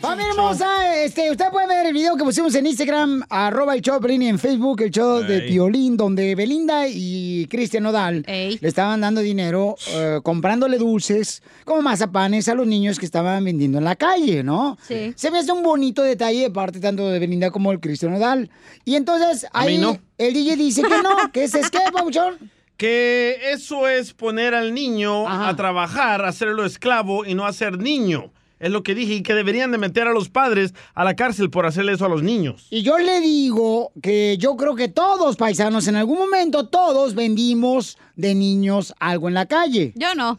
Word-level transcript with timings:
Familia 0.00 0.30
hermosa, 0.30 1.02
este, 1.04 1.30
usted 1.30 1.46
puede 1.52 1.68
ver 1.68 1.86
el 1.86 1.92
video 1.92 2.16
que 2.16 2.24
pusimos 2.24 2.54
en 2.56 2.66
Instagram, 2.66 3.22
arroba 3.30 3.74
el 3.74 3.80
show 3.80 4.00
y 4.06 4.26
en 4.26 4.38
Facebook 4.38 4.82
el 4.82 4.90
show 4.90 5.22
de. 5.22 5.42
Piolín, 5.42 5.96
donde 5.96 6.34
Belinda 6.34 6.88
y 6.88 7.46
Cristian 7.48 7.84
Nodal 7.84 8.24
le 8.26 8.58
estaban 8.62 9.00
dando 9.00 9.20
dinero, 9.20 9.76
eh, 9.90 10.20
comprándole 10.22 10.78
dulces, 10.78 11.42
como 11.64 11.82
mazapanes 11.82 12.48
a 12.48 12.54
los 12.54 12.66
niños 12.66 12.98
que 12.98 13.06
estaban 13.06 13.44
vendiendo 13.44 13.78
en 13.78 13.84
la 13.84 13.96
calle, 13.96 14.42
¿no? 14.42 14.76
Sí. 14.86 15.12
Se 15.14 15.30
me 15.30 15.38
hace 15.38 15.52
un 15.52 15.62
bonito 15.62 16.02
detalle 16.02 16.40
de 16.40 16.50
parte 16.50 16.80
tanto 16.80 17.08
de 17.08 17.18
Belinda 17.18 17.50
como 17.50 17.70
el 17.70 17.78
Cristian 17.78 18.12
Nodal. 18.12 18.50
Y 18.84 18.96
entonces 18.96 19.46
ahí 19.52 19.78
no. 19.78 19.98
el 20.18 20.34
DJ 20.34 20.56
dice 20.56 20.82
que 20.82 21.02
no, 21.02 21.16
que 21.32 21.44
ese 21.44 21.60
es 21.60 21.70
qué, 21.70 21.80
papuchón. 21.92 22.50
Que 22.76 23.52
eso 23.52 23.88
es 23.88 24.12
poner 24.12 24.54
al 24.54 24.74
niño 24.74 25.28
a 25.28 25.54
trabajar, 25.56 26.24
hacerlo 26.24 26.64
esclavo 26.64 27.24
y 27.24 27.34
no 27.34 27.46
hacer 27.46 27.78
niño. 27.78 28.32
Es 28.62 28.70
lo 28.70 28.84
que 28.84 28.94
dije 28.94 29.14
y 29.14 29.22
que 29.22 29.34
deberían 29.34 29.72
de 29.72 29.78
meter 29.78 30.06
a 30.06 30.12
los 30.12 30.28
padres 30.28 30.72
a 30.94 31.02
la 31.02 31.16
cárcel 31.16 31.50
por 31.50 31.66
hacerle 31.66 31.94
eso 31.94 32.06
a 32.06 32.08
los 32.08 32.22
niños. 32.22 32.68
Y 32.70 32.82
yo 32.82 32.96
le 32.98 33.20
digo 33.20 33.90
que 34.00 34.36
yo 34.38 34.56
creo 34.56 34.76
que 34.76 34.86
todos 34.86 35.36
paisanos, 35.36 35.88
en 35.88 35.96
algún 35.96 36.18
momento, 36.18 36.68
todos 36.68 37.16
vendimos 37.16 37.98
de 38.14 38.36
niños 38.36 38.94
algo 39.00 39.26
en 39.26 39.34
la 39.34 39.46
calle. 39.46 39.92
Yo 39.96 40.14
no. 40.14 40.38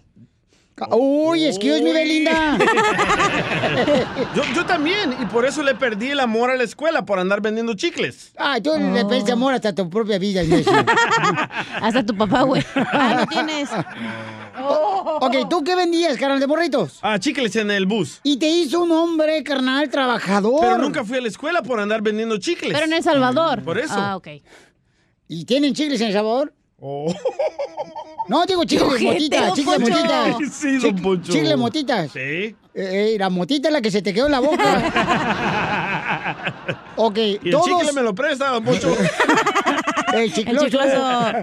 Uy, 0.90 1.46
excuse 1.46 1.82
me, 1.82 1.94
Belinda. 1.94 2.58
yo, 4.36 4.42
yo 4.56 4.66
también, 4.66 5.16
y 5.22 5.26
por 5.28 5.46
eso 5.46 5.62
le 5.62 5.76
perdí 5.76 6.10
el 6.10 6.20
amor 6.20 6.50
a 6.50 6.58
la 6.58 6.64
escuela, 6.64 7.06
por 7.06 7.20
andar 7.20 7.42
vendiendo 7.42 7.76
chicles. 7.76 8.34
Ah, 8.38 8.58
tú 8.62 8.72
le 8.78 9.06
pediste 9.06 9.32
amor 9.32 9.54
hasta 9.54 9.74
tu 9.74 9.90
propia 9.90 10.18
vida, 10.18 10.42
hasta 11.82 12.04
tu 12.06 12.18
papá, 12.18 12.42
güey. 12.42 12.64
Ah, 12.76 13.18
no 13.20 13.28
tienes. 13.28 13.70
Ok, 15.22 15.50
¿tú 15.50 15.64
qué 15.64 15.76
vendías, 15.76 16.18
carnal 16.18 16.40
de 16.40 16.48
morritos? 16.48 17.00
Ah, 17.02 17.20
chicles 17.20 17.56
en 17.56 17.70
el 17.70 17.86
bus. 17.86 18.20
Y 18.24 18.38
te 18.38 18.48
hizo 18.48 18.82
un 18.82 18.92
hombre, 18.92 19.44
carnal, 19.44 19.90
trabajador. 19.90 20.60
Pero 20.60 20.78
nunca 20.80 21.04
fui 21.04 21.18
a 21.18 21.22
la 21.22 21.28
escuela 21.28 21.62
por 21.62 21.80
andar 21.80 22.02
vendiendo 22.02 22.38
chicles. 22.38 22.74
Pero 22.74 22.86
en 22.86 22.94
El 22.94 23.04
Salvador. 23.04 23.64
Por 23.64 23.78
eso. 23.78 23.94
Ah, 23.96 24.16
ok. 24.16 24.28
¿Y 25.28 25.46
tienen 25.46 25.74
chicles 25.74 26.02
en 26.02 26.08
El 26.08 26.14
Salvador? 26.14 26.54
Oh. 26.86 27.14
No, 28.28 28.46
digo 28.46 28.64
chicles 28.66 28.90
de 28.90 28.96
Ojete, 28.96 29.14
motita, 29.14 29.46
don 29.48 29.56
chicles 29.56 29.80
motitas. 29.80 30.36
Sí, 30.54 30.78
don 30.80 30.96
Poncho. 30.98 31.32
Chicles 31.32 31.50
de 31.50 31.56
motitas. 31.56 32.12
Sí. 32.12 32.20
Eh, 32.20 32.56
eh, 32.76 33.16
la 33.18 33.30
motita 33.30 33.70
es 33.70 33.74
la 33.74 33.82
que 33.82 33.90
se 33.92 34.02
te 34.02 34.14
quedó 34.14 34.26
en 34.26 34.32
la 34.34 34.40
boca. 34.42 34.64
ok, 36.98 37.18
Y 37.18 37.40
el 37.46 37.52
todos... 37.52 37.66
chicle 37.68 37.94
me 37.94 38.02
lo 38.02 38.14
presta, 38.14 38.50
don 38.50 38.64
Poncho. 38.64 38.96
El 40.14 40.32
chicloso. 40.32 40.66
El 40.66 40.72
chicloso. 40.72 41.34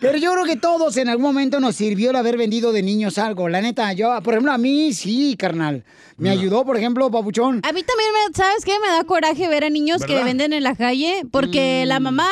Pero 0.00 0.16
yo 0.16 0.32
creo 0.32 0.44
que 0.46 0.56
todos 0.56 0.96
en 0.96 1.10
algún 1.10 1.24
momento 1.26 1.60
nos 1.60 1.76
sirvió 1.76 2.10
el 2.10 2.16
haber 2.16 2.38
vendido 2.38 2.72
de 2.72 2.82
niños 2.82 3.18
algo. 3.18 3.46
La 3.50 3.60
neta, 3.60 3.92
yo, 3.92 4.22
por 4.22 4.32
ejemplo, 4.32 4.52
a 4.52 4.58
mí 4.58 4.94
sí, 4.94 5.36
carnal. 5.38 5.84
Me 6.16 6.30
ayudó, 6.30 6.64
por 6.64 6.78
ejemplo, 6.78 7.10
Papuchón. 7.10 7.60
A 7.62 7.72
mí 7.72 7.82
también, 7.82 8.08
me, 8.12 8.34
¿sabes 8.34 8.64
qué? 8.64 8.72
Me 8.80 8.88
da 8.88 9.04
coraje 9.04 9.48
ver 9.48 9.64
a 9.64 9.70
niños 9.70 10.02
que 10.02 10.24
venden 10.24 10.54
en 10.54 10.62
la 10.62 10.74
calle 10.74 11.24
porque 11.30 11.82
Mm. 11.84 11.88
la 11.88 12.00
mamá 12.00 12.28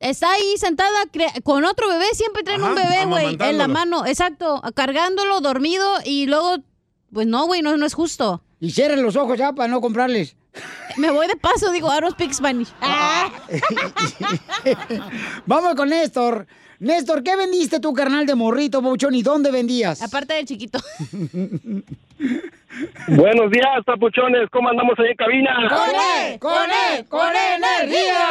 está 0.00 0.32
ahí 0.32 0.56
sentada 0.58 1.04
con 1.42 1.64
otro 1.64 1.88
bebé, 1.88 2.06
siempre 2.12 2.42
traen 2.42 2.62
un 2.62 2.74
bebé, 2.74 3.06
güey, 3.06 3.36
en 3.40 3.58
la 3.58 3.68
mano, 3.68 4.06
exacto, 4.06 4.62
cargándolo, 4.74 5.40
dormido 5.40 5.86
y 6.04 6.26
luego, 6.26 6.56
pues 7.12 7.26
no, 7.26 7.46
güey, 7.46 7.62
no, 7.62 7.76
no 7.76 7.86
es 7.86 7.94
justo. 7.94 8.42
Y 8.60 8.70
cierren 8.70 9.02
los 9.02 9.16
ojos 9.16 9.38
ya 9.38 9.52
para 9.52 9.68
no 9.68 9.80
comprarles. 9.80 10.36
Me 10.96 11.10
voy 11.10 11.26
de 11.26 11.36
paso, 11.36 11.70
digo, 11.70 11.88
I 11.94 12.00
don't 12.00 12.14
speak 12.14 12.32
Spanish. 12.32 12.68
Ah. 12.80 13.30
Vamos 15.46 15.74
con 15.74 15.90
Néstor. 15.90 16.46
Néstor, 16.78 17.22
¿qué 17.22 17.36
vendiste 17.36 17.80
tu 17.80 17.92
carnal 17.92 18.26
de 18.26 18.34
morrito, 18.34 18.82
Papuchón? 18.82 19.14
¿Y 19.14 19.22
dónde 19.22 19.50
vendías? 19.50 20.02
Aparte 20.02 20.34
del 20.34 20.46
chiquito. 20.46 20.78
Buenos 23.08 23.50
días, 23.50 23.84
papuchones. 23.84 24.48
¿Cómo 24.50 24.68
andamos 24.68 24.98
ahí 24.98 25.08
en 25.10 25.16
cabina? 25.16 25.68
¡Con 25.68 25.90
E! 25.94 26.38
¡Con 26.38 26.70
E! 26.70 27.04
¡Con 27.08 27.28
energía! 27.34 28.26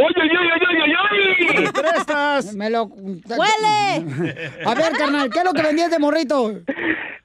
¡Uy, 0.00 0.14
uy, 0.16 0.30
uy, 0.30 0.50
uy, 0.70 1.60
uy! 1.62 1.72
prestas? 1.72 2.54
Me 2.54 2.70
lo... 2.70 2.84
¡Huele! 2.84 4.34
A 4.64 4.74
ver, 4.74 4.92
carnal, 4.92 5.30
¿qué 5.30 5.40
es 5.40 5.44
lo 5.44 5.52
que 5.52 5.62
vendías 5.62 5.90
de 5.90 5.98
morrito? 5.98 6.52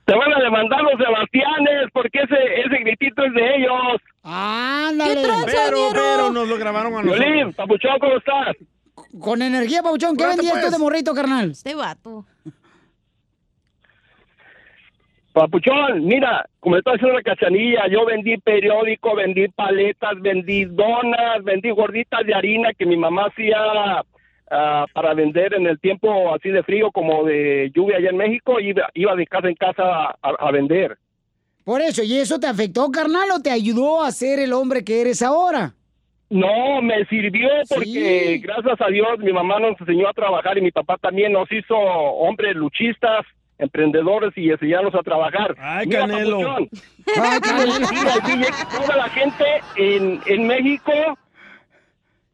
Te 0.05 0.13
van 0.13 0.33
a 0.33 0.39
demandar 0.39 0.81
los 0.81 0.93
Sebastianes 0.97 1.89
porque 1.93 2.19
ese, 2.19 2.35
ese 2.61 2.83
gritito 2.83 3.23
es 3.23 3.33
de 3.33 3.55
ellos. 3.55 4.01
¡Ándale! 4.23 5.21
Pero, 5.45 5.89
pero 5.93 6.31
nos 6.31 6.47
lo 6.47 6.57
grabaron 6.57 6.93
a 6.93 7.01
nosotros. 7.01 7.19
Violín, 7.19 7.53
papuchón, 7.53 7.97
¿cómo 7.99 8.17
estás? 8.17 8.55
Con 9.19 9.41
energía, 9.41 9.81
Papuchón, 9.81 10.17
¿qué 10.17 10.25
vendías 10.25 10.61
tú 10.61 10.71
de 10.71 10.77
morrito, 10.77 11.13
carnal? 11.13 11.51
Este 11.51 11.73
vato. 11.75 12.25
Papuchón, 15.35 16.05
mira, 16.05 16.45
como 16.61 16.77
estoy 16.77 16.95
haciendo 16.95 17.17
la 17.17 17.21
cachanilla, 17.21 17.87
yo 17.91 18.05
vendí 18.05 18.37
periódico, 18.37 19.13
vendí 19.17 19.49
paletas, 19.49 20.13
vendí 20.21 20.63
donas, 20.63 21.43
vendí 21.43 21.71
gorditas 21.71 22.25
de 22.25 22.33
harina 22.33 22.71
que 22.73 22.85
mi 22.85 22.95
mamá 22.95 23.25
hacía 23.25 23.57
ah, 24.49 24.85
para 24.93 25.13
vender 25.13 25.53
en 25.55 25.67
el 25.67 25.77
tiempo 25.77 26.33
así 26.33 26.47
de 26.47 26.63
frío 26.63 26.89
como 26.89 27.25
de 27.25 27.69
lluvia 27.75 27.97
allá 27.97 28.11
en 28.11 28.15
México, 28.17 28.61
iba, 28.61 28.89
iba 28.93 29.13
de 29.13 29.27
casa 29.27 29.49
en 29.49 29.55
casa 29.55 29.83
a, 29.83 30.29
a 30.39 30.51
vender. 30.53 30.97
Por 31.65 31.81
eso, 31.81 32.01
¿y 32.01 32.15
eso 32.15 32.39
te 32.39 32.47
afectó, 32.47 32.89
carnal, 32.89 33.29
o 33.35 33.41
te 33.41 33.51
ayudó 33.51 34.03
a 34.03 34.11
ser 34.11 34.39
el 34.39 34.53
hombre 34.53 34.85
que 34.85 35.01
eres 35.01 35.21
ahora? 35.21 35.73
No, 36.29 36.81
me 36.81 37.03
sirvió 37.07 37.49
porque 37.67 38.35
Sí. 38.35 38.39
gracias 38.39 38.79
a 38.79 38.87
Dios 38.87 39.19
mi 39.19 39.33
mamá 39.33 39.59
nos 39.59 39.77
enseñó 39.81 40.07
a 40.07 40.13
trabajar 40.13 40.57
y 40.57 40.61
mi 40.61 40.71
papá 40.71 40.95
también 40.97 41.33
nos 41.33 41.51
hizo 41.51 41.75
hombres 41.75 42.55
luchistas, 42.55 43.25
emprendedores 43.57 44.31
y 44.35 44.49
enseñarnos 44.51 44.93
a 44.95 45.01
trabajar. 45.03 45.55
Ay, 45.59 45.87
Mira, 45.87 46.01
Canelo. 46.01 46.39
papuchón, 46.39 46.69
Ay, 47.23 47.39
Canelo. 47.39 47.87
Toda 48.81 48.97
la 48.97 49.09
gente 49.09 49.45
en, 49.77 50.21
en 50.25 50.47
México, 50.47 50.91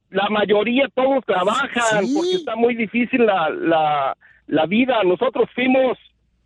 la 0.09 0.29
mayoría 0.29 0.87
todos 0.93 1.23
trabajan 1.25 2.05
Sí. 2.05 2.13
porque 2.15 2.35
está 2.35 2.55
muy 2.55 2.75
difícil 2.75 3.25
la, 3.25 3.49
la, 3.49 4.17
la 4.47 4.65
vida. 4.65 5.03
Nosotros 5.03 5.49
fuimos, 5.55 5.97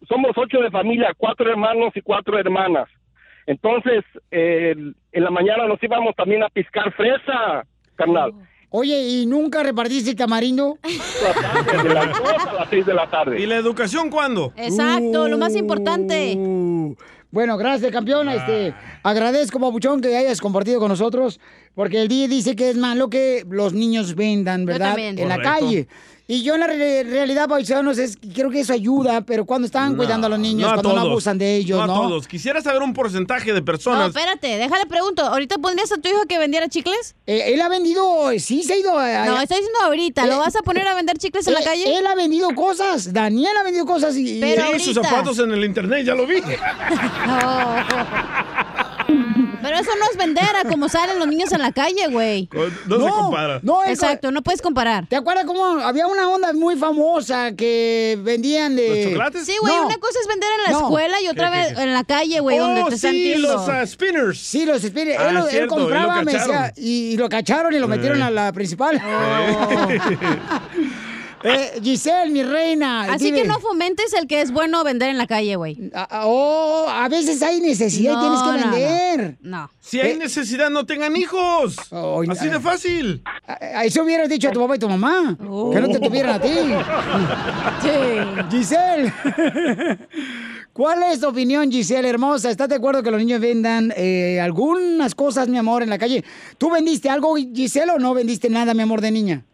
somos 0.08 0.32
ocho 0.36 0.60
de 0.60 0.70
familia, 0.72 1.14
cuatro 1.18 1.50
hermanos 1.50 1.92
y 1.96 2.02
cuatro 2.02 2.38
hermanas. 2.38 2.88
Entonces, 3.48 4.04
eh, 4.32 4.76
en 5.12 5.24
la 5.24 5.30
mañana 5.30 5.68
nos 5.68 5.82
íbamos 5.82 6.16
también 6.16 6.44
a 6.44 6.50
piscar 6.50 6.92
fresa, 6.94 7.64
carnal. 7.96 8.34
Oye, 8.78 9.08
¿y 9.08 9.26
nunca 9.26 9.64
repartiste 9.64 10.16
tamarindo? 10.16 10.78
De 10.84 11.94
las 11.94 12.10
dos 12.10 12.46
a 12.46 12.54
las 12.54 12.70
seis 12.70 12.86
de 12.86 12.94
la 12.94 13.06
¿Y 13.06 13.08
tarde. 13.08 13.48
la 13.48 13.56
educación 13.56 14.10
cuándo? 14.10 14.52
Exacto, 14.58 15.30
lo 15.30 15.38
más 15.38 15.56
importante. 15.56 16.36
Uh, 16.38 16.94
Bueno, 17.32 17.58
gracias, 17.58 17.90
campeón. 17.94 18.28
Este, 18.28 18.74
agradezco, 19.02 19.62
Papuchón, 19.62 20.02
que 20.02 20.18
hayas 20.18 20.42
compartido 20.42 20.80
con 20.82 20.90
nosotros 20.90 21.40
Porque 21.74 22.02
el 22.02 22.10
día 22.10 22.28
dice 22.28 22.58
que 22.58 22.70
es 22.70 22.76
malo 22.76 23.10
que 23.10 23.46
los 23.50 23.72
niños 23.74 24.14
vendan, 24.14 24.66
¿verdad? 24.66 25.00
En 25.00 25.30
la 25.30 25.42
calle. 25.42 25.88
Y 26.28 26.42
yo 26.42 26.56
en 26.56 26.62
la 26.62 26.68
realidad, 26.68 27.48
paisanos, 27.48 28.00
es, 28.00 28.18
creo 28.34 28.50
que 28.50 28.62
eso 28.62 28.74
ayuda, 28.74 29.22
pero 29.22 29.46
cuando 29.46 29.68
están 29.68 29.96
cuidando 29.96 30.26
a 30.26 30.32
los 30.32 30.40
niños, 30.40 30.72
cuando 30.74 30.94
no 30.94 31.02
abusan 31.02 31.38
de 31.38 31.56
ellos, 31.56 31.80
¿no? 31.80 31.86
No 31.86 31.94
a 31.94 31.98
todos. 31.98 32.28
Quisiera 32.28 32.62
saber 32.62 32.82
un 32.82 32.94
porcentaje 32.94 33.54
de 33.54 33.62
personas. 33.62 34.00
No, 34.00 34.08
espérate, 34.08 34.58
déjale 34.58 34.88
pregunto. 34.88 35.24
¿Ahorita 35.24 35.60
pondrías 35.60 35.92
a 35.92 35.98
tu 35.98 36.10
hijo 36.10 36.26
que 36.28 36.40
vendiera 36.40 36.68
chicles? 36.68 37.16
Eh, 37.28 37.54
él 37.54 37.62
ha 37.62 37.70
vendido, 37.70 38.32
sí, 38.40 38.64
se 38.64 38.74
ha 38.74 38.78
ido 38.78 38.98
a... 38.98 39.26
No, 39.26 39.40
está 39.40 39.56
diciendo 39.56 39.80
ahorita. 39.84 40.26
¿Lo 40.26 40.34
eh, 40.34 40.38
vas 40.38 40.56
a 40.56 40.64
poner 40.64 40.88
a 40.88 40.96
vender 40.96 41.16
chicles 41.20 41.46
en 41.48 41.54
la 41.54 41.60
eh, 41.60 41.66
calle? 41.66 41.96
Él 41.96 42.08
ha 42.08 42.16
vendido 42.16 42.50
cosas. 42.56 43.14
Daniel 43.14 43.56
ha 43.60 43.64
vendido 43.64 43.86
cosas 43.86 44.18
y... 44.18 44.40
Pero 44.40 44.80
sus 44.80 44.96
zapatos 44.96 45.38
en 45.38 45.52
el 45.52 45.64
internet, 45.64 46.06
ya 46.06 46.16
lo 46.16 46.26
vi. 46.26 46.38
Pero 49.66 49.80
eso 49.80 49.90
no 50.00 50.06
es 50.12 50.16
vender 50.16 50.56
a 50.64 50.70
como 50.70 50.88
salen 50.90 51.18
los 51.18 51.28
niños 51.28 51.52
en 51.52 51.60
la 51.60 51.72
calle, 51.72 52.08
güey. 52.12 52.48
No, 52.86 53.04
se 53.04 53.10
compara. 53.10 53.60
No, 53.64 53.84
Exacto, 53.84 54.32
no 54.32 54.44
puedes 54.44 54.62
comparar. 54.62 55.08
¿Te 55.08 55.16
acuerdas 55.16 55.46
cómo 55.46 55.66
había 55.66 56.06
una 56.06 56.30
onda 56.30 56.54
muy 56.54 56.76
famosa 56.76 57.56
que 57.56 58.16
vendían 58.22 58.76
de... 58.76 58.90
¿Los 58.90 59.06
chocolates? 59.06 59.46
Sí, 59.48 59.56
güey, 59.60 59.74
una 59.74 59.98
cosa 59.98 60.20
es 60.22 60.28
vender 60.28 60.50
en 60.52 60.72
la 60.72 60.80
escuela 60.80 61.20
y 61.20 61.28
otra 61.30 61.50
vez 61.50 61.78
en 61.80 61.94
la 61.94 62.04
calle, 62.04 62.40
güey, 62.42 62.60
donde 62.60 62.84
te 62.84 62.96
están 62.96 63.12
sí, 63.12 63.36
los 63.40 63.68
uh, 63.68 63.88
spinners. 63.88 64.38
Sí, 64.38 64.66
los 64.66 64.84
spinners. 64.84 65.20
él, 65.20 65.62
él, 65.62 65.68
compraba, 65.68 66.22
y 66.22 66.26
me 66.26 66.34
decía, 66.34 66.72
y, 66.78 67.18
lo 67.18 67.28
cacharon 67.28 67.74
y 67.74 67.80
lo 67.80 67.88
metieron 67.88 68.22
a 68.22 68.30
la 68.30 68.54
principal. 68.54 69.02
Oh. 69.16 69.88
Eh, 71.46 71.80
Giselle, 71.82 72.32
mi 72.32 72.42
reina. 72.44 73.04
Así 73.14 73.32
que 73.32 73.46
no 73.46 73.60
fomentes 73.60 74.14
el 74.14 74.28
que 74.28 74.42
es 74.42 74.52
bueno 74.52 74.84
vender 74.84 75.10
en 75.10 75.18
la 75.18 75.28
calle, 75.28 75.56
güey. 75.56 75.92
Ah, 75.94 76.08
ah, 76.10 76.24
oh, 76.26 76.88
a 76.90 77.08
veces 77.08 77.42
hay 77.44 77.62
necesidad 77.62 78.14
y 78.18 78.20
tienes 78.20 78.42
que 78.42 78.52
vender. 78.52 79.38
No. 79.42 79.70
Si 79.80 80.00
hay 80.02 80.14
eh, 80.14 80.18
necesidad, 80.18 80.72
no 80.72 80.86
tengan 80.86 81.16
hijos. 81.16 81.76
Así 82.30 82.50
de 82.50 82.60
fácil. 82.60 83.22
A, 83.46 83.86
eso 83.86 84.04
hubieras 84.04 84.28
dicho 84.28 84.50
a 84.50 84.52
tu 84.52 84.60
papá 84.60 84.76
y 84.76 84.80
tu 84.80 84.90
mamá. 84.90 85.38
Que 85.38 85.80
no 85.82 85.88
te 85.88 86.00
tuvieran 86.00 86.36
a 86.36 86.42
ti. 86.42 86.50
Sí. 87.82 87.92
Giselle. 88.50 89.14
¿Cuál 90.74 91.04
es 91.04 91.20
tu 91.20 91.28
opinión, 91.28 91.72
Giselle, 91.72 92.10
hermosa? 92.10 92.50
¿Estás 92.50 92.68
de 92.70 92.76
acuerdo 92.76 93.04
que 93.04 93.12
los 93.12 93.20
niños 93.20 93.40
vendan 93.40 93.94
eh, 93.96 94.42
algunas 94.42 95.14
cosas, 95.14 95.48
mi 95.48 95.58
amor, 95.58 95.84
en 95.84 95.90
la 95.90 95.98
calle? 95.98 96.24
¿Tú 96.58 96.70
vendiste 96.70 97.10
algo, 97.10 97.36
Giselle, 97.36 97.92
o 97.92 98.00
no 98.00 98.14
vendiste 98.14 98.50
nada, 98.50 98.74
mi 98.74 98.82
amor, 98.82 99.02
de 99.02 99.12
niña? 99.12 99.46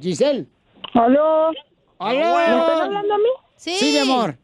Giselle. 0.00 0.46
¿Aló? 0.94 1.50
¿Aló? 1.98 2.36
¿Me 2.36 2.58
están 2.58 2.80
hablando 2.82 3.14
a 3.14 3.18
mí? 3.18 3.30
Sí. 3.56 3.76
Sí, 3.76 3.92
mi 3.92 3.98
amor. 3.98 4.36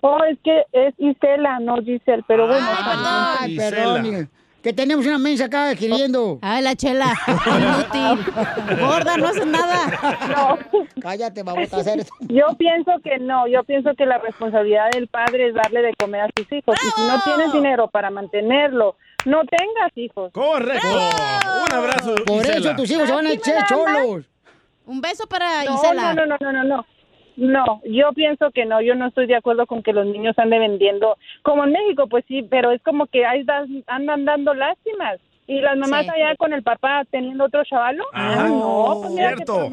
Oh, 0.00 0.22
es 0.24 0.38
que 0.44 0.64
es 0.72 0.94
Isela, 0.98 1.58
no 1.60 1.76
Giselle, 1.82 2.24
pero 2.26 2.46
bueno. 2.46 2.66
Ay, 3.40 3.56
perdón, 3.56 4.28
que 4.62 4.72
tenemos 4.72 5.06
una 5.06 5.18
mensa 5.18 5.44
acá 5.44 5.70
escribiendo. 5.70 6.40
Ay, 6.42 6.62
la 6.62 6.74
chela. 6.74 7.14
Inútil. 7.46 8.34
Gorda, 8.80 9.16
no 9.16 9.28
haces 9.28 9.46
nada. 9.46 10.18
No. 10.28 10.58
Cállate, 11.00 11.44
vamos 11.44 11.72
a 11.72 11.76
hacer 11.76 12.00
esto. 12.00 12.12
Yo 12.22 12.46
pienso 12.58 12.92
que 13.04 13.18
no. 13.18 13.46
Yo 13.46 13.62
pienso 13.62 13.94
que 13.94 14.04
la 14.04 14.18
responsabilidad 14.18 14.90
del 14.90 15.06
padre 15.06 15.48
es 15.48 15.54
darle 15.54 15.82
de 15.82 15.94
comer 15.94 16.22
a 16.22 16.28
sus 16.36 16.50
hijos. 16.52 16.76
Y 16.84 16.88
si 16.90 17.06
no 17.06 17.20
tienes 17.22 17.52
dinero 17.52 17.88
para 17.88 18.10
mantenerlo, 18.10 18.96
no 19.28 19.42
tengas 19.44 19.96
hijos. 19.96 20.32
Correcto. 20.32 20.88
Un 20.88 21.76
abrazo. 21.76 22.14
Por 22.26 22.44
eso 22.44 22.74
tus 22.76 22.90
hijos 22.90 23.08
se 23.08 23.14
van 23.14 23.26
a 23.26 23.32
echar 23.32 23.66
cholos. 23.66 24.24
Un 24.86 25.00
beso 25.00 25.26
para 25.26 25.64
no, 25.64 25.74
Isela. 25.74 26.14
No, 26.14 26.26
no, 26.26 26.36
no, 26.40 26.52
no, 26.52 26.64
no. 26.64 26.86
No, 27.36 27.80
yo 27.84 28.12
pienso 28.14 28.50
que 28.52 28.64
no, 28.64 28.80
yo 28.80 28.96
no 28.96 29.06
estoy 29.06 29.28
de 29.28 29.36
acuerdo 29.36 29.66
con 29.66 29.84
que 29.84 29.92
los 29.92 30.04
niños 30.06 30.36
anden 30.38 30.58
vendiendo, 30.58 31.16
como 31.42 31.62
en 31.62 31.70
México, 31.70 32.08
pues 32.08 32.24
sí, 32.26 32.42
pero 32.42 32.72
es 32.72 32.82
como 32.82 33.06
que 33.06 33.24
ahí 33.24 33.46
andan 33.86 34.24
dando 34.24 34.54
lástimas. 34.54 35.20
Y 35.46 35.60
las 35.60 35.78
mamás 35.78 36.08
allá 36.08 36.34
con 36.36 36.52
el 36.52 36.64
papá 36.64 37.04
teniendo 37.10 37.44
otro 37.44 37.62
chavalo. 37.64 38.04
Ah, 38.12 38.46
no, 38.48 38.98
pues 39.00 39.14
cierto. 39.14 39.70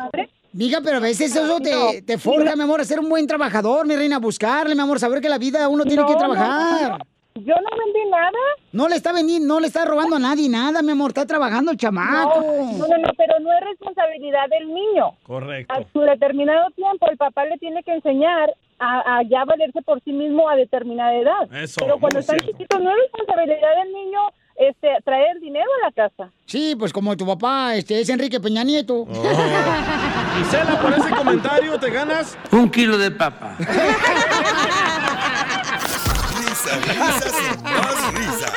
Diga, 0.51 0.79
pero 0.83 0.97
a 0.97 0.99
veces 1.01 1.35
eso 1.35 1.59
te, 1.59 2.03
te 2.03 2.17
forja, 2.17 2.55
mi 2.55 2.61
amor, 2.61 2.81
a 2.81 2.85
ser 2.85 2.99
un 2.99 3.09
buen 3.09 3.25
trabajador, 3.25 3.87
mi 3.87 3.95
reina, 3.95 4.17
a 4.17 4.19
buscarle, 4.19 4.75
mi 4.75 4.81
amor, 4.81 4.99
saber 4.99 5.19
que 5.19 5.27
la 5.27 5.39
vida 5.39 5.67
uno 5.67 5.83
tiene 5.85 6.05
que 6.05 6.15
trabajar. 6.15 6.99
Yo 7.35 7.53
no 7.53 7.77
vendí 7.77 8.09
nada. 8.09 8.31
No 8.71 8.87
le 8.87 8.95
está 8.95 9.11
vendiendo, 9.11 9.53
no 9.53 9.59
le 9.59 9.67
está 9.67 9.83
robando 9.83 10.15
a 10.15 10.19
nadie 10.19 10.47
nada, 10.47 10.81
mi 10.81 10.91
amor, 10.91 11.09
está 11.09 11.25
trabajando 11.25 11.71
el 11.71 11.77
chamaco. 11.77 12.39
No, 12.41 12.87
no, 12.87 12.97
no, 12.97 13.09
pero 13.17 13.39
no 13.41 13.51
es 13.51 13.65
responsabilidad 13.71 14.47
del 14.49 14.73
niño. 14.73 15.17
Correcto. 15.23 15.73
A 15.73 15.83
su 15.91 15.99
determinado 15.99 16.69
tiempo 16.71 17.09
el 17.09 17.17
papá 17.17 17.43
le 17.45 17.57
tiene 17.57 17.83
que 17.83 17.91
enseñar 17.91 18.53
a, 18.79 19.21
ya 19.29 19.43
valerse 19.43 19.81
por 19.81 20.01
sí 20.03 20.13
mismo 20.13 20.47
a 20.47 20.55
determinada 20.55 21.13
edad. 21.13 21.53
Eso, 21.53 21.75
pero 21.79 21.99
cuando 21.99 22.19
están 22.19 22.39
chiquitos 22.39 22.81
no 22.81 22.89
es 22.89 22.97
responsabilidad 23.03 23.83
del 23.83 23.93
niño 23.93 24.19
este, 24.55 24.87
traer 25.03 25.37
dinero 25.41 25.69
a 25.81 25.87
la 25.87 25.91
casa. 25.91 26.31
Sí, 26.45 26.75
pues 26.79 26.93
como 26.93 27.17
tu 27.17 27.25
papá 27.25 27.75
este, 27.75 27.99
es 27.99 28.09
Enrique 28.09 28.39
Peña 28.39 28.63
Nieto. 28.63 29.01
Oh. 29.01 29.23
Gisela, 30.37 30.79
por 30.81 30.93
ese 30.93 31.09
comentario 31.09 31.77
te 31.79 31.89
ganas 31.89 32.37
un 32.51 32.69
kilo 32.69 32.97
de 32.97 33.11
papa. 33.11 33.57
risas 36.65 37.33
y 37.33 37.63
más 37.63 38.13
risas. 38.13 38.51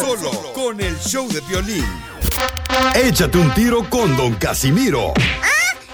Solo 0.00 0.30
con 0.52 0.80
el 0.80 0.98
show 1.00 1.28
de 1.28 1.40
violín. 1.42 1.86
Échate 2.94 3.38
un 3.38 3.52
tiro 3.54 3.88
con 3.88 4.16
Don 4.16 4.34
Casimiro. 4.34 5.12
¿Ah? 5.16 5.22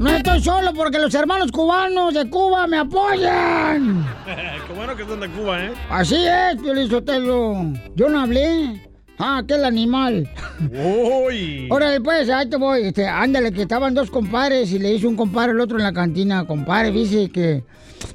No 0.04 0.10
estoy 0.10 0.42
solo 0.42 0.74
porque 0.74 0.98
los 0.98 1.14
hermanos 1.14 1.50
cubanos 1.50 2.12
de 2.12 2.28
Cuba 2.28 2.66
me 2.66 2.76
apoyan. 2.76 4.06
Qué 4.66 4.72
bueno 4.74 4.94
que 4.94 5.06
son 5.06 5.18
de 5.18 5.30
Cuba, 5.30 5.64
¿eh? 5.64 5.72
Así 5.88 6.26
es, 6.26 6.90
Sotelo. 6.90 7.72
Yo 7.94 8.10
no 8.10 8.20
hablé. 8.20 8.86
Ah, 9.18 9.38
aquel 9.38 9.64
animal. 9.64 10.30
Uy. 10.60 11.68
Órale, 11.70 12.02
pues, 12.02 12.28
ahí 12.28 12.50
te 12.50 12.58
voy. 12.58 12.82
Este, 12.82 13.08
ándale, 13.08 13.50
que 13.50 13.62
estaban 13.62 13.94
dos 13.94 14.10
compadres 14.10 14.70
y 14.72 14.78
le 14.78 14.92
hizo 14.92 15.08
un 15.08 15.16
compadre 15.16 15.52
al 15.52 15.60
otro 15.62 15.78
en 15.78 15.84
la 15.84 15.94
cantina. 15.94 16.46
Compadre, 16.46 16.90
dice 16.90 17.30
que 17.30 17.64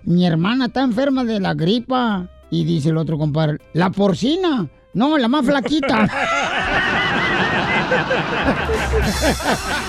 mi 0.03 0.27
hermana 0.27 0.67
está 0.67 0.83
enferma 0.83 1.23
de 1.23 1.39
la 1.39 1.55
gripa. 1.55 2.29
Y 2.51 2.65
dice 2.65 2.89
el 2.89 2.97
otro 2.97 3.17
compadre, 3.17 3.57
¿la 3.73 3.89
porcina? 3.89 4.67
No, 4.93 5.17
la 5.17 5.27
más 5.27 5.43
flaquita. 5.43 6.07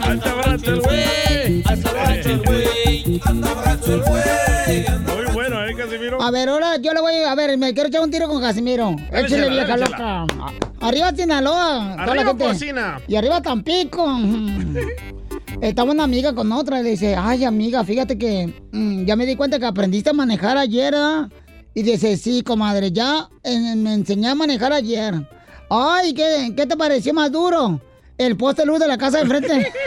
¡Hasta 0.00 0.34
brazo 0.34 0.70
el 0.70 0.80
güey! 0.80 1.62
¡Hasta 1.64 1.92
brazo 1.92 2.30
el 2.30 2.38
güey! 2.44 3.20
¡Hasta 3.24 3.54
brazo 3.54 3.94
el 3.94 4.02
güey! 4.02 4.84
Muy 5.16 5.32
bueno, 5.32 5.64
¿eh, 5.64 5.74
Casimiro? 5.74 6.22
A 6.22 6.30
ver, 6.30 6.48
ahora 6.48 6.76
yo 6.76 6.92
le 6.92 7.00
voy 7.00 7.14
a... 7.14 7.34
ver, 7.34 7.56
me 7.58 7.74
quiero 7.74 7.88
echar 7.88 8.02
un 8.02 8.10
tiro 8.10 8.28
con 8.28 8.40
Casimiro. 8.40 8.94
Échale, 9.12 9.50
vieja 9.50 9.76
loca. 9.76 10.26
Arriba 10.80 11.12
Sinaloa. 11.14 11.94
Arriba. 11.94 12.34
Y 13.06 13.16
arriba 13.16 13.42
Tampico. 13.42 14.06
Estaba 15.60 15.90
una 15.90 16.04
amiga 16.04 16.34
con 16.34 16.52
otra 16.52 16.80
y 16.80 16.84
le 16.84 16.90
dice, 16.90 17.16
ay 17.16 17.44
amiga, 17.44 17.82
fíjate 17.82 18.16
que 18.16 18.54
mm, 18.70 19.04
ya 19.06 19.16
me 19.16 19.26
di 19.26 19.34
cuenta 19.34 19.58
que 19.58 19.66
aprendiste 19.66 20.10
a 20.10 20.12
manejar 20.12 20.56
ayer, 20.56 20.94
¿ah? 20.94 21.28
Y 21.74 21.82
dice, 21.82 22.16
sí, 22.16 22.42
comadre, 22.42 22.92
ya 22.92 23.28
me 23.44 23.94
enseñé 23.94 24.28
a 24.28 24.34
manejar 24.36 24.72
ayer. 24.72 25.14
Ay, 25.70 26.14
¿qué, 26.14 26.52
¿qué 26.56 26.66
te 26.66 26.76
pareció 26.76 27.12
más 27.12 27.30
duro? 27.30 27.80
El 28.16 28.36
poste 28.36 28.64
luz 28.64 28.80
de 28.80 28.88
la 28.88 28.96
casa 28.98 29.18
de 29.18 29.24
enfrente. 29.24 29.72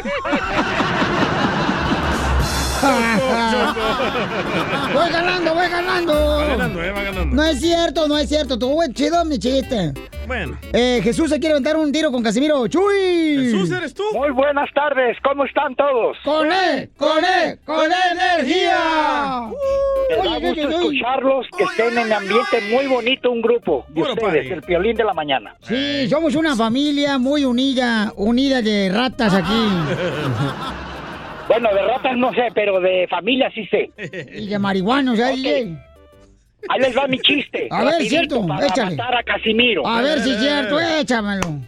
voy 4.93 5.09
ganando, 5.11 5.53
voy 5.53 5.69
ganando. 5.69 6.13
Va 6.13 6.45
ganando, 6.45 6.83
eh, 6.83 6.91
va 6.91 7.03
ganando. 7.03 7.35
No 7.35 7.43
es 7.43 7.59
cierto, 7.59 8.07
no 8.07 8.17
es 8.17 8.29
cierto. 8.29 8.57
Tuvo 8.57 8.85
chido 8.93 9.25
mi 9.25 9.37
chiste. 9.37 9.93
Bueno. 10.31 10.57
Eh, 10.71 11.01
Jesús 11.03 11.29
se 11.29 11.41
quiere 11.41 11.55
aventar 11.55 11.75
un 11.75 11.91
tiro 11.91 12.09
con 12.09 12.23
Casimiro. 12.23 12.65
¡Chuy! 12.65 13.35
Jesús, 13.35 13.69
¿eres 13.69 13.93
tú? 13.93 14.03
Muy 14.13 14.29
buenas 14.31 14.69
tardes. 14.73 15.17
¿Cómo 15.21 15.43
están 15.43 15.75
todos? 15.75 16.17
¡Con 16.23 16.49
él! 16.49 16.89
¡Con 16.95 17.17
él! 17.17 17.59
¡Con 17.65 17.91
energía! 18.13 19.49
Me 20.09 20.29
da 20.29 20.39
gusto 20.39 20.69
escucharlos, 20.69 21.47
que 21.57 21.63
estén 21.65 21.97
en 21.97 22.13
ambiente 22.13 22.61
muy 22.71 22.87
bonito, 22.87 23.29
un 23.29 23.41
grupo 23.41 23.85
de 23.89 24.03
ustedes, 24.03 24.51
el 24.51 24.61
piolín 24.61 24.95
de 24.95 25.03
la 25.03 25.13
mañana. 25.13 25.53
Sí, 25.63 26.07
somos 26.07 26.33
una 26.35 26.55
familia 26.55 27.17
muy 27.17 27.43
unida, 27.43 28.13
unida 28.15 28.61
de 28.61 28.89
ratas 28.89 29.33
aquí. 29.33 29.67
Bueno, 31.49 31.73
de 31.73 31.81
ratas 31.81 32.15
no 32.15 32.33
sé, 32.33 32.47
pero 32.55 32.79
de 32.79 33.05
familia 33.09 33.51
sí 33.53 33.65
sé. 33.65 33.91
Y 34.33 34.47
de 34.47 34.57
marihuanos, 34.57 35.19
ahí. 35.19 35.77
Ahí 36.69 36.79
les 36.79 36.97
va 36.97 37.07
mi 37.07 37.17
chiste. 37.19 37.67
A 37.71 37.83
ver, 37.83 38.01
cierto, 38.03 38.45
para 38.45 38.67
échale. 38.67 38.95
matar 38.95 39.17
a 39.17 39.23
Casimiro. 39.23 39.85
A 39.85 40.01
ver 40.01 40.19
si 40.19 40.31
es 40.31 40.39
cierto, 40.39 40.79
échamelo. 40.79 41.59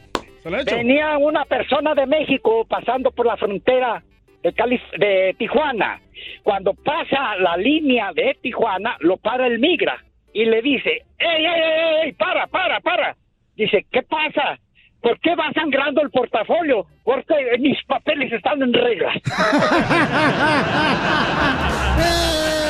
Venía 0.65 1.17
una 1.17 1.45
persona 1.45 1.95
de 1.95 2.05
México 2.05 2.65
pasando 2.67 3.11
por 3.11 3.25
la 3.25 3.37
frontera 3.37 4.03
de, 4.43 4.51
de 4.97 5.35
Tijuana. 5.37 6.01
Cuando 6.43 6.73
pasa 6.73 7.35
la 7.39 7.57
línea 7.57 8.11
de 8.13 8.37
Tijuana, 8.41 8.95
lo 8.99 9.17
para 9.17 9.47
el 9.47 9.59
migra 9.59 9.97
y 10.33 10.45
le 10.45 10.61
dice, 10.61 11.03
¡Ey, 11.17 11.45
ey, 11.45 11.47
ey, 11.61 12.05
ey! 12.05 12.11
¡Para, 12.13 12.47
para, 12.47 12.79
para! 12.81 13.15
Dice, 13.55 13.85
¿qué 13.91 14.01
pasa? 14.03 14.57
¿Por 15.01 15.19
qué 15.19 15.35
va 15.35 15.51
sangrando 15.53 16.01
el 16.01 16.09
portafolio? 16.09 16.85
Porque 17.03 17.33
mis 17.59 17.77
papeles 17.85 18.31
están 18.31 18.61
en 18.61 18.73
regla. 18.73 19.13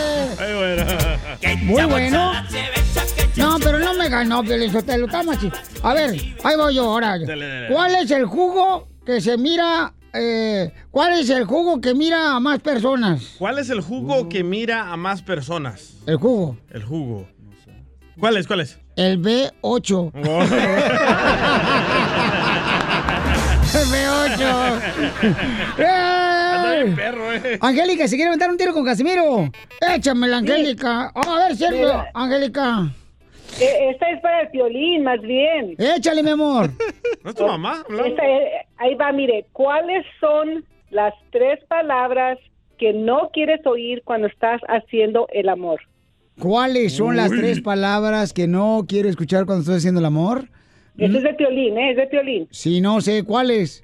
Muy 1.63 1.83
bueno. 1.85 2.33
No, 3.35 3.57
pero 3.59 3.79
no 3.79 3.93
me 3.95 4.09
ganó, 4.09 4.43
Piolín 4.43 4.71
Sotelo, 4.71 5.07
está 5.07 5.23
machi. 5.23 5.51
A 5.81 5.93
ver, 5.93 6.11
ahí 6.43 6.55
voy 6.55 6.75
yo 6.75 6.83
ahora. 6.85 7.17
Dale, 7.19 7.47
dale. 7.47 7.67
¿Cuál 7.73 7.95
es 7.95 8.11
el 8.11 8.25
jugo 8.25 8.87
que 9.05 9.19
se 9.21 9.37
mira, 9.37 9.93
eh, 10.13 10.71
cuál 10.91 11.13
es 11.19 11.29
el 11.29 11.45
jugo 11.45 11.81
que 11.81 11.93
mira 11.95 12.35
a 12.35 12.39
más 12.39 12.59
personas? 12.59 13.35
¿Cuál 13.39 13.57
es 13.59 13.69
el 13.69 13.81
jugo 13.81 14.29
que 14.29 14.43
mira 14.43 14.91
a 14.91 14.97
más 14.97 15.21
personas? 15.23 15.93
El 16.05 16.17
jugo. 16.17 16.57
El 16.69 16.83
jugo. 16.83 17.27
¿Cuál 18.19 18.37
es? 18.37 18.45
¿Cuál 18.45 18.59
es? 18.61 18.77
El 18.95 19.19
B8. 19.19 20.11
El 23.73 23.87
B8. 23.87 24.81
¡Eh! 26.87 26.93
perro, 26.95 27.33
eh. 27.33 27.57
Angélica, 27.61 28.07
¿se 28.07 28.15
quiere 28.15 28.29
aventar 28.29 28.49
un 28.49 28.57
tiro 28.57 28.73
con 28.73 28.85
Casimiro? 28.85 29.49
Échamela, 29.95 30.37
Angélica. 30.37 31.11
Oh, 31.15 31.29
a 31.29 31.47
ver, 31.47 31.55
Sergio. 31.55 31.79
Mira. 31.79 32.11
Angélica. 32.13 32.91
Eh, 33.59 33.89
Esta 33.91 34.09
es 34.09 34.19
para 34.21 34.41
el 34.41 34.49
violín, 34.49 35.03
más 35.03 35.21
bien. 35.21 35.75
Échale, 35.77 36.23
mi 36.23 36.31
amor. 36.31 36.69
¿No 37.23 37.29
es 37.29 37.35
tu 37.35 37.45
mamá? 37.45 37.83
hablando? 37.87 38.05
Esta 38.09 38.23
es- 38.27 38.65
ahí 38.77 38.95
va, 38.95 39.11
mire, 39.11 39.45
¿cuáles 39.53 40.05
son 40.19 40.65
las 40.89 41.13
tres 41.31 41.59
palabras 41.67 42.37
que 42.77 42.93
no 42.93 43.29
quieres 43.31 43.65
oír 43.65 44.01
cuando 44.03 44.27
estás 44.27 44.59
haciendo 44.67 45.27
el 45.31 45.49
amor? 45.49 45.79
¿Cuáles 46.39 46.93
son 46.93 47.15
las 47.15 47.29
tres 47.29 47.61
palabras 47.61 48.33
que 48.33 48.47
no 48.47 48.85
quiero 48.87 49.07
escuchar 49.07 49.45
cuando 49.45 49.61
estoy 49.61 49.75
haciendo 49.77 49.99
el 49.99 50.05
amor? 50.07 50.49
Ese 50.97 51.17
es 51.17 51.23
de 51.23 51.31
violín, 51.33 51.77
¿eh? 51.77 51.91
Es 51.91 51.97
de 51.97 52.05
violín. 52.07 52.47
Si 52.51 52.81
no 52.81 53.01
sé 53.01 53.23
cuáles. 53.23 53.83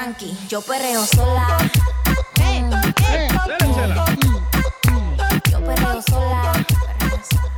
Tranqui, 0.00 0.32
yo 0.48 0.62
perreo 0.62 1.04
sola. 1.04 1.58
Yo 5.50 5.60
perreo 5.60 6.00
sola. 6.00 6.52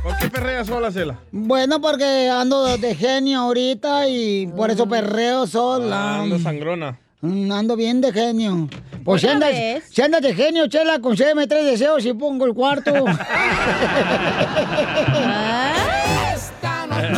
¿Por 0.03 0.17
qué 0.17 0.29
perrea 0.29 0.65
sola, 0.65 0.91
Cela? 0.91 1.19
Bueno, 1.31 1.79
porque 1.79 2.29
ando 2.29 2.77
de 2.77 2.95
genio 2.95 3.39
ahorita 3.39 4.09
y 4.09 4.47
por 4.47 4.71
eso 4.71 4.85
perreo 4.89 5.47
sola. 5.47 5.95
Ah, 5.95 6.19
ando 6.23 6.37
sangrona. 6.37 6.99
Mm, 7.21 7.49
Ando 7.49 7.77
bien 7.77 8.01
de 8.01 8.11
genio. 8.11 8.67
Pues 9.05 9.21
si 9.21 9.27
¿Otra 9.27 9.47
andas, 9.47 9.83
si 9.89 10.01
andas 10.01 10.21
de 10.21 10.35
genio, 10.35 10.67
chela, 10.67 10.99
concédeme 10.99 11.47
tres 11.47 11.63
deseos 11.63 12.05
y 12.05 12.11
pongo 12.11 12.45
el 12.45 12.53
cuarto. 12.53 12.91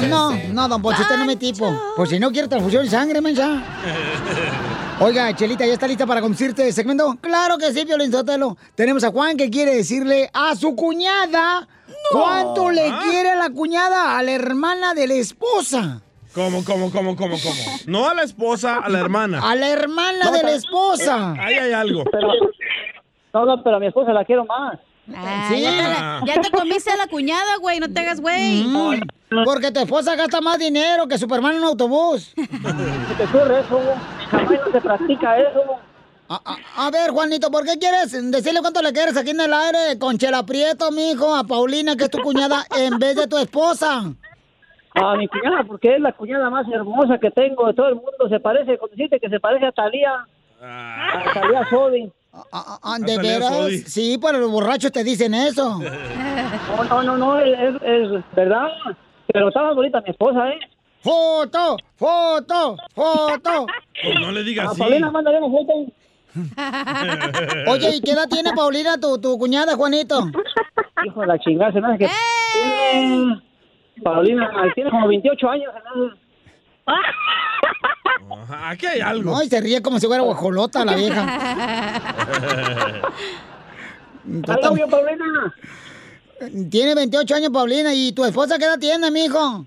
no, 0.08 0.32
no, 0.54 0.68
don 0.68 0.86
usted 0.86 1.18
no 1.18 1.26
me 1.26 1.36
tipo. 1.36 1.76
Pues 1.96 2.12
si 2.12 2.20
no 2.20 2.32
quiero 2.32 2.48
transfusión 2.48 2.84
de 2.84 2.92
sangre, 2.92 3.22
mensa. 3.22 3.64
Oiga, 5.02 5.34
Chelita, 5.36 5.66
¿ya 5.66 5.74
está 5.74 5.88
lista 5.88 6.06
para 6.08 6.22
conducirte 6.22 6.66
el 6.68 6.74
segmento? 6.74 7.16
Claro 7.20 7.58
que 7.58 7.72
sí, 7.74 7.84
Violín 7.84 8.12
Sotelo. 8.12 8.56
Tenemos 8.76 9.04
a 9.04 9.12
Juan 9.12 9.36
que 9.36 9.50
quiere 9.50 9.76
decirle 9.76 10.30
a 10.34 10.56
su 10.56 10.74
cuñada 10.76 11.68
cuánto 12.12 12.70
le 12.72 12.88
Ah. 12.88 13.02
quiere 13.04 13.32
a 13.32 13.36
la 13.36 13.50
cuñada, 13.50 14.18
a 14.18 14.24
la 14.24 14.32
hermana 14.32 14.94
de 14.94 15.08
la 15.08 15.14
esposa. 15.16 16.02
¿Cómo, 16.34 16.64
cómo, 16.64 16.92
cómo, 16.92 17.16
cómo, 17.16 17.36
cómo? 17.42 17.62
No 17.88 18.10
a 18.10 18.14
la 18.14 18.24
esposa, 18.24 18.78
a 18.78 18.90
la 18.90 19.00
hermana. 19.00 19.42
A 19.44 19.56
la 19.56 19.70
hermana 19.70 20.32
de 20.32 20.44
la 20.44 20.52
esposa. 20.52 21.34
Ahí 21.40 21.56
hay 21.56 21.74
algo. 21.74 22.04
No, 23.34 23.46
no, 23.46 23.64
pero 23.64 23.76
a 23.78 23.80
mi 23.80 23.88
esposa 23.88 24.14
la 24.14 24.24
quiero 24.24 24.46
más. 24.46 24.80
Ah, 25.16 25.50
Sí. 25.50 25.62
ya, 25.62 25.70
te 25.72 25.78
la- 25.84 26.22
ya 26.26 26.42
te 26.42 26.50
comiste 26.50 26.90
a 26.92 26.96
la 26.98 27.08
cuñada, 27.08 27.58
güey, 27.62 27.80
no 27.80 27.88
te 27.92 28.00
hagas 28.00 28.20
güey. 28.22 28.64
Mm, 28.64 29.02
porque 29.44 29.72
tu 29.72 29.80
esposa 29.82 30.16
gasta 30.16 30.42
más 30.42 30.58
dinero 30.58 31.08
que 31.08 31.18
Superman 31.18 31.54
en 31.54 31.60
un 31.60 31.68
autobús. 31.68 32.34
¿Qué 32.36 33.14
te 33.18 33.24
ocurre 33.26 33.60
eso? 33.60 33.80
Jamás 34.32 34.52
no 34.66 34.72
se 34.72 34.82
practica 34.82 35.38
eso. 35.40 35.62
A, 36.28 36.42
a- 36.44 36.88
a 36.88 36.92
ver, 36.92 37.12
Juanito, 37.12 37.52
¿por 37.52 37.66
qué 37.66 37.78
quieres 37.78 38.12
decirle 38.32 38.62
cuánto 38.62 38.82
le 38.82 38.92
quieres 38.94 39.16
aquí 39.16 39.30
en 39.30 39.42
el 39.42 39.54
aire 39.54 40.00
con 40.00 40.18
Chela 40.18 40.44
Prieto, 40.44 40.90
mijo, 40.92 41.36
a 41.36 41.44
Paulina, 41.44 41.96
que 41.96 42.06
es 42.06 42.10
tu 42.10 42.20
cuñada, 42.22 42.66
en 42.76 42.98
vez 42.98 43.16
de 43.16 43.28
tu 43.28 43.38
esposa? 43.38 44.02
A 44.96 45.16
mi 45.18 45.28
cuñada, 45.28 45.64
porque 45.68 45.96
es 45.96 46.02
la 46.02 46.14
cuñada 46.14 46.50
más 46.50 46.66
hermosa 46.74 47.20
que 47.20 47.30
tengo 47.30 47.68
de 47.68 47.74
todo 47.76 47.90
el 47.90 47.96
mundo. 47.96 48.28
Se 48.30 48.40
parece, 48.40 48.78
con 48.80 48.90
decirte 48.90 49.20
que 49.20 49.30
se 49.30 49.40
parece 49.40 49.68
a 49.68 49.72
Talía. 49.72 50.26
A 50.62 51.24
Talía 51.34 51.70
Sodi. 51.70 52.12
¿De 53.00 53.18
veras? 53.18 53.54
Sí, 53.88 54.18
pero 54.22 54.40
los 54.40 54.52
borrachos 54.52 54.92
te 54.92 55.04
dicen 55.04 55.34
eso. 55.34 55.80
No, 56.78 56.84
no, 56.84 57.04
no, 57.04 57.18
no, 57.18 57.40
es, 57.40 57.76
es 57.82 58.36
verdad. 58.36 58.68
Pero 59.32 59.50
más 59.54 59.76
bonita 59.76 60.02
mi 60.02 60.10
esposa, 60.12 60.50
¿eh? 60.50 60.60
¡Foto! 61.02 61.78
¡Foto! 61.96 62.78
¡Foto! 62.94 63.66
Pues 64.04 64.20
no 64.20 64.32
le 64.32 64.44
digas 64.44 64.68
A 64.68 64.72
así. 64.72 64.80
Paulina, 64.80 65.12
mándale 65.12 65.40
una 65.40 65.58
foto. 65.58 65.92
Oye, 67.72 67.96
¿y 67.98 68.02
qué 68.02 68.12
edad 68.12 68.28
tiene 68.30 68.52
Paulina, 68.54 68.98
tu, 69.00 69.20
tu 69.20 69.38
cuñada, 69.38 69.76
Juanito? 69.76 70.28
Hijo 71.06 71.22
de 71.22 71.28
la 71.28 71.40
chingada, 71.40 71.72
se 71.72 71.82
me 71.82 71.88
hace 71.88 71.98
que... 72.00 72.10
Tiene- 72.54 73.42
Paulina, 74.04 74.52
tiene 74.74 74.90
como 74.90 75.08
28 75.08 75.50
años. 75.50 75.72
Ajá, 75.76 76.98
Aquí 78.50 78.86
hay 78.86 79.00
algo. 79.02 79.32
No, 79.32 79.44
y 79.44 79.48
se 79.48 79.62
ríe 79.62 79.82
como 79.82 80.00
si 80.00 80.08
fuera 80.08 80.24
guajolota 80.24 80.86
la 80.86 80.96
vieja. 80.96 81.24
Algo 84.48 84.74
bien, 84.74 84.90
Paulina. 84.90 85.54
Tiene 86.70 86.96
28 86.96 87.36
años, 87.36 87.50
Paulina. 87.52 87.94
¿Y 87.94 88.12
tu 88.12 88.26
esposa 88.26 88.58
qué 88.58 88.66
edad 88.66 88.80
tiene, 88.80 89.12
mijo? 89.12 89.66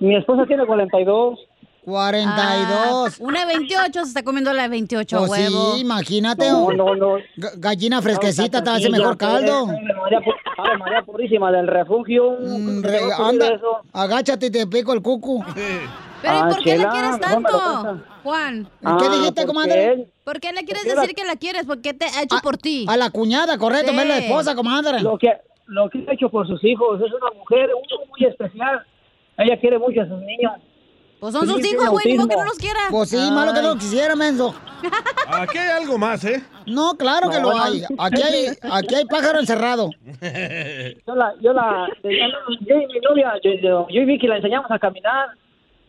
Mi 0.00 0.16
esposa 0.16 0.46
tiene 0.46 0.64
42. 0.66 1.38
42. 1.84 3.18
Una 3.20 3.44
28 3.46 4.02
se 4.02 4.08
está 4.08 4.22
comiendo 4.22 4.52
la 4.52 4.68
28 4.68 5.18
Pues 5.18 5.30
huevo. 5.30 5.74
sí, 5.74 5.80
imagínate. 5.80 6.48
No, 6.48 6.70
no, 6.72 6.94
no. 6.94 7.16
Ga- 7.36 7.52
Gallina 7.56 8.00
fresquecita 8.00 8.62
te 8.62 8.70
hace 8.70 8.88
mejor 8.90 9.16
caldo. 9.16 9.66
María, 9.66 10.20
Ave 10.58 10.78
María 10.78 11.02
Purísima 11.02 11.50
del 11.50 11.66
refugio. 11.66 12.36
Mm, 12.40 12.82
¿Qué 12.82 12.88
re- 12.88 13.12
a 13.12 13.28
anda, 13.28 13.60
agáchate 13.92 14.46
y 14.46 14.50
te 14.50 14.66
pico 14.66 14.92
el 14.92 15.02
cucu. 15.02 15.44
Pero 16.22 16.34
¿y 16.34 16.38
Ah, 16.40 16.48
por 16.50 16.62
qué 16.62 16.78
la 16.78 16.88
quieres 16.90 17.18
tanto. 17.20 18.00
Juan? 18.22 18.68
¿Qué 19.00 19.08
dijiste, 19.08 19.44
comadre? 19.44 20.06
¿Por 20.22 20.38
qué 20.38 20.52
le 20.52 20.64
quieres 20.64 20.84
decir 20.84 20.96
la- 20.96 21.06
que 21.08 21.24
la 21.24 21.34
quieres? 21.36 21.64
¿Por 21.66 21.80
qué 21.80 21.94
te 21.94 22.04
ha 22.04 22.22
hecho 22.22 22.36
por 22.44 22.56
ti? 22.58 22.86
A 22.88 22.96
la 22.96 23.10
cuñada, 23.10 23.58
correcto, 23.58 23.90
Sí. 23.90 23.96
no 23.96 24.02
es 24.02 24.08
la 24.08 24.18
esposa, 24.18 24.54
comadre. 24.54 25.00
Lo 25.00 25.18
que, 25.18 25.32
lo 25.66 25.90
que 25.90 26.06
ha 26.08 26.12
hecho 26.12 26.28
por 26.30 26.46
sus 26.46 26.62
hijos. 26.62 27.00
Es 27.00 27.12
una 27.12 27.32
mujer 27.36 27.70
uno 27.74 28.04
muy 28.08 28.24
especial. 28.28 28.86
Ella 29.36 29.58
quiere 29.58 29.80
mucho 29.80 30.00
a 30.02 30.06
sus 30.06 30.20
niños. 30.20 30.52
Pues 31.22 31.34
son 31.34 31.46
sus 31.46 31.64
hijos, 31.64 31.88
güey, 31.88 32.04
ni 32.06 32.18
modo 32.18 32.26
que 32.26 32.34
no 32.34 32.44
los 32.44 32.58
quiera. 32.58 32.80
Pues 32.90 33.10
sí, 33.10 33.16
malo 33.30 33.54
que 33.54 33.62
no 33.62 33.68
lo 33.68 33.76
quisiera, 33.76 34.16
menso. 34.16 34.52
Aquí 35.28 35.56
hay 35.56 35.68
algo 35.80 35.96
más, 35.96 36.24
¿eh? 36.24 36.42
No, 36.66 36.94
claro 36.96 37.30
que 37.30 37.38
lo 37.38 37.56
hay. 37.56 37.84
Aquí 37.96 38.20
hay, 38.22 38.46
aquí 38.60 38.94
hay 38.96 39.04
pájaro 39.04 39.38
encerrado. 39.38 39.90
Yo 41.06 41.14
la, 41.14 41.32
yo 41.40 41.52
la, 41.52 41.86
yo 42.02 42.10
y 42.10 42.86
mi 42.88 43.00
novia, 43.08 43.34
yo, 43.44 43.52
yo- 43.62 43.86
yo 43.88 44.00
y 44.00 44.04
Vicky 44.04 44.26
la 44.26 44.38
enseñamos 44.38 44.68
a 44.68 44.80
caminar. 44.80 45.28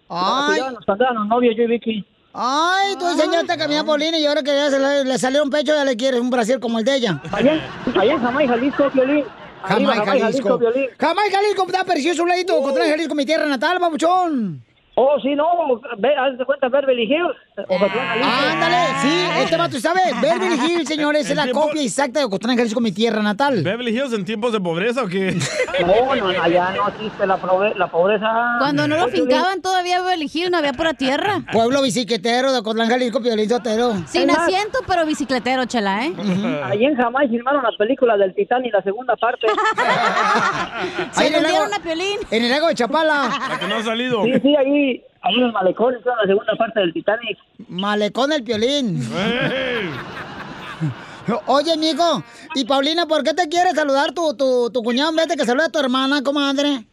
Ay. 0.07 0.59
éramos 0.99 1.27
novios, 1.27 1.55
yo 1.57 1.63
y 1.63 1.67
Vicky. 1.67 2.05
Ay, 2.31 2.95
tú 2.99 3.07
enseñaste 3.07 3.53
a 3.53 3.57
caminar 3.57 3.87
Paulina 3.87 4.19
y 4.19 4.27
ahora 4.27 4.43
que 4.43 4.53
ya 4.53 4.69
se 4.69 4.79
le, 4.79 5.03
le 5.03 5.17
salió 5.17 5.41
un 5.41 5.49
pecho, 5.49 5.73
ya 5.73 5.83
le 5.83 5.97
quieres 5.97 6.19
un 6.21 6.29
brasier 6.29 6.59
como 6.59 6.77
el 6.77 6.85
de 6.85 6.95
ella. 6.95 7.19
Allá, 7.31 7.59
allá 7.99 8.13
en 8.13 8.21
Jamaica, 8.21 8.53
Jalisco, 8.53 8.89
Violín. 8.93 9.25
Jamaica, 9.63 10.05
Jalisco. 10.05 10.57
Violín. 10.59 10.89
Jamaica, 10.99 11.37
Jalisco, 11.37 11.65
está 11.65 11.83
precioso 11.83 12.21
un 12.21 12.29
ladito. 12.29 12.61
Contra 12.61 12.85
Jalisco, 12.87 13.15
mi 13.15 13.25
tierra 13.25 13.47
natal, 13.47 13.79
babuchón. 13.79 14.63
Oh, 14.95 15.19
sí, 15.23 15.33
no, 15.33 15.47
ve, 15.97 16.09
haz 16.15 16.38
de 16.38 16.45
cuenta 16.45 16.69
Beverly 16.69 17.03
Hills. 17.05 17.35
Jalisco. 17.55 17.91
Ándale, 18.51 18.85
sí, 19.01 19.25
este 19.39 19.57
vato 19.57 19.79
sabe. 19.79 20.01
Beverly 20.21 20.55
Hills, 20.71 20.88
señores, 20.88 21.27
es 21.27 21.35
la 21.35 21.43
tiempo- 21.45 21.62
copia 21.63 21.81
exacta 21.81 22.19
de 22.19 22.25
Ocotlán, 22.25 22.57
Jalisco, 22.57 22.79
mi 22.79 22.91
tierra 22.91 23.23
natal. 23.23 23.63
¿Beverly 23.63 23.89
Hills 23.91 24.13
en 24.13 24.23
tiempos 24.23 24.53
de 24.53 24.59
pobreza 24.62 25.01
o 25.03 25.07
qué? 25.07 25.35
No, 25.83 26.15
no, 26.15 26.27
allá 26.27 26.71
no 26.75 26.88
existe 26.89 27.25
la, 27.25 27.38
pobre- 27.38 27.73
la 27.75 27.88
pobreza. 27.88 28.27
Cuando 28.59 28.88
no 28.88 28.95
lo 28.97 29.07
fincaban 29.07 29.62
todavía 29.63 30.00
Beverly 30.01 30.29
Hills, 30.31 30.51
no 30.51 30.57
había 30.59 30.73
pura 30.73 30.93
tierra. 30.93 31.41
Pueblo 31.51 31.81
biciquetero 31.81 32.51
de 32.51 32.59
Ocotlán, 32.59 32.88
Jalisco, 32.89 33.19
Piolín 33.21 33.50
Sotero. 33.50 33.93
Sin 34.05 34.29
asiento, 34.29 34.79
pero 34.88 35.05
bicicletero, 35.07 35.65
chela, 35.65 36.05
¿eh? 36.05 36.13
Allí 36.65 36.85
en 36.85 36.95
Jamaica 36.95 37.31
filmaron 37.31 37.63
la 37.63 37.71
película 37.77 38.15
del 38.17 38.35
Titanic, 38.35 38.71
la 38.73 38.83
segunda 38.83 39.15
parte. 39.15 39.47
Se 41.12 41.21
Ahí 41.21 41.27
en 41.29 41.35
el 41.35 41.43
dieron 41.45 41.69
lago- 41.71 41.75
a 41.75 41.83
Piolín. 41.83 42.19
En 42.29 42.43
el 42.43 42.51
lago 42.51 42.67
de 42.67 42.75
Chapala. 42.75 43.29
La 43.50 43.59
que 43.59 43.67
no 43.67 43.75
ha 43.75 43.83
salido. 43.83 44.23
Sí, 44.23 44.31
sí, 44.41 44.55
ahí, 44.55 44.82
ahí 45.21 45.35
en 45.35 45.43
el 45.43 45.51
malecón 45.51 45.95
hicieron 45.97 46.17
la 46.19 46.27
segunda 46.27 46.55
parte 46.55 46.79
del 46.79 46.93
Titanic. 46.93 47.37
Malecón 47.67 48.31
el 48.31 48.43
Piolín. 48.43 48.99
Oye, 51.47 51.77
mijo, 51.77 52.23
y 52.55 52.65
Paulina, 52.65 53.05
¿por 53.05 53.23
qué 53.23 53.33
te 53.33 53.47
quiere 53.47 53.71
saludar 53.71 54.11
tu, 54.13 54.35
tu, 54.35 54.69
tu 54.71 54.83
cuñado 54.83 55.11
en 55.11 55.15
vez 55.15 55.27
de 55.27 55.37
que 55.37 55.45
salude 55.45 55.65
a 55.67 55.69
tu 55.69 55.79
hermana, 55.79 56.21
comadre? 56.21 56.85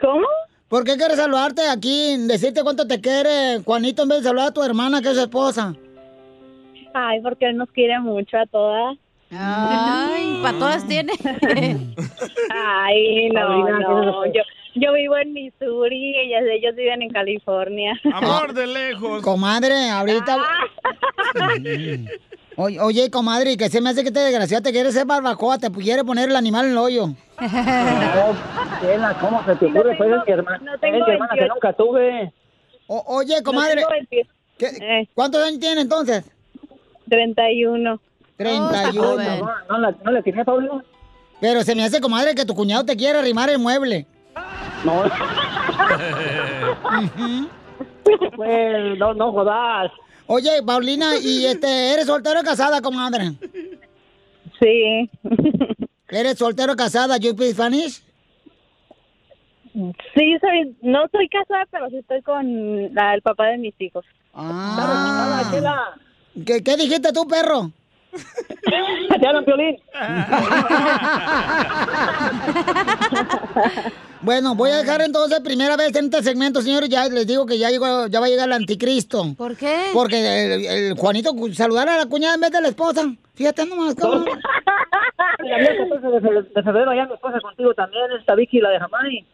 ¿Cómo? 0.00 0.26
¿Por 0.68 0.82
qué 0.82 0.96
quiere 0.96 1.14
saludarte 1.14 1.68
aquí, 1.68 2.16
decirte 2.26 2.64
cuánto 2.64 2.86
te 2.88 3.00
quiere 3.00 3.60
Juanito 3.64 4.02
en 4.02 4.08
vez 4.08 4.18
de 4.18 4.24
saludar 4.24 4.48
a 4.48 4.52
tu 4.54 4.62
hermana, 4.64 5.00
que 5.00 5.10
es 5.10 5.14
su 5.14 5.20
esposa? 5.20 5.74
Ay, 6.92 7.20
porque 7.20 7.48
él 7.48 7.56
nos 7.56 7.70
quiere 7.70 8.00
mucho 8.00 8.36
a 8.36 8.46
todas. 8.46 8.96
Ay, 9.30 10.40
para 10.42 10.58
todas 10.58 10.86
tiene. 10.86 11.12
Ay, 12.50 13.28
no, 13.30 13.40
Paulina, 13.40 13.78
no. 13.78 14.22
¿qué 14.22 14.28
es 14.28 14.34
Yo, 14.34 14.42
yo 14.76 14.92
vivo 14.92 15.16
en 15.18 15.32
Missouri 15.32 15.96
y 15.96 16.16
ellas, 16.18 16.42
ellos 16.50 16.74
viven 16.76 17.02
en 17.02 17.10
California. 17.10 17.92
Amor 18.12 18.52
de 18.54 18.66
lejos. 18.66 19.22
Comadre, 19.22 19.90
ahorita... 19.90 20.38
Oye, 22.58 22.80
oye, 22.80 23.10
comadre, 23.10 23.52
y 23.52 23.56
que 23.58 23.68
se 23.68 23.82
me 23.82 23.90
hace 23.90 24.02
que 24.02 24.10
te 24.10 24.18
desgraciada 24.18 24.62
te 24.62 24.72
quiere 24.72 24.90
ser 24.90 25.04
barbacoa, 25.04 25.58
te 25.58 25.70
quiere 25.70 26.02
poner 26.04 26.30
el 26.30 26.36
animal 26.36 26.64
en 26.64 26.70
el 26.72 26.78
hoyo. 26.78 27.08
No, 27.08 27.14
¿cómo 29.20 29.44
se 29.44 29.56
te 29.56 29.66
ocurre? 29.66 29.94
Pues 29.94 30.10
es 30.10 30.16
mi 30.26 30.32
hermana, 30.32 30.58
no 30.72 30.78
tengo 30.78 30.96
es 30.96 31.06
mi 31.06 31.12
hermana 31.12 31.34
que 31.34 31.40
28. 31.40 31.54
nunca 31.54 31.72
tuve. 31.74 32.32
O- 32.86 33.04
oye, 33.08 33.42
comadre, 33.42 33.82
No 33.82 33.88
tengo 33.88 34.06
20, 34.10 34.28
¿qué- 34.56 35.08
¿cuántos 35.14 35.44
años 35.44 35.60
tiene 35.60 35.82
entonces? 35.82 36.24
31. 37.10 38.00
31. 38.38 39.22
No, 39.38 39.54
no, 39.68 39.78
la, 39.78 39.94
no 40.02 40.10
le 40.12 40.22
tiene 40.22 40.42
Paulina. 40.42 40.82
Pero 41.42 41.62
se 41.62 41.74
me 41.74 41.84
hace, 41.84 42.00
comadre, 42.00 42.34
que 42.34 42.46
tu 42.46 42.54
cuñado 42.54 42.86
te 42.86 42.96
quiere 42.96 43.18
arrimar 43.18 43.50
el 43.50 43.58
mueble. 43.58 44.06
No. 44.86 45.02
pues, 48.36 48.98
no, 48.98 49.14
no 49.14 49.32
jodas. 49.32 49.90
Oye, 50.28 50.62
Paulina, 50.64 51.16
¿y 51.20 51.46
este, 51.46 51.92
eres 51.92 52.06
soltero 52.06 52.40
o 52.40 52.44
casada, 52.44 52.80
comadre? 52.80 53.32
Sí. 54.60 55.10
¿Eres 56.08 56.38
soltero 56.38 56.72
o 56.72 56.76
casada? 56.76 57.16
¿You 57.16 57.32
speak 57.32 57.52
Spanish? 57.54 58.02
Sí, 60.14 60.36
soy, 60.40 60.76
no 60.82 61.04
soy 61.12 61.28
casada, 61.28 61.64
pero 61.70 61.90
sí 61.90 61.96
estoy 61.98 62.22
con 62.22 62.94
la- 62.94 63.14
el 63.14 63.22
papá 63.22 63.46
de 63.48 63.58
mis 63.58 63.74
hijos. 63.80 64.04
Ah. 64.32 65.42
¿Qué, 66.46 66.62
qué 66.62 66.76
dijiste 66.76 67.12
tú, 67.12 67.26
perro? 67.26 67.72
Te 69.20 69.26
hablan, 69.26 69.44
Piolín. 69.44 69.76
Bueno, 74.22 74.54
voy 74.56 74.70
a 74.70 74.78
dejar 74.78 75.02
entonces 75.02 75.38
primera 75.40 75.76
vez 75.76 75.94
en 75.94 76.06
este 76.06 76.22
segmento, 76.22 76.60
señores. 76.60 76.88
Ya 76.88 77.06
les 77.08 77.26
digo 77.28 77.46
que 77.46 77.58
ya 77.58 77.70
llegó, 77.70 78.06
ya 78.08 78.18
va 78.18 78.26
a 78.26 78.28
llegar 78.28 78.48
el 78.48 78.54
anticristo. 78.54 79.34
¿Por 79.36 79.56
qué? 79.56 79.90
Porque 79.92 80.54
el, 80.54 80.64
el 80.66 80.94
Juanito 80.96 81.32
cu- 81.34 81.52
saludar 81.52 81.88
a 81.88 81.98
la 81.98 82.06
cuñada 82.06 82.34
en 82.34 82.40
vez 82.40 82.50
de 82.50 82.60
la 82.60 82.68
esposa. 82.68 83.02
Fíjate 83.34 83.66
nomás, 83.66 83.94
cabrón. 83.94 84.24
El 85.38 85.88
14 85.88 86.06
de 86.08 86.20
fe- 86.20 86.48
de 86.54 86.62
febrero 86.62 86.90
allá 86.90 87.06
mi 87.06 87.14
esposa 87.14 87.40
contigo 87.40 87.72
también, 87.74 88.04
esta 88.18 88.34
Vicky, 88.34 88.58
la 88.60 88.70
de 88.70 88.80
Jamaica. 88.80 89.26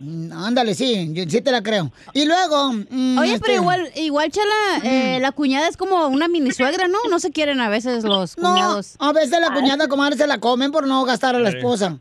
Mm, 0.00 0.32
Ándale, 0.32 0.74
sí, 0.74 1.08
yo 1.12 1.24
sí 1.28 1.40
te 1.40 1.50
la 1.50 1.62
creo. 1.62 1.90
Y 2.14 2.24
luego. 2.24 2.72
mm, 2.90 3.18
Oye, 3.18 3.34
este, 3.34 3.46
pero 3.46 3.60
igual, 3.62 3.90
igual, 3.96 4.30
chela, 4.30 4.54
eh, 4.84 5.18
la 5.20 5.32
cuñada 5.32 5.66
es 5.68 5.76
como 5.76 6.06
una 6.06 6.28
mini 6.28 6.52
suegra, 6.52 6.86
¿no? 6.86 6.98
No 7.10 7.18
se 7.18 7.32
quieren 7.32 7.60
a 7.60 7.68
veces 7.68 8.04
los 8.04 8.38
No, 8.38 8.50
cuñados. 8.52 8.96
a 9.00 9.12
veces 9.12 9.40
la 9.40 9.52
cuñada, 9.52 9.88
comadre, 9.88 10.16
se 10.16 10.26
la 10.26 10.38
comen 10.38 10.70
por 10.70 10.86
no 10.86 11.04
gastar 11.04 11.34
a 11.34 11.40
la 11.40 11.48
esposa. 11.48 11.98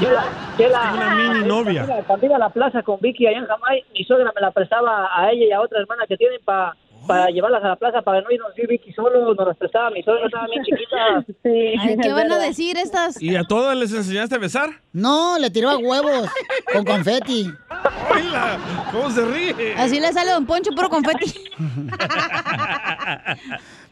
Chela, 0.00 0.24
Chela. 0.56 0.92
Una 0.94 1.14
mini 1.14 1.46
novia. 1.46 1.86
Cuando 2.06 2.26
iba 2.26 2.36
a 2.36 2.38
la 2.40 2.48
plaza 2.50 2.82
con 2.82 2.98
Vicky 3.00 3.26
allá 3.26 3.38
en 3.38 3.46
Jamaica, 3.46 3.86
mi 3.92 4.04
suegra 4.04 4.32
me 4.34 4.40
la 4.40 4.50
prestaba 4.50 5.08
a 5.14 5.30
ella 5.30 5.44
y 5.46 5.52
a 5.52 5.60
otra 5.60 5.78
hermana 5.80 6.04
que 6.08 6.16
tienen 6.16 6.40
pa- 6.44 6.74
para 7.10 7.26
llevarlas 7.26 7.64
a 7.64 7.68
la 7.68 7.76
plaza 7.76 8.02
para 8.02 8.20
no 8.20 8.30
irnos 8.30 8.52
yo 8.56 8.62
y 8.62 8.66
Vicky 8.68 8.92
solo, 8.92 9.34
nos 9.34 9.46
las 9.48 9.56
prestaba 9.56 9.90
mi 9.90 10.00
suegra, 10.00 10.26
estaba 10.26 10.46
bien 10.46 10.62
chiquita. 10.62 11.24
Sí, 11.42 11.74
Ay, 11.80 11.96
¿Qué 12.00 12.12
van 12.12 12.30
a 12.30 12.38
decir 12.38 12.76
estas? 12.76 13.20
¿Y 13.20 13.34
a 13.34 13.42
todas 13.44 13.76
les 13.76 13.92
enseñaste 13.92 14.36
a 14.36 14.38
besar? 14.38 14.68
No, 14.92 15.38
le 15.38 15.50
tiró 15.50 15.70
a 15.70 15.78
huevos 15.78 16.28
con 16.72 16.84
confeti. 16.84 17.50
¡Hola! 18.10 18.58
¿Cómo 18.92 19.10
se 19.10 19.24
ríe? 19.24 19.74
Así 19.76 19.98
le 19.98 20.12
sale 20.12 20.30
a 20.30 20.34
Don 20.34 20.46
Poncho 20.46 20.70
puro 20.72 20.88
confeti. 20.88 21.34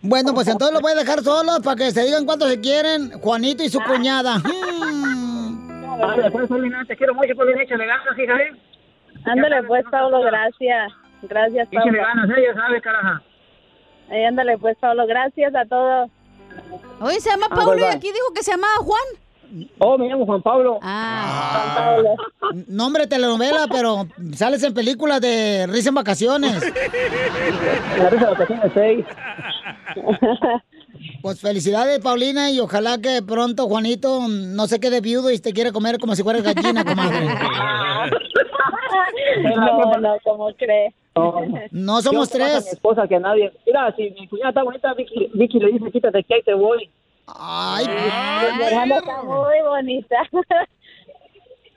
Bueno, 0.01 0.33
pues 0.33 0.47
entonces 0.47 0.73
lo 0.73 0.81
voy 0.81 0.93
a 0.93 0.95
dejar 0.95 1.23
solos 1.25 1.59
para 1.65 1.75
que 1.75 1.91
se 1.91 2.04
digan 2.04 2.25
cuánto 2.25 2.49
se 2.49 2.61
quieren 2.61 3.11
Juanito 3.21 3.65
y 3.65 3.69
su 3.69 3.81
cuñada. 3.81 4.37
Mm. 5.99 6.02
Ándale, 6.04 6.31
pues, 6.31 6.49
Paulina, 6.49 6.85
te 6.85 6.97
quiero 6.97 7.13
mucho, 7.13 7.35
Paulina, 7.35 7.61
échale 7.61 7.85
ganas, 7.85 8.17
hija, 8.17 8.37
¿eh? 8.37 8.52
Ándale 9.25 9.65
pues, 9.65 9.85
Pablo, 9.91 10.21
gracias. 10.21 10.93
Gracias, 11.23 11.69
Échale 11.71 11.85
Pablo. 11.91 12.02
ganas, 12.02 12.39
ella 12.39 12.54
sabe, 12.54 12.81
caraja. 12.81 13.23
Ay, 14.11 14.25
ándale 14.25 14.57
pues, 14.59 14.76
Pablo, 14.81 15.07
gracias 15.07 15.54
a 15.54 15.65
todos. 15.67 16.11
Oye, 17.00 17.21
se 17.21 17.31
llama 17.31 17.47
Ah, 17.50 17.54
Pablo 17.54 17.78
y 17.78 17.85
aquí 17.85 18.09
dijo 18.13 18.33
que 18.35 18.43
se 18.43 18.50
llamaba 18.52 18.75
Juan. 18.78 19.02
Oh, 19.78 19.97
me 19.97 20.09
llamo 20.09 20.26
Juan 20.26 20.43
Pablo. 20.43 20.78
Ah, 20.83 22.15
Nombre 22.67 23.07
telenovela, 23.07 23.67
pero 23.71 24.07
sales 24.35 24.63
en 24.63 24.75
películas 24.75 25.21
de 25.23 25.67
risa 25.69 25.89
en 25.89 25.95
vacaciones. 25.95 26.52
La 27.99 28.11
risa 28.11 28.25
de 28.26 28.31
vacaciones 28.33 28.73
6. 28.75 29.07
Pues 31.23 31.41
felicidades, 31.41 32.00
Paulina, 32.00 32.50
y 32.50 32.59
ojalá 32.61 32.99
que 32.99 33.23
pronto 33.23 33.67
Juanito 33.69 34.21
no 34.28 34.67
se 34.67 34.81
quede 34.81 35.00
viudo 35.00 35.31
y 35.31 35.39
te 35.39 35.52
quiere 35.52 35.71
comer 35.73 35.99
como 35.99 36.15
si 36.17 36.23
fuera 36.25 36.41
gallina, 36.41 36.85
comadre. 36.85 37.28
No, 39.43 39.97
no, 40.00 40.17
¿cómo 40.25 40.52
crees? 40.57 40.95
No 41.71 42.02
somos 42.02 42.31
tres. 42.31 42.65
mi 42.65 42.71
esposa 42.71 43.07
que 43.09 43.17
a 43.17 43.21
nadie. 43.21 43.52
Mira, 43.67 43.95
si 43.97 44.11
mi 44.11 44.26
cuñada 44.28 44.50
está 44.50 44.63
bonita, 44.63 44.95
Vicky, 44.95 45.31
Vicky 45.35 45.59
le 45.59 45.73
dice, 45.73 45.91
quítate 45.91 46.25
que 46.25 46.35
ahí 46.35 46.43
te 46.43 46.54
voy. 46.54 46.91
Ay, 47.26 47.87
Mi 47.87 48.65
hermana 48.65 48.99
está 48.99 49.23
muy 49.23 49.63
bonita. 49.67 50.17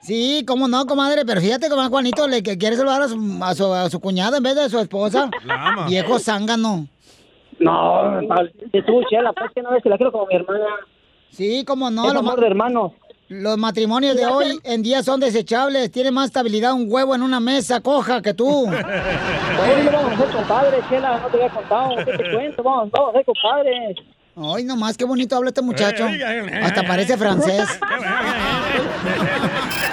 sí, 0.00 0.44
cómo 0.46 0.66
no, 0.68 0.86
comadre, 0.86 1.24
pero 1.26 1.40
fíjate 1.40 1.68
cómo 1.68 1.86
Juanito 1.88 2.26
le 2.26 2.42
que 2.42 2.56
quiere 2.56 2.76
saludar 2.76 3.02
a 3.02 3.08
su, 3.08 3.38
a 3.42 3.54
su, 3.54 3.72
a 3.72 3.90
su 3.90 4.00
cuñada 4.00 4.38
en 4.38 4.42
vez 4.42 4.54
de 4.54 4.62
a 4.62 4.68
su 4.68 4.78
esposa. 4.78 5.30
La 5.44 5.68
ama. 5.68 5.86
Viejo 5.86 6.18
zángano. 6.18 6.86
No, 7.58 8.20
tú, 8.86 9.02
Chela, 9.08 9.32
pues 9.32 9.52
que 9.54 9.62
no 9.62 9.70
ves 9.70 9.82
que 9.82 9.88
la 9.88 9.96
quiero 9.96 10.10
como 10.10 10.26
mi 10.26 10.34
hermana. 10.34 10.66
Sí, 11.30 11.64
cómo 11.66 11.90
no. 11.90 12.06
es 12.06 12.12
lo 12.12 12.20
amor 12.20 12.40
de 12.40 12.46
hermanos. 12.46 12.92
Los 13.32 13.56
matrimonios 13.56 14.14
de 14.14 14.26
hoy 14.26 14.60
en 14.62 14.82
día 14.82 15.02
son 15.02 15.18
desechables. 15.18 15.90
Tiene 15.90 16.10
más 16.10 16.26
estabilidad 16.26 16.74
un 16.74 16.84
huevo 16.86 17.14
en 17.14 17.22
una 17.22 17.40
mesa 17.40 17.80
coja 17.80 18.20
que 18.20 18.34
tú. 18.34 18.66
Hoy 18.66 18.74
no 19.84 19.90
vamos 19.90 20.12
a 20.12 20.16
ser 20.18 20.28
compadres, 20.28 20.84
Chela, 20.90 21.18
no 21.18 21.28
te 21.28 21.36
había 21.38 21.48
contado. 21.48 21.96
¿Qué 21.96 22.04
te 22.04 22.30
cuento? 22.30 22.62
Vamos, 22.62 22.90
vamos 22.90 23.08
a 23.08 23.12
ser 23.16 23.24
compadres. 23.24 23.96
Ay, 24.36 24.64
nomás 24.64 24.98
qué 24.98 25.06
bonito 25.06 25.34
habla 25.34 25.48
este 25.48 25.62
muchacho. 25.62 26.06
Hasta 26.62 26.86
parece 26.86 27.16
francés. 27.16 27.66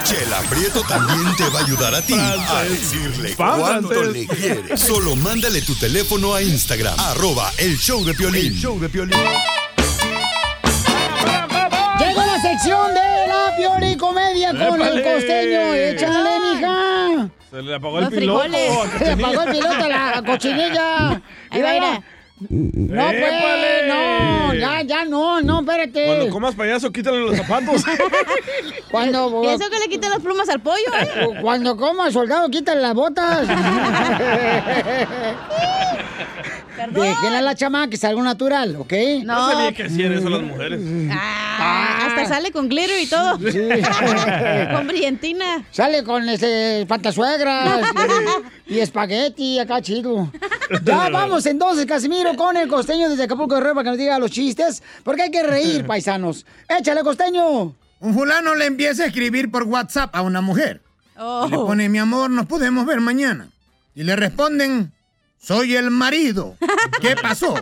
Chela 0.04 0.42
Prieto 0.50 0.82
también 0.82 1.34
te 1.38 1.48
va 1.50 1.60
a 1.60 1.64
ayudar 1.64 1.96
a 1.96 2.02
ti 2.02 2.16
a 2.16 2.64
decirle 2.64 3.36
cuánto 3.38 4.04
le 4.04 4.28
quieres. 4.28 4.82
Solo 4.82 5.16
mándale 5.16 5.62
tu 5.62 5.76
teléfono 5.76 6.34
a 6.34 6.42
Instagram, 6.42 7.00
arroba 7.00 7.54
el 7.58 7.78
show 7.78 8.04
de 8.04 8.14
Piolín. 8.14 8.48
El 8.48 8.56
show 8.56 8.78
de 8.78 8.90
Piolín. 8.90 9.18
La 12.42 12.52
sección 12.52 12.94
de 12.94 13.28
la 13.28 13.54
pioricomedia 13.58 14.52
con 14.52 14.82
el 14.82 15.04
costeño. 15.04 15.74
Échale, 15.74 16.40
mija. 16.40 17.30
Se 17.50 17.62
le 17.62 17.76
apagó 17.76 18.00
el 18.00 18.08
piloto. 18.08 18.48
Se 18.98 19.12
apagó 19.12 19.42
el 19.42 19.52
piloto 19.52 19.84
a 19.84 19.88
la 19.90 20.24
cochinilla. 20.26 21.22
Ahí 21.50 21.62
va, 21.62 21.74
mira. 21.74 22.04
No, 22.50 23.08
pues, 23.08 23.18
¡Épale! 23.18 23.88
no, 23.90 24.54
ya, 24.54 24.82
ya 24.84 25.04
no, 25.04 25.42
no, 25.42 25.60
espérate. 25.60 26.06
Cuando 26.06 26.30
comas 26.30 26.56
payaso, 26.56 26.90
quítale 26.94 27.20
los 27.20 27.36
zapatos. 27.36 27.84
Cuando, 28.92 29.44
Y 29.44 29.48
eso 29.48 29.70
que 29.70 29.80
le 29.80 29.90
quiten 29.90 30.10
las 30.10 30.22
plumas 30.22 30.48
al 30.48 30.62
pollo, 30.62 30.96
¿eh? 31.02 31.40
cuando 31.42 31.76
coma, 31.76 32.10
soldado, 32.10 32.48
quítale 32.50 32.82
las 32.82 32.94
botas. 32.94 33.50
Déjenla 36.88 37.40
a 37.40 37.42
la 37.42 37.56
chama 37.56 37.90
que 37.90 37.98
salga 37.98 38.22
natural, 38.24 38.76
¿ok? 38.78 38.94
No 39.24 39.52
sabía 39.52 39.72
que 39.74 39.84
hacían 39.84 40.14
eso 40.14 40.30
las 40.30 40.42
mujeres. 40.42 40.82
Ah, 41.12 42.08
hasta 42.08 42.26
sale 42.26 42.52
con 42.52 42.70
glitter 42.70 43.02
y 43.02 43.08
todo. 43.08 43.38
con 44.76 44.88
brillantina. 44.88 45.66
Sale 45.72 46.04
con 46.04 46.28
este 46.30 46.86
pantasuegras 46.88 47.82
y, 48.68 48.76
y 48.76 48.80
espagueti 48.80 49.60
acá 49.60 49.82
chido. 49.82 50.32
Ya 50.84 51.10
vamos 51.10 51.48
entonces, 51.48 51.86
Casimiro, 51.88 52.36
con 52.36 52.56
el 52.56 52.68
costeño 52.68 53.10
desde 53.10 53.24
Acapulco 53.24 53.56
de 53.56 53.62
Guerrero 53.62 53.76
para 53.76 53.84
que 53.86 53.90
nos 53.90 53.98
diga 53.98 54.20
los 54.20 54.30
chistes, 54.30 54.84
porque 55.04 55.24
hay 55.24 55.32
que 55.32 55.42
reír, 55.42 55.84
paisanos. 55.88 56.46
Échale, 56.68 57.02
costeño. 57.02 57.76
Un 58.02 58.14
fulano 58.14 58.54
le 58.56 58.66
empieza 58.66 59.04
a 59.04 59.08
escribir 59.08 59.50
por 59.50 59.64
WhatsApp 59.64 60.16
a 60.16 60.22
una 60.22 60.42
mujer. 60.42 60.82
Oh. 61.18 61.46
Y 61.48 61.52
le 61.52 61.58
pone, 61.58 61.90
mi 61.90 61.98
amor, 61.98 62.30
nos 62.30 62.46
podemos 62.46 62.86
ver 62.86 63.02
mañana. 63.02 63.50
Y 63.96 64.04
le 64.04 64.16
responden, 64.16 64.94
soy 65.40 65.76
el 65.76 65.92
marido. 65.92 66.56
¿Qué 67.02 67.16
pasó? 67.16 67.56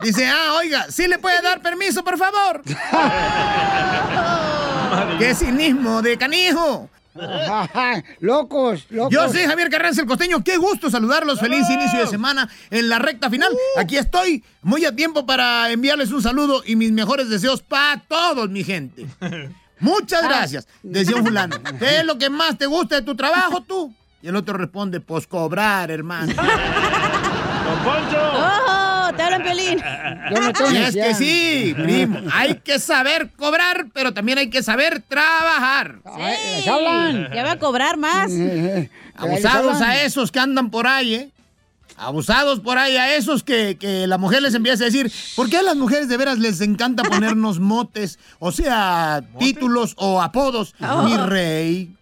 Dice, 0.00 0.28
ah, 0.28 0.54
oiga, 0.58 0.86
¿sí 0.90 1.08
le 1.08 1.18
puede 1.18 1.40
dar 1.42 1.62
permiso, 1.62 2.04
por 2.04 2.18
favor? 2.18 2.62
¡Qué 5.18 5.34
cinismo 5.34 6.02
de 6.02 6.16
canijo! 6.16 6.88
locos, 8.20 8.86
locos. 8.90 9.12
Yo 9.12 9.28
soy 9.28 9.44
Javier 9.44 9.70
Carranza, 9.70 10.02
el 10.02 10.06
costeño. 10.06 10.42
Qué 10.42 10.56
gusto 10.56 10.90
saludarlos. 10.90 11.40
Feliz 11.40 11.68
inicio 11.70 12.00
de 12.00 12.06
semana 12.06 12.48
en 12.70 12.88
la 12.88 12.98
recta 12.98 13.30
final. 13.30 13.52
Aquí 13.78 13.96
estoy, 13.96 14.42
muy 14.62 14.84
a 14.84 14.94
tiempo 14.94 15.24
para 15.24 15.70
enviarles 15.70 16.10
un 16.10 16.22
saludo 16.22 16.62
y 16.66 16.76
mis 16.76 16.92
mejores 16.92 17.28
deseos 17.28 17.62
para 17.62 18.00
todos, 18.00 18.50
mi 18.50 18.64
gente. 18.64 19.06
Muchas 19.78 20.24
gracias. 20.24 20.66
Decía 20.82 21.16
un 21.16 21.24
fulano. 21.24 21.56
¿Qué 21.78 21.98
es 21.98 22.04
lo 22.04 22.18
que 22.18 22.30
más 22.30 22.58
te 22.58 22.66
gusta 22.66 22.96
de 22.96 23.02
tu 23.02 23.14
trabajo, 23.14 23.62
tú? 23.62 23.94
Y 24.22 24.28
el 24.28 24.36
otro 24.36 24.56
responde, 24.56 25.00
pues 25.00 25.26
cobrar, 25.26 25.90
hermano. 25.90 26.32
¡Oh! 27.86 29.10
¡Te 29.16 29.22
hablan, 29.22 29.42
Pelín! 29.42 29.82
Y 30.72 30.76
es 30.76 30.94
que 30.94 31.14
sí, 31.14 31.74
primo. 31.76 32.18
Hay 32.32 32.54
que 32.56 32.78
saber 32.78 33.30
cobrar, 33.36 33.86
pero 33.92 34.12
también 34.12 34.38
hay 34.38 34.48
que 34.48 34.62
saber 34.62 35.02
trabajar. 35.06 35.96
Sí. 36.04 36.64
Ya 36.64 37.42
va 37.44 37.52
a 37.52 37.58
cobrar 37.58 37.96
más. 37.96 38.32
Abusados 39.16 39.80
a 39.80 40.02
esos 40.02 40.32
que 40.32 40.40
andan 40.40 40.70
por 40.70 40.86
ahí, 40.86 41.14
¿eh? 41.14 41.30
Abusados 41.96 42.58
por 42.60 42.78
ahí 42.78 42.96
a 42.96 43.14
esos 43.14 43.44
que, 43.44 43.76
que 43.78 44.06
la 44.06 44.18
mujer 44.18 44.42
les 44.42 44.54
empieza 44.54 44.82
a 44.82 44.86
decir, 44.86 45.12
¿por 45.36 45.48
qué 45.48 45.58
a 45.58 45.62
las 45.62 45.76
mujeres 45.76 46.08
de 46.08 46.16
veras 46.16 46.38
les 46.38 46.60
encanta 46.60 47.04
ponernos 47.04 47.60
motes? 47.60 48.18
O 48.40 48.50
sea, 48.50 49.22
títulos 49.38 49.94
o 49.98 50.20
apodos. 50.20 50.74
Oh. 50.80 51.02
Mi 51.02 51.16
rey, 51.16 51.94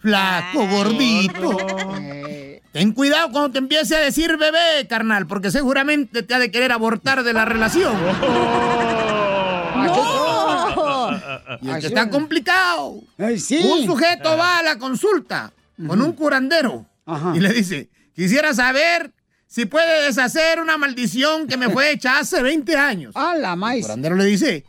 flaco, 0.00 0.66
gordito. 0.68 1.56
Ten 2.72 2.92
cuidado 2.92 3.30
cuando 3.32 3.50
te 3.50 3.58
empiece 3.58 3.96
a 3.96 4.00
decir 4.00 4.36
bebé, 4.36 4.86
carnal, 4.88 5.26
porque 5.26 5.50
seguramente 5.50 6.22
te 6.22 6.34
ha 6.34 6.38
de 6.38 6.50
querer 6.52 6.70
abortar 6.70 7.22
de 7.24 7.32
la 7.32 7.44
relación. 7.44 7.94
Y 11.62 11.68
es 11.68 11.78
que 11.78 11.86
está 11.88 12.08
complicado. 12.08 13.02
Un 13.18 13.86
sujeto 13.86 14.36
va 14.36 14.58
a 14.58 14.62
la 14.62 14.78
consulta 14.78 15.52
con 15.86 16.00
un 16.00 16.12
curandero 16.12 16.86
y 17.34 17.40
le 17.40 17.52
dice, 17.52 17.88
quisiera 18.14 18.54
saber 18.54 19.12
si 19.46 19.66
puede 19.66 20.04
deshacer 20.04 20.60
una 20.60 20.78
maldición 20.78 21.48
que 21.48 21.56
me 21.56 21.68
fue 21.68 21.90
hecha 21.90 22.20
hace 22.20 22.42
20 22.42 22.76
años. 22.76 23.12
¡A 23.16 23.34
la 23.34 23.56
maíz! 23.56 23.80
El 23.80 23.88
curandero 23.88 24.16
le 24.16 24.24
dice, 24.26 24.64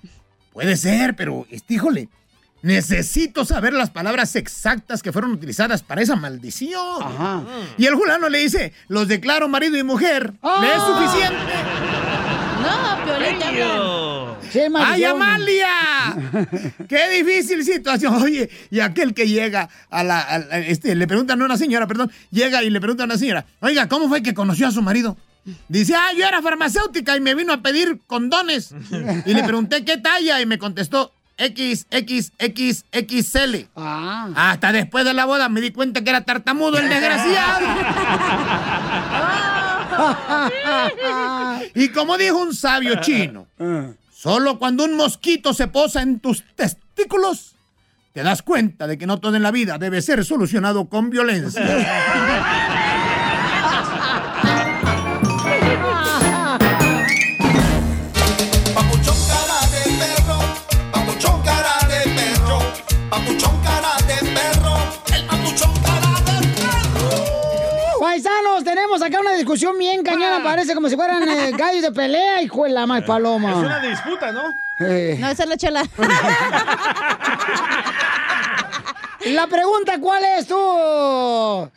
puede 0.52 0.76
ser, 0.76 1.16
pero, 1.16 1.46
este, 1.52 1.76
híjole, 1.76 2.10
necesito 2.62 3.45
saber 3.45 3.74
las 3.74 3.89
palabras 3.89 4.36
exactas 4.36 5.02
que 5.02 5.12
fueron 5.12 5.32
utilizadas 5.32 5.84
para 5.84 6.02
esa 6.02 6.15
maldición. 6.15 7.04
Y 7.78 7.86
el 7.86 7.95
fulano 7.95 8.30
le 8.30 8.39
dice, 8.39 8.74
los 8.88 9.08
declaro 9.08 9.47
marido 9.47 9.78
y 9.78 9.84
mujer. 9.84 10.34
¿Le 10.62 10.67
es 10.76 10.82
suficiente? 10.84 11.38
No, 12.62 13.06
Piolín, 13.06 13.43
hablan. 13.43 14.32
¡Ay, 14.86 15.04
Amalia! 15.06 15.67
¡Qué 16.89 17.10
difícil 17.10 17.63
situación! 17.63 18.21
Oye, 18.21 18.50
y 18.69 18.82
aquel 18.82 19.13
que 19.13 19.28
llega 19.28 19.69
a 19.89 20.04
la. 20.04 20.19
a 20.19 20.39
la- 20.39 20.60
este, 20.60 20.93
le 20.95 21.08
preguntan 21.08 21.41
a 21.41 21.45
una 21.45 21.58
señora, 21.58 21.88
perdón, 21.88 22.12
llega 22.32 22.62
y 22.63 22.69
le 22.69 22.80
pregunta 22.82 23.04
a 23.04 23.06
una 23.06 23.17
señora, 23.17 23.45
oiga, 23.62 23.88
¿cómo 23.88 24.10
fue 24.10 24.21
que 24.21 24.34
conoció 24.34 24.67
a 24.67 24.71
su 24.71 24.82
marido? 24.82 25.17
Dice, 25.69 25.95
ah, 25.95 26.10
yo 26.15 26.26
era 26.28 26.41
farmacéutica 26.41 27.15
y 27.15 27.21
me 27.21 27.34
vino 27.34 27.54
a 27.54 27.62
pedir 27.62 28.00
condones. 28.08 28.76
Y 29.26 29.34
le 29.34 29.43
pregunté 29.43 29.84
qué 29.86 29.97
talla 29.97 30.41
y 30.41 30.45
me 30.45 30.58
contestó 30.60 31.13
XXXXL. 31.48 32.86
Hasta 33.76 34.72
después 34.72 35.06
de 35.06 35.14
la 35.14 35.26
boda 35.26 35.50
me 35.50 35.62
di 35.62 35.72
cuenta 35.72 36.04
que 36.04 36.10
era 36.10 36.22
tartamudo 36.22 36.78
el 36.78 36.88
desgraciado. 36.90 37.68
y 41.76 41.90
como 41.90 42.18
dijo 42.18 42.38
un 42.38 42.54
sabio 42.56 43.02
chino, 43.02 43.48
solo 44.14 44.60
cuando 44.60 44.86
un 44.86 44.96
mosquito 44.96 45.54
se 45.54 45.68
posa 45.68 46.02
en 46.02 46.20
tus 46.20 46.44
testículos, 46.56 47.56
te 48.14 48.24
das 48.24 48.42
cuenta 48.42 48.88
de 48.88 48.98
que 48.98 49.08
no 49.08 49.20
todo 49.20 49.36
en 49.36 49.44
la 49.44 49.52
vida 49.52 49.78
debe 49.78 50.02
ser 50.02 50.26
solucionado 50.26 50.90
con 50.90 51.10
violencia. 51.10 52.88
Paisanos, 68.42 68.64
tenemos 68.64 69.02
acá 69.02 69.20
una 69.20 69.34
discusión 69.34 69.78
bien 69.78 70.04
cañona, 70.04 70.44
parece 70.44 70.74
como 70.74 70.90
si 70.90 70.96
fueran 70.96 71.28
eh, 71.28 71.52
gallos 71.58 71.82
de 71.82 71.92
pelea, 71.92 72.42
hijo 72.42 72.64
de 72.64 72.72
la 72.72 72.86
más 72.86 73.04
paloma. 73.04 73.52
Es 73.52 73.58
una 73.58 73.80
disputa, 73.80 74.32
¿no? 74.32 74.44
Eh. 74.80 75.18
No, 75.20 75.30
esa 75.30 75.44
es 75.44 75.50
la 75.50 75.58
chela. 75.58 75.84
La 79.24 79.46
pregunta, 79.46 80.00
¿cuál 80.00 80.24
es 80.26 80.48
tú? 80.48 80.58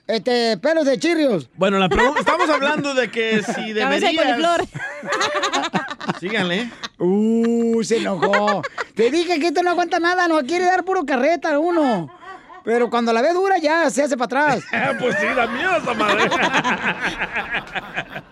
Este, 0.07 0.57
pelos 0.57 0.87
de 0.87 0.99
chirrios. 0.99 1.47
Bueno, 1.57 1.79
la 1.79 1.91
pregunta, 1.91 2.21
estamos 2.21 2.49
hablando 2.49 2.95
de 2.95 3.11
que 3.11 3.43
si 3.43 3.75
Cabeza 3.75 4.07
de 4.07 4.13
deberías... 4.13 4.17
coliflor. 4.17 4.65
Síganle. 6.21 6.71
Uh, 6.99 7.83
se 7.85 7.99
enojó. 7.99 8.63
Te 8.95 9.11
dije 9.11 9.39
que 9.41 9.49
esto 9.49 9.63
no 9.63 9.71
aguanta 9.71 10.01
nada, 10.01 10.27
nos 10.27 10.45
quiere 10.45 10.65
dar 10.65 10.85
puro 10.85 11.05
carreta 11.05 11.59
uno. 11.59 12.11
Pero 12.65 12.89
cuando 12.89 13.13
la 13.13 13.21
ve 13.21 13.33
dura 13.35 13.59
ya 13.59 13.91
se 13.91 14.03
hace 14.03 14.17
para 14.17 14.55
atrás. 14.55 14.65
pues 14.99 15.17
sí, 15.21 15.27
da 15.27 15.47
miedo 15.47 15.77
esa 15.77 15.95
madre. 15.95 16.31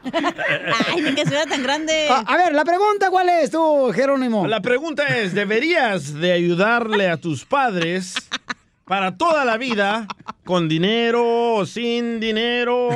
Ay, 0.90 1.03
ni 1.03 1.14
que 1.14 1.27
sea 1.27 1.45
tan 1.47 1.62
grande. 1.62 2.09
A, 2.09 2.21
a 2.21 2.37
ver, 2.38 2.55
la 2.55 2.64
pregunta, 2.64 3.11
¿cuál 3.11 3.29
es 3.29 3.51
tú, 3.51 3.92
Jerónimo? 3.95 4.47
La 4.47 4.61
pregunta 4.61 5.07
es, 5.18 5.35
¿deberías 5.35 6.14
de 6.14 6.33
ayudarle 6.33 7.11
a 7.11 7.18
tus 7.18 7.45
padres 7.45 8.14
para 8.87 9.16
toda 9.16 9.45
la 9.45 9.59
vida 9.59 10.07
con 10.45 10.66
dinero 10.68 11.55
o 11.57 11.66
sin 11.66 12.18
dinero? 12.18 12.88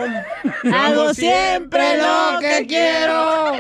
Hago 0.73 1.13
siempre 1.13 1.99
lo 1.99 2.39
que 2.41 2.67
quiero. 2.67 3.53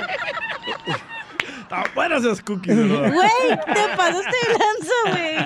Están 1.61 1.85
buenas 1.95 2.25
esas 2.25 2.41
cookies, 2.43 2.77
¿verdad? 2.77 3.13
Güey, 3.13 3.59
te 3.67 3.97
pasaste 3.97 4.37
de 4.47 4.53
lanza, 4.59 4.95
güey. 5.11 5.37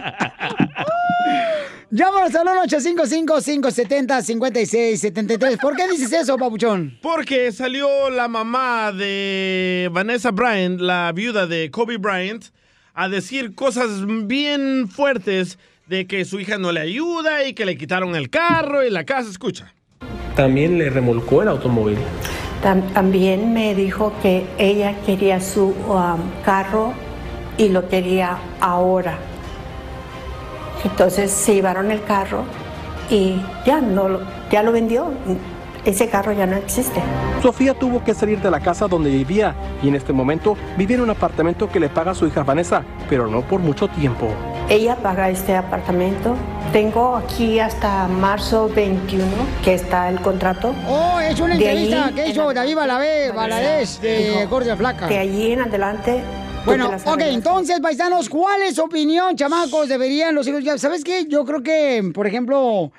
Llámanos 1.92 2.32
al 2.36 2.46
1-855-570-5673. 2.68 5.60
¿Por 5.60 5.76
qué 5.76 5.88
dices 5.88 6.12
eso, 6.12 6.36
papuchón? 6.36 6.98
Porque 7.02 7.50
salió 7.52 8.10
la 8.10 8.28
mamá 8.28 8.92
de 8.92 9.88
Vanessa 9.92 10.30
Bryant, 10.30 10.80
la 10.80 11.10
viuda 11.12 11.46
de 11.46 11.70
Kobe 11.70 11.96
Bryant, 11.96 12.44
a 12.94 13.08
decir 13.08 13.54
cosas 13.54 13.88
bien 14.26 14.88
fuertes 14.88 15.58
de 15.86 16.06
que 16.06 16.24
su 16.24 16.38
hija 16.38 16.58
no 16.58 16.70
le 16.70 16.80
ayuda 16.80 17.44
y 17.44 17.54
que 17.54 17.64
le 17.66 17.76
quitaron 17.76 18.14
el 18.14 18.30
carro 18.30 18.84
y 18.84 18.90
la 18.90 19.04
casa. 19.04 19.30
Escucha. 19.30 19.72
También 20.36 20.78
le 20.78 20.90
remolcó 20.90 21.42
el 21.42 21.48
automóvil. 21.48 21.98
Tam- 22.62 22.92
También 22.92 23.52
me 23.52 23.74
dijo 23.74 24.12
que 24.22 24.46
ella 24.58 24.94
quería 25.04 25.40
su 25.40 25.64
um, 25.70 26.20
carro 26.44 26.92
y 27.58 27.68
lo 27.70 27.88
quería 27.88 28.38
ahora. 28.60 29.18
Entonces 30.84 31.30
se 31.30 31.54
llevaron 31.54 31.90
el 31.90 32.02
carro 32.04 32.44
y 33.10 33.40
ya 33.66 33.80
no 33.80 34.08
lo, 34.08 34.20
ya 34.50 34.62
lo 34.62 34.72
vendió. 34.72 35.12
Ese 35.84 36.08
carro 36.08 36.32
ya 36.32 36.46
no 36.46 36.56
existe. 36.56 37.00
Sofía 37.42 37.72
tuvo 37.72 38.04
que 38.04 38.12
salir 38.12 38.40
de 38.40 38.50
la 38.50 38.60
casa 38.60 38.86
donde 38.86 39.08
vivía 39.08 39.54
y 39.82 39.88
en 39.88 39.94
este 39.94 40.12
momento 40.12 40.56
vive 40.76 40.94
en 40.94 41.00
un 41.00 41.10
apartamento 41.10 41.70
que 41.70 41.80
le 41.80 41.88
paga 41.88 42.10
a 42.10 42.14
su 42.14 42.26
hija 42.26 42.42
Vanessa, 42.42 42.82
pero 43.08 43.26
no 43.26 43.40
por 43.40 43.60
mucho 43.60 43.88
tiempo. 43.88 44.28
Ella 44.68 44.96
paga 44.96 45.30
este 45.30 45.56
apartamento. 45.56 46.36
Tengo 46.72 47.16
aquí 47.16 47.58
hasta 47.58 48.06
marzo 48.08 48.68
21 48.68 49.26
que 49.64 49.74
está 49.74 50.08
el 50.10 50.20
contrato. 50.20 50.74
Oh, 50.86 51.18
es 51.18 51.40
una 51.40 51.56
De 51.56 51.68
ahí 51.68 51.84
entrevista 51.86 52.14
que 52.14 52.28
hizo 52.28 52.52
David 52.52 52.76
Balabé, 52.76 53.32
Valadez 53.32 54.00
de 54.00 54.46
Gordia 54.46 54.76
Flaca. 54.76 55.08
De 55.08 55.18
allí 55.18 55.52
en 55.52 55.62
adelante. 55.62 56.22
Bueno, 56.64 56.88
ok, 57.14 57.20
entonces, 57.22 57.80
paisanos, 57.80 58.28
¿cuál 58.28 58.62
es 58.62 58.74
su 58.76 58.82
opinión, 58.82 59.34
chamacos? 59.34 59.88
¿Deberían 59.88 60.34
los 60.34 60.46
hijos? 60.46 60.62
ya- 60.62 60.78
¿Sabes 60.78 61.02
qué? 61.02 61.24
Yo 61.26 61.44
creo 61.44 61.62
que, 61.62 62.02
por 62.14 62.26
ejemplo, 62.26 62.92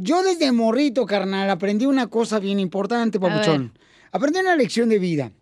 yo 0.00 0.22
desde 0.22 0.52
morrito, 0.52 1.06
carnal, 1.06 1.48
aprendí 1.50 1.86
una 1.86 2.06
cosa 2.08 2.38
bien 2.38 2.60
importante, 2.60 3.18
papuchón. 3.18 3.72
Aprendí 4.12 4.38
una 4.40 4.54
lección 4.56 4.88
de 4.88 4.98
vida. 4.98 5.32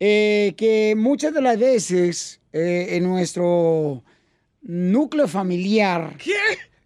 eh, 0.00 0.54
que 0.56 0.94
muchas 0.96 1.32
de 1.32 1.40
las 1.40 1.56
veces 1.58 2.40
eh, 2.52 2.88
en 2.96 3.04
nuestro 3.04 4.02
núcleo 4.62 5.28
familiar... 5.28 6.16
¿Qué? 6.18 6.32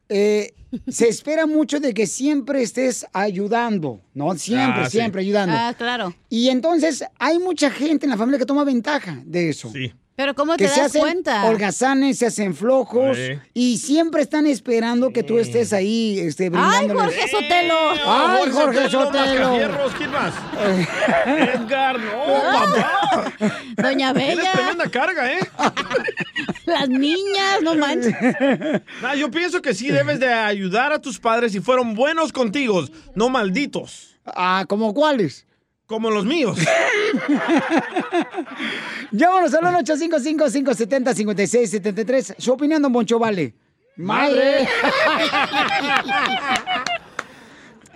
Se 0.09 1.09
espera 1.09 1.47
mucho 1.47 1.81
de 1.81 1.95
que 1.95 2.07
siempre 2.07 2.63
estés 2.63 3.07
ayudando, 3.13 4.01
¿no? 4.15 4.35
Siempre, 4.37 4.83
Ah, 4.83 4.91
sí. 4.91 4.99
siempre 4.99 5.21
ayudando. 5.23 5.55
Ah, 5.57 5.75
claro. 5.77 6.15
Y 6.29 6.49
entonces 6.49 7.05
hay 7.19 7.39
mucha 7.39 7.71
gente 7.71 8.07
en 8.07 8.11
la 8.11 8.17
familia 8.17 8.39
que 8.39 8.47
toma 8.47 8.65
ventaja 8.65 9.23
de 9.25 9.51
eso. 9.51 9.71
Sí. 9.73 9.93
Pero 10.19 10.35
¿cómo 10.35 10.57
te 10.57 10.65
que 10.65 10.69
se 10.69 10.81
das 10.81 10.87
hacen 10.91 11.01
cuenta? 11.01 11.45
holgazanes, 11.45 12.19
se 12.19 12.27
hacen 12.27 12.53
flojos 12.57 13.17
Sí. 13.17 13.39
y 13.55 13.79
siempre 13.79 14.21
están 14.21 14.47
esperando 14.49 15.13
que 15.13 15.23
tú 15.23 15.39
estés 15.39 15.73
ahí 15.73 16.19
este, 16.19 16.51
brindándoles. 16.51 17.15
Jorge 17.15 17.29
Sotelo! 17.29 17.75
¡Ay, 18.05 18.51
Jorge 18.51 18.91
Sotelo! 18.91 19.11
Mascafierros, 19.13 19.93
¿quién 19.97 20.11
más? 20.11 20.35
Edgar, 21.55 22.01
no, 22.01 22.25
papá. 22.43 23.33
Doña 23.77 24.13
Bella. 24.13 24.53
tremenda 24.55 24.91
carga, 24.91 25.33
¿eh? 25.33 25.39
Las 26.67 26.89
niñas, 26.89 27.63
no 27.63 27.77
manches. 27.77 28.13
Nah, 29.03 29.15
yo 29.15 29.31
pienso 29.31 29.63
que 29.63 29.73
sí 29.73 29.89
debes 29.89 30.19
de 30.19 30.33
ayudar 30.33 30.93
a 30.93 31.01
tus 31.01 31.21
padres 31.21 31.53
si 31.53 31.61
fueron 31.61 31.95
buenos 31.95 32.33
contigo, 32.33 32.85
no 33.15 33.29
malditos. 33.29 34.17
Ah, 34.27 34.65
¿como 34.69 34.93
cuáles? 34.95 35.47
Como 35.89 36.11
los 36.11 36.25
míos. 36.27 36.59
Llámanos 39.11 39.55
al 39.55 39.75
855-570-5673. 39.77 42.35
Su 42.37 42.53
opinión, 42.53 42.83
don 42.83 42.93
Boncho, 42.93 43.19
vale. 43.19 43.55
¡Madre! 43.97 44.69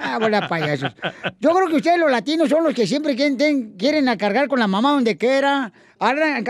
ah, 0.03 0.19
bola 0.19 0.49
payasos. 0.49 0.93
Yo 1.41 1.51
creo 1.55 1.69
que 1.69 1.77
ustedes 1.77 1.99
los 1.99 2.11
latinos 2.11 2.49
son 2.49 2.65
los 2.65 2.75
que 2.75 2.87
siempre 2.87 3.15
quieren, 3.17 3.77
quieren 3.77 4.09
a 4.09 4.17
cargar 4.17 4.49
con 4.49 4.59
la 4.59 4.67
mamá 4.67 4.91
donde 4.93 5.17
quiera. 5.17 5.73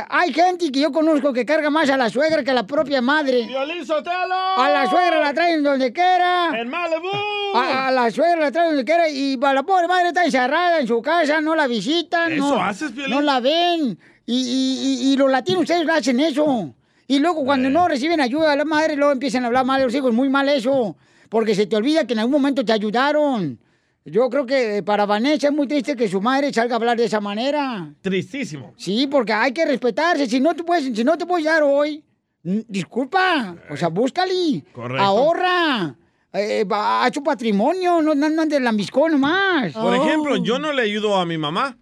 Hay 0.08 0.32
gente 0.32 0.72
que 0.72 0.80
yo 0.80 0.90
conozco 0.92 1.32
que 1.32 1.44
carga 1.44 1.68
más 1.68 1.90
a 1.90 1.96
la 1.98 2.08
suegra 2.08 2.42
que 2.42 2.50
a 2.50 2.54
la 2.54 2.66
propia 2.66 3.02
madre. 3.02 3.46
¡Violín 3.46 3.84
Sotelo! 3.84 4.34
A 4.56 4.70
la 4.70 4.88
suegra 4.88 5.20
la 5.20 5.34
traen 5.34 5.62
donde 5.62 5.92
quiera. 5.92 6.50
¡En 6.58 6.68
Malibu! 6.70 7.08
A, 7.54 7.88
a 7.88 7.90
la 7.90 8.10
suegra 8.10 8.36
la 8.40 8.50
traen 8.50 8.68
donde 8.70 8.84
quiera 8.86 9.08
y 9.10 9.38
a 9.42 9.52
la 9.52 9.62
pobre 9.62 9.86
madre 9.88 10.08
está 10.08 10.24
encerrada 10.24 10.80
en 10.80 10.86
su 10.86 11.02
casa, 11.02 11.42
no 11.42 11.54
la 11.54 11.66
visitan. 11.66 12.32
¿Eso 12.32 12.54
no, 12.56 12.64
haces, 12.64 12.92
Piolín? 12.92 13.10
No 13.10 13.20
la 13.20 13.40
ven. 13.40 13.98
Y, 14.24 14.34
y- 14.34 15.08
y- 15.10 15.12
y 15.12 15.16
los 15.18 15.30
latinos 15.30 15.62
ustedes 15.62 15.86
hacen 15.86 16.18
eso. 16.20 16.74
Y 17.06 17.18
luego 17.18 17.44
cuando 17.44 17.68
no 17.68 17.88
reciben 17.88 18.22
ayuda 18.22 18.52
a 18.52 18.56
la 18.56 18.64
madre, 18.64 18.96
luego 18.96 19.12
empiezan 19.12 19.44
a 19.44 19.48
hablar 19.48 19.66
mal 19.66 19.80
de 19.80 19.84
los 19.86 19.94
hijos. 19.94 20.14
Muy 20.14 20.30
mal 20.30 20.48
eso. 20.48 20.96
Porque 21.32 21.54
se 21.54 21.64
te 21.66 21.76
olvida 21.76 22.06
que 22.06 22.12
en 22.12 22.18
algún 22.18 22.32
momento 22.32 22.62
te 22.62 22.74
ayudaron. 22.74 23.58
Yo 24.04 24.28
creo 24.28 24.44
que 24.44 24.76
eh, 24.76 24.82
para 24.82 25.06
Vanessa 25.06 25.46
es 25.46 25.52
muy 25.54 25.66
triste 25.66 25.96
que 25.96 26.06
su 26.06 26.20
madre 26.20 26.52
salga 26.52 26.74
a 26.74 26.76
hablar 26.76 26.98
de 26.98 27.06
esa 27.06 27.20
manera. 27.22 27.90
Tristísimo. 28.02 28.74
Sí, 28.76 29.06
porque 29.10 29.32
hay 29.32 29.52
que 29.52 29.64
respetarse. 29.64 30.26
Si 30.28 30.40
no 30.40 30.54
te 30.54 30.62
puedes, 30.62 30.94
si 30.94 31.02
no 31.02 31.16
te 31.16 31.24
puedes 31.24 31.46
dar 31.46 31.62
hoy, 31.62 32.04
disculpa. 32.42 33.56
O 33.70 33.76
sea, 33.78 33.88
búscale. 33.88 34.62
Correcto. 34.74 35.02
Ahorra. 35.02 35.96
Eh, 36.34 36.66
a 36.70 37.08
su 37.14 37.22
patrimonio, 37.22 38.02
no 38.02 38.14
no 38.14 38.26
andan 38.26 38.50
de 38.50 38.60
lambiscón 38.60 39.12
nomás. 39.12 39.72
Por 39.72 39.94
ejemplo, 39.94 40.36
yo 40.44 40.58
no 40.58 40.70
le 40.74 40.82
ayudo 40.82 41.16
a 41.16 41.24
mi 41.24 41.38
mamá. 41.38 41.78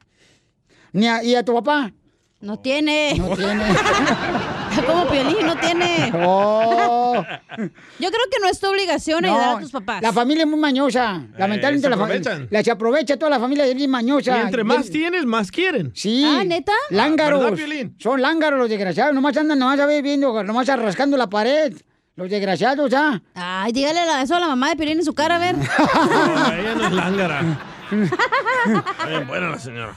Ni 0.92 1.08
a- 1.08 1.24
¿Y 1.24 1.34
a 1.34 1.44
tu 1.44 1.54
papá? 1.54 1.92
No 2.40 2.56
tiene. 2.60 3.14
No 3.18 3.36
tiene. 3.36 3.64
Como 4.86 5.06
Piolín, 5.08 5.46
no 5.46 5.56
tiene. 5.56 6.12
Oh. 6.14 7.24
Yo 7.58 8.08
creo 8.10 8.24
que 8.30 8.38
no 8.40 8.48
es 8.48 8.58
tu 8.60 8.68
obligación 8.68 9.22
No, 9.22 9.28
ayudar 9.28 9.56
a 9.56 9.60
tus 9.60 9.70
papás. 9.70 10.02
La 10.02 10.12
familia 10.12 10.44
es 10.44 10.48
muy 10.50 10.58
mañosa. 10.60 11.22
Lamentablemente 11.36 11.80
se 11.82 11.88
la 11.90 11.96
aprovechan. 11.96 12.32
familia. 12.32 12.48
La 12.50 12.64
se 12.64 12.70
aprovecha 12.70 13.16
toda 13.16 13.30
la 13.30 13.40
familia 13.40 13.66
es 13.66 13.74
bien 13.74 13.90
mañosa. 13.90 14.38
Y 14.38 14.40
entre 14.42 14.64
más 14.64 14.82
Bien- 14.82 14.92
tienes, 14.92 15.26
más 15.26 15.50
quieren. 15.50 15.90
Sí. 15.94 16.24
Ah, 16.24 16.44
¿neta? 16.44 16.72
Lángaros. 16.90 17.58
Son 17.98 18.20
lángaros 18.22 18.58
los 18.58 18.68
desgraciados. 18.68 19.14
Nomás 19.14 19.36
andan, 19.36 19.58
nomás 19.58 19.80
a 19.80 19.86
ver 19.86 20.02
viendo, 20.02 20.42
nomás 20.44 20.66
rascando 20.68 21.16
la 21.16 21.28
pared. 21.28 21.74
Los 22.16 22.28
desgraciados, 22.28 22.92
¿ah? 22.94 23.22
Ay, 23.34 23.72
dígale 23.72 24.04
la- 24.04 24.22
eso 24.22 24.34
a 24.36 24.40
la 24.40 24.48
mamá 24.48 24.68
de 24.70 24.76
Piolín 24.76 24.98
en 24.98 25.04
su 25.04 25.14
cara, 25.14 25.36
a 25.36 25.38
ver. 25.38 25.56
No, 25.56 26.52
ella 26.52 26.74
no 26.74 26.86
es 26.86 26.92
lángara. 26.92 27.42
Bien 29.08 29.26
buena 29.26 29.50
la 29.50 29.58
señora. 29.58 29.92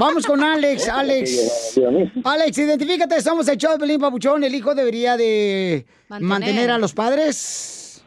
Vamos 0.00 0.26
con 0.26 0.42
Alex, 0.42 0.88
Alex. 0.88 1.78
Alex, 2.24 2.58
identifícate, 2.58 3.20
somos 3.20 3.46
el 3.48 3.56
show 3.58 3.72
de 3.72 3.78
Pelín 3.78 4.00
Papuchón. 4.00 4.44
El 4.44 4.54
hijo 4.54 4.74
debería 4.74 5.16
de 5.16 5.84
mantener, 6.08 6.28
Mantener. 6.28 6.70
a 6.70 6.78
los 6.78 6.92
padres. 6.94 8.04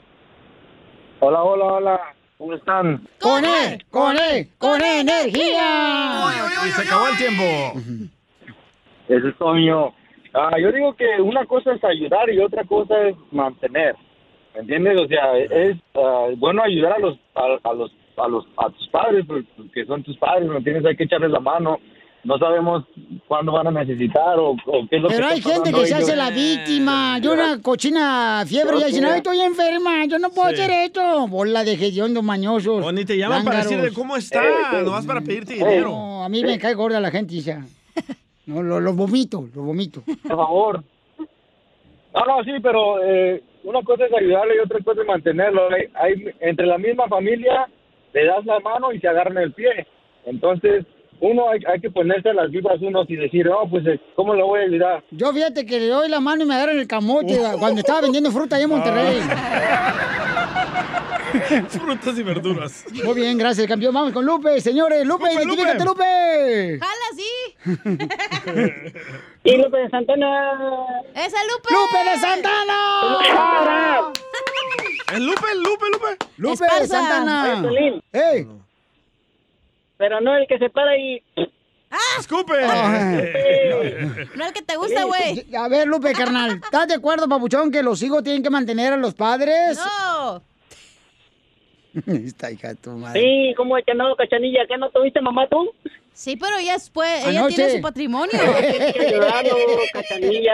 Hola, 1.20 1.44
hola, 1.44 1.66
hola. 1.66 2.02
¿Cómo 2.38 2.56
están? 2.56 3.08
¡Con 3.20 3.46
él! 3.46 3.86
¡Con 3.92 4.18
él! 4.18 4.50
¡Con 4.58 4.82
energía! 4.82 6.32
Y 6.68 6.72
se 6.72 6.82
acabó 6.82 7.08
el 7.10 7.18
tiempo. 7.18 8.14
Eso 9.08 9.28
es 9.28 9.38
todo 9.38 9.54
mío. 9.54 9.94
Ah, 10.34 10.50
yo 10.60 10.72
digo 10.72 10.96
que 10.96 11.22
una 11.22 11.46
cosa 11.46 11.74
es 11.74 11.84
ayudar 11.84 12.30
y 12.32 12.40
otra 12.40 12.64
cosa 12.64 12.96
es 13.08 13.16
mantener. 13.32 13.96
¿Me 14.56 14.62
entiendes? 14.62 15.00
O 15.00 15.08
sea, 15.08 15.38
es 15.38 15.78
ah, 15.94 16.30
bueno 16.38 16.64
ayudar 16.64 16.94
a 16.94 17.00
los 17.00 17.20
a, 17.36 17.70
a 17.70 17.74
los 17.74 17.92
a 18.18 18.28
los 18.28 18.46
a 18.58 18.70
tus 18.70 18.88
padres 18.90 19.26
pues, 19.28 19.46
que 19.74 19.86
son 19.86 20.04
tus 20.04 20.18
padres, 20.18 20.48
¿me 20.50 20.58
entiendes? 20.58 20.86
Hay 20.86 20.96
que 20.96 21.04
echarles 21.06 21.32
la 21.32 21.40
mano. 21.40 21.78
No 22.24 22.38
sabemos 22.38 22.84
cuándo 23.28 23.52
van 23.54 23.66
a 23.66 23.72
necesitar 23.72 24.38
o, 24.38 24.52
o 24.52 24.88
qué 24.88 24.98
es 24.98 25.02
lo 25.02 25.08
Pero 25.08 25.26
que 25.28 25.34
hay 25.34 25.40
está 25.40 25.54
gente 25.56 25.74
que 25.74 25.86
se 25.88 25.96
hace 25.96 26.16
la 26.16 26.30
víctima. 26.30 27.18
Yo 27.18 27.34
una 27.34 27.60
cochina 27.64 28.44
fiebre 28.46 28.78
y 28.80 28.84
dicen, 28.84 29.06
ay, 29.06 29.18
estoy 29.18 29.40
enferma, 29.40 30.06
yo 30.06 30.20
no 30.20 30.30
puedo 30.30 30.50
Sí. 30.50 30.62
hacer 30.62 30.70
esto. 30.86 31.28
Bola 31.28 31.64
de 31.64 31.74
hediondos 31.74 32.24
mañosos. 32.24 32.86
O 32.86 32.92
ni 32.92 33.06
te 33.06 33.18
llaman 33.18 33.44
para 33.44 33.58
decirle 33.64 33.92
cómo 33.92 34.16
está, 34.18 34.40
nomás 34.84 35.08
para 35.08 35.22
pedirte 35.22 35.56
dinero. 35.56 35.90
No, 35.90 36.24
a 36.24 36.30
mí 36.30 36.44
me 36.44 36.60
cae 36.60 36.76
gorda 36.76 37.00
la 37.00 37.10
gente, 37.10 37.40
ya. 37.40 37.66
No, 38.46 38.62
lo, 38.62 38.80
lo 38.80 38.94
vomito, 38.94 39.48
lo 39.56 39.62
vomito. 39.64 40.02
Por 40.02 40.38
favor. 40.38 40.84
No, 42.14 42.26
no, 42.26 42.44
sí, 42.44 42.52
pero 42.62 43.02
eh, 43.04 43.42
una 43.64 43.82
cosa 43.84 44.06
es 44.06 44.14
ayudarle 44.14 44.56
y 44.58 44.60
otra 44.60 44.80
cosa 44.84 45.02
es 45.02 45.08
mantenerlo. 45.08 45.70
Hay, 45.72 45.86
hay- 45.96 46.34
entre 46.42 46.66
la 46.66 46.78
misma 46.78 47.08
familia 47.08 47.68
le 48.14 48.26
das 48.26 48.46
la 48.46 48.60
mano 48.60 48.92
y 48.92 49.00
se 49.00 49.08
agarran 49.08 49.38
el 49.38 49.54
pie. 49.54 49.88
Entonces, 50.26 50.86
uno 51.22 51.50
hay, 51.50 51.60
hay 51.72 51.80
que 51.80 51.90
ponerse 51.90 52.34
las 52.34 52.50
vibras 52.50 52.82
unos 52.82 53.10
y 53.10 53.16
decir, 53.16 53.48
oh, 53.48 53.68
pues, 53.70 53.86
eh, 53.86 54.00
¿cómo 54.16 54.34
lo 54.34 54.48
voy 54.48 54.62
a 54.62 54.64
ayudar? 54.64 55.04
Yo 55.12 55.32
fíjate 55.32 55.66
que 55.66 55.80
le 55.80 55.88
doy 55.88 56.10
la 56.10 56.20
mano 56.20 56.44
y 56.44 56.48
me 56.48 56.56
agarran 56.56 56.80
el 56.80 56.88
camote 56.88 57.40
cuando 57.60 57.80
estaba 57.80 58.02
vendiendo 58.02 58.32
fruta 58.32 58.56
allá 58.56 58.66
en 58.66 58.70
Monterrey. 58.72 59.22
Frutas 61.70 62.18
y 62.18 62.24
verduras. 62.24 62.84
Muy 63.06 63.14
bien, 63.14 63.38
gracias, 63.38 63.66
campeón. 63.66 63.94
Vamos 63.94 64.12
con 64.12 64.26
Lupe, 64.26 64.60
señores. 64.60 65.06
Lupe, 65.06 65.30
Lupe, 65.30 65.44
identifícate, 65.44 65.86
Lupe. 65.86 66.80
¡Jala, 66.80 67.08
sí! 67.16 67.32
Y 69.44 69.58
Lupe 69.58 69.78
de 69.78 69.90
Santana. 69.90 70.52
¡Esa 71.16 71.38
Lupe! 71.46 71.70
¡Lupe 71.72 72.10
de 72.12 72.18
Santana! 72.20 72.78
¿El 75.16 75.26
Lupe, 75.26 75.48
el 75.52 75.64
Lupe, 75.64 75.86
Lupe? 75.92 76.18
Lupe 76.38 76.66
de. 76.80 76.88
Santana. 76.88 77.64
¡Ey! 78.12 78.48
Pero 80.02 80.20
no 80.20 80.36
el 80.36 80.48
que 80.48 80.58
se 80.58 80.72
para 80.72 80.98
y... 80.98 81.22
¡Escupe! 82.18 82.54
No 84.36 84.48
el 84.48 84.54
que 84.54 84.64
te 84.64 84.76
gusta, 84.76 85.04
güey. 85.04 85.46
A 85.56 85.68
ver, 85.68 85.88
Lupe, 85.88 86.12
carnal. 86.14 86.60
¿Estás 86.64 86.88
de 86.88 86.96
acuerdo, 86.96 87.30
papuchón, 87.30 87.72
que 87.72 87.84
los 87.84 88.02
hijos 88.02 88.24
tienen 88.24 88.42
que 88.42 88.50
mantener 88.50 88.94
a 88.94 88.98
los 88.98 89.14
padres? 89.14 89.78
No. 89.78 90.42
Esta 92.08 92.50
hija 92.50 92.70
de 92.70 92.76
tu 92.76 92.90
madre. 92.92 93.22
Sí, 93.22 93.54
¿cómo 93.56 93.78
es 93.78 93.86
que 93.86 93.94
no, 93.94 94.16
cachanilla? 94.16 94.66
¿Qué 94.68 94.76
no 94.76 94.90
tuviste 94.90 95.22
mamá 95.22 95.48
tú? 95.48 95.72
Sí, 96.14 96.36
pero 96.36 96.58
ella, 96.58 96.74
es, 96.76 96.90
pues, 96.90 97.28
ella 97.28 97.42
Anoche. 97.42 97.56
tiene 97.56 97.72
su 97.74 97.82
patrimonio. 97.82 98.32
Tienes 98.32 98.94
que 98.94 99.06
ayudarlo, 99.06 99.56
cachanilla. 99.94 100.54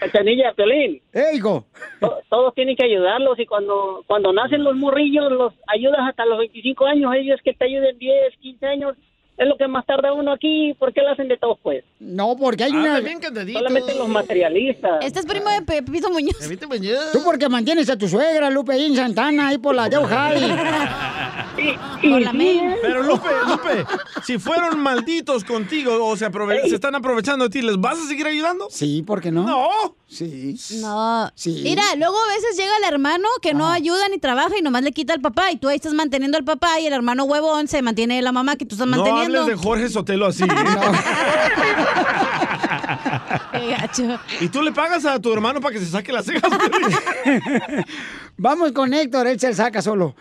Cachanilla, 0.00 0.52
Piolín. 0.54 1.00
¡Ey, 1.12 1.36
hijo! 1.36 1.64
To- 2.00 2.18
Todos 2.28 2.54
tienen 2.54 2.76
que 2.76 2.84
ayudarlos 2.86 3.38
y 3.38 3.46
cuando 3.46 4.02
cuando 4.06 4.32
nacen 4.32 4.64
los 4.64 4.74
morrillos 4.76 5.30
los 5.30 5.52
ayudas 5.68 6.00
hasta 6.08 6.24
los 6.26 6.38
25 6.38 6.84
años, 6.86 7.12
ellos 7.14 7.40
que 7.44 7.52
te 7.54 7.64
ayuden 7.66 7.98
10, 7.98 8.36
15 8.40 8.66
años, 8.66 8.96
es 9.38 9.48
lo 9.48 9.56
que 9.56 9.66
más 9.66 9.86
tarda 9.86 10.12
uno 10.12 10.32
aquí, 10.32 10.74
¿por 10.78 10.92
qué 10.92 11.00
lo 11.00 11.08
hacen 11.10 11.26
de 11.28 11.36
todos 11.38 11.58
pues? 11.62 11.84
No, 12.00 12.36
porque 12.38 12.64
hay 12.64 12.72
Ah, 12.74 12.78
una... 12.80 13.00
bien. 13.00 13.18
Solamente 13.22 13.94
los 13.94 14.08
materialistas. 14.08 15.04
Este 15.04 15.20
es 15.20 15.26
primo 15.26 15.48
de 15.48 15.62
Pepito 15.62 16.10
Muñoz. 16.10 16.36
Pepito 16.38 16.68
Muñoz. 16.68 17.12
Tú 17.12 17.20
porque 17.24 17.48
mantienes 17.48 17.88
a 17.90 17.96
tu 17.96 18.06
suegra, 18.08 18.50
Lupe, 18.50 18.72
ahí 18.74 18.86
en 18.86 18.96
Santana, 18.96 19.48
ahí 19.48 19.58
por 19.58 19.74
la 19.74 19.88
Deu 19.88 20.02
Y, 22.02 22.24
main. 22.32 22.74
Pero 22.82 23.02
Lupe, 23.02 23.28
Lupe, 23.48 23.86
si 24.24 24.38
fueron 24.38 24.80
malditos 24.80 25.44
contigo 25.44 26.04
o 26.04 26.16
se, 26.16 26.26
aprove- 26.30 26.62
se 26.68 26.74
están 26.74 26.94
aprovechando 26.94 27.44
de 27.48 27.50
ti, 27.50 27.62
¿les 27.62 27.78
vas 27.80 27.98
a 27.98 28.06
seguir 28.06 28.26
ayudando? 28.26 28.68
Sí, 28.70 29.02
¿por 29.02 29.20
qué 29.20 29.30
no? 29.30 29.44
No. 29.44 29.68
Sí. 30.12 30.54
No. 30.80 31.30
Sí. 31.34 31.60
Mira, 31.62 31.82
luego 31.96 32.14
a 32.18 32.26
veces 32.34 32.56
llega 32.56 32.76
el 32.76 32.84
hermano 32.92 33.26
que 33.40 33.54
no 33.54 33.68
ayuda 33.70 34.08
ni 34.10 34.18
trabaja 34.18 34.58
y 34.58 34.62
nomás 34.62 34.82
le 34.82 34.92
quita 34.92 35.14
al 35.14 35.20
papá 35.22 35.50
y 35.52 35.56
tú 35.56 35.68
ahí 35.68 35.76
estás 35.76 35.94
manteniendo 35.94 36.36
al 36.36 36.44
papá 36.44 36.78
y 36.80 36.86
el 36.86 36.92
hermano 36.92 37.24
huevón 37.24 37.66
se 37.66 37.80
mantiene 37.80 38.20
la 38.20 38.30
mamá 38.32 38.56
que 38.56 38.66
tú 38.66 38.74
estás 38.74 38.86
No 38.86 38.96
manteniendo. 38.98 39.42
hables 39.42 39.56
de 39.56 39.62
Jorge 39.62 39.88
Sotelo 39.88 40.26
así. 40.26 40.44
¿eh? 40.44 40.46
Qué 43.52 43.66
gacho. 43.68 44.18
Y 44.40 44.48
tú 44.48 44.62
le 44.62 44.72
pagas 44.72 45.04
a 45.04 45.18
tu 45.18 45.32
hermano 45.32 45.60
para 45.60 45.74
que 45.74 45.80
se 45.80 45.86
saque 45.90 46.12
las 46.12 46.26
cejas. 46.26 46.50
Vamos 48.36 48.72
con 48.72 48.92
Héctor, 48.92 49.26
él 49.26 49.38
se 49.38 49.54
saca 49.54 49.82
solo. 49.82 50.14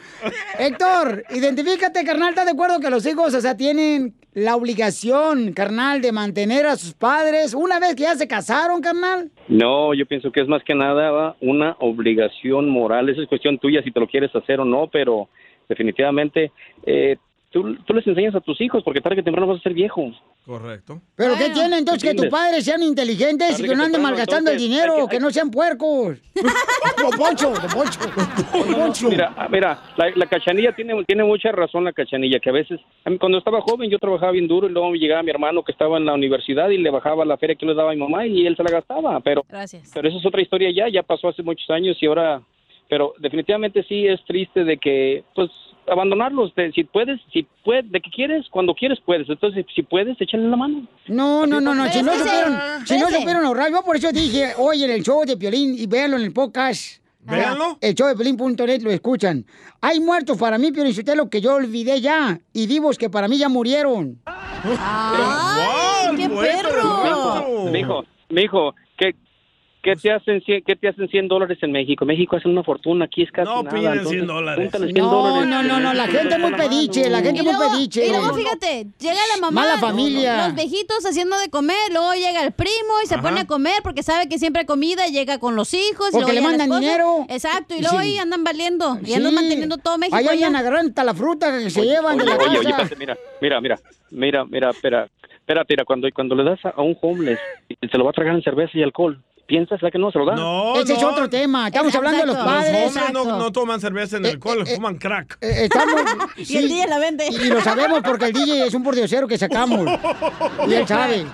Héctor, 0.58 1.24
identifícate, 1.32 2.04
carnal, 2.04 2.30
¿estás 2.30 2.46
de 2.46 2.52
acuerdo 2.52 2.80
que 2.80 2.90
los 2.90 3.06
hijos, 3.06 3.34
o 3.34 3.42
sea, 3.42 3.56
tienen 3.58 4.16
la 4.34 4.56
obligación, 4.56 5.52
carnal, 5.54 6.02
de 6.02 6.12
mantener 6.12 6.66
a 6.66 6.78
sus 6.78 6.94
padres 6.94 7.54
una 7.54 7.80
vez 7.80 7.96
que 7.96 8.04
ya 8.04 8.16
se 8.16 8.28
casaron, 8.28 8.82
carnal? 8.82 9.30
No, 9.48 9.94
yo 9.94 10.06
pienso 10.06 10.32
que 10.32 10.42
es 10.42 10.48
más 10.48 10.64
que 10.64 10.74
nada 10.74 11.36
una 11.42 11.76
obligación 11.80 12.70
moral. 12.70 13.10
Esa 13.10 13.22
es 13.22 13.28
cuestión 13.28 13.58
tuya 13.58 13.82
si 13.84 13.92
te 13.92 14.00
lo 14.00 14.08
quieres 14.08 14.34
hacer 14.36 14.60
o 14.60 14.66
no, 14.66 14.88
pero 14.88 15.28
definitivamente 15.68 16.52
eh, 16.86 17.18
tú, 17.52 17.76
tú 17.86 17.94
les 17.94 18.06
enseñas 18.08 18.34
a 18.36 18.40
tus 18.42 18.60
hijos 18.62 18.84
porque 18.84 19.02
tarde 19.02 19.18
que 19.18 19.24
temprano 19.24 19.48
vas 19.48 19.60
a 19.60 19.64
ser 19.64 19.74
viejo. 19.74 20.12
Correcto. 20.46 21.00
¿Pero 21.16 21.36
qué 21.38 21.50
tiene 21.52 21.78
entonces 21.78 22.04
que 22.10 22.16
tus 22.16 22.28
padres 22.28 22.66
sean 22.66 22.82
inteligentes 22.82 23.48
y 23.50 23.52
Tarde 23.52 23.64
que 23.64 23.70
que 23.70 23.76
no 23.76 23.84
anden 23.84 23.92
temprano, 24.02 24.16
malgastando 24.16 24.52
el 24.52 24.58
dinero, 24.58 24.94
hay 24.96 25.02
que- 25.04 25.18
que 25.18 25.20
no 25.20 25.30
sean 25.30 25.52
puercos? 25.52 26.18
Don 26.36 27.12
Poncho, 27.18 27.52
Don 27.54 27.70
Poncho. 27.72 28.00
Don 28.54 28.74
Poncho. 28.74 29.10
Mira, 29.10 29.34
ah, 29.38 29.48
mira, 29.50 29.80
la, 29.98 30.10
la 30.16 30.26
cachanilla 30.26 30.74
tiene, 30.76 31.04
tiene 31.06 31.24
mucha 31.24 31.52
razón 31.52 31.84
la 31.84 31.94
cachanilla, 31.94 32.40
que 32.40 32.50
a 32.50 32.54
veces, 32.54 32.80
a 33.06 33.10
mí, 33.10 33.18
cuando 33.18 33.38
estaba 33.38 33.62
joven 33.62 33.90
yo 33.90 34.00
trabajaba 34.00 34.32
bien 34.32 34.48
duro 34.48 34.68
y 34.68 34.72
luego 34.72 34.94
llegaba 34.94 35.22
mi 35.24 35.30
hermano 35.32 35.64
que 35.64 35.72
estaba 35.72 35.98
en 35.98 36.06
la 36.06 36.14
universidad 36.14 36.70
y 36.70 36.78
le 36.78 36.90
bajaba 36.90 37.24
la 37.26 37.38
feria 37.38 37.56
que 37.56 37.66
le 37.66 37.74
daba 37.76 37.92
a 37.92 37.94
mi 37.94 38.00
mamá 38.00 38.26
y 38.26 38.46
él 38.48 38.56
se 38.56 38.64
la 38.64 38.72
gastaba, 38.72 39.20
pero, 39.20 39.44
Gracias. 39.48 39.92
pero 39.94 40.08
eso 40.10 40.18
es 40.18 40.26
otra 40.26 40.42
historia 40.42 40.72
ya, 40.76 40.88
ya 40.90 41.04
pasó 41.04 41.28
hace 41.30 41.44
muchos 41.44 41.70
años 41.70 41.98
y 42.02 42.06
ahora, 42.08 42.42
pero 42.92 43.14
definitivamente 43.20 43.86
sí 43.88 44.06
es 44.06 44.20
triste 44.26 44.66
de 44.66 44.78
que, 44.78 45.24
pues, 45.34 45.50
abandonarlos, 45.88 46.54
de, 46.56 46.74
si 46.74 46.84
puedes, 46.84 47.22
si 47.32 47.48
puedes, 47.64 47.90
de 47.90 48.02
que 48.02 48.12
quieres, 48.12 48.46
cuando 48.52 48.74
quieres 48.74 49.00
puedes, 49.06 49.30
entonces 49.30 49.66
si 49.74 49.82
puedes, 49.82 50.20
échale 50.20 50.50
la 50.50 50.58
mano. 50.58 50.86
No, 51.08 51.48
no, 51.48 51.62
no, 51.62 51.74
no. 51.74 51.88
Si 51.88 52.04
no, 52.04 52.12
supieron, 52.14 52.60
si 52.86 53.00
no 53.00 53.08
supieron 53.08 53.46
ahorrar, 53.46 53.72
yo 53.72 53.82
por 53.82 53.96
eso 53.96 54.12
dije, 54.12 54.56
oye, 54.58 54.84
en 54.84 54.92
el 54.92 55.04
show 55.04 55.24
de 55.26 55.38
Piolín 55.38 55.74
y 55.78 55.88
véanlo 55.88 56.18
en 56.18 56.24
el 56.24 56.34
podcast. 56.34 57.02
Véanlo. 57.22 57.78
El 57.80 57.96
show 57.96 58.10
de 58.10 58.16
Piolín.net 58.16 58.82
lo 58.82 58.92
escuchan. 58.92 59.46
Hay 59.80 60.02
muertos 60.02 60.38
para 60.38 60.58
mí, 60.58 60.74
Piolín 60.74 60.94
lo 61.16 61.30
que 61.30 61.40
yo 61.40 61.56
olvidé 61.56 62.02
ya. 62.02 62.42
Y 62.52 62.68
vivos 62.68 62.98
que 62.98 63.10
para 63.10 63.30
mí 63.30 63.38
ya 63.38 63.48
murieron. 63.48 64.20
¡Ay, 64.26 66.18
qué 66.18 66.28
perro! 66.28 67.72
Mijo, 67.72 68.04
mijo, 68.30 68.76
¿qué, 68.98 69.16
qué 69.82 69.96
te 69.96 70.12
hacen 70.12 70.42
cien- 70.42 70.64
qué 70.66 70.76
te 70.76 70.88
hacen 70.88 71.08
100 71.10 71.28
dólares 71.28 71.58
en 71.62 71.72
México? 71.72 72.06
México 72.06 72.36
hacen 72.36 72.52
una 72.52 72.64
fortuna, 72.64 73.06
aquí 73.06 73.24
es 73.24 73.32
casi 73.32 73.50
No 73.50 73.64
nada. 73.64 73.76
piden 73.76 73.92
entonces, 73.94 74.12
100 74.12 74.28
dólares. 74.28 74.64
júntale 74.64 74.86
100 74.92 74.98
No, 75.06 75.12
dólares. 75.12 75.50
no, 75.50 75.64
no, 75.64 75.80
no, 75.80 75.94
la 75.94 76.08
gente 76.08 76.34
es 76.36 76.40
muy 76.40 76.52
pediche, 76.54 77.10
la 77.10 77.22
gente 77.22 77.42
Y 77.44 77.48
es 77.48 77.54
muy 77.58 77.68
pediche. 77.70 78.06
y 78.06 78.10
luego, 78.10 78.34
fíjate, 78.34 78.88
llega 79.00 79.20
la 79.36 79.42
mamá, 79.42 79.62
Mala 79.62 79.78
familia. 79.80 80.48
los 80.48 80.56
viejitos 80.56 81.06
haciendo 81.06 81.38
de 81.40 81.50
comer, 81.50 81.76
luego 81.92 82.14
llega 82.14 82.44
el 82.44 82.52
primo 82.52 82.94
y 83.04 83.08
se 83.08 83.16
Ajá. 83.16 83.24
pone 83.24 83.40
a 83.42 83.46
comer 83.48 83.76
porque 83.84 84.04
sabe 84.04 84.30
que 84.30 84.38
siempre 84.38 84.62
hay 84.62 84.66
comida, 84.66 85.08
y 85.08 85.12
llega 85.14 85.40
con 85.40 85.56
los 85.56 85.74
hijos. 85.74 86.10
y 86.10 86.12
Porque 86.14 86.34
luego 86.34 86.50
le 86.52 86.58
mandan 86.58 86.80
dinero. 86.80 87.26
Exacto, 87.30 87.76
y 87.76 87.82
luego 87.82 87.98
Sí. 88.00 88.04
ahí 88.04 88.18
andan 88.18 88.44
valiendo, 88.44 88.98
y 89.02 89.08
Sí. 89.08 89.14
andan 89.16 89.34
manteniendo 89.34 89.78
todo 89.78 89.98
México 89.98 90.16
Ahí 90.18 90.28
andan 90.28 90.56
agarrando 90.58 90.90
hasta 90.90 91.04
la 91.04 91.14
fruta 91.14 91.52
que 91.58 91.70
se 91.70 91.84
llevan 91.86 92.18
de 92.18 92.24
Oye, 92.24 92.32
la 92.32 92.38
oye, 92.38 92.58
oye, 92.60 92.72
casa. 92.72 92.84
espérate, 92.84 92.96
mira, 92.98 93.18
mira, 93.42 93.62
mira, 93.62 93.80
mira, 94.12 94.46
mira, 94.46 94.70
espera, 94.70 95.10
espera, 95.40 95.66
mira, 95.68 95.86
cuando, 95.86 96.08
cuando 96.14 96.36
le 96.36 96.44
das 96.44 96.64
a, 96.66 96.70
a 96.70 96.82
un 96.82 96.96
homeless, 97.02 97.40
se 97.92 97.98
lo 97.98 98.04
va 98.04 98.12
a 98.12 98.14
tragar 98.14 98.36
en 98.36 98.44
cerveza 98.44 98.72
y 98.78 98.84
alcohol, 98.84 99.20
¿piensas 99.52 99.82
la 99.82 99.92
que 99.92 99.98
no 99.98 100.10
se 100.14 100.18
lo 100.18 100.26
da? 100.26 100.34
No, 100.34 100.78
Ese 100.80 100.94
es 100.94 101.04
otro 101.04 101.30
tema. 101.30 101.68
Estamos 101.68 101.94
hablando 101.94 102.20
de 102.22 102.26
los 102.26 102.38
Los 102.38 102.46
padres. 102.46 102.88
hombres 102.88 103.12
no, 103.12 103.38
no 103.38 103.52
toman 103.52 103.82
cerveza 103.82 104.16
en 104.16 104.26
alcohol, 104.26 104.66
fuman 104.66 104.98
crack. 104.98 105.38
Eh, 105.42 105.66
Estamos, 105.66 106.00
Y 106.38 106.56
el 106.56 106.70
DJ 106.70 106.88
la 106.88 107.00
vende. 107.00 107.28
Y 107.28 107.50
lo 107.50 107.60
sabemos 107.60 108.00
porque 108.02 108.28
el 108.28 108.34
DJ 108.34 108.68
es 108.68 108.74
un 108.74 108.82
pordiosero 108.82 109.28
que 109.28 109.38
sacamos. 109.38 109.82
Y 110.70 110.74
él 110.74 110.88
sabe. 110.88 111.26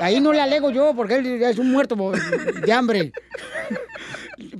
Ahí 0.00 0.20
no 0.20 0.32
le 0.32 0.40
alego 0.40 0.70
yo 0.70 0.92
porque 0.96 1.14
él 1.18 1.40
es 1.40 1.58
un 1.58 1.70
muerto 1.70 1.94
de 2.66 2.72
hambre. 2.72 3.12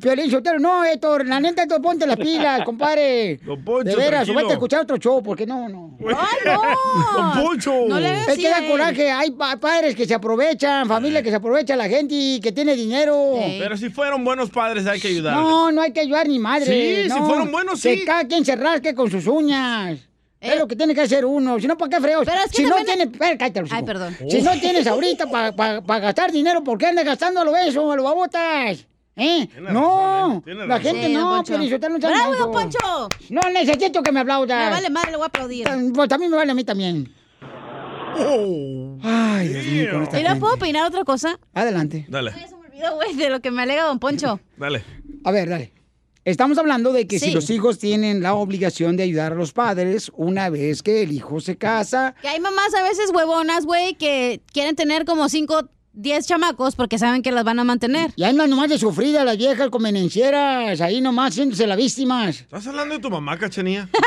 Piolín 0.00 0.30
Sotelo, 0.30 0.58
no, 0.58 0.84
Héctor, 0.84 1.26
la 1.26 1.40
neta, 1.40 1.62
Héctor, 1.62 1.80
ponte 1.82 2.06
las 2.06 2.16
pilas, 2.16 2.62
compadre. 2.64 3.38
Poncho, 3.64 3.84
de 3.84 3.96
veras, 3.96 4.22
o 4.22 4.32
tranquilo. 4.32 4.34
vete 4.38 4.50
a 4.50 4.52
escuchar 4.54 4.80
otro 4.82 4.96
show, 4.98 5.22
porque 5.22 5.46
no, 5.46 5.68
no. 5.68 5.96
¡Ay, 6.08 6.38
no! 6.46 6.62
Don 7.34 7.44
Poncho. 7.44 7.74
No 7.88 8.00
le 8.00 8.08
hagas 8.08 8.28
Es 8.28 8.38
que 8.38 8.48
da 8.48 8.66
coraje, 8.66 9.10
hay 9.10 9.30
pa- 9.32 9.56
padres 9.58 9.94
que 9.94 10.06
se 10.06 10.14
aprovechan, 10.14 10.86
familia 10.88 11.22
que 11.22 11.30
se 11.30 11.36
aprovecha, 11.36 11.76
la 11.76 11.88
gente 11.88 12.14
y 12.14 12.40
que 12.40 12.52
tiene 12.52 12.74
dinero. 12.74 13.34
Pero 13.58 13.76
si 13.76 13.90
fueron 13.90 14.24
buenos 14.24 14.50
padres 14.50 14.86
hay 14.86 15.00
que 15.00 15.08
ayudar. 15.08 15.34
No, 15.34 15.70
no 15.72 15.82
hay 15.82 15.92
que 15.92 16.00
ayudar 16.00 16.28
ni 16.28 16.38
madre. 16.38 16.66
Sí, 16.66 17.10
si 17.10 17.18
no. 17.18 17.26
fueron 17.26 17.50
buenos, 17.52 17.80
Que 17.82 17.96
sí. 17.98 18.04
cada 18.04 18.24
quien 18.26 18.44
se 18.44 18.56
rasque 18.56 18.94
con 18.94 19.10
sus 19.10 19.26
uñas. 19.26 19.98
Es 20.40 20.58
lo 20.58 20.66
que 20.66 20.74
tiene 20.74 20.92
que 20.92 21.02
hacer 21.02 21.24
uno. 21.24 21.60
Si 21.60 21.68
no, 21.68 21.78
¿para 21.78 21.88
qué 21.88 22.00
freos? 22.00 22.24
Pero 22.24 22.38
es 22.44 22.50
que 22.50 22.56
si 22.56 22.62
no 22.64 22.70
también- 22.74 22.96
tienes... 22.98 23.12
Espera, 23.14 23.38
cállate, 23.38 23.60
hocico. 23.60 23.76
Ay, 23.76 23.82
perdón. 23.84 24.16
Si 24.28 24.42
no 24.42 24.50
tienes 24.60 24.86
ahorita 24.88 25.26
para 25.30 26.00
gastar 26.00 26.32
dinero, 26.32 26.64
¿por 26.64 26.78
qué 26.78 26.86
andas 26.86 27.04
gastando 27.04 27.42
a 27.42 27.44
lo 27.44 27.56
eso, 27.56 27.92
a 27.92 27.94
lo 27.94 28.02
babotas? 28.02 28.84
¿Eh? 29.14 29.46
no, 29.70 30.40
tiene 30.44 30.66
la 30.66 30.78
razón. 30.78 30.92
gente 30.94 31.06
Sí, 31.08 31.12
no, 31.12 31.42
pero 31.46 31.62
yo 31.64 31.78
no 31.78 32.00
seas 32.00 32.12
¡Bravo, 32.12 32.34
don 32.36 32.52
Poncho! 32.52 33.08
No 33.28 33.40
necesito 33.52 34.02
que 34.02 34.10
me 34.10 34.20
aplaudas. 34.20 34.64
Me 34.66 34.70
vale 34.70 34.90
madre, 34.90 35.10
le 35.10 35.16
voy 35.18 35.24
a 35.24 35.26
aplaudir. 35.26 35.68
Pues 35.94 36.08
también 36.08 36.30
me 36.30 36.36
vale 36.38 36.52
a 36.52 36.54
mí 36.54 36.64
también. 36.64 37.12
Ay, 39.02 39.48
Dios 39.48 39.66
mío, 39.66 39.88
con 39.92 40.02
esta 40.02 40.20
¿Y 40.20 40.22
no 40.22 40.28
gente. 40.30 40.40
puedo 40.40 40.54
opinar 40.54 40.86
otra 40.86 41.04
cosa? 41.04 41.38
Adelante. 41.54 42.06
Dale, 42.08 42.32
Se 42.32 42.56
me 42.56 42.66
olvidó, 42.68 42.94
güey, 42.96 43.14
de 43.14 43.30
lo 43.30 43.40
que 43.40 43.50
me 43.50 43.62
alega 43.62 43.84
don 43.84 43.98
Poncho. 43.98 44.40
dale. 44.56 44.84
A 45.24 45.30
ver, 45.30 45.48
dale. 45.48 45.72
Estamos 46.24 46.56
hablando 46.58 46.92
de 46.92 47.08
que 47.08 47.18
si 47.18 47.32
los 47.32 47.50
hijos 47.50 47.80
tienen 47.80 48.22
la 48.22 48.34
obligación 48.34 48.96
de 48.96 49.02
ayudar 49.02 49.32
a 49.32 49.34
los 49.34 49.52
padres 49.52 50.12
una 50.14 50.50
vez 50.50 50.80
que 50.84 51.02
el 51.02 51.10
hijo 51.10 51.40
se 51.40 51.56
casa. 51.56 52.14
Que 52.22 52.28
hay 52.28 52.38
mamás 52.38 52.72
a 52.74 52.82
veces 52.84 53.10
huevonas, 53.12 53.66
güey, 53.66 53.94
que 53.94 54.40
quieren 54.52 54.76
tener 54.76 55.04
como 55.04 55.28
5, 55.28 55.68
10 55.94 56.26
chamacos 56.26 56.74
porque 56.74 56.98
saben 56.98 57.22
que 57.22 57.32
las 57.32 57.44
van 57.44 57.58
a 57.58 57.64
mantener. 57.64 58.12
Y 58.16 58.24
andan 58.24 58.48
nomás 58.48 58.68
de 58.70 58.78
sufrida 58.78 59.24
las 59.24 59.36
viejas 59.36 59.68
convenencieras, 59.70 60.80
ahí 60.80 61.00
nomás 61.00 61.34
siéndose 61.34 61.66
las 61.66 61.76
víctimas. 61.76 62.40
¿Estás 62.40 62.66
hablando 62.66 62.94
de 62.94 63.00
tu 63.00 63.10
mamá, 63.10 63.38
cachanía? 63.38 63.88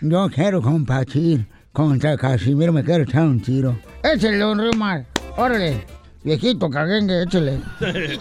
Yo 0.00 0.28
quiero 0.30 0.62
compartir 0.62 1.46
contra 1.72 2.16
Casimiro, 2.16 2.72
me 2.72 2.82
quiero 2.82 3.04
echar 3.04 3.26
un 3.26 3.40
tiro. 3.40 3.78
Échale, 4.02 4.38
don 4.38 4.58
Rimar. 4.58 5.06
Órale, 5.36 5.84
viejito 6.24 6.68
caguengue, 6.70 7.22
échale. 7.22 7.58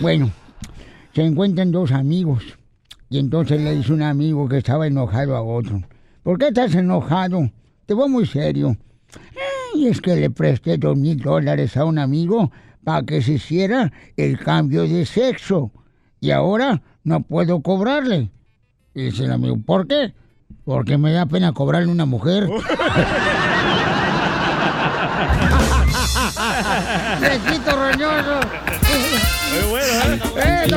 Bueno, 0.00 0.30
se 1.14 1.22
encuentran 1.22 1.70
dos 1.70 1.92
amigos. 1.92 2.42
Y 3.08 3.18
entonces 3.18 3.60
le 3.60 3.76
dice 3.76 3.92
un 3.92 4.02
amigo 4.02 4.48
que 4.48 4.58
estaba 4.58 4.86
enojado 4.86 5.36
a 5.36 5.42
otro. 5.42 5.82
¿Por 6.22 6.38
qué 6.38 6.48
estás 6.48 6.74
enojado? 6.74 7.50
Te 7.86 7.94
voy 7.94 8.08
muy 8.08 8.26
serio. 8.26 8.76
Y 9.74 9.88
es 9.88 10.00
que 10.00 10.16
le 10.16 10.30
presté 10.30 10.76
dos 10.78 10.96
mil 10.96 11.18
dólares 11.18 11.76
a 11.76 11.84
un 11.84 11.98
amigo 11.98 12.50
para 12.84 13.02
que 13.02 13.22
se 13.22 13.34
hiciera 13.34 13.92
el 14.16 14.38
cambio 14.38 14.82
de 14.82 15.04
sexo. 15.06 15.70
Y 16.20 16.30
ahora 16.30 16.82
no 17.04 17.22
puedo 17.22 17.60
cobrarle. 17.60 18.30
Y 18.94 19.04
dice 19.04 19.24
el 19.24 19.32
amigo, 19.32 19.56
¿por 19.58 19.86
qué? 19.86 20.14
Porque 20.64 20.96
me 20.96 21.12
da 21.12 21.26
pena 21.26 21.52
cobrarle 21.52 21.88
una 21.90 22.04
mujer. 22.06 22.48
Viejito 27.20 27.70
roñoso. 27.76 28.40
Muy 29.52 29.70
bueno, 29.70 30.14
¿eh? 30.14 30.64
¡Eh! 30.64 30.68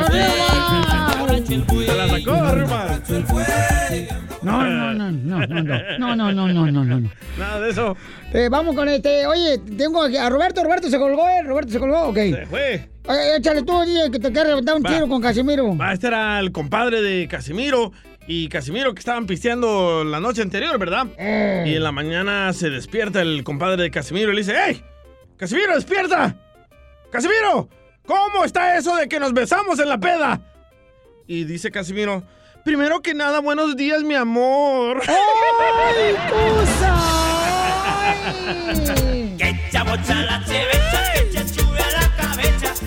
Se 1.86 1.96
la 1.96 2.08
sacó, 2.08 2.36
No, 4.42 4.62
no, 4.64 4.94
no, 4.94 5.10
no, 5.10 5.46
no, 5.46 5.62
no, 5.98 6.16
no, 6.16 6.32
no, 6.32 6.32
no, 6.32 6.52
no, 6.52 6.84
no, 6.84 7.00
no. 7.00 7.10
Nada 7.38 7.60
de 7.60 7.70
eso. 7.70 7.96
Eh, 8.32 8.48
vamos 8.50 8.74
con 8.74 8.88
este, 8.88 9.26
oye, 9.26 9.58
tengo 9.78 10.02
aquí 10.02 10.16
a 10.16 10.28
Roberto, 10.28 10.62
Roberto 10.62 10.90
se 10.90 10.98
colgó, 10.98 11.28
¿eh? 11.28 11.42
Roberto 11.44 11.72
se 11.72 11.78
colgó, 11.78 12.08
ok. 12.08 12.16
Se 12.16 12.46
fue. 12.46 12.88
Oye, 13.08 13.36
échale 13.36 13.62
tú, 13.62 13.80
DJ, 13.82 14.10
que 14.10 14.18
te 14.18 14.32
quieres 14.32 14.48
levantar 14.48 14.76
un 14.76 14.82
Va. 14.82 14.90
tiro 14.90 15.08
con 15.08 15.22
Casimiro. 15.22 15.76
Va, 15.76 15.92
este 15.92 16.08
era 16.08 16.38
el 16.40 16.50
compadre 16.52 17.02
de 17.02 17.28
Casimiro. 17.28 17.92
Y 18.28 18.48
Casimiro 18.48 18.92
que 18.92 18.98
estaban 18.98 19.26
pisteando 19.26 20.02
la 20.04 20.18
noche 20.18 20.42
anterior, 20.42 20.78
¿verdad? 20.78 21.06
Eh. 21.16 21.64
Y 21.66 21.74
en 21.76 21.82
la 21.82 21.92
mañana 21.92 22.52
se 22.52 22.70
despierta 22.70 23.22
el 23.22 23.44
compadre 23.44 23.84
de 23.84 23.90
Casimiro 23.90 24.32
y 24.32 24.34
le 24.34 24.40
dice, 24.40 24.56
¡Ey! 24.66 24.82
¡Casimiro, 25.36 25.74
despierta! 25.74 26.36
¡Casimiro! 27.10 27.68
¿Cómo 28.04 28.44
está 28.44 28.76
eso 28.76 28.96
de 28.96 29.08
que 29.08 29.20
nos 29.20 29.32
besamos 29.32 29.78
en 29.78 29.88
la 29.88 29.98
peda? 29.98 30.40
Y 31.26 31.44
dice 31.44 31.70
Casimiro, 31.70 32.24
primero 32.64 33.00
que 33.00 33.14
nada, 33.14 33.40
buenos 33.40 33.76
días, 33.76 34.02
mi 34.02 34.14
amor. 34.14 35.02
¡Ay, 35.06 36.14
cosa! 36.30 37.26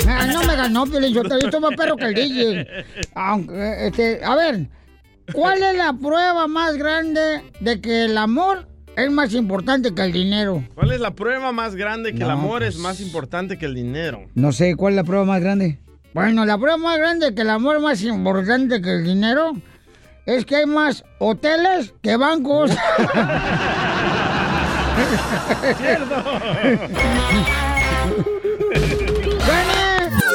Ah, 0.08 0.26
no 0.26 0.44
me 0.44 0.56
ganó, 0.56 0.86
Piolín, 0.86 1.14
yo 1.14 1.22
estoy 1.22 1.62
más 1.62 1.76
perro 1.76 1.96
que 1.96 2.06
el 2.06 2.14
DJ. 2.14 2.68
Aunque, 3.14 3.88
este, 3.88 4.24
a 4.24 4.36
ver, 4.36 4.68
¿cuál 5.34 5.64
es 5.64 5.76
la 5.76 5.94
prueba 5.94 6.48
más 6.48 6.78
grande 6.78 7.42
de 7.60 7.82
que 7.82 8.06
el 8.06 8.18
amor 8.18 8.68
es 8.96 9.12
más 9.12 9.34
importante 9.34 9.94
que 9.94 10.02
el 10.02 10.12
dinero? 10.12 10.64
¿Cuál 10.76 10.92
es 10.92 11.00
la 11.00 11.12
prueba 11.12 11.52
más 11.52 11.76
grande 11.76 12.14
que 12.14 12.24
el 12.24 12.30
amor 12.30 12.60
pues. 12.60 12.76
es 12.76 12.82
más 12.82 13.00
importante 13.00 13.58
que 13.58 13.66
el 13.66 13.76
dinero? 13.76 14.28
No 14.36 14.52
sé, 14.52 14.76
¿cuál 14.76 14.94
es 14.94 14.98
la 14.98 15.04
prueba 15.04 15.26
más 15.26 15.42
grande? 15.42 15.80
Bueno, 16.14 16.46
la 16.46 16.58
prueba 16.58 16.78
más 16.78 16.98
grande 16.98 17.28
de 17.28 17.36
que 17.36 17.42
el 17.42 17.50
amor 17.50 17.78
es 17.78 17.82
más 17.82 18.04
importante 18.04 18.82
que 18.82 18.96
el 18.96 19.04
dinero 19.04 19.54
es 20.26 20.46
que 20.46 20.58
hay 20.58 20.66
más 20.66 21.04
hoteles 21.20 21.94
que 22.02 22.18
bancos. 22.18 22.72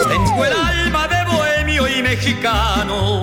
Tengo 0.08 0.44
el 0.44 0.52
alma 0.52 1.08
de 1.08 1.24
bohemio 1.24 1.88
y 1.88 2.02
mexicano, 2.02 3.22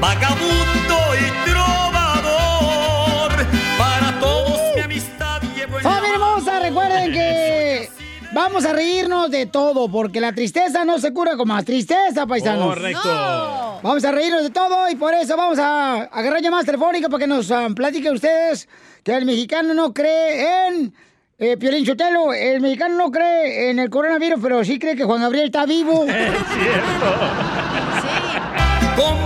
vagabundo 0.00 0.96
y 1.20 1.50
trovador. 1.50 3.30
Para 3.78 4.18
todos 4.20 4.60
mi 4.74 4.80
amistad 4.82 5.40
llevo 5.54 5.76
en 5.78 5.82
¡Familia 5.82 6.14
hermosa! 6.14 6.60
Recuerden 6.60 7.12
que 7.12 7.88
vamos 8.32 8.64
a 8.64 8.72
reírnos 8.72 9.30
de 9.30 9.46
todo, 9.46 9.88
porque 9.90 10.20
la 10.20 10.32
tristeza 10.32 10.84
no 10.84 10.98
se 10.98 11.12
cura 11.12 11.36
con 11.36 11.48
más 11.48 11.64
tristeza, 11.64 12.26
paisanos. 12.26 12.74
Correcto. 12.74 13.00
No. 13.04 13.80
Vamos 13.82 14.04
a 14.04 14.12
reírnos 14.12 14.42
de 14.42 14.50
todo 14.50 14.88
y 14.90 14.96
por 14.96 15.14
eso 15.14 15.36
vamos 15.36 15.58
a 15.58 16.02
agarrar 16.04 16.40
llamadas 16.42 16.66
telefónicas 16.66 17.10
para 17.10 17.20
que 17.20 17.26
nos 17.26 17.52
platiquen 17.74 18.14
ustedes 18.14 18.68
que 19.02 19.14
el 19.14 19.24
mexicano 19.24 19.72
no 19.74 19.92
cree 19.94 20.66
en... 20.68 20.94
Eh, 21.38 21.58
Piolín 21.58 21.84
Sotelo, 21.84 22.32
el 22.32 22.62
mexicano 22.62 22.96
no 22.96 23.10
cree 23.10 23.68
en 23.68 23.78
el 23.78 23.90
coronavirus, 23.90 24.40
pero 24.42 24.64
sí 24.64 24.78
cree 24.78 24.96
que 24.96 25.04
Juan 25.04 25.20
Gabriel 25.20 25.48
está 25.48 25.66
vivo. 25.66 26.06
Como 28.96 29.25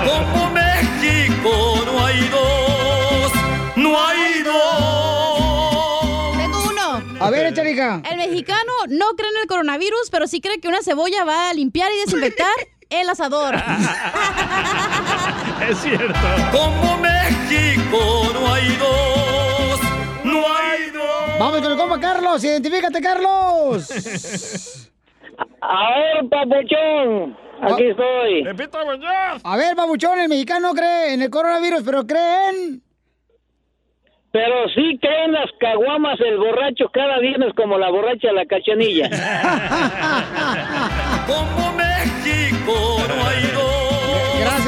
Como 0.05 0.51
México 0.51 1.83
no 1.85 2.05
hay 2.05 2.19
dos. 2.29 3.31
No 3.75 4.07
hay 4.07 4.43
dos. 4.43 6.37
Tengo 6.37 6.69
uno. 6.69 7.03
A 7.19 7.29
ver, 7.29 7.47
échale, 7.47 7.71
hija. 7.73 8.01
El 8.09 8.17
mexicano 8.17 8.71
no 8.87 9.15
cree 9.15 9.29
en 9.29 9.37
el 9.41 9.47
coronavirus, 9.47 10.09
pero 10.09 10.27
sí 10.27 10.39
cree 10.39 10.59
que 10.59 10.69
una 10.69 10.81
cebolla 10.81 11.25
va 11.25 11.49
a 11.49 11.53
limpiar 11.53 11.91
y 11.91 11.97
desinfectar 12.05 12.47
el 12.89 13.09
asador. 13.09 13.55
Es 15.69 15.79
cierto. 15.79 16.13
Como 16.51 16.97
México 16.99 18.31
no 18.33 18.53
hay 18.53 18.67
dos. 18.77 19.79
No 20.23 20.37
hay 20.55 20.89
dos. 20.91 21.39
Vamos 21.39 21.61
con 21.61 21.71
el 21.71 21.77
compa 21.77 21.99
Carlos, 21.99 22.43
identifícate, 22.43 23.01
Carlos. 23.01 23.89
A 25.61 25.89
ver, 25.89 26.29
papuchón, 26.29 27.37
aquí 27.61 27.87
estoy. 27.87 28.43
Repito, 28.43 28.77
A 29.43 29.57
ver, 29.57 29.75
babuchón, 29.75 30.19
el 30.19 30.29
mexicano 30.29 30.73
cree 30.73 31.13
en 31.13 31.21
el 31.21 31.29
coronavirus, 31.29 31.83
pero 31.83 32.05
cree 32.05 32.49
en... 32.49 32.81
Pero 34.31 34.69
sí 34.75 34.97
creen 35.01 35.31
las 35.31 35.49
caguamas 35.59 36.19
el 36.19 36.37
borracho 36.37 36.89
cada 36.93 37.19
viernes 37.19 37.53
como 37.55 37.77
la 37.77 37.89
borracha 37.89 38.31
la 38.31 38.45
cachanilla. 38.45 39.09
No 41.27 41.35
hay 41.35 41.86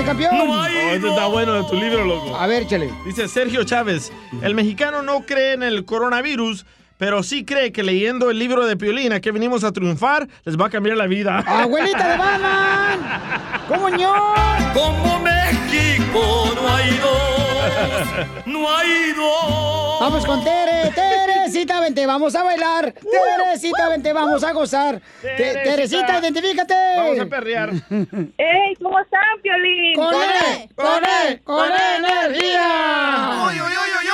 campeón. 0.10 0.49
Oh, 0.49 0.66
este 0.66 1.07
está 1.07 1.28
bueno 1.28 1.53
de 1.53 1.64
tu 1.70 1.76
libro, 1.76 2.03
loco. 2.03 2.36
A 2.36 2.47
ver, 2.47 2.66
chale. 2.66 2.89
Dice 3.05 3.28
Sergio 3.28 3.64
Chávez, 3.64 4.12
el 4.41 4.55
mexicano 4.55 5.03
no 5.03 5.26
cree 5.26 5.53
en 5.53 5.62
el 5.62 5.86
coronavirus, 5.86 6.66
pero 6.97 7.22
sí 7.22 7.45
cree 7.45 7.72
que 7.72 7.84
leyendo 7.84 8.32
el 8.32 8.39
libro 8.39 8.66
de 8.66 8.76
Piolín, 8.76 9.20
que 9.22 9.32
venimos 9.32 9.64
a 9.64 9.72
triunfar, 9.72 10.28
les 10.45 10.60
va 10.60 10.66
a 10.66 10.70
cambiar 10.70 10.97
la 10.97 11.05
vida. 11.05 11.39
¡Abuelita 11.39 12.10
de 12.10 12.18
Batman! 12.18 12.99
¿Cómo 13.68 13.89
no? 13.89 14.14
Como 14.74 15.20
México 15.20 16.53
no 16.55 16.76
hay 16.76 16.89
dos. 16.97 17.49
No 18.45 18.70
hay 18.76 19.14
dos. 19.14 19.99
Vamos 19.99 20.26
con 20.26 20.43
Tere, 20.43 20.91
Teresita, 20.95 21.80
vente, 21.82 22.05
vamos 22.05 22.36
a 22.36 22.43
bailar. 22.43 22.93
Teresita, 22.93 23.89
vente, 23.89 24.14
vamos 24.14 24.43
a 24.43 24.51
gozar. 24.53 25.01
Te- 25.22 25.28
Teresita. 25.36 25.64
Teresita, 25.64 26.20
identifícate. 26.20 26.74
Vamos 26.97 27.20
a 27.20 27.26
perrear. 27.26 27.70
¡Ey! 28.38 28.76
¿Cómo 28.82 28.99
están, 28.99 29.41
Piolín? 29.41 29.95
¡Con 29.95 30.14
él! 30.16 30.70
¡Con 30.76 31.03
él! 31.03 31.41
¡Con 31.43 31.70
energía! 31.72 33.45
¡Uy, 33.47 33.53
uy, 33.53 33.60
uy, 33.62 33.91
uy, 33.99 34.07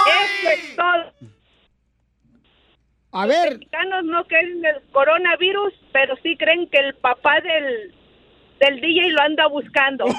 Eso 0.43 0.49
es 0.49 0.75
todo. 0.75 1.29
A 3.11 3.25
ver. 3.27 3.51
Los 3.51 3.59
mexicanos 3.59 4.03
no 4.05 4.23
creen 4.25 4.57
en 4.57 4.65
el 4.65 4.81
coronavirus, 4.91 5.73
pero 5.93 6.15
sí 6.21 6.35
creen 6.37 6.67
que 6.69 6.79
el 6.79 6.95
papá 6.95 7.39
del, 7.41 7.93
del 8.59 8.79
DJ 8.81 9.09
lo 9.11 9.21
anda 9.21 9.47
buscando. 9.47 10.05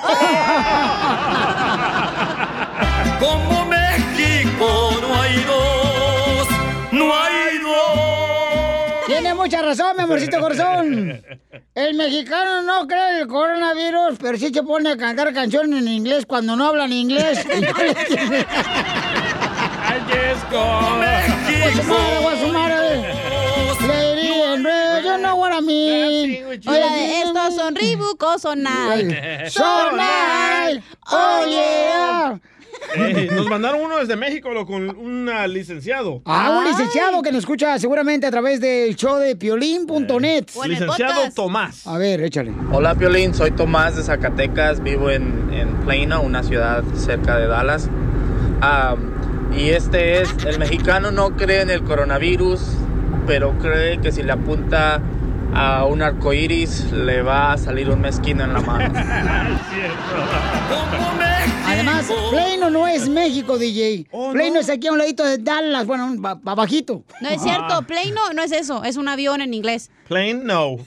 Como 3.21 3.65
México 3.67 4.91
no 5.01 5.21
hay 5.21 5.37
dos. 5.45 6.49
No 6.93 7.15
hay 7.15 7.59
dos. 7.59 9.07
Tiene 9.07 9.35
mucha 9.35 9.63
razón, 9.63 9.97
mi 9.97 10.03
amorcito 10.03 10.39
corazón. 10.41 11.23
El 11.75 11.95
mexicano 11.95 12.63
no 12.63 12.87
cree 12.87 13.21
el 13.21 13.27
coronavirus, 13.29 14.19
pero 14.21 14.37
sí 14.39 14.53
se 14.53 14.63
pone 14.63 14.91
a 14.91 14.97
cantar 14.97 15.33
canciones 15.33 15.83
en 15.83 15.89
inglés 15.89 16.27
cuando 16.27 16.57
no 16.57 16.67
hablan 16.67 16.93
inglés. 16.93 17.47
Y 17.47 17.61
in 24.55 24.65
red, 24.65 25.05
you 25.05 25.19
know 25.19 25.37
what 25.37 25.53
I 25.53 25.61
mean. 25.61 26.45
Hola, 26.67 27.23
estos 27.23 27.55
son 27.57 27.75
Reebok 27.75 28.23
o 28.23 28.39
son 28.39 28.63
Nike. 28.63 29.49
So 29.51 29.91
nice. 29.93 30.83
Oh, 31.11 31.45
yeah. 31.47 32.39
Eh, 32.95 33.29
nos 33.33 33.49
mandaron 33.49 33.81
uno 33.81 33.99
desde 33.99 34.17
México 34.17 34.51
lo, 34.53 34.67
con 34.67 34.91
un 34.97 35.29
ah, 35.29 35.47
licenciado. 35.47 36.23
Ah, 36.25 36.59
un 36.59 36.65
licenciado 36.65 37.23
que 37.23 37.33
nos 37.33 37.41
escucha 37.41 37.79
seguramente 37.79 38.27
a 38.27 38.31
través 38.31 38.61
del 38.61 38.95
show 38.97 39.17
de 39.17 39.37
piolín.net. 39.37 40.47
Licenciado 40.65 41.31
Tomás. 41.35 41.87
A 41.87 41.99
ver, 41.99 42.23
échale. 42.23 42.53
Hola 42.73 42.95
Piolín, 42.95 43.35
soy 43.35 43.51
Tomás 43.51 43.97
de 43.97 44.03
Zacatecas, 44.03 44.83
vivo 44.83 45.11
en, 45.11 45.51
en 45.53 45.75
Plano, 45.81 46.23
una 46.23 46.43
ciudad 46.43 46.85
cerca 46.95 47.37
de 47.39 47.47
Dallas. 47.47 47.89
Am, 48.61 49.17
y 49.57 49.71
este 49.71 50.21
es, 50.21 50.31
el 50.47 50.59
mexicano 50.59 51.11
no 51.11 51.37
cree 51.37 51.63
en 51.63 51.71
el 51.71 51.83
coronavirus, 51.83 52.61
pero 53.27 53.59
cree 53.59 54.01
que 54.01 54.13
si 54.13 54.23
le 54.23 54.33
apunta 54.33 55.01
a 55.55 55.85
un 55.85 56.03
arco 56.03 56.33
iris 56.33 56.93
le 56.93 57.23
va 57.23 57.53
a 57.53 57.59
salir 57.59 57.91
un 57.91 58.01
mezquino 58.01 58.45
en 58.45 58.53
la 58.53 58.61
mano. 58.61 58.93
Además, 61.67 62.11
Plano 62.31 62.71
no 62.71 62.87
es 62.87 63.09
México, 63.09 63.59
DJ. 63.59 64.07
Plano 64.11 64.61
es 64.61 64.71
aquí 64.71 64.87
a 64.87 64.93
un 64.93 64.99
ladito 64.99 65.25
de 65.25 65.39
Dallas, 65.39 65.87
bueno, 65.87 66.15
abajito. 66.45 67.03
No 67.21 67.29
es 67.29 67.43
cierto, 67.43 67.83
plane 67.83 68.13
no, 68.13 68.33
no 68.33 68.43
es 68.43 68.53
eso, 68.53 68.85
es 68.85 68.97
un 68.97 69.09
avión 69.09 69.41
en 69.41 69.53
inglés. 69.55 69.91
Plane, 70.09 70.35
no. 70.35 70.77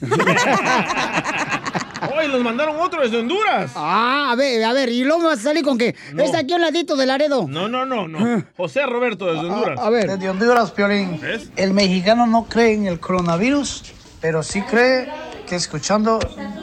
Hoy 2.16 2.28
nos 2.28 2.40
mandaron 2.42 2.76
otro 2.80 3.02
desde 3.02 3.18
Honduras. 3.18 3.72
Ah, 3.74 4.30
a 4.32 4.36
ver, 4.36 4.64
a 4.64 4.72
ver, 4.72 4.88
y 4.88 5.04
luego 5.04 5.20
me 5.20 5.26
vas 5.26 5.40
a 5.40 5.42
salir 5.42 5.64
con 5.64 5.76
que 5.78 5.94
No. 6.12 6.22
es 6.22 6.34
aquí 6.34 6.52
a 6.52 6.56
un 6.56 6.62
ladito 6.62 6.96
de 6.96 7.06
Laredo. 7.06 7.46
No, 7.48 7.68
no, 7.68 7.84
no, 7.84 8.06
no. 8.08 8.42
José 8.56 8.86
Roberto 8.86 9.26
desde 9.26 9.40
Honduras. 9.48 9.78
Desde 10.06 10.30
Honduras, 10.30 10.70
Piolín. 10.70 11.20
El 11.56 11.72
mexicano 11.74 12.26
no 12.26 12.44
cree 12.44 12.74
en 12.74 12.86
el 12.86 13.00
coronavirus, 13.00 13.84
pero 14.20 14.42
sí 14.42 14.62
cree 14.62 15.10
que 15.46 15.56
escuchando 15.56 16.18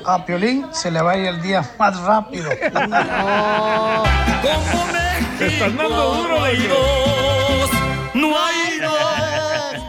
a 0.05 0.25
Piolín 0.25 0.65
se 0.71 0.89
le 0.91 1.01
va 1.01 1.11
a 1.11 1.17
ir 1.17 1.27
el 1.27 1.41
día 1.41 1.69
más 1.77 1.99
rápido. 2.01 2.49
Te 2.49 2.65
estás 5.47 5.75
dando 5.75 6.13
duro, 6.15 6.37
No 8.13 8.27
hay 8.37 8.79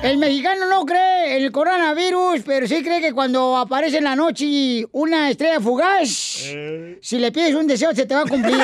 El 0.02 0.18
mexicano 0.18 0.66
no 0.68 0.86
cree 0.86 1.36
en 1.36 1.44
el 1.44 1.50
coronavirus, 1.50 2.42
pero 2.46 2.68
sí 2.68 2.82
cree 2.84 3.00
que 3.00 3.12
cuando 3.12 3.56
aparece 3.56 3.98
en 3.98 4.04
la 4.04 4.14
noche 4.14 4.86
una 4.92 5.28
estrella 5.28 5.60
fugaz, 5.60 6.08
si 6.08 7.18
le 7.18 7.32
pides 7.32 7.54
un 7.54 7.66
deseo 7.66 7.92
se 7.94 8.06
te 8.06 8.14
va 8.14 8.20
a 8.22 8.26
cumplir. 8.26 8.56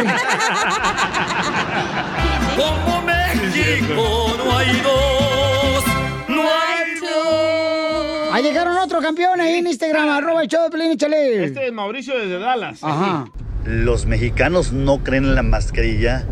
Como 2.56 3.02
México 3.02 4.32
no 4.38 4.56
hay 4.56 4.80
dos, 4.80 5.84
no 6.28 6.42
hay 6.42 7.00
dos. 7.00 8.32
Ahí 8.32 8.42
llegaron 8.44 8.76
otro 8.78 9.00
campeón 9.00 9.40
ahí 9.40 9.54
en 9.54 9.66
Instagram, 9.66 10.08
arroba 10.10 10.42
el 10.42 10.48
show 10.48 10.70
de. 10.70 11.44
Este 11.44 11.66
es 11.66 11.72
Mauricio 11.72 12.16
desde 12.16 12.38
Dallas. 12.38 12.78
Ajá. 12.82 13.24
Los 13.64 14.06
mexicanos 14.06 14.72
no 14.72 15.02
creen 15.02 15.24
en 15.24 15.34
la 15.34 15.42
mascarilla, 15.42 16.26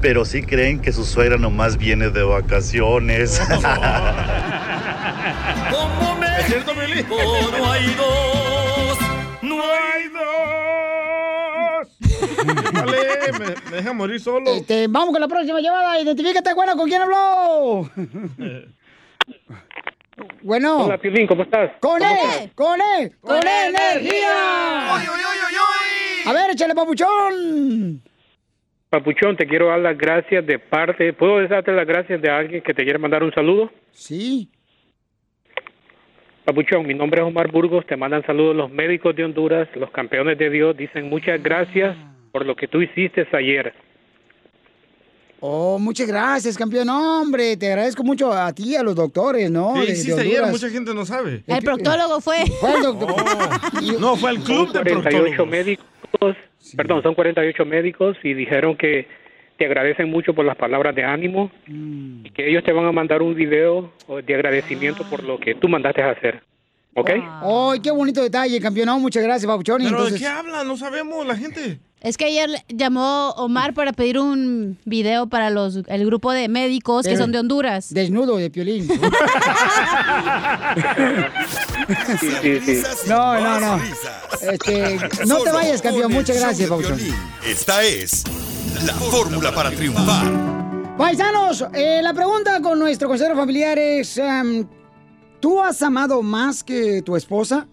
pero 0.00 0.24
sí 0.24 0.42
creen 0.42 0.80
que 0.80 0.92
su 0.92 1.04
suegra 1.04 1.36
nomás 1.36 1.76
viene 1.76 2.10
de 2.10 2.22
vacaciones. 2.22 3.40
Como 5.70 6.16
México 6.16 7.16
no 7.58 7.70
hay 7.72 7.86
dos, 7.94 8.98
no 9.42 9.60
hay 9.62 10.08
dos. 10.08 11.88
Dale, 12.72 13.32
me, 13.32 13.46
me 13.70 13.76
deja 13.76 13.92
morir 13.92 14.20
solo. 14.20 14.50
Este, 14.54 14.86
vamos 14.88 15.10
con 15.12 15.20
la 15.20 15.28
próxima 15.28 15.60
llamada. 15.60 16.00
Identifícate, 16.00 16.54
bueno, 16.54 16.76
¿con 16.76 16.88
quién 16.88 17.02
habló? 17.02 17.90
Bueno. 20.42 20.84
Hola, 20.84 20.98
Piolín, 20.98 21.26
¿cómo 21.26 21.42
estás? 21.42 21.70
¡Con 21.80 21.98
¿Cómo 21.98 22.10
él! 22.10 22.18
estás? 22.30 22.50
¡Con 22.54 22.80
él! 22.98 23.12
¡Con 23.20 23.36
energía! 23.46 24.96
A 26.26 26.32
ver, 26.32 26.50
échale, 26.50 26.74
papuchón. 26.74 28.02
Papuchón, 28.90 29.36
te 29.36 29.46
quiero 29.46 29.68
dar 29.68 29.80
las 29.80 29.98
gracias 29.98 30.46
de 30.46 30.58
parte. 30.58 31.12
¿Puedo 31.12 31.46
darte 31.46 31.72
las 31.72 31.86
gracias 31.86 32.22
de 32.22 32.30
alguien 32.30 32.62
que 32.62 32.72
te 32.72 32.84
quiere 32.84 32.98
mandar 32.98 33.22
un 33.22 33.32
saludo? 33.32 33.70
Sí. 33.92 34.48
Papuchón, 36.44 36.86
mi 36.86 36.94
nombre 36.94 37.20
es 37.20 37.26
Omar 37.26 37.50
Burgos. 37.52 37.84
Te 37.86 37.96
mandan 37.96 38.24
saludos 38.24 38.56
los 38.56 38.70
médicos 38.70 39.14
de 39.14 39.24
Honduras, 39.24 39.68
los 39.74 39.90
campeones 39.90 40.38
de 40.38 40.48
Dios. 40.48 40.74
Dicen 40.74 41.10
muchas 41.10 41.42
gracias 41.42 41.94
por 42.32 42.46
lo 42.46 42.56
que 42.56 42.66
tú 42.66 42.80
hiciste 42.80 43.26
ayer. 43.32 43.74
Oh, 45.40 45.78
muchas 45.78 46.08
gracias, 46.08 46.56
campeón. 46.56 46.88
Hombre, 46.88 47.56
te 47.56 47.68
agradezco 47.68 48.02
mucho 48.02 48.32
a 48.32 48.52
ti 48.52 48.74
a 48.74 48.82
los 48.82 48.96
doctores, 48.96 49.50
¿no? 49.50 49.74
¿Qué 49.74 49.92
De-. 49.92 50.46
Mucha 50.50 50.68
gente 50.70 50.92
no 50.94 51.04
sabe. 51.04 51.44
El 51.46 51.62
proctólogo 51.62 52.20
fue. 52.20 52.44
Fue 52.58 52.74
el 52.74 52.82
doctor. 52.82 53.14
No, 54.00 54.16
fue 54.16 54.30
el 54.32 54.40
club 54.40 54.72
de 54.72 54.80
48 54.80 55.02
proctólogos. 55.02 55.48
médicos, 55.48 56.36
perdón, 56.76 57.02
son 57.02 57.14
48 57.14 57.64
médicos 57.64 58.16
y 58.22 58.34
dijeron 58.34 58.76
que 58.76 59.06
te 59.56 59.66
agradecen 59.66 60.08
mucho 60.08 60.34
por 60.34 60.44
las 60.44 60.56
palabras 60.56 60.94
de 60.94 61.04
ánimo 61.04 61.50
Mm. 61.66 62.26
y 62.26 62.30
que 62.30 62.48
ellos 62.48 62.62
te 62.64 62.72
van 62.72 62.86
a 62.86 62.92
mandar 62.92 63.22
un 63.22 63.34
video 63.34 63.92
de 64.24 64.34
agradecimiento 64.34 65.02
por 65.10 65.22
lo 65.24 65.38
que 65.38 65.54
tú 65.54 65.68
mandaste 65.68 66.02
a 66.02 66.10
hacer. 66.10 66.42
¿Ok? 66.94 67.10
¡Ay, 67.10 67.80
qué 67.80 67.90
bonito 67.90 68.22
detalle, 68.22 68.60
campeón! 68.60 68.86
No, 68.86 68.98
muchas 68.98 69.22
gracias, 69.22 69.46
papuchón. 69.46 69.78
¿Pero 69.78 69.90
entonces... 69.90 70.14
de 70.14 70.20
qué 70.20 70.26
habla? 70.26 70.64
No 70.64 70.76
sabemos 70.76 71.24
la 71.26 71.36
gente. 71.36 71.78
Es 72.00 72.16
que 72.16 72.26
ayer 72.26 72.48
llamó 72.68 73.30
Omar 73.30 73.74
para 73.74 73.92
pedir 73.92 74.18
un 74.20 74.78
video 74.84 75.26
para 75.28 75.50
los 75.50 75.80
el 75.88 76.06
grupo 76.06 76.30
de 76.32 76.48
médicos 76.48 77.04
que 77.06 77.14
Eh, 77.14 77.16
son 77.16 77.32
de 77.32 77.40
Honduras. 77.40 77.92
Desnudo 77.92 78.36
de 78.36 78.50
piolín. 78.50 78.88
Sí, 82.20 82.30
sí, 82.42 82.60
sí. 82.82 82.82
No, 83.08 83.40
no, 83.40 83.60
no. 83.60 83.80
Este, 84.42 84.98
no 85.26 85.38
te 85.42 85.50
vayas, 85.52 85.80
campeón. 85.80 86.12
Muchas 86.12 86.38
gracias. 86.38 86.68
Piolín. 86.68 87.14
Esta 87.46 87.82
es 87.82 88.24
la 88.84 88.92
fórmula 88.94 89.54
para 89.54 89.70
triunfar. 89.70 90.26
Paisanos, 90.98 91.64
eh, 91.74 92.00
la 92.02 92.12
pregunta 92.12 92.60
con 92.60 92.78
nuestro 92.78 93.08
consejero 93.08 93.36
familiar 93.36 93.78
es, 93.78 94.18
em, 94.18 94.66
¿tú 95.40 95.62
has 95.62 95.80
amado 95.82 96.22
más 96.22 96.62
que 96.62 97.02
tu 97.02 97.16
esposa? 97.16 97.66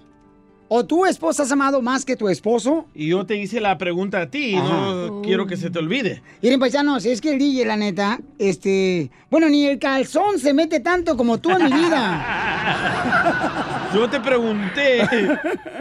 ¿O 0.68 0.84
tu 0.84 1.06
esposa 1.06 1.44
has 1.44 1.52
amado 1.52 1.80
más 1.82 2.04
que 2.06 2.16
tu 2.16 2.28
esposo? 2.28 2.88
Y 2.96 3.10
yo 3.10 3.24
te 3.26 3.36
hice 3.38 3.62
la 3.62 3.78
pregunta 3.78 4.22
a 4.22 4.30
ti, 4.32 4.56
Ajá. 4.56 4.68
no 4.68 5.22
quiero 5.22 5.46
que 5.46 5.58
se 5.58 5.70
te 5.70 5.78
olvide. 5.78 6.24
Miren, 6.42 6.60
paisanos, 6.60 7.06
es 7.06 7.22
que 7.22 7.34
el 7.34 7.40
DJ, 7.40 7.66
la 7.66 7.78
neta, 7.78 8.20
este... 8.40 9.12
Bueno, 9.30 9.48
ni 9.48 9.66
el 9.68 9.78
calzón 9.78 10.40
se 10.40 10.54
mete 10.56 10.80
tanto 10.80 11.16
como 11.16 11.38
tú 11.38 11.52
en 11.52 11.66
mi 11.66 11.72
vida. 11.72 13.90
Yo 13.94 14.10
te 14.10 14.20
pregunté 14.20 15.02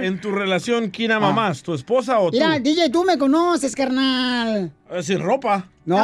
en 0.01 0.21
tu 0.21 0.31
relación 0.33 0.91
quién 0.91 1.13
ama 1.13 1.33
más, 1.33 1.63
tu 1.63 1.73
esposa 1.73 2.19
o 2.21 2.27
tú. 2.31 2.37
Mira, 2.37 2.59
DJ, 2.59 2.91
tú 2.91 3.05
me 3.05 3.17
conoces, 3.17 3.75
carnal. 3.75 4.71
Eh, 4.91 5.03
Sin 5.03 5.21
ropa. 5.21 5.67
No. 5.87 5.97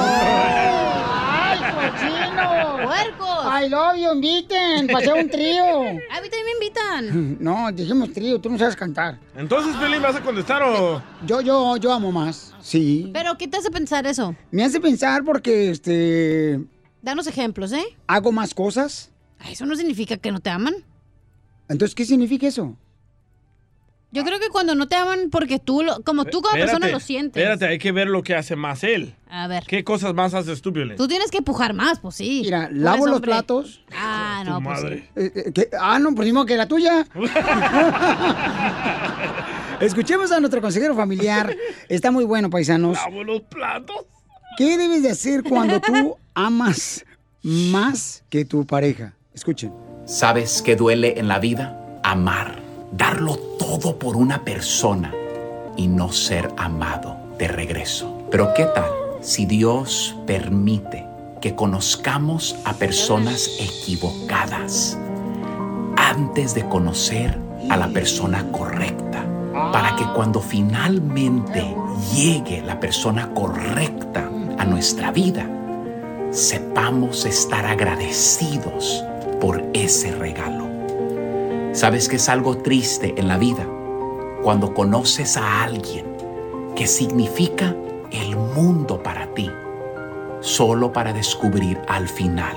¡Ay, 0.00 1.58
cochino! 1.58 2.86
¡Puercos! 2.86 3.27
I 3.60 3.68
love 3.68 3.96
you, 3.96 4.12
inviten, 4.12 4.86
pasé 4.86 5.12
un 5.12 5.28
trío. 5.28 5.64
A 5.82 6.20
mí 6.20 6.28
también 6.28 6.44
me 6.46 6.52
invitan. 6.52 7.38
No, 7.40 7.70
dijimos 7.72 8.12
trío, 8.12 8.40
tú 8.40 8.50
no 8.50 8.58
sabes 8.58 8.76
cantar. 8.76 9.18
Entonces, 9.36 9.74
Pelín, 9.76 10.00
¿vas 10.02 10.16
a 10.16 10.22
contestar 10.22 10.62
o...? 10.62 11.02
Yo, 11.26 11.40
yo, 11.40 11.76
yo 11.76 11.92
amo 11.92 12.12
más. 12.12 12.54
Sí. 12.60 13.10
Pero, 13.12 13.36
¿qué 13.36 13.48
te 13.48 13.56
hace 13.56 13.70
pensar 13.70 14.06
eso? 14.06 14.34
Me 14.50 14.64
hace 14.64 14.80
pensar 14.80 15.24
porque, 15.24 15.70
este, 15.70 16.60
Danos 17.02 17.26
ejemplos, 17.26 17.72
¿eh? 17.72 17.84
hago 18.06 18.32
más 18.32 18.54
cosas. 18.54 19.10
Eso 19.50 19.66
no 19.66 19.74
significa 19.76 20.16
que 20.16 20.32
no 20.32 20.40
te 20.40 20.50
aman. 20.50 20.74
Entonces, 21.68 21.94
¿qué 21.94 22.04
significa 22.04 22.46
eso? 22.46 22.76
Yo 24.10 24.24
creo 24.24 24.40
que 24.40 24.48
cuando 24.48 24.74
no 24.74 24.88
te 24.88 24.96
aman 24.96 25.28
porque 25.30 25.58
tú, 25.58 25.82
lo- 25.82 26.02
como 26.02 26.24
tú 26.24 26.40
como 26.40 26.54
persona 26.56 26.88
lo 26.88 26.98
sientes. 26.98 27.42
Espérate, 27.42 27.66
hay 27.66 27.78
que 27.78 27.92
ver 27.92 28.08
lo 28.08 28.22
que 28.22 28.34
hace 28.34 28.56
más 28.56 28.82
él. 28.82 29.14
A 29.28 29.46
ver. 29.48 29.64
¿Qué 29.66 29.84
cosas 29.84 30.14
más 30.14 30.32
haces 30.32 30.62
tú, 30.62 30.72
Piolín? 30.72 30.96
Tú 30.96 31.06
tienes 31.06 31.30
que 31.30 31.42
pujar 31.42 31.74
más, 31.74 32.00
pues 32.00 32.14
sí. 32.16 32.40
Mira, 32.44 32.70
lavo 32.72 33.04
los 33.06 33.16
hombre. 33.16 33.30
platos. 33.30 33.82
Ah, 33.94 34.42
no, 34.46 34.62
pues 34.62 34.78
sí. 34.78 34.84
madre. 34.84 35.10
Eh, 35.14 35.32
eh, 35.34 35.52
¿qué? 35.54 35.68
Ah, 35.78 35.98
no, 35.98 36.14
pues 36.14 36.24
mismo 36.26 36.46
que 36.46 36.56
la 36.56 36.66
tuya. 36.66 37.06
Escuchemos 39.80 40.32
a 40.32 40.40
nuestro 40.40 40.60
consejero 40.60 40.94
familiar. 40.96 41.54
Está 41.88 42.10
muy 42.10 42.24
bueno, 42.24 42.50
paisanos. 42.50 42.96
Lavo 42.96 43.24
los 43.24 43.42
platos. 43.42 44.06
¿Qué 44.56 44.76
debes 44.76 45.02
de 45.02 45.10
hacer 45.10 45.42
cuando 45.44 45.80
tú 45.80 46.16
amas 46.34 47.04
más 47.42 48.24
que 48.28 48.44
tu 48.44 48.66
pareja? 48.66 49.14
Escuchen. 49.34 49.72
¿Sabes 50.06 50.62
qué 50.62 50.74
duele 50.74 51.14
en 51.18 51.28
la 51.28 51.38
vida? 51.38 52.00
Amar, 52.02 52.60
darlo 52.92 53.36
todo 53.58 53.98
por 53.98 54.16
una 54.16 54.44
persona 54.44 55.12
y 55.76 55.88
no 55.88 56.12
ser 56.12 56.50
amado 56.56 57.16
de 57.38 57.48
regreso. 57.48 58.22
Pero 58.30 58.52
¿qué 58.54 58.64
tal 58.74 58.90
si 59.20 59.46
Dios 59.46 60.16
permite 60.26 61.06
que 61.40 61.54
conozcamos 61.54 62.56
a 62.64 62.74
personas 62.74 63.48
equivocadas 63.60 64.98
antes 65.96 66.54
de 66.54 66.68
conocer 66.68 67.38
a 67.70 67.76
la 67.76 67.88
persona 67.88 68.50
correcta? 68.50 69.24
Para 69.72 69.96
que 69.96 70.04
cuando 70.14 70.40
finalmente 70.40 71.74
llegue 72.14 72.62
la 72.62 72.80
persona 72.80 73.32
correcta 73.34 74.28
a 74.58 74.64
nuestra 74.64 75.10
vida, 75.10 75.48
sepamos 76.30 77.24
estar 77.24 77.64
agradecidos 77.66 79.04
por 79.40 79.62
ese 79.72 80.12
regalo. 80.12 80.67
¿Sabes 81.72 82.08
que 82.08 82.16
es 82.16 82.28
algo 82.28 82.58
triste 82.58 83.14
en 83.16 83.28
la 83.28 83.38
vida? 83.38 83.66
Cuando 84.42 84.74
conoces 84.74 85.36
a 85.36 85.62
alguien 85.62 86.06
que 86.74 86.86
significa 86.86 87.76
el 88.10 88.36
mundo 88.36 89.02
para 89.02 89.32
ti, 89.34 89.50
solo 90.40 90.92
para 90.92 91.12
descubrir 91.12 91.80
al 91.88 92.08
final 92.08 92.56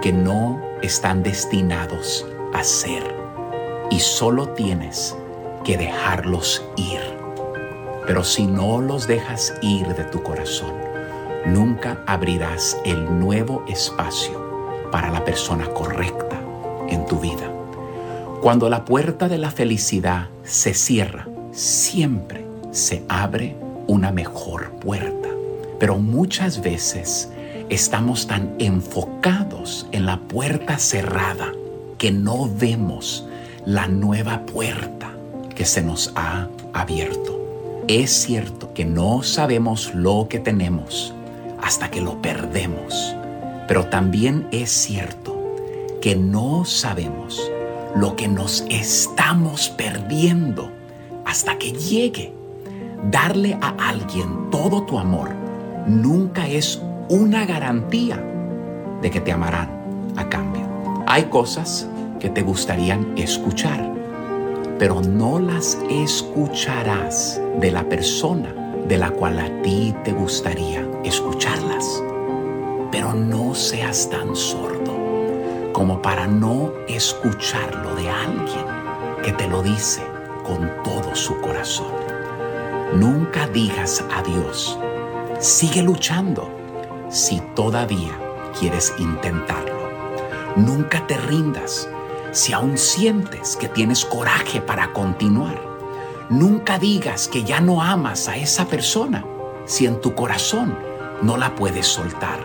que 0.00 0.12
no 0.12 0.60
están 0.82 1.22
destinados 1.22 2.26
a 2.52 2.62
ser 2.62 3.02
y 3.90 4.00
solo 4.00 4.50
tienes 4.50 5.16
que 5.64 5.76
dejarlos 5.76 6.64
ir. 6.76 7.00
Pero 8.06 8.22
si 8.22 8.46
no 8.46 8.80
los 8.80 9.06
dejas 9.06 9.54
ir 9.62 9.88
de 9.94 10.04
tu 10.04 10.22
corazón, 10.22 10.72
nunca 11.46 11.98
abrirás 12.06 12.78
el 12.84 13.18
nuevo 13.18 13.64
espacio 13.66 14.44
para 14.92 15.10
la 15.10 15.24
persona 15.24 15.66
correcta 15.70 16.40
en 16.88 17.06
tu 17.06 17.18
vida. 17.18 17.53
Cuando 18.44 18.68
la 18.68 18.84
puerta 18.84 19.26
de 19.26 19.38
la 19.38 19.50
felicidad 19.50 20.28
se 20.42 20.74
cierra, 20.74 21.26
siempre 21.50 22.44
se 22.72 23.02
abre 23.08 23.56
una 23.86 24.12
mejor 24.12 24.70
puerta. 24.72 25.30
Pero 25.80 25.96
muchas 25.96 26.60
veces 26.60 27.30
estamos 27.70 28.26
tan 28.26 28.54
enfocados 28.58 29.86
en 29.92 30.04
la 30.04 30.18
puerta 30.18 30.76
cerrada 30.76 31.54
que 31.96 32.12
no 32.12 32.50
vemos 32.54 33.26
la 33.64 33.88
nueva 33.88 34.44
puerta 34.44 35.14
que 35.56 35.64
se 35.64 35.80
nos 35.80 36.12
ha 36.14 36.46
abierto. 36.74 37.40
Es 37.88 38.10
cierto 38.10 38.74
que 38.74 38.84
no 38.84 39.22
sabemos 39.22 39.94
lo 39.94 40.26
que 40.28 40.38
tenemos 40.38 41.14
hasta 41.62 41.90
que 41.90 42.02
lo 42.02 42.20
perdemos, 42.20 43.16
pero 43.66 43.86
también 43.86 44.46
es 44.52 44.70
cierto 44.70 45.34
que 46.02 46.14
no 46.14 46.66
sabemos 46.66 47.50
lo 47.96 48.16
que 48.16 48.28
nos 48.28 48.64
estamos 48.70 49.70
perdiendo 49.70 50.70
hasta 51.24 51.58
que 51.58 51.72
llegue. 51.72 52.32
Darle 53.10 53.56
a 53.60 53.74
alguien 53.88 54.50
todo 54.50 54.82
tu 54.84 54.98
amor 54.98 55.30
nunca 55.86 56.48
es 56.48 56.80
una 57.08 57.44
garantía 57.44 58.22
de 59.02 59.10
que 59.10 59.20
te 59.20 59.32
amarán 59.32 59.68
a 60.16 60.28
cambio. 60.28 60.62
Hay 61.06 61.24
cosas 61.24 61.86
que 62.18 62.30
te 62.30 62.42
gustarían 62.42 63.12
escuchar, 63.16 63.92
pero 64.78 65.02
no 65.02 65.38
las 65.38 65.78
escucharás 65.90 67.40
de 67.60 67.70
la 67.70 67.84
persona 67.84 68.52
de 68.88 68.98
la 68.98 69.10
cual 69.10 69.38
a 69.38 69.62
ti 69.62 69.94
te 70.04 70.12
gustaría 70.12 70.86
escucharlas. 71.04 72.02
Pero 72.90 73.12
no 73.12 73.54
seas 73.54 74.08
tan 74.08 74.34
sordo 74.34 74.93
como 75.74 76.00
para 76.00 76.28
no 76.28 76.72
escucharlo 76.86 77.96
de 77.96 78.08
alguien 78.08 78.64
que 79.24 79.32
te 79.32 79.48
lo 79.48 79.60
dice 79.60 80.02
con 80.44 80.70
todo 80.84 81.14
su 81.16 81.38
corazón. 81.40 81.92
Nunca 82.94 83.48
digas 83.48 84.04
adiós. 84.14 84.78
Sigue 85.40 85.82
luchando 85.82 86.48
si 87.10 87.40
todavía 87.56 88.16
quieres 88.58 88.94
intentarlo. 88.98 89.90
Nunca 90.54 91.04
te 91.08 91.16
rindas 91.18 91.88
si 92.30 92.52
aún 92.52 92.78
sientes 92.78 93.56
que 93.56 93.68
tienes 93.68 94.04
coraje 94.04 94.60
para 94.60 94.92
continuar. 94.92 95.60
Nunca 96.30 96.78
digas 96.78 97.26
que 97.26 97.42
ya 97.42 97.60
no 97.60 97.82
amas 97.82 98.28
a 98.28 98.36
esa 98.36 98.66
persona 98.66 99.24
si 99.66 99.86
en 99.86 100.00
tu 100.00 100.14
corazón 100.14 100.78
no 101.20 101.36
la 101.36 101.56
puedes 101.56 101.86
soltar. 101.88 102.38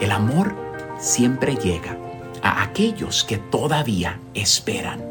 El 0.00 0.10
amor 0.10 0.56
siempre 0.98 1.54
llega 1.54 1.96
a 2.42 2.62
aquellos 2.62 3.24
que 3.24 3.38
todavía 3.38 4.18
esperan, 4.34 5.02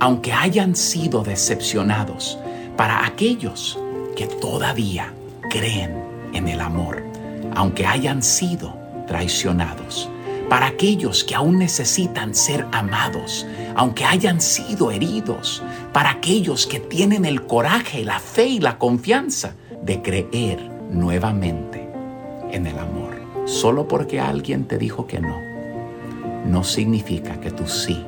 aunque 0.00 0.32
hayan 0.32 0.74
sido 0.76 1.22
decepcionados, 1.22 2.38
para 2.76 3.06
aquellos 3.06 3.78
que 4.16 4.26
todavía 4.26 5.12
creen 5.50 5.94
en 6.32 6.48
el 6.48 6.60
amor, 6.60 7.02
aunque 7.54 7.86
hayan 7.86 8.22
sido 8.22 8.74
traicionados, 9.06 10.08
para 10.48 10.66
aquellos 10.66 11.24
que 11.24 11.34
aún 11.34 11.58
necesitan 11.58 12.34
ser 12.34 12.66
amados, 12.72 13.46
aunque 13.74 14.04
hayan 14.04 14.40
sido 14.40 14.90
heridos, 14.90 15.62
para 15.92 16.10
aquellos 16.10 16.66
que 16.66 16.80
tienen 16.80 17.24
el 17.24 17.46
coraje, 17.46 18.04
la 18.04 18.18
fe 18.18 18.46
y 18.46 18.60
la 18.60 18.78
confianza 18.78 19.54
de 19.82 20.02
creer 20.02 20.60
nuevamente 20.90 21.88
en 22.50 22.66
el 22.66 22.78
amor. 22.78 23.20
Solo 23.46 23.88
porque 23.88 24.20
alguien 24.20 24.66
te 24.66 24.78
dijo 24.78 25.06
que 25.06 25.20
no, 25.20 25.51
no 26.44 26.64
significa 26.64 27.40
que 27.40 27.50
tu 27.50 27.66
sí 27.66 28.04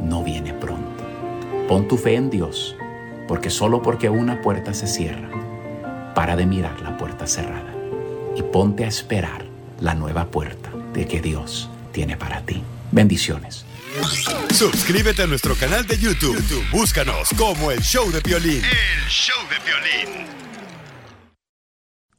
no 0.00 0.22
viene 0.22 0.54
pronto. 0.54 1.04
Pon 1.68 1.88
tu 1.88 1.96
fe 1.96 2.14
en 2.14 2.30
Dios, 2.30 2.76
porque 3.26 3.50
solo 3.50 3.82
porque 3.82 4.08
una 4.08 4.40
puerta 4.40 4.74
se 4.74 4.86
cierra, 4.86 5.28
para 6.14 6.36
de 6.36 6.46
mirar 6.46 6.80
la 6.80 6.96
puerta 6.96 7.26
cerrada 7.26 7.74
y 8.36 8.42
ponte 8.42 8.84
a 8.84 8.88
esperar 8.88 9.44
la 9.80 9.94
nueva 9.94 10.26
puerta 10.26 10.70
de 10.92 11.06
que 11.06 11.20
Dios 11.20 11.68
tiene 11.92 12.16
para 12.16 12.40
ti. 12.42 12.62
Bendiciones. 12.90 13.64
Suscríbete 14.52 15.22
a 15.22 15.26
nuestro 15.26 15.54
canal 15.54 15.86
de 15.86 15.98
YouTube. 15.98 16.36
YouTube, 16.36 16.64
Búscanos 16.70 17.28
como 17.36 17.70
el 17.70 17.80
show 17.80 18.10
de 18.10 18.20
violín. 18.20 18.62
El 18.64 19.08
show 19.08 19.36
de 19.48 19.56
violín. 19.64 20.37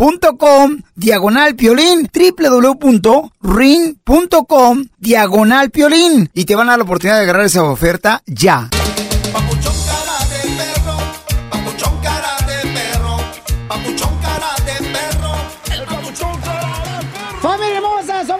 .com 0.00 0.78
diagonal 0.94 1.56
piolín 1.56 2.08
www.ring.com 2.10 3.34
diagonal 4.98 5.70
piolín 5.70 6.30
y 6.32 6.46
te 6.46 6.56
van 6.56 6.68
a 6.68 6.72
dar 6.72 6.78
la 6.78 6.84
oportunidad 6.84 7.18
de 7.18 7.24
agarrar 7.24 7.44
esa 7.44 7.62
oferta 7.64 8.22
ya. 8.26 8.70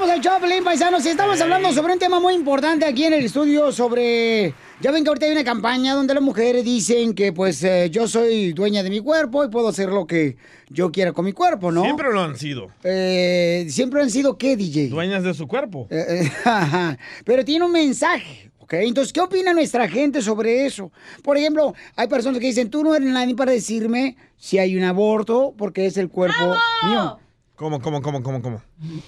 Somos 0.01 0.17
el 0.17 0.23
Choplin 0.23 0.65
Paisanos 0.65 1.05
y 1.05 1.11
estamos 1.11 1.39
hablando 1.43 1.71
sobre 1.75 1.93
un 1.93 1.99
tema 1.99 2.21
muy 2.21 2.33
importante 2.33 2.87
aquí 2.87 3.05
en 3.05 3.13
el 3.13 3.27
estudio 3.27 3.71
sobre... 3.71 4.55
Ya 4.81 4.93
ven 4.93 5.05
que 5.05 5.11
ahorita 5.11 5.27
hay 5.27 5.33
una 5.33 5.45
campaña 5.45 5.95
donde 5.95 6.15
las 6.15 6.23
mujeres 6.23 6.65
dicen 6.65 7.13
que 7.13 7.35
pues 7.35 7.63
eh, 7.65 7.91
yo 7.91 8.09
soy 8.09 8.55
dueña 8.55 8.83
de 8.83 8.89
mi 8.89 9.01
cuerpo 9.01 9.45
y 9.45 9.51
puedo 9.51 9.69
hacer 9.69 9.91
lo 9.91 10.07
que 10.07 10.39
yo 10.71 10.91
quiera 10.91 11.13
con 11.13 11.27
mi 11.27 11.35
cuerpo, 11.35 11.71
¿no? 11.71 11.83
Siempre 11.83 12.11
lo 12.15 12.23
han 12.23 12.39
sido. 12.39 12.69
Eh, 12.83 13.67
Siempre 13.69 14.01
han 14.01 14.09
sido 14.09 14.39
qué, 14.39 14.57
DJ? 14.57 14.89
Dueñas 14.89 15.23
de 15.23 15.35
su 15.35 15.47
cuerpo. 15.47 15.87
Eh, 15.91 16.23
eh, 16.23 16.33
ajá. 16.47 16.97
Pero 17.27 17.45
tiene 17.45 17.67
un 17.67 17.73
mensaje, 17.73 18.51
¿ok? 18.59 18.73
Entonces, 18.73 19.13
¿qué 19.13 19.21
opina 19.21 19.53
nuestra 19.53 19.87
gente 19.87 20.23
sobre 20.23 20.65
eso? 20.65 20.91
Por 21.23 21.37
ejemplo, 21.37 21.75
hay 21.95 22.09
personas 22.09 22.41
que 22.41 22.47
dicen, 22.47 22.71
tú 22.71 22.83
no 22.83 22.95
eres 22.95 23.11
nadie 23.11 23.35
para 23.35 23.53
decirme 23.53 24.17
si 24.39 24.57
hay 24.57 24.79
un 24.79 24.85
aborto 24.85 25.53
porque 25.59 25.85
es 25.85 25.99
el 25.99 26.09
cuerpo 26.09 26.57
mío. 26.89 27.19
¿Cómo, 27.61 27.79
cómo, 27.79 28.01
cómo, 28.01 28.23
cómo, 28.23 28.41
cómo? 28.41 28.63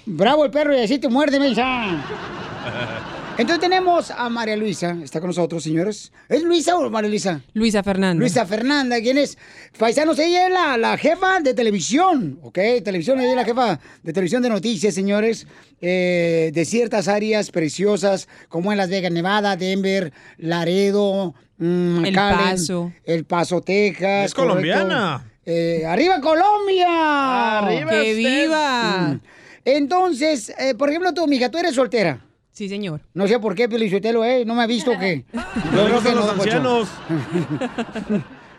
Bravo 0.04 0.44
el 0.44 0.50
perro 0.50 0.76
y 0.76 0.82
así 0.82 0.98
te 0.98 1.08
muerde, 1.08 1.40
mensa. 1.40 1.64
Entonces 3.38 3.60
tenemos 3.60 4.10
a 4.10 4.28
María 4.28 4.58
Luisa, 4.58 4.94
está 5.02 5.20
con 5.20 5.28
nosotros, 5.28 5.62
señores. 5.62 6.12
¿Es 6.28 6.42
Luisa 6.42 6.76
o 6.76 6.90
María 6.90 7.08
Luisa? 7.08 7.40
Luisa 7.54 7.82
Fernanda. 7.82 8.20
Luisa 8.20 8.44
Fernanda, 8.44 9.00
¿quién 9.00 9.16
es? 9.16 9.38
Paisanos, 9.78 10.18
ella 10.18 10.48
es 10.48 10.52
la, 10.52 10.76
la 10.76 10.98
jefa 10.98 11.40
de 11.40 11.54
televisión, 11.54 12.40
¿ok? 12.42 12.58
Televisión, 12.84 13.20
ella 13.20 13.30
es 13.30 13.36
la 13.36 13.44
jefa 13.46 13.80
de 14.02 14.12
televisión 14.12 14.42
de 14.42 14.50
noticias, 14.50 14.92
señores, 14.92 15.46
eh, 15.80 16.50
de 16.52 16.64
ciertas 16.66 17.08
áreas 17.08 17.50
preciosas, 17.50 18.28
como 18.50 18.70
en 18.70 18.76
Las 18.76 18.90
Vegas, 18.90 19.12
Nevada, 19.12 19.56
Denver, 19.56 20.12
Laredo, 20.36 21.34
mm, 21.56 22.04
El 22.04 22.14
Paso. 22.14 22.92
El 23.02 23.24
Paso, 23.24 23.62
Texas. 23.62 24.26
Es 24.26 24.34
colombiana. 24.34 25.31
Eh, 25.44 25.84
¡Arriba 25.86 26.20
Colombia! 26.20 27.58
¡Arriba 27.58 27.90
¡Que 27.90 27.96
usted! 28.00 28.16
viva! 28.16 29.08
Mm. 29.14 29.20
Entonces, 29.64 30.52
eh, 30.58 30.74
por 30.74 30.88
ejemplo, 30.88 31.12
tú, 31.14 31.26
mija, 31.26 31.50
tú 31.50 31.58
eres 31.58 31.74
soltera. 31.74 32.20
Sí, 32.52 32.68
señor. 32.68 33.00
No 33.14 33.26
sé 33.26 33.38
por 33.38 33.54
qué, 33.54 33.68
Pelichotelo, 33.68 34.24
¿eh? 34.24 34.44
No 34.44 34.54
me 34.54 34.62
ha 34.62 34.66
visto 34.66 34.92
que... 34.98 35.24
No 35.72 35.86
que 35.86 35.92
gustan 35.92 36.14
los 36.16 36.26
don 36.26 36.36
ancianos. 36.40 36.88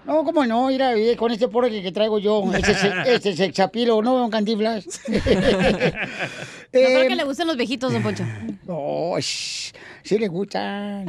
No, 0.06 0.26
cómo 0.26 0.46
no, 0.46 0.68
mira, 0.68 0.92
con 1.18 1.32
este 1.32 1.48
porro 1.48 1.70
que, 1.70 1.90
traigo 1.94 2.20
yo, 2.20 2.44
ese, 2.54 2.76
se- 2.76 2.92
ese 3.16 3.38
sexapilo, 3.38 4.02
no 4.02 4.16
veo 4.16 4.26
un 4.26 4.32
cantiflas. 4.32 4.84
Yo 5.08 5.22
creo 5.22 5.94
Eh, 6.74 7.08
que 7.08 7.16
le 7.16 7.24
gustan 7.24 7.48
los 7.48 7.56
viejitos, 7.56 7.94
don 7.94 8.04
Poncho. 8.04 8.26
No, 8.68 9.18
shh, 9.18 9.72
sí 10.04 10.18
le 10.20 10.28
gustan. 10.28 11.06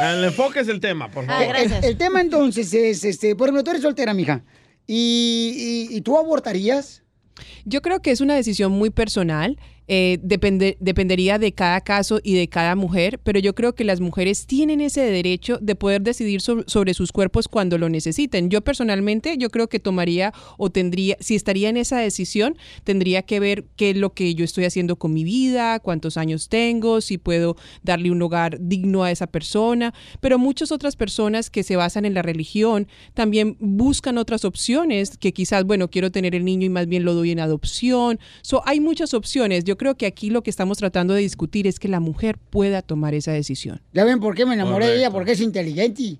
El 0.00 0.22
enfoque 0.22 0.60
es 0.60 0.68
el 0.68 0.78
tema, 0.78 1.10
por 1.10 1.24
Ah, 1.24 1.40
favor. 1.40 1.56
El, 1.56 1.72
el 1.84 1.96
tema 1.96 2.20
entonces 2.20 2.72
es, 2.72 3.02
este, 3.02 3.34
por 3.34 3.48
ejemplo, 3.48 3.64
tú 3.64 3.70
eres 3.70 3.82
soltera, 3.82 4.14
mija, 4.14 4.42
y, 4.86 5.88
y, 5.90 5.96
y 5.96 6.00
tú 6.00 6.18
abortarías. 6.18 7.02
Yo 7.64 7.82
creo 7.82 8.00
que 8.00 8.10
es 8.10 8.20
una 8.20 8.34
decisión 8.34 8.72
muy 8.72 8.90
personal. 8.90 9.58
Eh, 9.88 10.18
depende- 10.22 10.76
dependería 10.80 11.38
de 11.38 11.52
cada 11.52 11.80
caso 11.80 12.18
y 12.24 12.34
de 12.34 12.48
cada 12.48 12.74
mujer, 12.74 13.20
pero 13.22 13.38
yo 13.38 13.54
creo 13.54 13.74
que 13.74 13.84
las 13.84 14.00
mujeres 14.00 14.46
tienen 14.46 14.80
ese 14.80 15.00
derecho 15.02 15.58
de 15.60 15.76
poder 15.76 16.02
decidir 16.02 16.40
so- 16.40 16.64
sobre 16.66 16.92
sus 16.92 17.12
cuerpos 17.12 17.46
cuando 17.46 17.78
lo 17.78 17.88
necesiten. 17.88 18.50
Yo 18.50 18.62
personalmente, 18.62 19.36
yo 19.38 19.48
creo 19.48 19.68
que 19.68 19.78
tomaría 19.78 20.32
o 20.58 20.70
tendría, 20.70 21.16
si 21.20 21.36
estaría 21.36 21.68
en 21.68 21.76
esa 21.76 21.98
decisión, 22.00 22.56
tendría 22.82 23.22
que 23.22 23.38
ver 23.38 23.64
qué 23.76 23.90
es 23.90 23.96
lo 23.96 24.12
que 24.12 24.34
yo 24.34 24.44
estoy 24.44 24.64
haciendo 24.64 24.96
con 24.96 25.12
mi 25.14 25.22
vida, 25.22 25.78
cuántos 25.78 26.16
años 26.16 26.48
tengo, 26.48 27.00
si 27.00 27.16
puedo 27.16 27.56
darle 27.84 28.10
un 28.10 28.20
hogar 28.22 28.58
digno 28.60 29.04
a 29.04 29.12
esa 29.12 29.28
persona, 29.28 29.94
pero 30.20 30.36
muchas 30.36 30.72
otras 30.72 30.96
personas 30.96 31.48
que 31.48 31.62
se 31.62 31.76
basan 31.76 32.04
en 32.06 32.14
la 32.14 32.22
religión 32.22 32.88
también 33.14 33.56
buscan 33.60 34.18
otras 34.18 34.44
opciones 34.44 35.16
que 35.16 35.32
quizás, 35.32 35.62
bueno, 35.64 35.88
quiero 35.90 36.10
tener 36.10 36.34
el 36.34 36.44
niño 36.44 36.66
y 36.66 36.70
más 36.70 36.88
bien 36.88 37.04
lo 37.04 37.14
doy 37.14 37.30
en 37.30 37.38
adopción. 37.38 38.18
So, 38.42 38.62
hay 38.66 38.80
muchas 38.80 39.14
opciones. 39.14 39.62
Yo 39.62 39.75
creo 39.76 39.96
que 39.96 40.06
aquí 40.06 40.30
lo 40.30 40.42
que 40.42 40.50
estamos 40.50 40.78
tratando 40.78 41.14
de 41.14 41.20
discutir 41.20 41.66
es 41.66 41.78
que 41.78 41.88
la 41.88 42.00
mujer 42.00 42.38
pueda 42.38 42.82
tomar 42.82 43.14
esa 43.14 43.32
decisión. 43.32 43.80
¿Ya 43.92 44.04
ven 44.04 44.20
por 44.20 44.34
qué 44.34 44.46
me 44.46 44.54
enamoré 44.54 44.86
de 44.88 44.98
ella? 44.98 45.10
Porque 45.10 45.32
es 45.32 45.40
inteligente. 45.40 46.16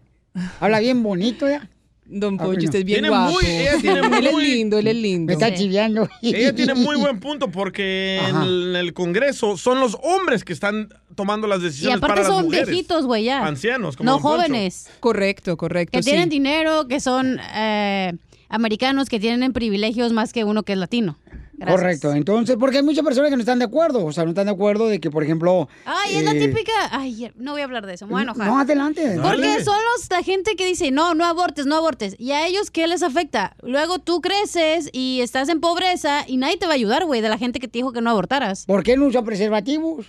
Habla 0.60 0.80
bien 0.80 1.02
bonito 1.02 1.48
ya. 1.48 1.68
Don 2.08 2.36
Poncho, 2.36 2.52
Poncho, 2.52 2.64
usted 2.66 2.78
es 2.80 2.84
bien 2.84 2.96
Tiene 3.00 3.08
guapo. 3.08 3.32
muy- 3.32 3.46
ella 3.46 3.78
tiene 3.80 3.98
él 4.18 4.26
es 4.28 4.36
lindo, 4.36 4.78
él 4.78 4.86
es 4.86 4.94
lindo. 4.94 5.26
Me 5.26 5.32
está 5.32 5.52
chiviando. 5.52 6.08
Ella 6.22 6.54
tiene 6.54 6.74
muy 6.74 6.96
buen 7.00 7.18
punto 7.18 7.50
porque 7.50 8.18
en 8.18 8.36
Ajá. 8.36 8.44
el, 8.44 8.70
en 8.70 8.76
el 8.76 8.92
Congreso 8.92 9.56
son 9.56 9.80
los 9.80 9.96
hombres 10.04 10.44
que 10.44 10.52
están 10.52 10.88
tomando 11.16 11.48
las 11.48 11.58
Y 11.60 11.64
decisiones 11.64 11.96
aparte 11.98 12.12
para 12.20 12.28
las 12.28 12.32
son 12.36 12.44
mujeres. 12.44 12.68
viejitos, 12.68 13.06
güey, 13.06 13.24
ya. 13.24 13.44
Ancianos, 13.44 13.96
como 13.96 14.06
No 14.06 14.12
Don 14.12 14.22
Poncho. 14.22 14.36
jóvenes. 14.36 14.86
Correcto, 15.00 15.56
correcto. 15.56 15.98
Que 15.98 16.02
sí. 16.04 16.10
tienen 16.10 16.28
dinero, 16.28 16.86
que 16.86 17.00
son 17.00 17.40
eh, 17.56 18.12
americanos, 18.48 19.08
que 19.08 19.18
tienen 19.18 19.52
privilegios 19.52 20.12
más 20.12 20.32
que 20.32 20.44
uno 20.44 20.62
que 20.62 20.74
es 20.74 20.78
latino. 20.78 21.18
Gracias. 21.58 21.80
Correcto, 21.80 22.12
entonces, 22.12 22.56
porque 22.58 22.78
hay 22.78 22.82
muchas 22.82 23.04
personas 23.04 23.30
que 23.30 23.36
no 23.36 23.40
están 23.40 23.58
de 23.58 23.64
acuerdo, 23.64 24.04
o 24.04 24.12
sea, 24.12 24.24
no 24.24 24.30
están 24.30 24.46
de 24.46 24.52
acuerdo 24.52 24.88
de 24.88 25.00
que, 25.00 25.10
por 25.10 25.22
ejemplo... 25.22 25.68
Ay, 25.84 26.16
es 26.16 26.24
la 26.24 26.32
eh, 26.32 26.40
típica. 26.46 26.72
Ay, 26.90 27.32
no 27.36 27.52
voy 27.52 27.62
a 27.62 27.64
hablar 27.64 27.86
de 27.86 27.94
eso, 27.94 28.06
me 28.06 28.12
voy 28.12 28.20
a 28.20 28.22
enojar. 28.24 28.46
No, 28.46 28.58
adelante. 28.58 29.18
Porque 29.22 29.40
Dale. 29.40 29.64
son 29.64 29.78
los, 29.94 30.10
la 30.10 30.22
gente 30.22 30.54
que 30.56 30.66
dice, 30.66 30.90
no, 30.90 31.14
no 31.14 31.24
abortes, 31.24 31.64
no 31.66 31.76
abortes. 31.76 32.14
¿Y 32.18 32.32
a 32.32 32.46
ellos 32.46 32.70
qué 32.70 32.86
les 32.86 33.02
afecta? 33.02 33.56
Luego 33.62 33.98
tú 33.98 34.20
creces 34.20 34.90
y 34.92 35.20
estás 35.22 35.48
en 35.48 35.60
pobreza 35.60 36.24
y 36.26 36.36
nadie 36.36 36.58
te 36.58 36.66
va 36.66 36.72
a 36.72 36.76
ayudar, 36.76 37.04
güey, 37.06 37.22
de 37.22 37.28
la 37.30 37.38
gente 37.38 37.58
que 37.58 37.68
te 37.68 37.78
dijo 37.78 37.92
que 37.92 38.02
no 38.02 38.10
abortaras. 38.10 38.66
¿Por 38.66 38.82
qué 38.82 38.96
no 38.96 39.06
usan 39.06 39.24
preservativos? 39.24 40.06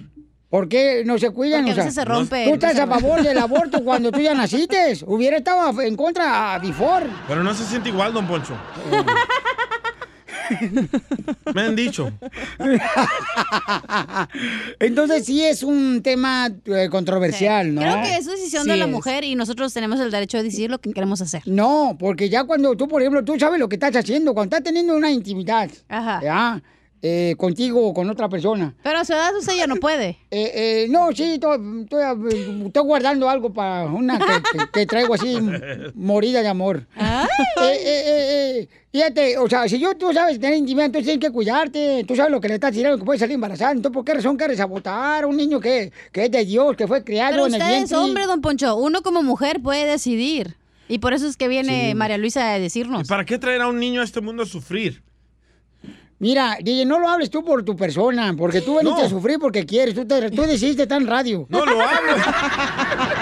¿Por 0.49 0.69
qué 0.69 1.03
no 1.05 1.17
se 1.17 1.29
cuidan? 1.31 1.65
Porque 1.65 1.71
a 1.71 1.73
O 1.73 1.75
sea, 1.75 1.83
veces 1.85 1.95
se 1.95 2.05
rompe 2.05 2.45
Tú 2.47 2.53
estás 2.53 2.79
a 2.79 2.87
favor 2.87 3.21
del 3.21 3.37
aborto 3.37 3.83
cuando 3.83 4.11
tú 4.11 4.21
ya 4.21 4.33
naciste. 4.33 4.97
Hubiera 5.05 5.37
estado 5.37 5.81
en 5.81 5.95
contra 5.97 6.55
a 6.55 6.59
before. 6.59 7.05
Pero 7.27 7.43
no 7.43 7.53
se 7.53 7.65
siente 7.65 7.89
igual, 7.89 8.13
don 8.13 8.25
Poncho. 8.27 8.53
Me 11.53 11.61
han 11.61 11.75
dicho. 11.75 12.11
Entonces 14.79 15.25
sí 15.25 15.43
es 15.43 15.63
un 15.63 16.01
tema 16.01 16.49
eh, 16.65 16.87
controversial, 16.89 17.73
¿no? 17.73 17.81
Creo 17.81 18.01
que 18.01 18.17
es 18.17 18.25
decisión 18.25 18.63
Sí 18.63 18.69
de 18.69 18.77
la 18.77 18.85
es. 18.85 18.91
mujer 18.91 19.23
y 19.23 19.35
nosotros 19.35 19.73
tenemos 19.73 19.99
el 19.99 20.11
derecho 20.11 20.37
de 20.37 20.43
decidir 20.43 20.71
lo 20.71 20.79
que 20.79 20.91
queremos 20.93 21.21
hacer. 21.21 21.43
No, 21.45 21.95
porque 21.99 22.29
ya 22.29 22.43
cuando 22.43 22.75
tú, 22.75 22.87
por 22.87 23.01
ejemplo, 23.01 23.23
tú 23.23 23.37
sabes 23.39 23.59
lo 23.59 23.69
que 23.69 23.75
estás 23.75 23.95
haciendo, 23.95 24.33
cuando 24.33 24.55
estás 24.55 24.65
teniendo 24.65 24.95
una 24.95 25.11
intimidad, 25.11 25.69
¿ya? 25.89 26.61
Eh, 27.03 27.35
contigo 27.37 27.85
o 27.87 27.93
con 27.93 28.09
otra 28.09 28.27
persona. 28.27 28.73
Pero 28.81 28.97
a 28.97 29.05
su 29.05 29.13
edad 29.13 29.29
usted 29.37 29.55
ya 29.55 29.67
no 29.67 29.75
puede. 29.75 30.17
Eh, 30.31 30.51
eh, 30.55 30.87
no, 30.89 31.11
sí, 31.13 31.33
estoy, 31.35 31.57
eh, 31.91 32.63
estoy 32.65 32.83
guardando 32.83 33.29
algo 33.29 33.53
para 33.53 33.85
una 33.85 34.17
que, 34.17 34.25
que- 34.57 34.65
que 34.73 34.85
traigo 34.87 35.13
así, 35.13 35.37
morida 35.95 36.41
de 36.41 36.47
amor. 36.47 36.85
Eh, 36.97 37.03
eh, 37.61 37.77
eh, 37.85 38.59
eh, 38.61 38.67
fíjate, 38.91 39.37
o 39.37 39.47
sea, 39.47 39.67
si 39.69 39.79
yo, 39.79 39.95
tú 39.95 40.11
sabes 40.13 40.39
tener 40.39 40.57
intimidad, 40.57 40.87
entonces 40.87 41.05
tienes 41.07 41.25
que 41.27 41.31
cuidarte. 41.33 42.03
Tú 42.07 42.15
sabes 42.15 42.31
lo 42.31 42.41
que 42.41 42.47
le 42.49 42.55
estás 42.55 42.71
tirando, 42.73 42.97
que 42.97 43.05
puede 43.05 43.19
salir 43.19 43.35
embarazada. 43.35 43.71
Entonces, 43.71 43.93
¿por 43.93 44.03
qué 44.03 44.15
razón 44.15 44.35
quieres 44.35 44.57
sabotar 44.57 45.23
a 45.23 45.27
un 45.27 45.37
niño 45.37 45.59
que, 45.59 45.91
que 46.11 46.25
es 46.25 46.31
de 46.31 46.45
Dios, 46.45 46.75
que 46.75 46.87
fue 46.87 47.03
criado 47.03 47.31
Pero 47.31 47.47
en 47.47 47.53
el 47.55 47.61
usted 47.61 47.73
es 47.73 47.77
vientre? 47.77 47.97
hombre, 47.97 48.25
don 48.25 48.41
Poncho. 48.41 48.75
Uno 48.75 49.01
como 49.01 49.21
mujer 49.23 49.61
puede 49.61 49.85
decidir. 49.85 50.55
Y 50.89 50.99
por 50.99 51.13
eso 51.13 51.27
es 51.27 51.35
que 51.37 51.47
viene 51.47 51.93
María 51.95 52.17
Luisa 52.17 52.53
a 52.53 52.59
decirnos. 52.59 53.07
¿Para 53.07 53.25
qué 53.25 53.37
traer 53.37 53.61
a 53.61 53.67
un 53.67 53.77
niño 53.79 54.01
a 54.01 54.03
este 54.03 54.21
mundo 54.21 54.43
a 54.43 54.45
sufrir? 54.45 55.03
Mira, 56.19 56.57
DJ, 56.59 56.85
no 56.85 56.99
lo 56.99 57.07
hables 57.09 57.29
tú 57.29 57.43
por 57.45 57.63
tu 57.63 57.75
persona, 57.75 58.33
porque 58.35 58.61
tú 58.61 58.75
veniste 58.77 59.01
No. 59.01 59.05
a 59.05 59.09
sufrir 59.09 59.37
porque 59.39 59.65
quieres. 59.67 59.93
Tú, 59.93 60.05
te, 60.07 60.31
tú 60.31 60.41
decidiste 60.43 60.83
estar 60.83 60.99
en 60.99 61.07
radio. 61.07 61.45
No 61.49 61.63
lo 61.65 61.79
hablo. 61.79 62.13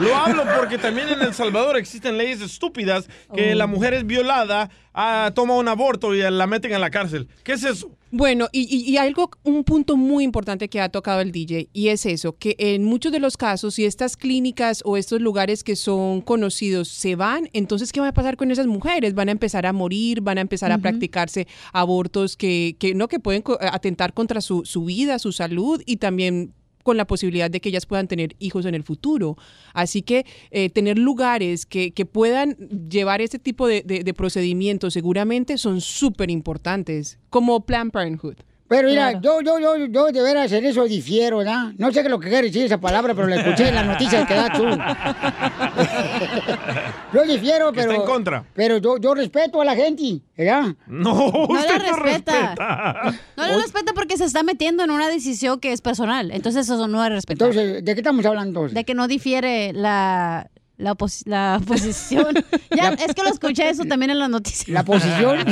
Lo 0.00 0.14
hablo 0.16 0.44
porque 0.58 0.78
también 0.78 1.08
en 1.08 1.20
El 1.22 1.34
Salvador 1.34 1.76
existen 1.76 2.16
leyes 2.16 2.40
estúpidas 2.40 3.08
que 3.34 3.52
Oh. 3.52 3.54
la 3.54 3.66
mujer 3.66 3.94
es 3.94 4.06
violada, 4.06 4.70
ah, 4.94 5.32
toma 5.34 5.54
un 5.56 5.68
aborto 5.68 6.14
y 6.14 6.20
la 6.20 6.46
meten 6.46 6.72
en 6.72 6.80
la 6.80 6.90
cárcel. 6.90 7.28
¿Qué 7.42 7.52
es 7.52 7.64
eso? 7.64 7.90
Bueno, 8.10 8.48
y, 8.52 8.60
y- 8.74 8.90
y 8.90 8.96
algo, 8.96 9.30
un 9.44 9.64
punto 9.64 9.96
muy 9.98 10.24
importante 10.24 10.68
que 10.70 10.80
ha 10.80 10.88
tocado 10.88 11.20
el 11.20 11.30
DJ, 11.30 11.68
y 11.74 11.88
es 11.88 12.06
eso, 12.06 12.36
que 12.38 12.54
en 12.58 12.84
muchos 12.84 13.12
de 13.12 13.20
los 13.20 13.36
casos, 13.36 13.74
si 13.74 13.84
estas 13.84 14.16
clínicas 14.16 14.80
o 14.86 14.96
estos 14.96 15.20
lugares 15.20 15.62
que 15.62 15.76
son 15.76 16.22
conocidos 16.22 16.88
se 16.88 17.16
van, 17.16 17.50
entonces, 17.52 17.92
¿qué 17.92 18.00
va 18.00 18.08
a 18.08 18.14
pasar 18.14 18.36
con 18.38 18.50
esas 18.50 18.66
mujeres? 18.66 19.12
Van 19.14 19.28
a 19.28 19.32
empezar 19.32 19.66
a 19.66 19.74
morir, 19.74 20.22
van 20.22 20.38
a 20.38 20.40
empezar 20.40 20.72
a 20.72 20.78
practicarse 20.78 21.46
abortos 21.72 22.36
que, 22.36 22.76
que 22.78 22.94
no, 22.94 23.08
que 23.08 23.20
pueden 23.20 23.42
atentar 23.60 24.14
contra 24.14 24.40
su, 24.40 24.64
su 24.64 24.84
vida, 24.84 25.18
su 25.18 25.32
salud 25.32 25.82
y 25.84 25.96
también 25.96 26.54
con 26.88 26.96
la 26.96 27.06
posibilidad 27.06 27.50
de 27.50 27.60
que 27.60 27.68
ellas 27.68 27.84
puedan 27.84 28.08
tener 28.08 28.34
hijos 28.38 28.64
en 28.64 28.74
el 28.74 28.82
futuro. 28.82 29.36
Así 29.74 30.00
que 30.00 30.24
eh, 30.50 30.70
tener 30.70 30.96
lugares 30.98 31.66
que, 31.66 31.90
que 31.90 32.06
puedan 32.06 32.56
llevar 32.88 33.20
ese 33.20 33.38
tipo 33.38 33.66
de, 33.66 33.82
de- 33.82 34.04
de 34.04 34.14
procedimientos 34.14 34.94
seguramente 34.94 35.58
son 35.58 35.82
súper 35.82 36.30
importantes, 36.30 37.18
como 37.28 37.66
Planned 37.66 37.92
Parenthood. 37.92 38.36
Pero 38.68 38.88
mira, 38.88 39.18
yo, 39.20 39.40
yo, 39.40 39.58
yo, 39.58 39.86
yo 39.86 40.06
de 40.08 40.22
veras 40.22 40.52
en 40.52 40.66
eso 40.66 40.84
difiero, 40.84 41.42
¿no? 41.42 41.72
No 41.78 41.90
sé 41.90 42.00
qué 42.00 42.08
es 42.08 42.10
lo 42.10 42.20
que 42.20 42.28
quiere 42.28 42.48
decir 42.48 42.66
esa 42.66 42.78
palabra, 42.78 43.14
pero 43.14 43.26
la 43.26 43.36
escuché 43.36 43.68
en 43.68 43.74
las 43.74 43.86
noticias 43.86 44.28
que 44.28 44.34
da 44.34 44.52
tú. 44.52 44.64
yo 47.14 47.22
difiero, 47.22 47.72
pero... 47.72 47.92
está 47.92 48.02
en 48.02 48.08
contra. 48.08 48.44
Pero 48.54 48.76
yo, 48.78 48.98
yo 48.98 49.14
respeto 49.14 49.60
a 49.60 49.64
la 49.64 49.74
gente, 49.74 50.20
¿verdad? 50.36 50.74
No, 50.86 51.14
No 51.14 51.46
usted 51.48 51.68
la 51.68 51.78
no 51.78 51.96
respeta. 51.96 52.32
respeta. 52.32 53.14
No 53.36 53.46
le 53.46 53.56
respeta 53.56 53.92
porque 53.94 54.16
se 54.18 54.24
está 54.24 54.42
metiendo 54.42 54.82
en 54.84 54.90
una 54.90 55.08
decisión 55.08 55.60
que 55.60 55.72
es 55.72 55.80
personal. 55.80 56.30
Entonces 56.30 56.68
eso 56.68 56.88
no 56.88 57.02
es 57.04 57.10
respetar. 57.10 57.48
Entonces, 57.48 57.82
¿de 57.84 57.94
qué 57.94 58.00
estamos 58.00 58.24
hablando? 58.26 58.68
De 58.68 58.84
que 58.84 58.94
no 58.94 59.08
difiere 59.08 59.72
la, 59.72 60.50
la, 60.78 60.94
opos- 60.96 61.22
la 61.26 61.58
oposición. 61.62 62.34
ya, 62.74 62.88
es 62.90 63.14
que 63.14 63.22
lo 63.22 63.28
escuché 63.28 63.68
eso 63.68 63.84
también 63.84 64.10
en 64.12 64.18
las 64.18 64.30
noticias. 64.30 64.68
¿La 64.68 64.82
posición? 64.84 65.38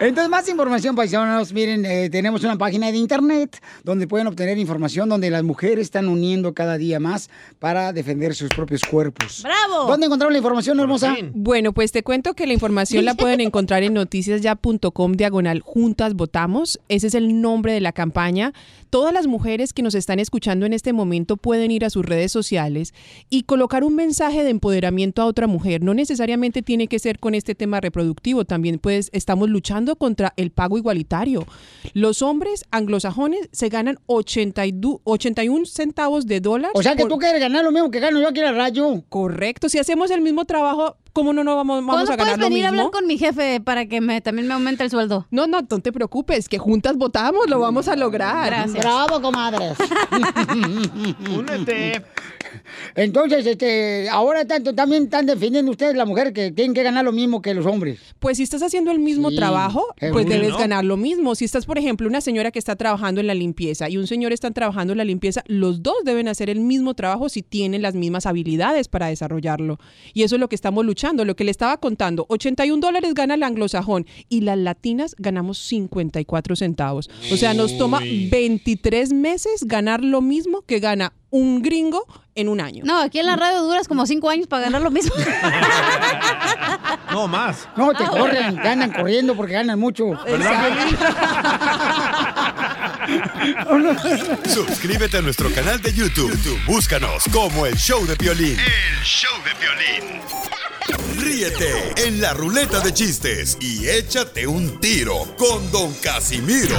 Entonces, 0.00 0.28
más 0.28 0.48
información, 0.48 0.94
paisanos. 0.94 1.52
Miren, 1.52 1.84
eh, 1.84 2.08
tenemos 2.10 2.44
una 2.44 2.56
página 2.56 2.90
de 2.92 2.98
internet 2.98 3.60
donde 3.84 4.06
pueden 4.06 4.26
obtener 4.26 4.58
información 4.58 5.08
donde 5.08 5.30
las 5.30 5.42
mujeres 5.42 5.78
están 5.86 6.08
uniendo 6.08 6.54
cada 6.54 6.76
día 6.78 7.00
más 7.00 7.30
para 7.58 7.92
defender 7.92 8.34
sus 8.34 8.48
propios 8.50 8.82
cuerpos. 8.82 9.42
¡Bravo! 9.42 9.86
¿Dónde 9.88 10.06
encontraron 10.06 10.32
la 10.32 10.38
información, 10.38 10.78
hermosa? 10.80 11.16
Bueno, 11.32 11.72
pues 11.72 11.92
te 11.92 12.02
cuento 12.02 12.34
que 12.34 12.46
la 12.46 12.52
información 12.52 13.04
la 13.04 13.14
pueden 13.14 13.40
encontrar 13.40 13.82
en 13.82 13.94
noticiasya.com 13.94 15.12
diagonal 15.12 15.60
juntas 15.60 16.14
votamos. 16.14 16.78
Ese 16.88 17.06
es 17.08 17.14
el 17.14 17.40
nombre 17.40 17.72
de 17.72 17.80
la 17.80 17.92
campaña. 17.92 18.52
Todas 18.96 19.12
las 19.12 19.26
mujeres 19.26 19.74
que 19.74 19.82
nos 19.82 19.94
están 19.94 20.20
escuchando 20.20 20.64
en 20.64 20.72
este 20.72 20.94
momento 20.94 21.36
pueden 21.36 21.70
ir 21.70 21.84
a 21.84 21.90
sus 21.90 22.02
redes 22.02 22.32
sociales 22.32 22.94
y 23.28 23.42
colocar 23.42 23.84
un 23.84 23.94
mensaje 23.94 24.42
de 24.42 24.48
empoderamiento 24.48 25.20
a 25.20 25.26
otra 25.26 25.46
mujer. 25.46 25.82
No 25.82 25.92
necesariamente 25.92 26.62
tiene 26.62 26.86
que 26.88 26.98
ser 26.98 27.18
con 27.18 27.34
este 27.34 27.54
tema 27.54 27.78
reproductivo, 27.82 28.46
también 28.46 28.78
pues 28.78 29.10
estamos 29.12 29.50
luchando 29.50 29.96
contra 29.96 30.32
el 30.38 30.50
pago 30.50 30.78
igualitario. 30.78 31.46
Los 31.92 32.22
hombres 32.22 32.64
anglosajones 32.70 33.50
se 33.52 33.68
ganan 33.68 33.98
82 34.06 35.00
81 35.04 35.66
centavos 35.66 36.26
de 36.26 36.40
dólar. 36.40 36.70
O 36.72 36.82
sea 36.82 36.96
que 36.96 37.02
por- 37.02 37.10
tú 37.10 37.18
quieres 37.18 37.38
ganar 37.38 37.64
lo 37.64 37.72
mismo 37.72 37.90
que 37.90 38.00
gano 38.00 38.18
yo 38.18 38.28
aquí 38.28 38.38
en 38.40 38.46
la 38.46 38.52
radio. 38.52 39.04
Correcto, 39.10 39.68
si 39.68 39.76
hacemos 39.78 40.10
el 40.10 40.22
mismo 40.22 40.46
trabajo, 40.46 40.96
¿cómo 41.16 41.32
no, 41.32 41.42
no 41.44 41.56
vamos, 41.56 41.76
vamos 41.78 41.94
¿Cuándo 41.94 42.12
a 42.12 42.16
ganar 42.16 42.34
puedes 42.34 42.38
lo 42.38 42.54
venir 42.54 42.66
a 42.66 42.68
hablar 42.68 42.90
con 42.90 43.06
mi 43.06 43.16
jefe 43.16 43.58
para 43.62 43.86
que 43.86 44.02
me, 44.02 44.20
también 44.20 44.46
me 44.46 44.52
aumente 44.52 44.84
el 44.84 44.90
sueldo? 44.90 45.26
No, 45.30 45.46
no, 45.46 45.62
no 45.62 45.80
te 45.80 45.90
preocupes, 45.90 46.46
que 46.46 46.58
juntas 46.58 46.98
votamos, 46.98 47.48
lo 47.48 47.58
vamos 47.58 47.88
a 47.88 47.96
lograr. 47.96 48.44
Gracias. 48.44 48.84
Bravo, 48.84 49.22
comadres. 49.22 49.78
Únete. 51.34 52.04
Entonces, 52.94 53.46
este, 53.46 54.08
ahora 54.08 54.44
tanto, 54.44 54.74
también 54.74 55.04
están 55.04 55.26
defendiendo 55.26 55.70
ustedes 55.70 55.96
la 55.96 56.04
mujer 56.04 56.32
que 56.32 56.50
tienen 56.52 56.74
que 56.74 56.82
ganar 56.82 57.04
lo 57.04 57.12
mismo 57.12 57.42
que 57.42 57.54
los 57.54 57.66
hombres. 57.66 57.98
Pues 58.18 58.36
si 58.38 58.42
estás 58.42 58.62
haciendo 58.62 58.90
el 58.90 58.98
mismo 58.98 59.30
Sí, 59.30 59.36
trabajo, 59.36 59.86
pues 60.12 60.26
debes 60.26 60.56
ganar 60.56 60.84
lo 60.84 60.96
mismo. 60.96 61.34
Si 61.34 61.44
estás, 61.44 61.66
por 61.66 61.78
ejemplo, 61.78 62.08
una 62.08 62.20
señora 62.20 62.50
que 62.50 62.58
está 62.58 62.76
trabajando 62.76 63.20
en 63.20 63.26
la 63.26 63.34
limpieza 63.34 63.88
y 63.88 63.96
un 63.96 64.06
señor 64.06 64.32
están 64.32 64.54
trabajando 64.54 64.92
en 64.92 64.98
la 64.98 65.04
limpieza, 65.04 65.42
los 65.46 65.82
dos 65.82 65.96
deben 66.04 66.28
hacer 66.28 66.50
el 66.50 66.60
mismo 66.60 66.94
trabajo 66.94 67.28
si 67.28 67.42
tienen 67.42 67.82
las 67.82 67.94
mismas 67.94 68.26
habilidades 68.26 68.88
para 68.88 69.08
desarrollarlo. 69.08 69.78
Y 70.14 70.22
eso 70.22 70.36
es 70.36 70.40
lo 70.40 70.48
que 70.48 70.54
estamos 70.54 70.84
luchando. 70.84 71.24
Lo 71.24 71.36
que 71.36 71.44
le 71.44 71.50
estaba 71.50 71.76
contando, 71.78 72.26
81 72.28 72.80
dólares 72.80 73.14
gana 73.14 73.34
el 73.34 73.42
anglosajón 73.42 74.06
y 74.28 74.42
las 74.42 74.58
latinas 74.58 75.14
ganamos 75.18 75.58
54 75.58 76.56
centavos. 76.56 77.10
O 77.32 77.36
sea, 77.36 77.54
nos 77.54 77.76
toma 77.78 78.00
Uy. 78.00 78.28
23 78.30 79.12
meses 79.12 79.64
ganar 79.64 80.02
lo 80.02 80.20
mismo 80.20 80.62
que 80.62 80.80
gana 80.80 81.12
un 81.30 81.62
gringo 81.62 82.06
en 82.34 82.48
un 82.48 82.60
año. 82.60 82.82
No, 82.84 82.98
aquí 83.00 83.18
en 83.18 83.26
la 83.26 83.36
radio 83.36 83.62
duras 83.62 83.88
como 83.88 84.06
cinco 84.06 84.28
años 84.30 84.46
para 84.46 84.64
ganar 84.64 84.82
lo 84.82 84.90
mismo. 84.90 85.14
No, 87.12 87.26
más. 87.28 87.68
No, 87.76 87.92
te 87.94 88.04
Ah, 88.04 88.10
corren, 88.10 88.60
te 88.60 88.68
andan 88.68 88.92
corriendo 88.92 89.34
porque 89.34 89.54
ganan 89.54 89.78
mucho. 89.78 90.04
Suscríbete 94.48 95.18
a 95.18 95.22
nuestro 95.22 95.50
canal 95.50 95.80
de 95.80 95.92
YouTube. 95.92 96.30
YouTube, 96.30 96.58
Búscanos 96.66 97.24
como 97.32 97.66
el 97.66 97.76
show 97.76 98.04
de 98.06 98.14
violín. 98.14 98.56
El 98.58 99.04
show 99.04 99.32
de 99.44 99.52
violín. 99.60 100.20
Ríete 101.18 101.92
en 101.96 102.20
la 102.20 102.32
ruleta 102.32 102.80
de 102.80 102.92
chistes 102.92 103.56
y 103.60 103.88
échate 103.88 104.46
un 104.46 104.78
tiro 104.80 105.14
con 105.36 105.70
Don 105.72 105.92
Casimiro. 105.94 106.76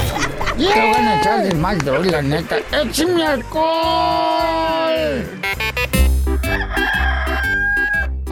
Te 0.58 0.66
van 0.66 1.08
a 1.08 1.20
echar 1.20 1.44
de 1.44 1.54
mal, 1.56 1.78
droga, 1.80 2.12
la 2.12 2.22
neta. 2.22 2.58
¡Échame 2.72 3.24
alcohol! 3.24 5.26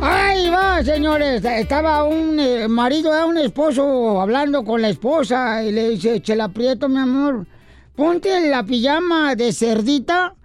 Ahí 0.02 0.50
va, 0.50 0.84
señores. 0.84 1.44
Estaba 1.44 2.04
un 2.04 2.40
eh, 2.40 2.68
marido, 2.68 3.14
eh, 3.14 3.26
un 3.26 3.38
esposo 3.38 4.22
hablando 4.22 4.64
con 4.64 4.82
la 4.82 4.90
esposa 4.90 5.64
y 5.64 5.72
le 5.72 5.90
dice, 5.90 6.22
Chela 6.22 6.48
Prieto, 6.50 6.88
mi 6.88 7.00
amor, 7.00 7.46
ponte 7.96 8.50
la 8.50 8.64
pijama 8.64 9.36
de 9.36 9.52
cerdita 9.52 10.36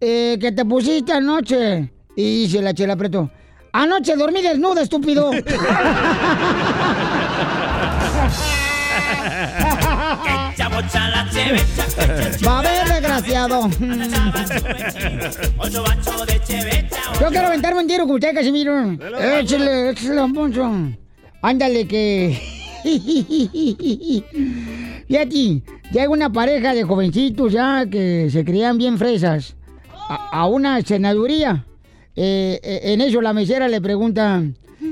eh, 0.00 0.38
que 0.40 0.52
te 0.52 0.64
pusiste 0.64 1.12
anoche. 1.12 1.92
Y 2.16 2.42
dice 2.42 2.62
la 2.62 2.74
Chela 2.74 2.96
Prieto, 2.96 3.30
anoche 3.72 4.16
dormí 4.16 4.42
desnuda, 4.42 4.82
estúpido. 4.82 5.30
Va 12.46 12.58
a 12.58 12.62
ver, 12.62 12.88
desgraciado. 12.88 13.70
Yo 17.20 17.28
quiero 17.28 17.46
aventarme 17.46 17.80
un 17.80 17.86
tiro 17.86 18.06
con 18.06 18.16
usted, 18.16 18.34
Casimiro. 18.34 18.92
Échale, 19.20 19.90
échale, 19.90 20.32
Poncho. 20.34 20.70
Ándale, 21.42 21.86
que. 21.86 22.59
Fíjate, 25.08 25.62
llega 25.92 26.08
una 26.08 26.32
pareja 26.32 26.74
de 26.74 26.84
jovencitos 26.84 27.52
ya 27.52 27.86
que 27.86 28.28
se 28.30 28.44
creían 28.44 28.78
bien 28.78 28.98
fresas 28.98 29.56
a, 30.08 30.46
una 30.46 30.80
senaduría. 30.82 31.66
Eh, 32.16 32.60
eh, 32.62 32.80
en 32.84 33.00
eso 33.00 33.20
la 33.20 33.32
mesera 33.32 33.68
le 33.68 33.80
pregunta, 33.80 34.42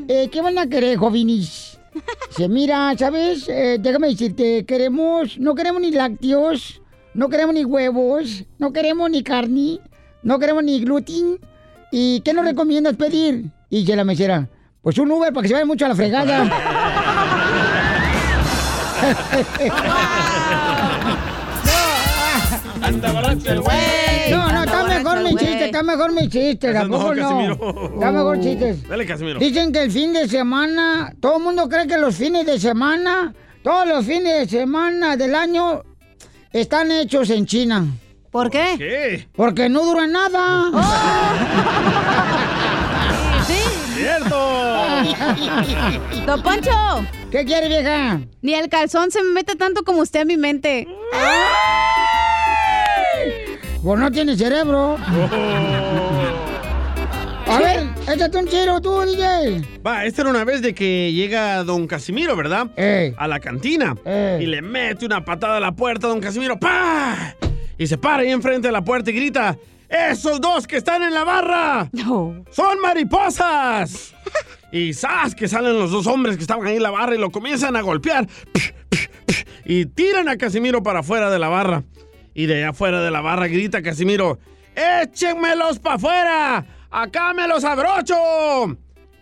eh, 0.08 0.28
¿qué 0.30 0.40
van 0.40 0.58
a 0.58 0.68
querer, 0.68 0.96
jovenis? 0.96 1.78
Dice, 2.28 2.48
mira, 2.48 2.94
¿sabes? 2.96 3.48
Eh, 3.48 3.78
déjame 3.80 4.08
decirte, 4.08 4.64
queremos, 4.64 5.38
no 5.38 5.54
queremos 5.54 5.82
ni 5.82 5.90
lácteos, 5.90 6.80
no 7.14 7.28
queremos 7.28 7.54
ni 7.54 7.64
huevos, 7.64 8.44
no 8.58 8.72
queremos 8.72 9.10
ni 9.10 9.22
carne, 9.22 9.80
no 10.22 10.38
queremos 10.38 10.64
ni 10.64 10.80
gluten. 10.80 11.38
¿Y 11.90 12.20
qué 12.20 12.32
nos 12.34 12.44
recomiendas 12.44 12.96
pedir? 12.96 13.46
Y 13.70 13.80
dice 13.80 13.96
la 13.96 14.04
mesera, 14.04 14.48
pues 14.82 14.98
un 14.98 15.10
Uber 15.10 15.32
para 15.32 15.42
que 15.42 15.48
se 15.48 15.54
vaya 15.54 15.66
mucho 15.66 15.86
a 15.86 15.88
la 15.88 15.94
fregada. 15.94 16.94
Anda 22.82 23.12
borracho 23.12 23.52
el 23.52 23.60
güey. 23.60 24.30
No, 24.30 24.52
no, 24.52 24.64
está 24.64 24.84
mejor 24.84 25.22
mi 25.22 25.30
chiste, 25.30 25.64
está 25.66 25.82
mejor 25.82 26.12
mi 26.12 26.28
chiste, 26.28 26.72
tampoco 26.72 27.14
no. 27.14 27.52
Está 27.94 28.12
mejor 28.12 28.40
chistes. 28.40 28.88
Dale, 28.88 29.06
Casimiro. 29.06 29.38
Dicen 29.38 29.72
que 29.72 29.82
el 29.82 29.90
fin 29.90 30.12
de 30.12 30.28
semana, 30.28 31.12
todo 31.20 31.36
el 31.38 31.42
mundo 31.42 31.68
cree 31.68 31.86
que 31.86 31.98
los 31.98 32.14
fines 32.16 32.46
de 32.46 32.58
semana, 32.58 33.34
todos 33.62 33.86
los 33.86 34.04
fines 34.04 34.50
de 34.50 34.58
semana 34.58 35.16
del 35.16 35.34
año 35.34 35.82
están 36.52 36.90
hechos 36.92 37.30
en 37.30 37.46
China. 37.46 37.86
¿Por 38.30 38.50
qué? 38.50 38.74
¿Qué? 38.78 39.28
Porque 39.34 39.68
no 39.68 39.84
duran 39.84 40.12
nada. 40.12 40.70
¡Cierto! 43.96 44.67
Don 46.26 46.42
Poncho. 46.42 46.70
¿Qué 47.30 47.44
quiere, 47.44 47.68
vieja? 47.68 48.20
Ni 48.42 48.54
el 48.54 48.68
calzón 48.68 49.10
se 49.10 49.22
me 49.22 49.30
mete 49.30 49.54
tanto 49.56 49.84
como 49.84 50.00
usted 50.02 50.20
a 50.20 50.24
mi 50.24 50.36
mente. 50.36 50.86
Pues 53.82 54.00
no 54.00 54.10
tiene 54.10 54.36
cerebro. 54.36 54.96
A 57.46 57.58
ver, 57.60 57.86
échate 58.12 58.36
un 58.38 58.46
chiro 58.46 58.80
tú, 58.80 59.00
DJ. 59.02 59.80
Va, 59.86 60.04
esta 60.04 60.22
era 60.22 60.30
una 60.30 60.44
vez 60.44 60.60
de 60.60 60.74
que 60.74 61.12
llega 61.12 61.64
don 61.64 61.86
Casimiro, 61.86 62.36
¿verdad? 62.36 62.68
A 63.16 63.26
la 63.28 63.40
cantina. 63.40 63.94
Y 64.40 64.46
le 64.46 64.60
mete 64.62 65.06
una 65.06 65.24
patada 65.24 65.56
a 65.56 65.60
la 65.60 65.72
puerta 65.72 66.06
a 66.06 66.10
don 66.10 66.20
Casimiro. 66.20 66.58
¡Pah! 66.58 67.34
Y 67.78 67.86
se 67.86 67.96
para 67.96 68.22
ahí 68.22 68.30
enfrente 68.30 68.68
de 68.68 68.72
la 68.72 68.82
puerta 68.82 69.10
y 69.10 69.14
grita. 69.14 69.56
¡Esos 69.88 70.40
dos 70.40 70.66
que 70.66 70.76
están 70.76 71.02
en 71.02 71.14
la 71.14 71.24
barra! 71.24 71.90
¡Son 72.50 72.80
mariposas! 72.82 74.12
Y 74.70 74.92
¡zas! 74.92 75.34
Que 75.34 75.48
salen 75.48 75.78
los 75.78 75.90
dos 75.90 76.06
hombres 76.06 76.36
que 76.36 76.42
estaban 76.42 76.66
ahí 76.66 76.76
en 76.76 76.82
la 76.82 76.90
barra 76.90 77.14
y 77.14 77.18
lo 77.18 77.30
comienzan 77.30 77.76
a 77.76 77.80
golpear. 77.80 78.26
Y 79.64 79.86
tiran 79.86 80.28
a 80.28 80.36
Casimiro 80.36 80.82
para 80.82 81.00
afuera 81.00 81.30
de 81.30 81.38
la 81.38 81.48
barra. 81.48 81.84
Y 82.34 82.46
de 82.46 82.56
allá 82.56 82.70
afuera 82.70 83.02
de 83.02 83.10
la 83.10 83.20
barra 83.20 83.48
grita 83.48 83.82
Casimiro. 83.82 84.38
¡Échenmelos 84.74 85.78
para 85.78 85.96
afuera! 85.96 86.66
¡Acá 86.90 87.34
me 87.34 87.48
los 87.48 87.64
abrocho! 87.64 88.14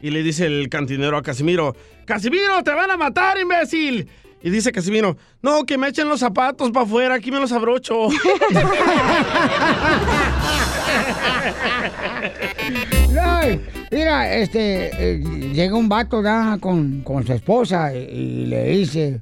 Y 0.01 0.11
le 0.11 0.23
dice 0.23 0.47
el 0.47 0.69
cantinero 0.69 1.17
a 1.17 1.23
Casimiro, 1.23 1.75
Casimiro, 2.05 2.63
te 2.63 2.73
van 2.73 2.91
a 2.91 2.97
matar, 2.97 3.39
imbécil. 3.39 4.09
Y 4.43 4.51
dice 4.51 4.71
Casimiro, 4.71 5.17
no, 5.43 5.65
que 5.65 5.79
me 5.79 5.89
echen 5.89 6.09
los 6.09 6.21
zapatos 6.21 6.71
para 6.71 6.85
afuera, 6.85 7.15
aquí 7.15 7.33
me 7.33 7.41
los 7.41 7.53
abrocho. 7.53 8.09
Mira, 13.91 14.35
este, 14.35 14.91
eh, 15.13 15.19
llega 15.55 15.77
un 15.77 15.89
vato 15.89 16.21
¿da? 16.21 16.59
Con, 16.61 17.03
con 17.03 17.25
su 17.27 17.33
esposa 17.33 17.95
y, 17.95 17.99
y 17.99 18.47
le 18.47 18.65
dice, 18.65 19.21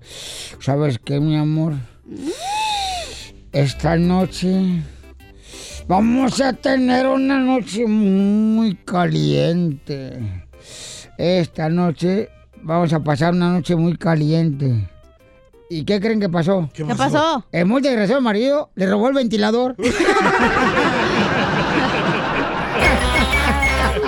¿sabes 0.60 0.98
qué, 0.98 1.20
mi 1.20 1.36
amor? 1.36 1.74
Esta 3.52 3.96
noche 3.96 4.82
vamos 5.86 6.40
a 6.40 6.52
tener 6.54 7.06
una 7.06 7.38
noche 7.38 7.86
muy 7.86 8.74
caliente. 8.74 10.18
Esta 11.18 11.68
noche 11.68 12.30
vamos 12.62 12.92
a 12.92 13.00
pasar 13.00 13.34
una 13.34 13.52
noche 13.52 13.76
muy 13.76 13.96
caliente. 13.96 14.88
¿Y 15.70 15.84
qué 15.84 16.00
creen 16.00 16.20
que 16.20 16.28
pasó? 16.28 16.68
¿Qué 16.72 16.84
pasó? 16.84 16.98
pasó? 16.98 17.44
El 17.52 17.66
muy 17.66 17.80
desgraciado 17.82 18.20
marido 18.20 18.70
le 18.74 18.86
robó 18.86 19.08
el 19.08 19.14
ventilador. 19.14 19.76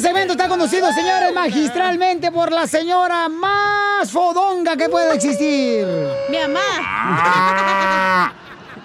Este 0.00 0.08
segmento 0.14 0.32
está 0.32 0.48
conducido, 0.48 0.90
señores, 0.94 1.30
magistralmente 1.34 2.32
por 2.32 2.50
la 2.50 2.66
señora 2.66 3.28
más 3.28 4.10
fodonga 4.10 4.74
que 4.74 4.88
pueda 4.88 5.12
existir. 5.12 5.86
Mi 6.30 6.38
mamá. 6.38 8.32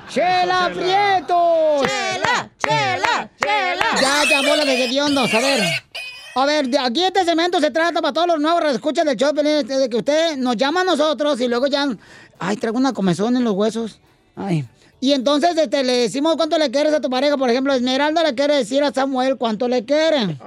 ¡Chela 0.10 0.70
Prieto! 0.74 1.84
¡Chela! 1.86 2.50
¡Chela! 2.60 3.32
¡Chela! 3.42 3.86
Ya, 4.02 4.24
ya, 4.30 4.42
bola 4.42 4.66
de 4.66 4.84
hediondos, 4.84 5.34
a 5.34 5.40
ver. 5.40 5.64
A 6.36 6.46
ver, 6.46 6.68
de 6.68 6.80
aquí 6.80 7.06
este 7.06 7.24
segmento 7.24 7.62
se 7.62 7.72
trata 7.72 8.02
para 8.02 8.12
todos 8.12 8.28
los 8.28 8.42
nuevos 8.42 8.66
escuchas 8.74 9.06
del 9.06 9.16
show, 9.16 9.34
Pelín, 9.34 9.66
de 9.66 9.90
que 9.90 9.96
usted 9.96 10.36
nos 10.36 10.58
llama 10.58 10.82
a 10.82 10.84
nosotros 10.84 11.40
y 11.40 11.48
luego 11.48 11.68
ya... 11.68 11.88
Ay, 12.40 12.58
traigo 12.58 12.78
una 12.78 12.92
comezón 12.92 13.38
en 13.38 13.46
los 13.46 13.54
huesos. 13.54 14.02
Ay. 14.36 14.68
Y 15.00 15.14
entonces 15.14 15.56
este, 15.58 15.84
le 15.84 15.98
decimos 15.98 16.36
cuánto 16.36 16.58
le 16.58 16.72
quieres 16.72 16.94
a 16.94 17.00
tu 17.00 17.10
pareja. 17.10 17.38
Por 17.38 17.50
ejemplo, 17.50 17.74
Esmeralda 17.74 18.24
le 18.24 18.34
quiere 18.34 18.56
decir 18.56 18.84
a 18.84 18.92
Samuel 18.92 19.38
cuánto 19.38 19.68
le 19.68 19.86
quiere. 19.86 20.38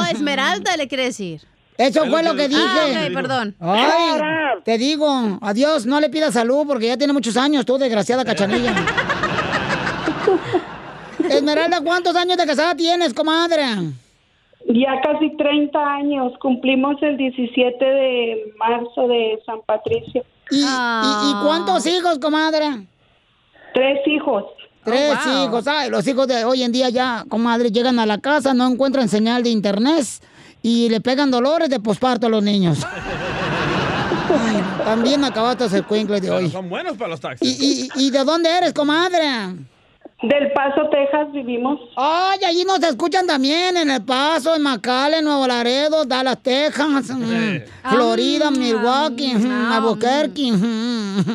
No, 0.00 0.06
Esmeralda 0.06 0.76
le 0.76 0.88
quiere 0.88 1.04
decir. 1.04 1.40
Eso 1.78 2.06
fue 2.06 2.22
lo 2.22 2.34
que 2.34 2.48
dije. 2.48 2.60
Ah, 2.62 3.06
ok, 3.06 3.12
perdón. 3.14 3.54
Ay, 3.60 4.20
te 4.64 4.78
digo, 4.78 5.38
adiós, 5.42 5.84
no 5.84 6.00
le 6.00 6.08
pidas 6.08 6.32
salud 6.34 6.66
porque 6.66 6.86
ya 6.86 6.96
tiene 6.96 7.12
muchos 7.12 7.36
años, 7.36 7.66
tú, 7.66 7.76
desgraciada 7.76 8.24
cachanilla. 8.24 8.74
Esmeralda, 11.28 11.80
¿cuántos 11.82 12.14
años 12.16 12.36
de 12.36 12.46
casada 12.46 12.74
tienes, 12.74 13.12
comadre? 13.12 13.62
Ya 14.68 15.00
casi 15.02 15.36
30 15.36 15.78
años, 15.78 16.32
cumplimos 16.40 16.96
el 17.02 17.16
17 17.16 17.84
de 17.84 18.52
marzo 18.58 19.06
de 19.08 19.38
San 19.46 19.60
Patricio. 19.66 20.24
¿Y, 20.50 20.60
y- 20.60 20.62
y 20.62 21.34
cuántos 21.44 21.86
hijos, 21.86 22.18
comadre? 22.18 22.86
Tres 23.74 23.98
hijos. 24.06 24.44
Tres 24.86 25.18
Oh, 25.26 25.30
wow. 25.30 25.44
hijos. 25.48 25.66
Ay, 25.66 25.90
los 25.90 26.06
hijos 26.08 26.26
de 26.28 26.44
hoy 26.44 26.62
en 26.62 26.72
día 26.72 26.88
ya, 26.88 27.24
comadre, 27.28 27.70
llegan 27.70 27.98
a 27.98 28.06
la 28.06 28.18
casa, 28.18 28.54
no 28.54 28.66
encuentran 28.66 29.08
señal 29.08 29.42
de 29.42 29.50
internet 29.50 30.06
y 30.62 30.88
le 30.88 31.00
pegan 31.02 31.30
dolores 31.30 31.68
de 31.68 31.80
posparto 31.80 32.28
a 32.28 32.30
los 32.30 32.42
niños. 32.42 32.78
Ay, 32.86 34.62
también 34.84 35.24
acabaste 35.24 35.64
el 35.76 35.84
cuincle 35.84 36.20
de 36.20 36.28
Pero 36.28 36.36
hoy. 36.38 36.50
son 36.50 36.68
buenos 36.68 36.96
para 36.96 37.10
los 37.10 37.20
taxis. 37.20 37.60
¿Y, 37.60 37.88
y, 37.96 38.06
y 38.06 38.10
de 38.10 38.24
dónde 38.24 38.48
eres, 38.50 38.72
comadre? 38.72 39.54
Del 40.22 40.50
Paso, 40.54 40.88
Texas, 40.90 41.30
vivimos. 41.32 41.78
Ay, 41.96 42.38
allí 42.48 42.64
nos 42.64 42.82
escuchan 42.82 43.26
también, 43.26 43.76
en 43.76 43.90
El 43.90 44.02
Paso, 44.02 44.54
en 44.56 44.62
McAllen, 44.62 45.22
Nuevo 45.24 45.46
Laredo, 45.46 46.04
Dallas, 46.06 46.38
Texas, 46.42 47.10
mm, 47.10 47.90
Florida, 47.90 48.50
Milwaukee, 48.50 49.34
mm, 49.34 49.72
Albuquerque. 49.72 50.52
mm. 50.52 51.26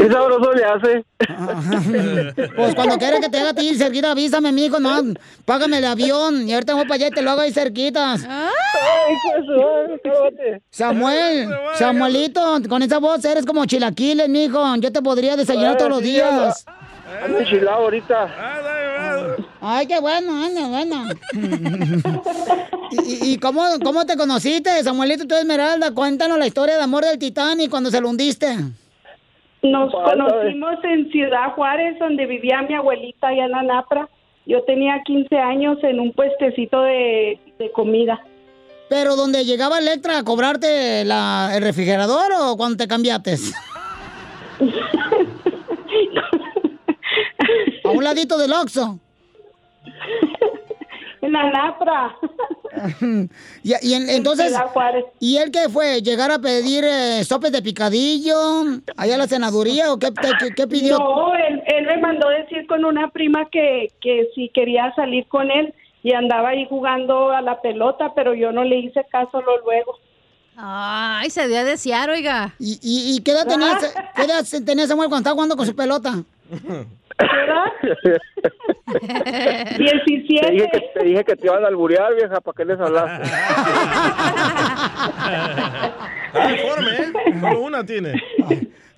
¿Qué 0.00 0.10
sabroso 0.10 0.52
le 0.52 0.64
hace? 0.64 1.04
Pues 2.56 2.74
cuando 2.74 2.96
quieres 2.96 3.20
que 3.20 3.28
te 3.28 3.38
haga 3.38 3.50
a 3.50 3.54
ti 3.54 3.74
cerquita, 3.76 4.10
avísame, 4.12 4.50
mijo, 4.52 4.80
no, 4.80 5.02
págame 5.44 5.78
el 5.78 5.84
avión 5.84 6.48
y 6.48 6.54
ahorita 6.54 6.74
voy 6.74 6.84
para 6.84 6.94
allá 6.94 7.08
y 7.08 7.10
te 7.10 7.22
lo 7.22 7.30
hago 7.32 7.40
ahí 7.42 7.52
cerquitas. 7.52 8.26
Samuel, 10.70 11.48
Samuelito, 11.78 12.58
con 12.68 12.82
esa 12.82 12.98
voz 12.98 13.24
eres 13.24 13.44
como 13.44 13.64
chilaquiles, 13.66 14.28
mijo. 14.28 14.62
Yo 14.76 14.90
te 14.92 15.02
podría 15.02 15.36
desayunar 15.36 15.76
todos 15.76 15.90
los 15.90 16.02
días. 16.02 16.64
Ando 17.24 17.38
enchilado 17.40 17.82
ahorita. 17.84 19.36
Ay, 19.60 19.86
qué 19.86 19.98
bueno, 20.00 20.44
anda, 20.44 20.66
bueno. 20.68 21.04
¿Y, 22.92 22.96
y- 23.00 23.32
y 23.32 23.38
cómo, 23.38 23.62
cómo 23.82 24.06
te 24.06 24.16
conociste, 24.16 24.82
Samuelito, 24.82 25.26
tú 25.26 25.34
Esmeralda? 25.34 25.92
Cuéntanos 25.92 26.38
la 26.38 26.46
historia 26.46 26.76
de 26.76 26.82
amor 26.82 27.04
del 27.04 27.18
Titanic 27.18 27.68
cuando 27.70 27.90
se 27.90 28.00
lo 28.00 28.08
hundiste. 28.08 28.56
Nos 29.62 29.92
Falta, 29.92 30.12
conocimos 30.12 30.74
en 30.84 31.10
Ciudad 31.10 31.52
Juárez, 31.54 31.98
donde 31.98 32.26
vivía 32.26 32.62
mi 32.62 32.74
abuelita 32.74 33.28
allá 33.28 33.44
en 33.46 33.54
Anapra. 33.54 34.08
Yo 34.46 34.62
tenía 34.64 35.02
15 35.04 35.36
años 35.38 35.78
en 35.82 36.00
un 36.00 36.12
puestecito 36.12 36.80
de, 36.82 37.38
de 37.58 37.70
comida. 37.72 38.20
Pero 38.88 39.16
donde 39.16 39.44
llegaba 39.44 39.78
Electra 39.78 40.18
a 40.18 40.24
cobrarte 40.24 41.04
la- 41.04 41.50
el 41.54 41.62
refrigerador 41.62 42.32
o 42.40 42.56
cuando 42.56 42.78
te 42.78 42.88
cambiaste? 42.88 43.36
a 47.84 47.90
un 47.90 48.04
ladito 48.04 48.38
del 48.38 48.52
Oxxo. 48.52 48.98
En 51.22 51.36
Anapra. 51.36 52.16
y, 53.62 53.72
y 53.82 53.94
en- 53.94 54.08
entonces, 54.08 54.54
¿y 55.18 55.36
él 55.36 55.50
qué 55.50 55.68
fue? 55.68 56.00
¿Llegar 56.02 56.30
a 56.30 56.38
pedir 56.38 56.84
eh, 56.84 57.22
sopes 57.24 57.52
de 57.52 57.60
picadillo 57.62 58.34
allá 58.96 59.14
a 59.16 59.18
la 59.18 59.26
senaduría 59.26 59.92
o 59.92 59.98
qué, 59.98 60.12
qué- 60.14 60.54
qué 60.56 60.66
pidió? 60.66 60.98
No, 60.98 61.34
él, 61.34 61.62
él 61.66 61.86
me 61.86 61.98
mandó 61.98 62.28
decir 62.30 62.66
con 62.66 62.84
una 62.84 63.10
prima 63.10 63.48
que, 63.50 63.92
que 64.00 64.28
si 64.34 64.48
quería 64.50 64.94
salir 64.94 65.26
con 65.26 65.50
él 65.50 65.74
y 66.02 66.14
andaba 66.14 66.50
ahí 66.50 66.66
jugando 66.70 67.30
a 67.30 67.42
la 67.42 67.60
pelota, 67.60 68.12
pero 68.14 68.34
yo 68.34 68.52
no 68.52 68.64
le 68.64 68.78
hice 68.78 69.04
caso 69.10 69.42
lo 69.42 69.58
luego. 69.62 69.96
Ay, 70.56 71.28
se 71.30 71.48
dio 71.48 71.58
a 71.58 71.64
desear, 71.64 72.08
oiga. 72.10 72.54
¿Y, 72.58 72.78
y, 72.82 73.14
y 73.16 73.20
qué 73.22 73.32
edad 73.32 73.46
tenía, 73.46 73.78
qué 74.16 74.22
edad 74.22 74.44
tenía 74.64 74.86
Samuel 74.86 75.08
cuando 75.08 75.20
estaba 75.22 75.34
jugando 75.34 75.56
con 75.56 75.66
su 75.66 75.74
pelota? 75.76 76.22
17. 77.20 78.20
Te 78.90 79.78
dije, 80.06 80.68
que, 80.72 80.80
te 80.94 81.04
dije 81.04 81.24
que 81.24 81.36
te 81.36 81.46
iban 81.46 81.64
a 81.64 81.68
alburear, 81.68 82.14
vieja, 82.14 82.40
¿para 82.40 82.56
qué 82.56 82.64
les 82.64 82.80
hablaste? 82.80 83.28
Está 86.26 86.50
informe, 86.52 86.90
¿eh? 86.92 87.12
Solo 87.40 87.60
una 87.62 87.84
tiene. 87.84 88.12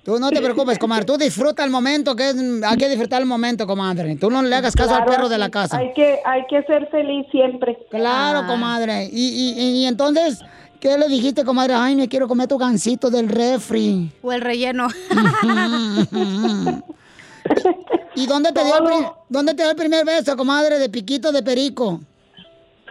Tú 0.03 0.19
no 0.19 0.29
te 0.31 0.41
preocupes, 0.41 0.77
comadre. 0.79 1.05
Tú 1.05 1.17
disfruta 1.17 1.63
el 1.63 1.69
momento, 1.69 2.15
que 2.15 2.29
es, 2.29 2.35
hay 2.63 2.77
que 2.77 2.89
disfrutar 2.89 3.21
el 3.21 3.27
momento, 3.27 3.65
comadre. 3.67 4.15
Tú 4.17 4.29
no 4.29 4.41
le 4.41 4.55
hagas 4.55 4.75
caso 4.75 4.95
al 4.95 5.05
perro 5.05 5.29
de 5.29 5.37
la 5.37 5.49
casa. 5.49 5.77
Hay 5.77 5.93
que, 5.93 6.19
hay 6.25 6.43
que 6.49 6.61
ser 6.63 6.87
feliz 6.89 7.25
siempre. 7.31 7.77
Claro, 7.89 8.39
Ah. 8.43 8.47
comadre. 8.47 9.05
Y, 9.11 9.27
y, 9.29 9.53
y- 9.61 9.83
y 9.83 9.85
entonces, 9.85 10.41
¿qué 10.79 10.97
le 10.97 11.07
dijiste, 11.07 11.43
comadre? 11.45 11.73
Ay, 11.75 11.95
me 11.95 12.07
quiero 12.09 12.27
comer 12.27 12.47
tu 12.47 12.57
gansito 12.57 13.09
del 13.09 13.29
refri. 13.29 14.11
O 14.21 14.31
el 14.33 14.41
relleno. 14.41 14.87
¿Y 18.15 18.25
dónde 18.27 18.51
te, 18.51 18.63
dio 18.63 18.77
el, 18.77 19.05
dónde 19.29 19.53
te 19.53 19.63
dio 19.63 19.71
el 19.71 19.77
primer 19.77 20.05
beso, 20.05 20.37
comadre, 20.37 20.77
de 20.79 20.89
piquito 20.89 21.31
de 21.31 21.41
perico? 21.43 21.99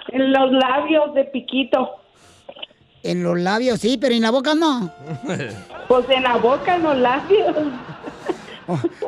En 0.09 0.33
los 0.33 0.51
labios 0.53 1.14
de 1.14 1.25
piquito. 1.25 1.91
En 3.05 3.23
los 3.23 3.39
labios, 3.39 3.81
sí, 3.81 3.99
pero 4.01 4.14
en 4.14 4.23
la 4.23 4.31
boca 4.31 4.55
no. 4.55 4.91
Pues 5.89 6.09
en 6.09 6.23
la 6.23 6.37
boca, 6.37 6.77
en 6.77 6.83
los 6.85 6.97
labios. 6.97 7.57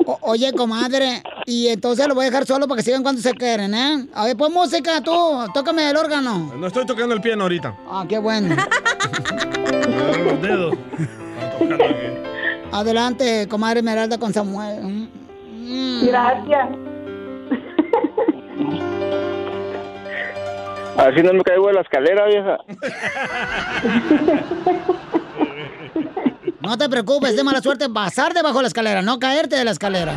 O- 0.04 0.18
oye, 0.22 0.52
comadre, 0.52 1.22
y 1.46 1.68
entonces 1.68 2.06
lo 2.08 2.14
voy 2.16 2.26
a 2.26 2.30
dejar 2.30 2.44
solo 2.44 2.66
para 2.66 2.78
que 2.80 2.82
sigan 2.84 3.04
cuando 3.04 3.22
se 3.22 3.32
quieren, 3.34 3.72
¿eh? 3.72 4.08
A 4.12 4.24
ver, 4.24 4.36
pon 4.36 4.52
música 4.52 5.00
tú, 5.00 5.12
tócame 5.54 5.88
el 5.88 5.96
órgano. 5.96 6.52
No 6.56 6.66
estoy 6.66 6.84
tocando 6.84 7.14
el 7.14 7.20
piano 7.20 7.44
ahorita. 7.44 7.74
Ah, 7.88 8.04
qué 8.06 8.18
bueno. 8.18 8.56
Los 10.24 10.42
dedos. 10.42 10.74
Adelante, 12.72 13.46
comadre 13.48 13.78
Esmeralda 13.78 14.18
con 14.18 14.32
Samuel. 14.32 15.08
Mm. 15.64 16.06
Gracias. 16.06 16.68
A 20.96 21.04
ver 21.06 21.14
si 21.16 21.22
no 21.22 21.32
me 21.32 21.42
caigo 21.42 21.66
de 21.68 21.72
la 21.74 21.80
escalera, 21.80 22.26
vieja. 22.26 22.58
No 26.60 26.78
te 26.78 26.88
preocupes, 26.88 27.30
es 27.30 27.36
de 27.36 27.44
mala 27.44 27.60
suerte 27.60 27.88
pasar 27.88 28.32
debajo 28.32 28.56
de 28.58 28.62
la 28.62 28.68
escalera, 28.68 29.02
no 29.02 29.18
caerte 29.18 29.56
de 29.56 29.64
la 29.64 29.70
escalera. 29.72 30.12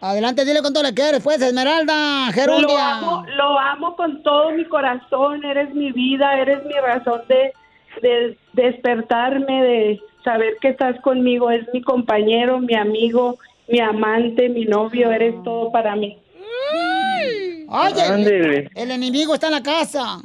Adelante, 0.00 0.44
dile 0.44 0.60
cuánto 0.60 0.82
le 0.82 0.92
quieres, 0.94 1.22
pues, 1.22 1.40
Esmeralda, 1.40 2.26
Lo 2.26 2.32
Gerundia. 2.32 2.96
amo, 2.98 3.24
lo 3.36 3.58
amo 3.58 3.94
con 3.96 4.22
todo 4.22 4.50
mi 4.50 4.64
corazón, 4.64 5.44
eres 5.44 5.72
mi 5.74 5.92
vida, 5.92 6.34
eres 6.38 6.64
mi 6.64 6.74
razón 6.74 7.20
de, 7.28 7.52
de 8.02 8.36
despertarme, 8.52 9.62
de 9.62 10.00
saber 10.24 10.56
que 10.60 10.68
estás 10.68 11.00
conmigo, 11.00 11.50
es 11.50 11.66
mi 11.72 11.82
compañero, 11.82 12.58
mi 12.60 12.74
amigo, 12.74 13.38
mi 13.68 13.80
amante, 13.80 14.48
mi 14.48 14.64
novio, 14.64 15.10
eres 15.10 15.34
todo 15.44 15.70
para 15.72 15.96
mí. 15.96 16.18
Oye, 17.68 18.04
el, 18.06 18.12
Ándele. 18.12 18.70
el 18.74 18.90
enemigo 18.90 19.34
está 19.34 19.46
en 19.46 19.52
la 19.54 19.62
casa. 19.62 20.18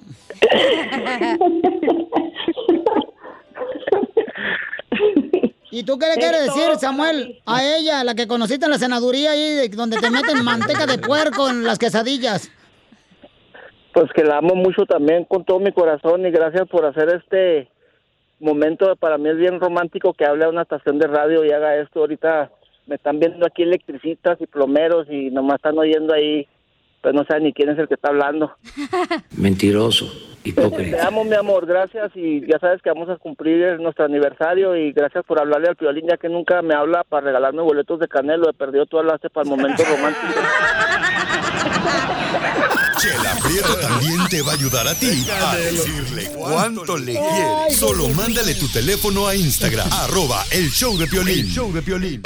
¿Y 5.69 5.83
tú 5.83 5.97
qué 5.99 6.07
le 6.07 6.15
quieres 6.15 6.41
Es 6.41 6.55
decir, 6.55 6.75
Samuel, 6.79 7.39
a 7.45 7.63
ella, 7.63 8.03
la 8.03 8.15
que 8.15 8.27
conociste 8.27 8.65
en 8.65 8.71
la 8.71 8.77
senaduría 8.77 9.31
ahí, 9.31 9.51
de- 9.55 9.69
donde 9.69 9.97
te 9.97 10.09
meten 10.09 10.43
manteca 10.43 10.85
de 10.85 10.97
puerco 10.97 11.49
en 11.49 11.63
las 11.63 11.77
quesadillas? 11.77 12.49
Pues 13.93 14.09
que 14.15 14.23
la 14.23 14.37
amo 14.37 14.55
mucho 14.55 14.85
también 14.85 15.25
con 15.25 15.43
todo 15.43 15.59
mi 15.59 15.71
corazón 15.71 16.25
y 16.25 16.31
gracias 16.31 16.67
por 16.69 16.85
hacer 16.85 17.09
este 17.21 17.69
momento. 18.39 18.95
Para 18.95 19.17
mí 19.17 19.29
es 19.29 19.37
bien 19.37 19.59
romántico 19.59 20.13
que 20.13 20.25
hable 20.25 20.45
a 20.45 20.49
una 20.49 20.61
estación 20.63 20.99
de 20.99 21.07
radio 21.07 21.43
y 21.45 21.51
haga 21.51 21.75
esto. 21.77 21.99
Ahorita 22.01 22.51
me 22.87 22.95
están 22.95 23.19
viendo 23.19 23.45
aquí 23.45 23.63
electricistas 23.63 24.39
y 24.41 24.47
plomeros 24.47 25.07
y 25.09 25.29
nomás 25.31 25.55
están 25.57 25.77
oyendo 25.77 26.13
ahí, 26.13 26.47
pues 27.01 27.13
no 27.13 27.25
saben 27.25 27.43
ni 27.43 27.53
quién 27.53 27.69
es 27.69 27.77
el 27.77 27.87
que 27.87 27.95
está 27.95 28.09
hablando. 28.09 28.53
Mentiroso, 29.37 30.05
Te 30.43 30.49
hipócrita. 30.51 31.05
amo, 31.07 31.23
mi 31.25 31.35
amor, 31.35 31.65
gracias 31.65 32.11
y 32.15 32.45
ya 32.47 32.59
sabes 32.59 32.81
que 32.81 32.89
vamos 32.89 33.09
a 33.09 33.17
cumplir 33.17 33.79
nuestro 33.81 34.05
aniversario 34.05 34.75
y 34.77 34.93
gracias 34.93 35.25
por 35.25 35.39
hablarle 35.41 35.67
al 35.67 35.75
Piolín 35.75 36.07
ya 36.07 36.15
que 36.17 36.29
nunca 36.29 36.61
me 36.61 36.73
habla 36.75 37.03
para 37.03 37.25
regalarme 37.27 37.61
boletos 37.61 37.99
de 37.99 38.07
canelo. 38.07 38.49
He 38.49 38.53
perdido 38.53 38.85
tú 38.85 38.97
hablaste 38.99 39.29
para 39.29 39.43
el 39.43 39.49
momento 39.49 39.83
romántico. 39.89 40.39
Chela 42.97 43.37
Prieto 43.43 43.75
también 43.77 44.27
te 44.27 44.41
va 44.41 44.53
a 44.53 44.55
ayudar 44.55 44.87
a 44.87 44.95
ti 44.95 45.25
a 45.29 45.55
decirle 45.55 46.31
cuánto 46.31 46.97
le 46.97 47.13
quiere. 47.13 47.75
Solo 47.77 48.09
mándale 48.09 48.55
tu 48.55 48.67
teléfono 48.69 49.27
a 49.27 49.35
Instagram, 49.35 49.87
arroba 49.91 50.45
el 50.51 50.71
show 50.71 50.97
de 50.97 51.07
Piolín. 51.07 51.45
El 51.45 51.51
show 51.51 51.71
de 51.71 51.81
Piolín. 51.81 52.21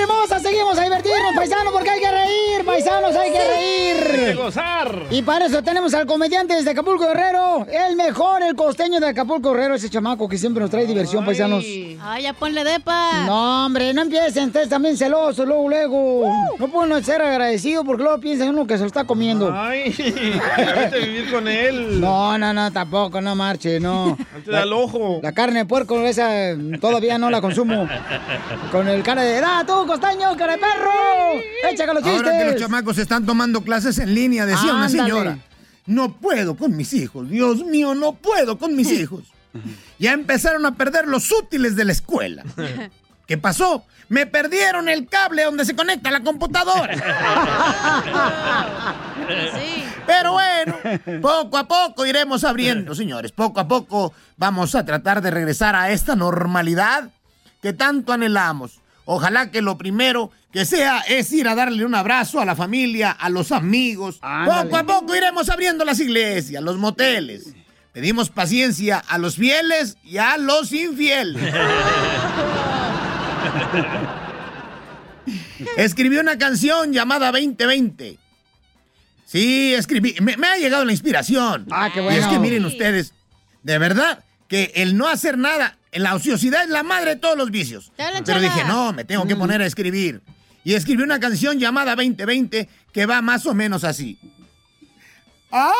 ¡Familia 0.00 0.14
hermosa! 0.28 0.40
Seguimos 0.40 0.78
a 0.78 0.82
divertirnos, 0.84 1.34
paisanos, 1.34 1.72
porque 1.72 1.90
hay 1.90 2.00
que 2.00 2.10
reír, 2.10 2.64
paisanos, 2.64 3.14
hay 3.16 3.32
que 3.32 3.38
Hay 3.38 3.94
reír. 4.00 4.24
que 4.26 4.34
gozar. 4.34 5.02
Y 5.10 5.22
para 5.22 5.46
eso 5.46 5.62
tenemos 5.62 5.92
al 5.94 6.06
comediante 6.06 6.54
desde 6.54 6.70
Acapulco 6.70 7.06
Guerrero, 7.06 7.66
el 7.70 7.96
mejor, 7.96 8.42
el 8.42 8.54
costeño 8.54 9.00
de 9.00 9.08
Acapulco 9.08 9.52
Guerrero, 9.52 9.74
ese 9.74 9.90
chamaco 9.90 10.28
que 10.28 10.38
siempre 10.38 10.60
nos 10.62 10.70
trae 10.70 10.86
diversión, 10.86 11.24
paisanos. 11.24 11.64
Ay, 12.02 12.22
ya 12.22 12.32
ponle 12.32 12.64
depa. 12.64 13.24
No, 13.26 13.66
hombre, 13.66 13.92
no 13.92 14.02
empiecen, 14.02 14.46
ustedes 14.46 14.68
también 14.68 14.96
celosos, 14.96 15.46
luego, 15.46 15.68
luego. 15.68 16.32
No 16.58 16.68
pueden 16.68 17.04
ser 17.04 17.20
agradecidos 17.22 17.84
porque 17.84 18.02
luego 18.02 18.20
piensan 18.20 18.48
uno 18.50 18.66
que 18.66 18.74
se 18.74 18.80
lo 18.80 18.86
está 18.86 19.04
comiendo. 19.04 19.52
Ay, 19.54 19.90
vivir 20.92 21.30
con 21.30 21.46
él. 21.48 22.00
No, 22.00 22.38
no, 22.38 22.52
no, 22.52 22.70
tampoco, 22.72 23.20
no 23.20 23.34
marche, 23.34 23.80
no. 23.80 24.16
te 24.44 24.50
da 24.50 24.62
el 24.62 24.72
ojo. 24.72 25.20
La 25.22 25.32
carne 25.32 25.60
de 25.60 25.64
puerco, 25.66 26.00
esa 26.00 26.30
todavía 26.80 27.18
no 27.18 27.30
la 27.30 27.40
consumo. 27.40 27.88
Con 28.72 28.88
el 28.88 29.02
cara 29.02 29.22
de, 29.22 29.38
¡ah, 29.44 29.64
tú, 29.66 29.86
costeño, 29.90 30.36
cara 30.36 30.52
de 30.52 30.58
perro! 30.58 30.90
¡Échale 31.68 31.94
los 31.94 32.04
chistes! 32.04 32.22
Ahora 32.22 32.38
que 32.38 32.52
los 32.52 32.60
chamacos 32.60 32.98
están 32.98 33.26
tomando 33.26 33.62
clases 33.62 33.98
en 33.98 34.14
línea, 34.14 34.46
decía 34.46 34.72
una 34.72 34.88
señora. 34.88 35.38
No 35.86 36.12
puedo 36.12 36.56
con 36.56 36.76
mis 36.76 36.92
hijos, 36.92 37.28
Dios 37.28 37.64
mío, 37.64 37.96
no 37.96 38.12
puedo 38.12 38.56
con 38.56 38.76
mis 38.76 38.92
hijos. 38.92 39.24
Ya 39.98 40.12
empezaron 40.12 40.64
a 40.64 40.76
perder 40.76 41.08
los 41.08 41.32
útiles 41.32 41.74
de 41.74 41.84
la 41.84 41.92
escuela. 41.92 42.44
¿Qué 43.26 43.36
pasó? 43.36 43.84
Me 44.08 44.26
perdieron 44.26 44.88
el 44.88 45.08
cable 45.08 45.44
donde 45.44 45.64
se 45.64 45.74
conecta 45.74 46.10
la 46.10 46.20
computadora. 46.20 46.94
Pero 50.06 50.32
bueno, 50.32 50.76
poco 51.20 51.58
a 51.58 51.66
poco 51.66 52.06
iremos 52.06 52.44
abriendo, 52.44 52.94
señores. 52.94 53.32
Poco 53.32 53.60
a 53.60 53.68
poco 53.68 54.12
vamos 54.36 54.74
a 54.74 54.84
tratar 54.84 55.22
de 55.22 55.30
regresar 55.30 55.76
a 55.76 55.90
esta 55.90 56.16
normalidad 56.16 57.10
que 57.62 57.72
tanto 57.72 58.12
anhelamos. 58.12 58.80
Ojalá 59.04 59.50
que 59.50 59.62
lo 59.62 59.76
primero 59.78 60.30
que 60.52 60.64
sea 60.64 61.00
es 61.00 61.32
ir 61.32 61.48
a 61.48 61.54
darle 61.54 61.84
un 61.84 61.94
abrazo 61.94 62.40
a 62.40 62.44
la 62.44 62.54
familia, 62.56 63.10
a 63.10 63.28
los 63.28 63.52
amigos. 63.52 64.18
Poco 64.18 64.76
a 64.76 64.84
poco 64.84 65.16
iremos 65.16 65.48
abriendo 65.48 65.84
las 65.84 65.98
iglesias, 66.00 66.62
los 66.62 66.76
moteles. 66.76 67.54
Pedimos 67.92 68.30
paciencia 68.30 68.98
a 68.98 69.18
los 69.18 69.34
fieles 69.36 69.96
y 70.04 70.18
a 70.18 70.36
los 70.38 70.72
infieles. 70.72 71.42
Escribí 75.76 76.16
una 76.18 76.38
canción 76.38 76.92
llamada 76.92 77.30
2020. 77.32 78.18
Sí, 79.24 79.74
escribí. 79.74 80.14
Me, 80.20 80.36
me 80.36 80.46
ha 80.48 80.56
llegado 80.56 80.84
la 80.84 80.92
inspiración. 80.92 81.66
Ah, 81.70 81.90
qué 81.92 82.02
Y 82.02 82.06
es 82.08 82.14
que 82.14 82.20
bueno. 82.26 82.40
miren 82.40 82.64
ustedes, 82.64 83.14
de 83.62 83.78
verdad 83.78 84.24
que 84.48 84.72
el 84.74 84.96
no 84.96 85.06
hacer 85.06 85.38
nada, 85.38 85.78
la 85.92 86.14
ociosidad 86.14 86.64
es 86.64 86.70
la 86.70 86.82
madre 86.82 87.10
de 87.10 87.16
todos 87.16 87.36
los 87.36 87.50
vicios. 87.50 87.92
Pero 87.96 88.40
dije, 88.40 88.64
no, 88.66 88.92
me 88.92 89.04
tengo 89.04 89.26
que 89.26 89.36
poner 89.36 89.62
a 89.62 89.66
escribir. 89.66 90.22
Y 90.62 90.74
escribí 90.74 91.02
una 91.02 91.20
canción 91.20 91.58
llamada 91.58 91.96
2020 91.96 92.68
que 92.92 93.06
va 93.06 93.22
más 93.22 93.46
o 93.46 93.54
menos 93.54 93.84
así. 93.84 94.18
¡Ah! 95.50 95.72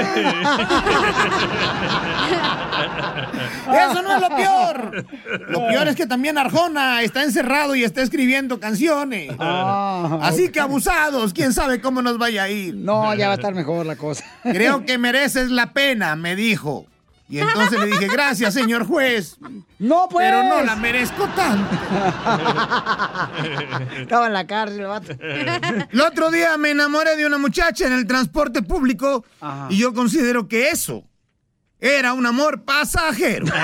Eso 3.70 4.02
no 4.02 4.16
es 4.16 4.20
lo 4.20 4.36
peor. 4.36 5.06
Lo 5.48 5.68
peor 5.68 5.88
es 5.88 5.96
que 5.96 6.06
también 6.06 6.38
Arjona 6.38 7.02
está 7.02 7.22
encerrado 7.22 7.74
y 7.74 7.84
está 7.84 8.02
escribiendo 8.02 8.60
canciones. 8.60 9.32
Así 9.38 10.50
que 10.50 10.60
abusados, 10.60 11.32
quién 11.32 11.52
sabe 11.52 11.80
cómo 11.80 12.02
nos 12.02 12.18
vaya 12.18 12.44
a 12.44 12.48
ir. 12.48 12.74
No, 12.74 13.14
ya 13.14 13.26
va 13.26 13.32
a 13.32 13.36
estar 13.36 13.54
mejor 13.54 13.86
la 13.86 13.96
cosa. 13.96 14.24
Creo 14.42 14.84
que 14.84 14.98
mereces 14.98 15.50
la 15.50 15.72
pena, 15.72 16.16
me 16.16 16.36
dijo. 16.36 16.86
Y 17.30 17.38
entonces 17.38 17.78
le 17.78 17.86
dije, 17.86 18.08
gracias, 18.08 18.52
señor 18.52 18.86
juez. 18.86 19.36
No, 19.78 20.08
pues. 20.10 20.26
Pero 20.26 20.42
no 20.42 20.62
la 20.62 20.76
merezco 20.76 21.26
tanto. 21.28 21.74
Estaba 24.00 24.26
en 24.26 24.32
la 24.32 24.46
cárcel, 24.46 24.80
el 24.80 24.86
vato. 24.86 25.12
El 25.92 26.00
otro 26.00 26.30
día 26.30 26.56
me 26.56 26.70
enamoré 26.70 27.16
de 27.16 27.26
una 27.26 27.38
muchacha 27.38 27.86
en 27.86 27.92
el 27.92 28.06
transporte 28.06 28.62
público 28.62 29.24
y 29.68 29.78
yo 29.78 29.94
considero 29.94 30.48
que 30.48 30.70
eso 30.70 31.04
era 31.78 32.12
un 32.12 32.26
amor 32.26 32.64
pasajero. 32.64 33.46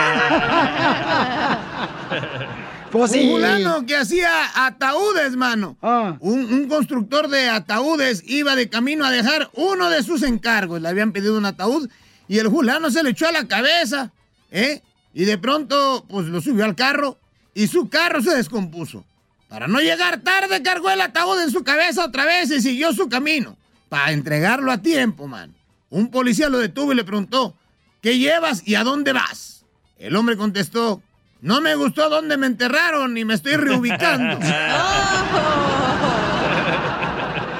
Pues 2.92 3.10
sí. 3.10 3.26
Un 3.26 3.32
fulano 3.32 3.84
que 3.84 3.96
hacía 3.96 4.30
ataúdes, 4.54 5.34
mano. 5.36 5.76
Un, 6.20 6.44
un 6.44 6.68
constructor 6.68 7.28
de 7.28 7.48
ataúdes 7.48 8.22
iba 8.24 8.54
de 8.54 8.70
camino 8.70 9.04
a 9.04 9.10
dejar 9.10 9.50
uno 9.54 9.90
de 9.90 10.02
sus 10.04 10.22
encargos. 10.22 10.80
Le 10.80 10.88
habían 10.88 11.10
pedido 11.12 11.36
un 11.36 11.44
ataúd 11.46 11.90
y 12.28 12.38
el 12.38 12.50
fulano 12.50 12.90
se 12.90 13.02
le 13.02 13.10
echó 13.10 13.28
a 13.28 13.32
la 13.32 13.46
cabeza, 13.46 14.12
¿eh? 14.50 14.82
Y 15.14 15.24
de 15.24 15.38
pronto, 15.38 16.04
pues 16.08 16.26
lo 16.26 16.40
subió 16.40 16.64
al 16.64 16.74
carro 16.74 17.18
y 17.54 17.68
su 17.68 17.88
carro 17.88 18.20
se 18.22 18.34
descompuso. 18.34 19.04
Para 19.48 19.68
no 19.68 19.80
llegar 19.80 20.20
tarde, 20.20 20.62
cargó 20.62 20.90
el 20.90 21.00
ataúd 21.00 21.40
en 21.40 21.50
su 21.50 21.62
cabeza 21.64 22.04
otra 22.04 22.24
vez 22.24 22.50
y 22.50 22.60
siguió 22.60 22.92
su 22.92 23.08
camino. 23.08 23.56
Para 23.88 24.12
entregarlo 24.12 24.70
a 24.72 24.82
tiempo, 24.82 25.26
man. 25.26 25.54
Un 25.88 26.10
policía 26.10 26.48
lo 26.48 26.58
detuvo 26.58 26.92
y 26.92 26.96
le 26.96 27.04
preguntó, 27.04 27.56
¿qué 28.02 28.18
llevas 28.18 28.66
y 28.66 28.74
a 28.74 28.84
dónde 28.84 29.12
vas? 29.12 29.64
El 29.98 30.16
hombre 30.16 30.36
contestó, 30.36 31.00
no 31.40 31.60
me 31.60 31.76
gustó 31.76 32.10
dónde 32.10 32.36
me 32.36 32.46
enterraron 32.46 33.16
y 33.16 33.24
me 33.24 33.34
estoy 33.34 33.54
reubicando. 33.54 34.38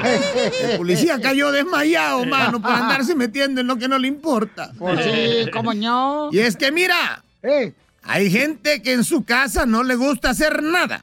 El 0.06 0.76
policía 0.76 1.20
cayó 1.20 1.52
desmayado, 1.52 2.24
mano, 2.24 2.60
por 2.60 2.70
andarse 2.70 3.14
metiendo 3.14 3.60
en 3.60 3.66
lo 3.66 3.76
que 3.76 3.88
no 3.88 3.98
le 3.98 4.08
importa. 4.08 4.72
Pues 4.78 5.04
sí, 5.04 5.50
cómo 5.52 5.74
no. 5.74 6.30
Y 6.32 6.38
es 6.38 6.56
que 6.56 6.72
mira, 6.72 7.22
hay 8.08 8.30
gente 8.30 8.82
que 8.82 8.92
en 8.92 9.04
su 9.04 9.24
casa 9.24 9.66
no 9.66 9.82
le 9.82 9.96
gusta 9.96 10.30
hacer 10.30 10.62
nada. 10.62 11.02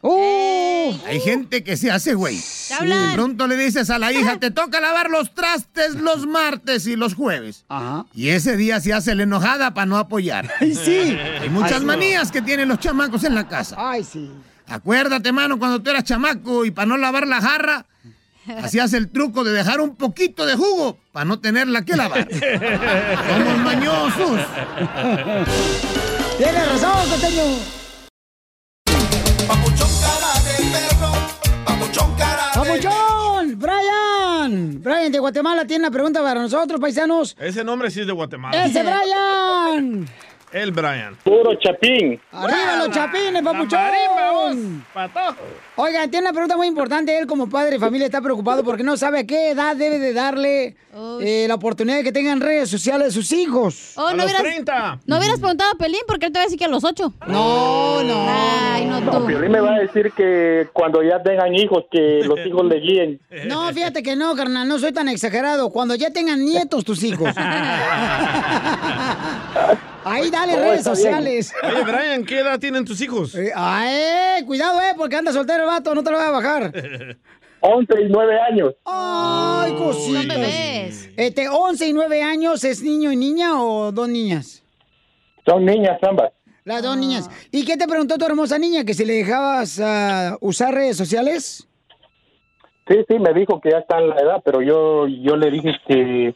Hay 1.06 1.20
gente 1.20 1.64
que 1.64 1.76
se 1.76 1.92
hace 1.92 2.14
güey. 2.14 2.40
Y 2.82 2.86
de 2.86 3.14
pronto 3.14 3.46
le 3.48 3.58
dices 3.58 3.90
a 3.90 4.00
la 4.00 4.12
hija, 4.12 4.38
te 4.40 4.52
toca 4.52 4.80
lavar 4.80 5.10
los 5.10 5.34
trastes 5.34 5.96
los 5.96 6.26
martes 6.26 6.88
y 6.88 6.96
los 6.96 7.14
jueves. 7.14 7.66
Y 8.14 8.30
ese 8.30 8.56
día 8.56 8.80
se 8.80 8.94
hace 8.94 9.16
la 9.16 9.24
enojada 9.24 9.74
para 9.74 9.86
no 9.86 9.98
apoyar. 9.98 10.50
Ay, 10.60 10.76
sí. 10.76 11.18
Hay 11.42 11.50
muchas 11.50 11.82
Ay, 11.82 11.86
manías 11.86 12.32
que 12.32 12.42
tienen 12.42 12.70
los 12.70 12.80
chamacos 12.80 13.24
en 13.26 13.36
la 13.36 13.48
casa. 13.48 13.76
Ay, 13.78 14.04
sí. 14.04 14.32
Acuérdate, 14.68 15.32
mano, 15.34 15.60
cuando 15.60 15.82
tú 15.82 15.90
eras 15.90 16.06
chamaco 16.06 16.64
y 16.64 16.72
para 16.72 16.86
no 16.86 16.98
lavar 16.98 17.28
la 17.28 17.42
jarra, 17.42 17.86
hacías 18.64 18.94
el 18.94 19.10
truco 19.10 19.44
de 19.44 19.52
dejar 19.52 19.82
un 19.82 19.96
poquito 19.96 20.46
de 20.46 20.56
jugo 20.56 20.98
para 21.12 21.26
no 21.26 21.40
tenerla 21.40 21.84
que 21.84 21.96
lavar. 21.96 22.28
Somos 22.32 23.58
mañosos. 23.60 24.40
Tienes 26.38 26.70
razón, 26.70 27.10
costeño. 27.10 27.44
¡Papuchón! 32.54 33.60
¡Brian! 33.60 34.82
Brian 34.82 35.12
de 35.12 35.20
Guatemala 35.20 35.66
tiene 35.66 35.86
una 35.86 35.92
pregunta 35.92 36.22
para 36.22 36.42
nosotros, 36.42 36.80
paisanos. 36.80 37.36
Ese 37.40 37.64
nombre 37.64 37.92
sí 37.92 38.02
es 38.02 38.08
de 38.08 38.14
Guatemala. 38.14 38.66
¡Ese 38.66 38.84
Brian! 38.84 40.08
El 40.52 40.72
Brian. 40.72 41.18
Puro 41.24 41.56
chapín. 41.56 42.22
¡Arriba 42.32 42.76
los 42.78 42.92
chapines, 42.92 43.42
papuchón! 43.42 44.86
Oigan, 45.76 46.12
tiene 46.12 46.26
una 46.28 46.34
pregunta 46.34 46.56
muy 46.56 46.68
importante. 46.68 47.18
Él, 47.18 47.26
como 47.26 47.50
padre 47.50 47.72
de 47.72 47.80
familia, 47.80 48.06
está 48.06 48.22
preocupado 48.22 48.64
porque 48.64 48.84
no 48.84 48.96
sabe 48.96 49.20
a 49.22 49.24
qué 49.26 49.50
edad 49.52 49.76
debe 49.76 49.98
de 49.98 50.14
darle 50.14 50.76
eh, 51.20 51.46
la 51.48 51.56
oportunidad 51.56 51.98
de 51.98 52.04
que 52.04 52.12
tengan 52.12 52.42
redes 52.42 52.70
sociales 52.70 53.08
a 53.08 53.12
sus 53.12 53.32
hijos. 53.32 53.94
Oh, 53.96 54.12
no 54.14 54.24
hubieras, 54.24 54.44
No 55.08 55.18
hubieras 55.18 55.40
preguntado 55.40 55.72
a 55.72 55.78
Pelín 55.80 56.02
porque 56.08 56.28
él 56.28 56.32
te 56.32 56.38
va 56.38 56.44
a 56.44 56.46
decir 56.46 56.60
que 56.60 56.66
a 56.66 56.68
los 56.68 56.84
ocho. 56.84 57.12
No, 57.28 58.04
no. 58.04 58.26
Ay, 58.30 58.86
no 58.86 59.00
No, 59.02 59.20
tú. 59.20 59.26
Piolín 59.26 59.52
me 59.52 59.62
va 59.62 59.74
a 59.76 59.80
decir 59.80 60.12
que 60.16 60.68
cuando 60.74 61.02
ya 61.02 61.24
tengan 61.24 61.56
hijos, 61.56 61.86
que 61.92 62.22
los 62.24 62.38
hijos 62.46 62.66
le 62.66 62.80
guíen. 62.80 63.20
No, 63.48 63.74
fíjate 63.74 64.04
que 64.04 64.16
no, 64.16 64.36
carnal, 64.36 64.68
no 64.68 64.78
soy 64.78 64.92
tan 64.94 65.08
exagerado. 65.10 65.72
Cuando 65.72 65.96
ya 65.96 66.12
tengan 66.12 66.46
nietos 66.46 66.86
tus 66.86 67.02
hijos. 67.04 67.34
Ahí 70.06 70.30
dale 70.30 70.54
Oh, 70.56 70.58
redes 70.58 70.84
bien. 70.84 70.84
sociales. 70.84 71.54
Oye, 71.64 71.82
Brian, 71.84 72.26
¿qué 72.26 72.40
edad 72.40 72.60
tienen 72.60 72.84
tus 72.84 73.00
hijos? 73.00 73.36
Eh, 73.36 73.54
ay, 73.56 74.44
cuidado, 74.44 74.82
eh, 74.82 74.94
porque 74.98 75.16
anda 75.16 75.32
soltero 75.32 75.63
el 75.64 75.70
vato, 75.70 75.96
no 75.96 76.04
te 76.04 76.12
lo 76.12 76.18
voy 76.18 76.28
a 76.28 76.32
bajar. 76.32 76.74
11 77.66 78.02
y 78.02 78.10
9 78.10 78.40
años. 78.42 78.76
Ay, 78.84 79.74
cositas. 79.76 80.28
Bebés. 80.28 81.10
Este, 81.16 81.48
11 81.48 81.88
y 81.88 81.94
9 81.94 82.22
años, 82.22 82.64
¿es 82.66 82.84
niño 82.84 83.10
y 83.10 83.16
niña 83.16 83.64
o 83.64 83.94
dos 83.94 84.10
niñas? 84.10 84.62
Son 85.46 85.64
niñas 85.64 85.98
ambas. 86.04 86.32
Las 86.66 86.84
dos 86.84 86.98
niñas. 86.98 87.30
¿Y 87.52 87.66
qué 87.66 87.78
te 87.78 87.88
preguntó 87.88 88.18
tu 88.18 88.26
hermosa 88.26 88.58
niña? 88.58 88.84
¿Que 88.84 88.94
si 88.94 89.06
le 89.06 89.14
dejabas 89.14 89.80
ah, 89.82 90.38
usar 90.42 90.74
redes 90.74 90.98
sociales? 90.98 91.68
Sí, 92.88 92.96
sí, 93.08 93.20
me 93.20 93.34
dijo 93.34 93.62
que 93.62 93.72
ya 93.72 93.80
está 93.80 93.98
en 94.00 94.10
la 94.10 94.18
edad, 94.18 94.42
pero 94.44 94.62
yo, 94.62 95.08
yo 95.08 95.38
le 95.38 95.50
dije 95.50 95.74
que, 95.88 96.36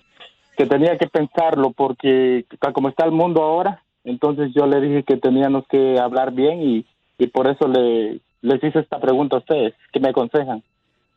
que 0.55 0.65
tenía 0.65 0.97
que 0.97 1.07
pensarlo 1.07 1.71
porque 1.71 2.45
tal 2.59 2.71
como 2.71 2.87
está 2.87 3.03
el 3.05 3.11
mundo 3.11 3.43
ahora, 3.43 3.83
entonces 4.05 4.51
yo 4.55 4.65
le 4.65 4.79
dije 4.79 5.03
que 5.03 5.17
teníamos 5.17 5.65
que 5.67 5.99
hablar 5.99 6.31
bien 6.31 6.61
y, 6.61 6.85
y 7.17 7.27
por 7.27 7.49
eso 7.49 7.67
le, 7.67 8.21
les 8.41 8.63
hice 8.63 8.79
esta 8.79 8.99
pregunta 8.99 9.37
a 9.37 9.39
ustedes, 9.39 9.73
que 9.91 9.99
me 9.99 10.09
aconsejan. 10.09 10.63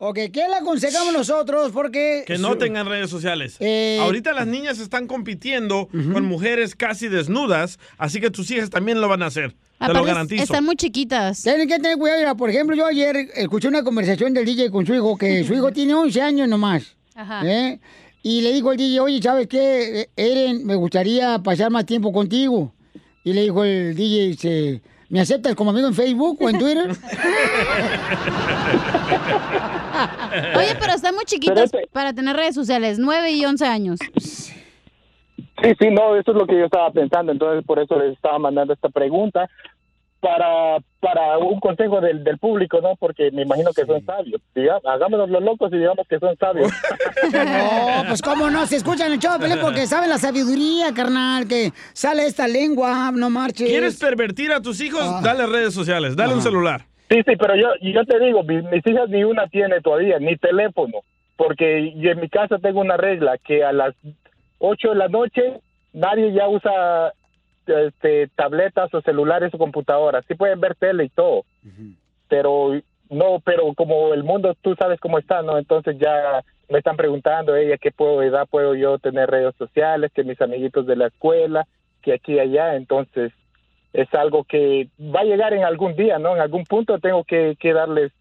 Ok, 0.03 0.17
¿qué 0.33 0.49
le 0.49 0.55
aconsejamos 0.55 1.13
nosotros? 1.13 1.73
Porque... 1.73 2.25
Que 2.27 2.39
no 2.39 2.57
tengan 2.57 2.87
redes 2.87 3.11
sociales. 3.11 3.59
Eh, 3.61 3.99
Ahorita 4.01 4.33
las 4.33 4.47
niñas 4.47 4.79
están 4.79 5.07
compitiendo 5.07 5.89
con 5.93 6.25
mujeres 6.25 6.75
casi 6.75 7.09
desnudas, 7.09 7.79
así 7.99 8.19
que 8.19 8.31
tus 8.31 8.51
hijas 8.51 8.71
también 8.71 9.03
lo 9.03 9.09
van 9.09 9.23
a 9.23 9.27
hacer. 9.27 9.55
Te 9.79 9.93
lo 9.93 10.03
garantizo. 10.05 10.43
Están 10.43 10.65
muy 10.65 10.77
chiquitas. 10.77 11.43
Tienen 11.43 11.69
que 11.69 11.77
tener 11.77 11.99
cuidado. 11.99 12.19
Mira, 12.19 12.35
por 12.35 12.49
ejemplo, 12.49 12.75
yo 12.75 12.87
ayer 12.87 13.15
escuché 13.35 13.69
una 13.69 13.83
conversación 13.83 14.33
del 14.33 14.47
DJ 14.47 14.71
con 14.71 14.87
su 14.87 14.95
hijo, 14.95 15.19
que 15.19 15.45
su 15.45 15.53
hijo 15.53 15.71
tiene 15.73 15.95
11 15.95 16.23
años 16.23 16.49
nomás. 16.49 16.97
Ajá. 17.15 17.43
¿eh? 17.47 17.79
Y 18.23 18.41
le 18.41 18.53
dijo 18.53 18.73
el 18.73 18.79
DJ, 18.79 19.01
oye, 19.01 19.23
¿sabes 19.23 19.49
qué? 19.49 20.09
Eren, 20.17 20.65
me 20.67 20.77
gustaría 20.77 21.39
pasar 21.41 21.71
más 21.71 21.85
tiempo 21.85 22.11
contigo. 22.11 22.73
Y 23.25 23.33
le 23.35 23.43
dijo 23.43 23.65
el 23.65 23.95
DJ, 23.95 24.27
dice, 24.29 24.83
¿me 25.11 25.21
aceptas 25.21 25.55
como 25.55 25.71
amigo 25.71 25.89
en 25.89 25.95
Facebook 25.95 26.39
o 26.41 26.49
en 26.49 26.59
Twitter? 26.59 26.91
Oye, 30.57 30.75
pero 30.81 30.95
están 30.95 31.15
muy 31.15 31.27
chiquitas 31.27 31.71
para 31.93 32.15
tener 32.15 32.35
redes 32.35 32.55
sociales, 32.55 32.99
9 32.99 33.33
y 33.33 33.45
11 33.45 33.67
años. 33.67 33.99
Sí, 35.63 35.75
sí, 35.79 35.91
no, 35.91 36.17
eso 36.17 36.31
es 36.31 36.37
lo 36.39 36.47
que 36.47 36.59
yo 36.59 36.65
estaba 36.65 36.91
pensando, 36.91 37.33
entonces 37.33 37.63
por 37.67 37.79
eso 37.79 37.99
les 37.99 38.15
estaba 38.15 38.39
mandando 38.39 38.73
esta 38.73 38.89
pregunta 38.89 39.47
para, 40.21 40.79
para 41.01 41.39
un 41.39 41.59
consejo 41.61 42.01
del, 42.01 42.23
del 42.23 42.39
público, 42.39 42.81
¿no? 42.83 42.95
Porque 42.97 43.31
me 43.33 43.43
imagino 43.43 43.73
que 43.73 43.87
son 43.87 44.05
sabios. 44.05 44.41
Diga- 44.55 44.81
hagámonos 44.85 45.31
los 45.31 45.43
locos 45.43 45.73
y 45.73 45.79
digamos 45.79 46.07
que 46.09 46.19
son 46.19 46.37
sabios. 46.37 46.71
No, 47.33 48.05
pues 48.09 48.23
cómo 48.23 48.51
no, 48.51 48.67
se 48.67 48.77
escuchan 48.77 49.13
el 49.13 49.19
show 49.19 49.33
porque 49.61 49.87
saben 49.87 50.09
la 50.09 50.19
sabiduría, 50.19 50.93
carnal, 50.95 51.47
que 51.47 51.73
sale 51.93 52.25
esta 52.27 52.49
lengua, 52.49 53.11
no 53.13 53.29
marches. 53.31 53.69
¿Quieres 53.69 53.99
pervertir 53.99 54.53
a 54.53 54.61
tus 54.63 54.81
hijos? 54.81 55.23
Dale 55.23 55.47
redes 55.47 55.75
sociales, 55.75 56.17
dale 56.17 56.35
un 56.35 56.41
celular. 56.43 56.83
Sí, 57.11 57.17
sí, 57.27 57.37
pero 57.37 57.57
yo, 57.57 57.69
yo 57.83 58.05
te 58.05 58.19
digo, 58.21 58.43
mi- 58.43 58.63
mis 58.63 58.87
hijas 58.87 59.09
ni 59.09 59.25
una 59.25 59.47
tiene 59.49 59.81
todavía, 59.81 60.19
ni 60.19 60.37
teléfono, 60.37 60.99
porque 61.37 61.93
y 61.95 62.09
en 62.09 62.21
mi 62.21 62.29
casa 62.29 62.59
tengo 62.59 62.81
una 62.81 62.97
regla 62.97 63.37
que 63.39 63.65
a 63.65 63.73
las 63.73 63.95
8 64.59 64.91
de 64.91 64.95
la 64.97 65.09
noche 65.09 65.61
nadie 65.93 66.33
ya 66.33 66.49
usa 66.49 67.13
este, 67.67 68.29
tabletas 68.29 68.93
o 68.95 69.01
celulares 69.03 69.53
o 69.55 69.59
computadoras. 69.59 70.25
Sí 70.27 70.35
pueden 70.35 70.61
ver 70.61 70.75
tele 70.75 71.05
y 71.05 71.09
todo, 71.09 71.45
pero 72.29 72.73
no, 73.09 73.41
pero 73.45 73.75
como 73.75 74.15
el 74.15 74.25
mundo 74.25 74.57
tú 74.63 74.75
sabes 74.77 75.01
cómo 75.01 75.19
está, 75.19 75.43
¿no? 75.43 75.59
Entonces 75.59 75.97
ya 75.99 76.43
me 76.69 76.79
están 76.79 76.97
preguntando 76.97 77.57
ella 77.57 77.77
qué 77.79 77.91
puedo 77.91 78.23
edad 78.23 78.47
puedo 78.49 78.75
yo 78.75 78.99
tener 78.99 79.29
redes 79.29 79.55
sociales, 79.57 80.13
que 80.15 80.25
mis 80.25 80.41
amiguitos 80.41 80.87
de 80.87 80.97
la 80.97 81.09
escuela, 81.09 81.67
que 82.03 82.13
aquí 82.15 82.35
y 82.35 82.39
allá, 82.39 82.77
entonces 82.77 83.33
es 83.93 84.13
algo 84.15 84.45
que 84.45 84.89
va 85.01 85.21
a 85.21 85.25
llegar 85.25 85.53
en 85.53 85.65
algún 85.65 85.97
día, 85.97 86.19
¿no? 86.19 86.35
En 86.35 86.41
algún 86.41 86.65
punto 86.65 86.99
tengo 87.01 87.25
que, 87.25 87.57
que 87.59 87.73
darles 87.73 88.13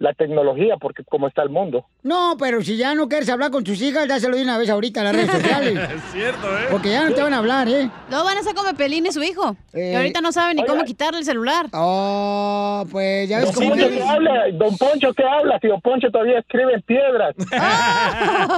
la 0.00 0.14
tecnología 0.14 0.76
porque 0.80 1.04
como 1.04 1.28
está 1.28 1.42
el 1.42 1.50
mundo. 1.50 1.84
No, 2.02 2.34
pero 2.38 2.62
si 2.62 2.78
ya 2.78 2.94
no 2.94 3.06
quieres 3.06 3.28
hablar 3.28 3.50
con 3.50 3.62
tus 3.62 3.80
hijas, 3.82 4.08
dáselo 4.08 4.34
de 4.34 4.42
una 4.42 4.56
vez 4.56 4.70
ahorita 4.70 5.02
a 5.02 5.04
las 5.04 5.14
redes 5.14 5.30
sociales. 5.30 5.78
es 5.94 6.12
cierto, 6.12 6.58
¿eh? 6.58 6.66
Porque 6.70 6.90
ya 6.90 7.04
no 7.04 7.14
te 7.14 7.22
van 7.22 7.34
a 7.34 7.38
hablar, 7.38 7.68
¿eh? 7.68 7.90
Luego 8.08 8.24
van 8.24 8.38
a 8.38 8.42
ser 8.42 8.54
como 8.54 8.72
Pelín 8.72 9.04
y 9.04 9.12
su 9.12 9.22
hijo. 9.22 9.54
Y 9.74 9.94
ahorita 9.94 10.22
no 10.22 10.32
saben 10.32 10.56
ni 10.56 10.64
cómo 10.64 10.84
quitarle 10.84 11.18
el 11.18 11.24
celular. 11.26 11.66
Oh, 11.74 12.86
pues 12.90 13.28
ya 13.28 13.40
ves 13.40 13.52
Don 13.52 13.54
cómo... 13.54 13.70
Poncho, 13.70 13.88
¿qué 13.90 14.02
habla? 14.02 14.44
Don 14.54 14.78
Poncho, 14.78 15.12
¿qué 15.12 15.22
habla? 15.22 15.58
Si 15.60 15.68
Don 15.68 15.80
Poncho 15.82 16.10
todavía 16.10 16.38
escribe 16.38 16.74
en 16.74 16.82
piedras. 16.82 17.34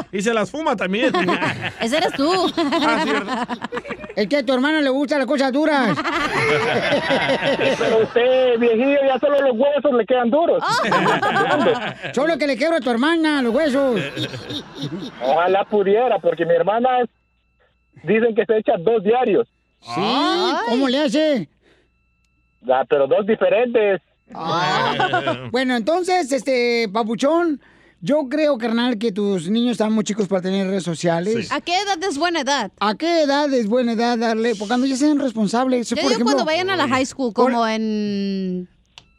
y 0.12 0.22
se 0.22 0.32
las 0.32 0.48
fuma 0.48 0.76
también. 0.76 1.12
Ese 1.80 1.96
eres 1.96 2.12
tú. 2.12 2.52
Es 4.14 4.28
que 4.28 4.36
a 4.36 4.46
tu 4.46 4.52
hermana 4.52 4.80
le 4.80 4.90
gustan 4.90 5.18
las 5.18 5.26
cosas 5.26 5.52
duras. 5.52 5.98
Pero 7.78 8.02
usted, 8.04 8.58
viejillo, 8.60 8.98
ya 9.08 9.18
solo 9.18 9.40
los 9.40 9.58
huesos 9.58 9.92
le 9.94 10.06
quedan 10.06 10.30
duros. 10.30 10.62
Solo 12.14 12.38
que 12.38 12.46
le 12.46 12.56
quiebro 12.56 12.76
a 12.76 12.80
tu 12.80 12.90
hermana 12.90 13.42
los 13.42 13.54
huesos. 13.54 14.00
Ojalá 15.22 15.64
pudiera, 15.64 16.18
porque 16.18 16.44
mi 16.46 16.54
hermana 16.54 17.00
es- 17.02 17.10
dicen 18.02 18.34
que 18.34 18.44
se 18.46 18.58
echa 18.58 18.72
dos 18.78 19.02
diarios. 19.02 19.46
Sí, 19.80 20.00
¿cómo 20.68 20.88
le 20.88 20.98
hace? 20.98 21.48
Ah, 22.68 22.84
pero 22.88 23.06
dos 23.06 23.26
diferentes. 23.26 24.00
Bueno, 25.50 25.76
entonces, 25.76 26.30
este, 26.32 26.88
papuchón, 26.92 27.60
yo 28.00 28.28
creo, 28.28 28.56
carnal, 28.58 28.98
que 28.98 29.12
tus 29.12 29.48
niños 29.50 29.72
están 29.72 29.92
muy 29.92 30.04
chicos 30.04 30.28
para 30.28 30.42
tener 30.42 30.66
redes 30.68 30.84
sociales. 30.84 31.50
¿A 31.52 31.60
qué 31.60 31.72
edad 31.80 32.02
es 32.02 32.18
buena 32.18 32.40
edad? 32.40 32.70
¿A 32.80 32.94
qué 32.94 33.22
edad 33.22 33.52
es 33.52 33.66
buena 33.68 33.92
edad 33.92 34.16
darle? 34.18 34.50
Porque 34.54 34.68
cuando 34.68 34.86
ya 34.86 34.96
sean 34.96 35.18
responsables. 35.18 35.88
Yo 35.90 35.96
por 35.96 36.02
digo 36.02 36.12
ejemplo, 36.12 36.34
cuando 36.34 36.44
vayan 36.44 36.70
a 36.70 36.76
la 36.76 36.88
high 36.88 37.04
school, 37.06 37.32
como 37.32 37.66
en... 37.66 38.68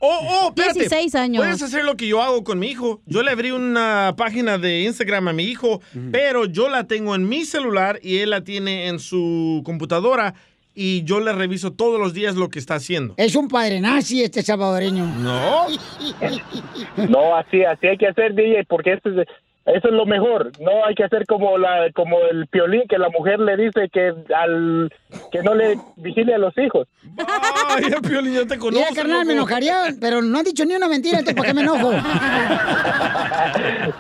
Oh, 0.06 0.20
oh, 0.22 0.48
espérate. 0.56 0.80
16 0.80 1.16
años. 1.16 1.44
Puedes 1.44 1.62
hacer 1.62 1.86
lo 1.86 1.96
que 1.96 2.08
yo 2.08 2.22
hago 2.22 2.44
con 2.44 2.60
mi 2.60 2.68
hijo. 2.68 3.02
Yo 3.06 3.24
le 3.24 3.32
abrí 3.32 3.52
una 3.52 4.14
página 4.18 4.58
de 4.58 4.82
Instagram 4.82 5.30
a 5.30 5.34
mi 5.34 5.46
hijo, 5.46 5.82
pero 6.12 6.46
yo 6.46 6.68
la 6.68 6.88
tengo 6.88 7.16
en 7.16 7.28
mi 7.30 7.46
celular 7.46 8.00
y 8.04 8.18
él 8.18 8.32
la 8.32 8.44
tiene 8.44 8.88
en 8.88 9.00
su 9.00 9.62
computadora 9.66 10.34
y 10.76 11.04
yo 11.04 11.22
le 11.22 11.32
reviso 11.32 11.72
todos 11.72 12.00
los 12.00 12.14
días 12.14 12.36
lo 12.36 12.50
que 12.50 12.60
está 12.60 12.76
haciendo. 12.76 13.14
Es 13.16 13.36
un 13.36 13.48
padre 13.48 13.80
nazi 13.80 14.24
este 14.24 14.42
salvadoreño. 14.42 15.06
No. 15.06 15.68
No, 17.10 17.36
así, 17.36 17.64
así 17.64 17.88
hay 17.88 17.98
que 17.98 18.08
hacer, 18.08 18.36
DJ, 18.36 18.66
porque 18.66 18.94
eso 18.94 19.10
es, 19.10 19.28
eso 19.66 19.88
es 19.88 19.94
lo 19.94 20.06
mejor. 20.06 20.52
No 20.60 20.86
hay 20.86 20.96
que 20.96 21.04
hacer 21.04 21.26
como 21.26 21.58
la, 21.58 21.90
como 21.94 22.18
el 22.32 22.48
piolín 22.48 22.84
que 22.90 22.98
la 22.98 23.10
mujer 23.10 23.40
le 23.40 23.56
dice 23.58 23.90
que 23.92 24.14
al 24.36 24.92
que 25.32 25.42
no 25.42 25.54
le 25.56 25.78
vigile 25.96 26.36
a 26.36 26.38
los 26.38 26.58
hijos. 26.58 26.88
Ay, 27.70 27.86
el 27.86 28.02
piolín, 28.02 28.34
yo 28.34 28.48
te 28.48 28.58
conozco. 28.58 28.86
Mira, 28.90 29.02
carnal, 29.02 29.26
me 29.26 29.34
enojaría, 29.34 29.94
pero 30.02 30.22
no 30.22 30.40
han 30.40 30.46
dicho 30.46 30.66
ni 30.66 30.76
una 30.76 30.88
mentira, 30.88 31.20
entonces 31.20 31.36
¿para 31.36 31.50
qué 31.50 31.54
me 31.54 31.62
enojo? 31.62 31.92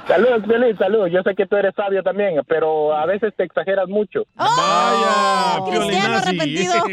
Saludos, 0.07 0.44
Piolín, 0.48 0.77
saludos. 0.77 1.10
Yo 1.11 1.22
sé 1.23 1.35
que 1.35 1.45
tú 1.45 1.56
eres 1.56 1.73
sabio 1.76 2.03
también, 2.03 2.41
pero 2.48 2.95
a 2.95 3.06
veces 3.06 3.34
te 3.35 3.44
exageras 3.44 3.88
mucho. 3.88 4.26
Vaya, 4.35 5.65
Cristiano 5.69 6.18
arrepentido. 6.18 6.73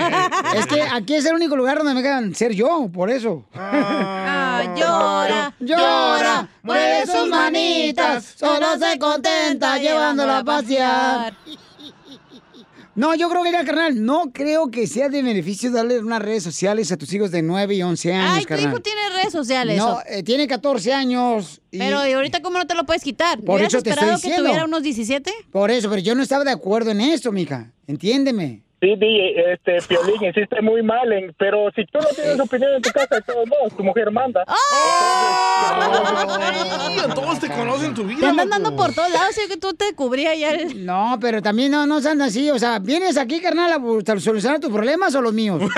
Es 0.55 0.67
que 0.67 0.83
aquí 0.83 1.15
es 1.15 1.27
el 1.27 1.35
único 1.35 1.57
lugar 1.57 1.79
donde 1.79 1.95
me 1.95 2.03
dejan 2.03 2.35
ser 2.35 2.53
yo, 2.53 2.89
por 2.93 3.11
eso. 3.11 3.45
Ah, 3.55 4.40
llora, 4.77 5.55
llora, 5.61 6.49
mueve 6.63 7.07
sus 7.07 7.29
manitas, 7.29 8.35
solo 8.37 8.67
se 8.79 8.99
contenta 8.99 9.79
llevándola 9.79 10.39
a 10.39 10.45
pasear. 10.45 11.35
No, 12.97 13.15
yo 13.15 13.31
creo 13.31 13.45
que 13.45 13.53
ya, 13.53 13.65
carnal, 13.65 14.05
no 14.05 14.31
creo 14.33 14.71
que 14.71 14.87
sea 14.87 15.09
de 15.09 15.23
beneficio 15.23 15.71
darle 15.71 16.01
unas 16.01 16.21
redes 16.21 16.43
sociales 16.43 16.91
a 16.93 16.97
tus 16.99 17.11
hijos 17.15 17.31
de 17.31 17.41
9 17.41 17.77
y 17.77 17.83
11 17.83 18.13
años, 18.13 18.33
Ay, 18.39 18.45
tu 18.45 18.55
hijo 18.69 18.81
tiene 18.81 19.01
redes 19.15 19.33
sociales. 19.33 19.79
No, 19.79 20.01
eh, 20.07 20.23
tiene 20.25 20.47
14 20.49 20.93
años. 20.93 21.61
y- 21.71 21.79
Pero 21.79 22.07
¿y 22.07 22.13
ahorita 22.13 22.43
cómo 22.43 22.59
no 22.59 22.67
te 22.67 22.75
lo 22.75 22.85
puedes 22.85 23.03
quitar? 23.03 23.39
Por 23.41 23.55
¿Hubieras 23.55 23.75
eso 23.75 23.83
te 23.83 23.91
estoy 23.91 24.03
esperado 24.03 24.21
que 24.21 24.27
diciendo. 24.29 24.49
tuviera 24.51 24.65
unos 24.67 24.83
17? 24.83 25.33
Por 25.53 25.71
eso, 25.71 25.89
pero 25.89 26.03
yo 26.03 26.15
no 26.17 26.23
estaba 26.23 26.45
de 26.45 26.51
acuerdo 26.51 26.91
en 26.91 27.01
eso, 27.01 27.31
mija. 27.33 27.71
Entiéndeme. 27.87 28.65
Sí, 28.81 28.97
DJ, 28.97 29.53
este, 29.53 29.79
Piolín, 29.87 30.25
hiciste 30.25 30.63
muy 30.63 30.83
mal, 30.83 31.13
en- 31.13 31.35
pero 31.39 31.71
si 31.77 31.85
tú 31.85 31.99
no 31.99 32.07
tienes 32.15 32.41
opinión 32.41 32.73
en 32.75 32.83
tu 32.83 32.91
casa, 32.91 33.17
de 33.17 33.21
todos 33.23 33.47
modos, 33.47 33.77
tu 33.77 33.85
mujer 33.85 34.11
manda. 34.11 34.43
Ay, 34.47 34.57
todos 37.15 37.39
te 37.41 37.49
conocen 37.51 37.95
tu 37.95 38.05
vida. 38.05 38.21
Te 38.21 38.27
andan 38.27 38.49
dando 38.49 38.75
por 38.77 38.95
todos 38.95 39.11
lados, 39.11 39.37
yo 39.37 39.49
que 39.49 39.59
tú 39.61 39.75
te 39.75 39.95
cubrías 39.95 40.39
ya. 40.39 40.53
No, 40.77 41.19
pero 41.21 41.43
también 41.43 41.71
no, 41.73 41.87
no 41.87 42.01
sean 42.01 42.23
así. 42.23 42.51
O 42.51 42.59
sea, 42.59 42.79
¿vienes 42.79 43.19
aquí, 43.19 43.41
carnal, 43.41 43.71
a 43.73 43.81
solucionar 44.21 44.61
tus 44.61 44.71
problemas 44.73 45.15
o 45.15 45.21
los 45.21 45.33
míos? 45.33 45.61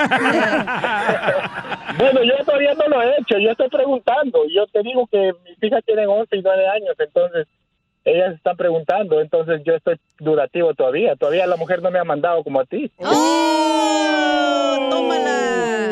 Bueno, 1.95 2.21
yo 2.23 2.43
todavía 2.43 2.73
no 2.73 2.87
lo 2.87 3.01
he 3.03 3.09
hecho, 3.19 3.37
yo 3.37 3.51
estoy 3.51 3.69
preguntando. 3.69 4.39
Yo 4.49 4.65
te 4.67 4.81
digo 4.81 5.05
que 5.11 5.31
mis 5.47 5.61
hijas 5.61 5.83
tienen 5.85 6.07
11 6.09 6.37
y 6.37 6.41
9 6.41 6.67
años, 6.69 6.95
entonces 6.97 7.45
ellas 8.05 8.35
están 8.35 8.57
preguntando, 8.57 9.21
entonces 9.21 9.61
yo 9.65 9.75
estoy 9.75 9.99
dudativo 10.19 10.73
todavía. 10.73 11.15
Todavía 11.15 11.47
la 11.47 11.55
mujer 11.55 11.81
no 11.81 11.91
me 11.91 11.99
ha 11.99 12.03
mandado 12.03 12.43
como 12.43 12.59
a 12.59 12.65
ti. 12.65 12.91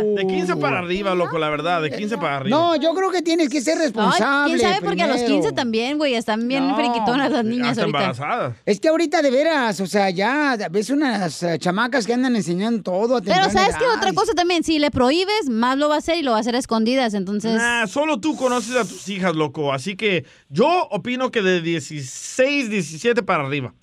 De 0.04 0.26
15 0.28 0.56
para 0.58 0.80
arriba, 0.80 1.16
loco, 1.16 1.38
la 1.38 1.50
verdad, 1.50 1.82
de 1.82 1.92
15 1.92 2.18
para 2.18 2.38
arriba. 2.38 2.58
No, 2.58 2.76
yo 2.76 2.94
creo 2.94 3.12
que 3.12 3.22
tienes 3.22 3.50
que 3.50 3.62
ser 3.62 3.78
responsable. 3.78 4.54
Ay, 4.54 4.60
¿quién 4.60 4.60
sabe? 4.60 4.86
Porque 4.86 5.04
a 5.04 5.08
los 5.08 5.18
primero. 5.18 5.42
15 5.42 5.52
también, 5.56 5.98
güey, 5.98 6.16
están 6.16 6.48
bien 6.48 6.68
No. 6.68 6.76
friquitonas 6.76 7.32
las 7.32 7.46
niñas 7.46 7.70
Hasta 7.70 7.82
ahorita. 7.84 7.98
embarazadas. 8.00 8.56
Es 8.66 8.80
que 8.80 8.88
ahorita 8.90 9.22
de 9.22 9.32
veras, 9.32 9.80
o 9.80 9.88
sea, 9.88 10.10
ya 10.10 10.58
ves 10.72 10.90
unas 10.90 11.44
eh, 11.44 11.58
chamacas 11.60 12.06
que 12.06 12.14
andan 12.14 12.36
enseñando 12.36 12.82
todo 12.84 13.18
a 13.18 13.22
Pero 13.22 13.50
¿sabes 13.50 13.76
qué? 13.78 13.86
Otra 13.86 14.14
cosa 14.14 14.34
también, 14.34 14.64
si 14.64 14.80
le 14.80 14.92
prohíbes, 14.92 15.50
más 15.50 15.78
lo 15.78 15.90
va 15.90 15.96
a 15.96 15.98
hacer 16.00 16.18
y 16.18 16.24
lo 16.24 16.32
va 16.32 16.38
a 16.38 16.40
hacer 16.42 16.56
a 16.56 16.60
escondidas, 16.60 17.14
entonces... 17.14 17.54
Nah, 17.54 17.88
solo 17.88 18.20
tú 18.20 18.36
conoces 18.36 18.76
a 18.76 18.82
tus 18.86 19.08
hijas, 19.10 19.36
loco. 19.36 19.72
Así 19.74 19.96
que 19.96 20.26
yo 20.50 20.88
opino 20.90 21.32
que 21.32 21.42
de 21.42 21.62
16, 21.62 22.70
17 22.70 23.24
para 23.24 23.46
arriba. 23.46 23.74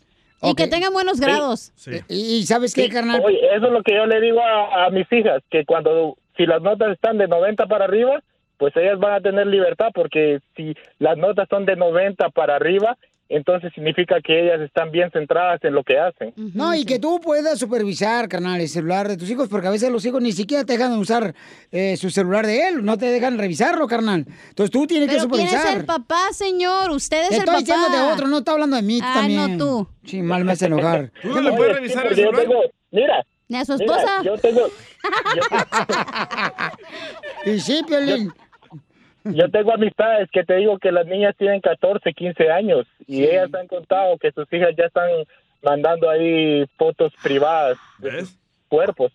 Y 0.42 0.54
que 0.54 0.68
tengan 0.68 0.92
buenos 0.92 1.20
grados. 1.20 1.72
Sí. 1.74 2.00
¿Y 2.08 2.42
sabes 2.44 2.72
Sí, 2.72 2.88
Oye, 3.24 3.40
eso 3.56 3.66
es 3.66 3.72
lo 3.72 3.82
que 3.82 3.94
yo 3.94 4.06
le 4.06 4.20
digo 4.20 4.40
a, 4.40 4.86
a 4.86 4.90
mis 4.90 5.10
hijas, 5.12 5.42
que 5.50 5.64
cuando, 5.64 6.16
si 6.36 6.46
las 6.46 6.62
notas 6.62 6.92
están 6.92 7.18
de 7.18 7.26
90 7.26 7.66
para 7.66 7.86
arriba, 7.86 8.22
pues 8.58 8.76
ellas 8.76 8.98
van 8.98 9.14
a 9.14 9.20
tener 9.20 9.46
libertad, 9.46 9.88
porque 9.94 10.40
si 10.56 10.74
las 10.98 11.16
notas 11.16 11.48
son 11.48 11.64
de 11.64 11.76
90 11.76 12.28
para 12.30 12.56
arriba, 12.56 12.96
entonces 13.28 13.72
significa 13.74 14.16
que 14.24 14.44
ellas 14.46 14.60
están 14.60 14.90
bien 14.90 15.10
centradas 15.10 15.62
en 15.64 15.74
lo 15.74 15.82
que 15.84 15.98
hacen. 15.98 16.32
No, 16.54 16.74
y 16.74 16.84
que 16.84 16.98
tú 16.98 17.20
puedas 17.20 17.58
supervisar, 17.58 18.28
carnal, 18.28 18.60
el 18.60 18.68
celular 18.68 19.08
de 19.08 19.16
tus 19.16 19.28
hijos, 19.30 19.48
porque 19.48 19.66
a 19.66 19.70
veces 19.70 19.90
los 19.90 20.04
hijos 20.06 20.22
ni 20.22 20.32
siquiera 20.32 20.64
te 20.64 20.74
dejan 20.74 20.92
usar 20.98 21.34
eh, 21.70 21.96
su 21.96 22.10
celular 22.10 22.46
de 22.46 22.68
él, 22.68 22.84
no 22.84 22.96
te 22.96 23.06
dejan 23.06 23.38
revisarlo, 23.38 23.86
carnal. 23.86 24.24
Entonces 24.48 24.70
tú 24.70 24.86
tienes 24.86 25.08
que 25.08 25.16
Pero 25.16 25.28
¿quién 25.28 25.46
supervisar. 25.48 25.72
es 25.74 25.80
el 25.80 25.86
papá, 25.86 26.28
señor? 26.32 26.90
Usted 26.90 27.22
es 27.22 27.28
Te 27.28 27.34
el 27.36 27.40
estoy 27.40 27.64
papá. 27.64 27.70
diciendo 27.74 27.88
de 28.06 28.12
otro, 28.12 28.28
no 28.28 28.38
está 28.38 28.52
hablando 28.52 28.76
de 28.76 28.82
mí 28.82 29.00
Ah, 29.02 29.12
también. 29.14 29.56
no 29.58 29.64
tú. 29.64 29.88
Sí, 30.04 30.22
mal 30.22 30.44
me 30.44 30.52
hace 30.52 30.66
enojar. 30.66 31.12
¿Tú 31.22 31.28
no 31.28 31.40
le 31.42 31.52
puedes 31.52 31.76
revisar 31.76 32.04
el 32.06 32.10
yo 32.10 32.16
celular? 32.16 32.40
tengo- 32.42 32.62
mira, 32.90 33.24
Ni 33.48 33.56
a 33.58 33.64
su 33.64 33.76
mira, 33.76 33.96
esposa. 33.96 34.22
yo 34.22 34.38
tengo, 34.38 34.62
Y 37.44 37.60
sí, 37.60 37.82
Piolín. 37.86 38.28
Yo 38.28 38.32
tengo 39.50 39.72
amistades 39.72 40.28
que 40.30 40.44
te 40.44 40.56
digo 40.56 40.78
que 40.78 40.92
las 40.92 41.06
niñas 41.06 41.34
tienen 41.36 41.60
14, 41.60 42.12
15 42.12 42.50
años 42.50 42.86
y 43.06 43.24
ellas 43.24 43.52
han 43.54 43.66
contado 43.66 44.18
que 44.18 44.32
sus 44.32 44.50
hijas 44.52 44.70
ya 44.76 44.86
están 44.86 45.10
mandando 45.62 46.08
ahí 46.08 46.66
fotos 46.76 47.12
privadas 47.22 47.78
de 47.98 48.20
sus 48.20 48.38
cuerpos. 48.68 49.12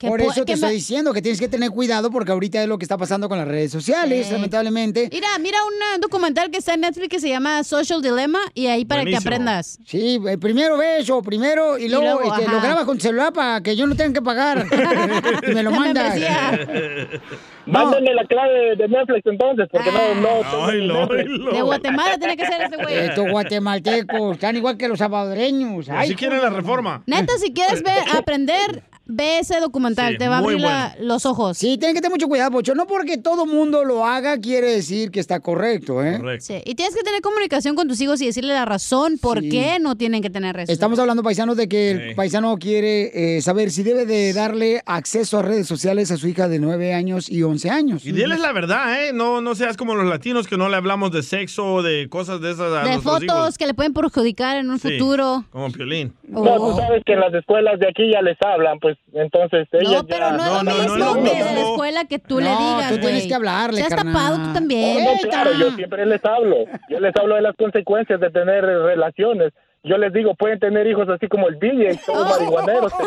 Que 0.00 0.08
Por 0.08 0.22
eso 0.22 0.46
te 0.46 0.54
estoy 0.54 0.72
diciendo 0.72 1.12
que 1.12 1.20
tienes 1.20 1.38
que 1.38 1.46
tener 1.46 1.68
cuidado 1.72 2.10
porque 2.10 2.32
ahorita 2.32 2.62
es 2.62 2.66
lo 2.66 2.78
que 2.78 2.86
está 2.86 2.96
pasando 2.96 3.28
con 3.28 3.36
las 3.36 3.46
redes 3.46 3.70
sociales, 3.70 4.28
Sí. 4.28 4.32
lamentablemente. 4.32 5.10
Mira, 5.12 5.28
mira 5.38 5.58
un 5.62 5.74
uh, 5.74 6.00
documental 6.00 6.50
que 6.50 6.56
está 6.56 6.72
en 6.72 6.80
Netflix 6.80 7.08
que 7.10 7.20
se 7.20 7.28
llama 7.28 7.62
Social 7.64 8.00
Dilemma 8.00 8.38
y 8.54 8.68
ahí 8.68 8.86
para 8.86 9.04
que 9.04 9.14
aprendas. 9.14 9.78
Sí, 9.84 10.18
eh, 10.26 10.38
primero 10.38 10.78
ve 10.78 11.00
eso, 11.00 11.20
primero, 11.20 11.76
y 11.76 11.90
luego, 11.90 12.18
luego, 12.18 12.34
este, 12.34 12.50
lo 12.50 12.62
grabas 12.62 12.84
con 12.86 12.96
tu 12.96 13.02
celular 13.02 13.34
para 13.34 13.60
que 13.60 13.76
yo 13.76 13.86
no 13.86 13.94
tenga 13.94 14.14
que 14.14 14.22
pagar. 14.22 14.64
y 15.46 15.52
me 15.52 15.62
lo 15.62 15.70
mandas. 15.70 16.18
Mándenme 17.66 18.14
la 18.14 18.24
clave 18.24 18.76
de 18.76 18.88
Netflix 18.88 19.26
entonces, 19.26 19.68
porque 19.70 19.92
no, 19.92 20.14
no. 20.14 20.66
tengo 20.70 21.14
Netflix. 21.14 21.52
De 21.52 21.60
Guatemala 21.62 22.18
tiene 22.18 22.36
que 22.38 22.46
ser 22.46 22.62
ese 22.62 22.82
güey. 22.82 22.94
Estos 23.00 23.30
guatemaltecos 23.30 24.32
están 24.32 24.56
igual 24.56 24.78
que 24.78 24.88
los 24.88 24.98
salvadoreños. 24.98 25.90
Así 25.90 26.14
quieren 26.14 26.40
la 26.40 26.48
reforma. 26.48 27.02
Neta, 27.04 27.34
si 27.36 27.52
quieres 27.52 27.82
ver, 27.84 28.02
aprender, 28.16 28.82
ve 29.10 29.38
ese 29.40 29.60
documental. 29.60 30.12
Sí, 30.12 30.18
te 30.18 30.28
va 30.28 30.36
a 30.36 30.38
abrir 30.38 30.60
la- 30.60 30.96
los 31.00 31.26
ojos. 31.26 31.56
Sí, 31.58 31.76
tienen 31.78 31.94
que 31.94 32.00
tener 32.00 32.12
mucho 32.12 32.28
cuidado, 32.28 32.50
Pocho. 32.50 32.74
No 32.74 32.86
porque 32.86 33.18
todo 33.18 33.46
mundo 33.46 33.84
lo 33.84 34.04
haga 34.06 34.38
quiere 34.38 34.68
decir 34.72 35.10
que 35.10 35.20
está 35.20 35.40
correcto, 35.40 36.02
¿eh? 36.04 36.20
Sí, 36.40 36.60
Y 36.64 36.74
tienes 36.74 36.94
que 36.94 37.02
tener 37.02 37.20
comunicación 37.20 37.74
con 37.76 37.88
tus 37.88 38.00
hijos 38.00 38.20
y 38.20 38.26
decirle 38.26 38.52
la 38.54 38.64
razón 38.64 39.18
por 39.20 39.40
Sí. 39.40 39.48
qué 39.48 39.78
no 39.80 39.96
tienen 39.96 40.22
que 40.22 40.30
tener 40.30 40.54
redes 40.56 40.70
Estamos 40.70 40.98
hablando, 40.98 41.22
paisanos, 41.22 41.56
de 41.56 41.68
que 41.68 41.90
el 41.90 42.14
paisano 42.14 42.56
quiere 42.58 43.36
eh, 43.36 43.42
saber 43.42 43.70
si 43.70 43.82
debe 43.82 44.06
de 44.06 44.32
darle 44.32 44.82
acceso 44.86 45.38
a 45.38 45.42
redes 45.42 45.66
sociales 45.66 46.10
a 46.10 46.16
su 46.16 46.28
hija 46.28 46.48
de 46.48 46.58
9 46.58 46.94
años 46.94 47.28
y 47.30 47.42
11 47.42 47.70
años. 47.70 48.04
Y 48.06 48.12
diles 48.12 48.40
la 48.40 48.52
verdad, 48.52 49.04
¿eh? 49.04 49.12
No, 49.12 49.40
no 49.40 49.54
seas 49.54 49.76
como 49.76 49.94
los 49.94 50.06
latinos 50.06 50.46
que 50.46 50.56
no 50.56 50.68
le 50.68 50.76
hablamos 50.76 51.10
de 51.12 51.22
sexo 51.22 51.74
o 51.74 51.82
de 51.82 52.08
cosas 52.08 52.40
de 52.40 52.52
esas 52.52 52.72
a 52.72 52.88
De 52.88 52.98
fotos 53.00 53.22
hijos. 53.22 53.58
que 53.58 53.66
le 53.66 53.74
pueden 53.74 53.92
perjudicar 53.92 54.56
en 54.56 54.70
un 54.70 54.78
Sí, 54.78 54.92
futuro. 54.92 55.44
Como 55.50 55.70
Piolín. 55.72 56.12
No, 56.28 56.42
tú 56.56 56.76
sabes 56.76 57.02
que 57.04 57.12
en 57.14 57.20
las 57.20 57.34
escuelas 57.34 57.78
de 57.80 57.88
aquí 57.88 58.10
ya 58.12 58.22
les 58.22 58.36
hablan, 58.42 58.78
pues 58.78 58.96
entonces 59.12 59.68
ellas 59.72 59.92
No, 59.92 60.06
pero 60.06 60.30
ya... 60.36 60.62
no, 60.62 60.72
es 60.72 60.90
lo 60.90 61.14
mismo 61.14 61.44
de 61.44 61.52
la 61.54 61.60
escuela 61.60 62.04
que 62.04 62.18
tú 62.18 62.38
le 62.38 62.48
No, 62.50 62.58
digas, 62.76 62.92
tú 62.92 62.98
tienes 62.98 63.26
que 63.26 63.34
hablarle, 63.34 63.82
carnal. 63.82 64.12
tapado 64.14 64.36
tú 64.36 64.52
también. 64.52 65.04
No, 65.04 65.12
no, 65.14 65.18
claro, 65.20 65.52
yo 65.52 65.70
siempre 65.72 66.06
les 66.06 66.24
hablo. 66.24 66.56
Yo 66.88 67.00
les 67.00 67.14
hablo 67.16 67.34
de 67.34 67.42
las 67.42 67.56
consecuencias 67.56 68.20
de 68.20 68.30
tener 68.30 68.64
relaciones. 68.64 69.52
Yo 69.82 69.96
les 69.96 70.12
digo, 70.12 70.34
pueden 70.34 70.58
tener 70.58 70.86
hijos 70.86 71.08
así 71.08 71.26
como 71.26 71.48
el 71.48 71.58
DJ, 71.58 71.98
todos 72.04 72.28
marihuaneros. 72.30 72.92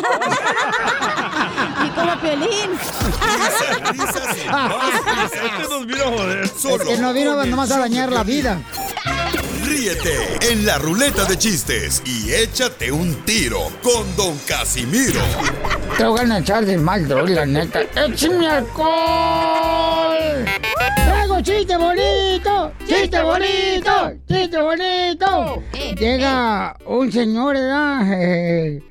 Y 1.85 1.89
como 1.89 2.15
Piolín. 2.19 2.71
Este 5.33 5.69
nos 5.69 5.85
vino 5.85 6.03
a 6.03 6.07
joder. 6.07 6.39
Es 6.41 6.83
que 6.87 6.97
no 6.97 7.13
vino 7.13 7.45
nomás 7.45 7.71
a 7.71 7.79
dañar 7.79 8.11
la 8.11 8.23
vida. 8.23 8.59
Ríete 9.65 10.38
en 10.52 10.65
la 10.65 10.77
ruleta 10.77 11.23
de 11.26 11.38
chistes 11.38 12.03
y 12.06 12.34
échate 12.34 12.91
un 12.91 13.15
tiro 13.23 13.69
con 13.81 14.15
Don 14.18 14.38
Casimiro. 14.48 15.22
Te 15.98 16.06
voy 16.06 16.19
a 16.30 16.38
echar 16.40 16.65
de 16.65 16.77
mal, 16.77 17.07
droga, 17.07 17.34
la 17.34 17.45
neta. 17.45 17.81
¡Échame 17.95 18.48
alcohol! 18.48 18.85
¡Traigo 21.06 21.41
chiste 21.41 21.77
bonito! 21.77 22.73
¡Chiste 22.85 23.22
bonito! 23.22 24.11
¡Chiste 24.27 24.61
bonito! 24.61 25.64
Llega 25.98 26.77
un 26.85 27.11
señor, 27.11 27.56
¿verdad? 27.56 28.22
Eh, 28.22 28.84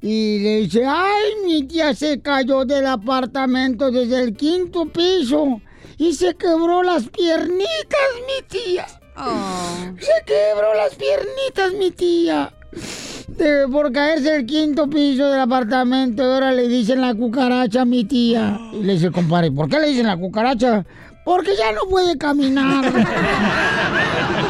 y 0.00 0.38
le 0.40 0.56
dice, 0.62 0.84
¡ay, 0.84 1.34
mi 1.44 1.62
tía 1.64 1.94
se 1.94 2.20
cayó 2.20 2.64
del 2.64 2.86
apartamento 2.86 3.90
desde 3.90 4.20
el 4.20 4.36
quinto 4.36 4.86
piso! 4.86 5.60
Y 5.96 6.12
se 6.14 6.34
quebró 6.34 6.82
las 6.82 7.08
piernitas, 7.08 8.08
mi 8.26 8.46
tía. 8.48 8.86
Se 9.98 10.12
quebró 10.24 10.74
las 10.74 10.94
piernitas, 10.94 11.72
mi 11.78 11.90
tía. 11.90 12.52
De- 13.26 13.66
por 13.68 13.92
caerse 13.92 14.36
el 14.36 14.46
quinto 14.46 14.88
piso 14.88 15.30
del 15.30 15.40
apartamento. 15.40 16.22
Ahora 16.22 16.52
le 16.52 16.68
dicen 16.68 17.00
la 17.00 17.14
cucaracha 17.14 17.82
a 17.82 17.84
mi 17.84 18.04
tía. 18.04 18.58
Y 18.72 18.82
le 18.82 18.94
dice, 18.94 19.10
compadre, 19.10 19.50
¿por 19.50 19.68
qué 19.68 19.78
le 19.78 19.88
dicen 19.88 20.06
la 20.06 20.16
cucaracha? 20.16 20.84
Porque 21.24 21.54
ya 21.56 21.72
no 21.72 21.82
puede 21.90 22.16
caminar. 22.16 22.84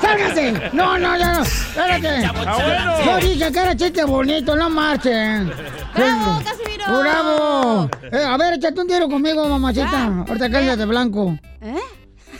¡Sálgase! 0.00 0.70
No, 0.72 0.98
no, 0.98 1.16
ya 1.16 1.34
no. 1.34 1.42
Espérate. 1.42 2.26
Ah. 2.46 3.00
Yo 3.04 3.16
dije 3.28 3.52
que 3.52 3.58
era 3.58 3.76
chiste 3.76 4.04
bonito, 4.04 4.56
no 4.56 4.70
marchen. 4.70 5.52
¡Bravo, 5.94 6.42
Casimiro! 6.44 7.00
¡Bravo! 7.00 7.90
Eh, 8.10 8.24
a 8.24 8.36
ver, 8.36 8.54
échate 8.54 8.80
un 8.80 8.86
tiro 8.88 9.08
conmigo, 9.08 9.48
mamacita. 9.48 10.24
Ahorita 10.26 10.50
cállate 10.50 10.76
de 10.78 10.86
blanco. 10.86 11.36
¿Eh? 11.60 11.76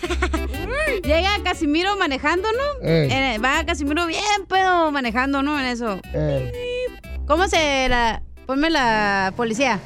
Llega 1.05 1.31
Casimiro 1.45 1.97
manejando, 1.97 2.49
¿no? 2.53 2.87
Eh. 2.87 3.35
Eh, 3.35 3.39
va 3.39 3.65
Casimiro 3.65 4.07
bien 4.07 4.47
pedo 4.49 4.91
manejando, 4.91 5.43
¿no? 5.43 5.59
En 5.59 5.67
eso. 5.67 6.01
Eh, 6.13 6.53
¿Cómo 7.27 7.49
se 7.49 7.89
la... 7.89 8.23
Ponme 8.47 8.71
la 8.71 9.33
policía. 9.37 9.79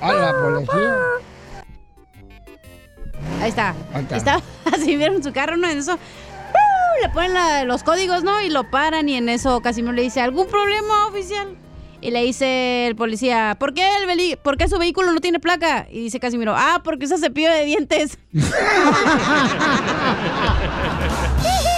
a 0.00 0.12
la 0.12 0.32
policía. 0.32 0.96
Ahí 3.40 3.48
está. 3.48 3.74
Ahí 3.94 4.02
está. 4.02 4.16
Está 4.16 4.42
Casimiro 4.70 5.14
en 5.14 5.22
su 5.22 5.32
carro, 5.32 5.56
¿no? 5.56 5.68
En 5.68 5.78
eso... 5.78 5.98
Le 7.00 7.08
ponen 7.08 7.66
los 7.68 7.82
códigos, 7.82 8.22
¿no? 8.22 8.40
Y 8.42 8.50
lo 8.50 8.70
paran 8.70 9.08
y 9.08 9.16
en 9.16 9.28
eso 9.28 9.60
Casimiro 9.60 9.92
le 9.92 10.02
dice, 10.02 10.20
¿algún 10.20 10.46
problema, 10.46 11.06
oficial? 11.08 11.56
Y 12.00 12.10
le 12.10 12.22
dice 12.24 12.86
el 12.88 12.96
policía, 12.96 13.56
¿por 13.58 13.74
qué, 13.74 13.96
el 13.96 14.06
veli- 14.08 14.36
¿por 14.36 14.56
qué 14.56 14.68
su 14.68 14.78
vehículo 14.78 15.12
no 15.12 15.20
tiene 15.20 15.40
placa? 15.40 15.86
Y 15.90 16.00
dice 16.00 16.20
Casimiro, 16.20 16.54
ah, 16.56 16.80
porque 16.84 17.06
usa 17.06 17.16
cepillo 17.18 17.50
de 17.50 17.64
dientes. 17.64 18.18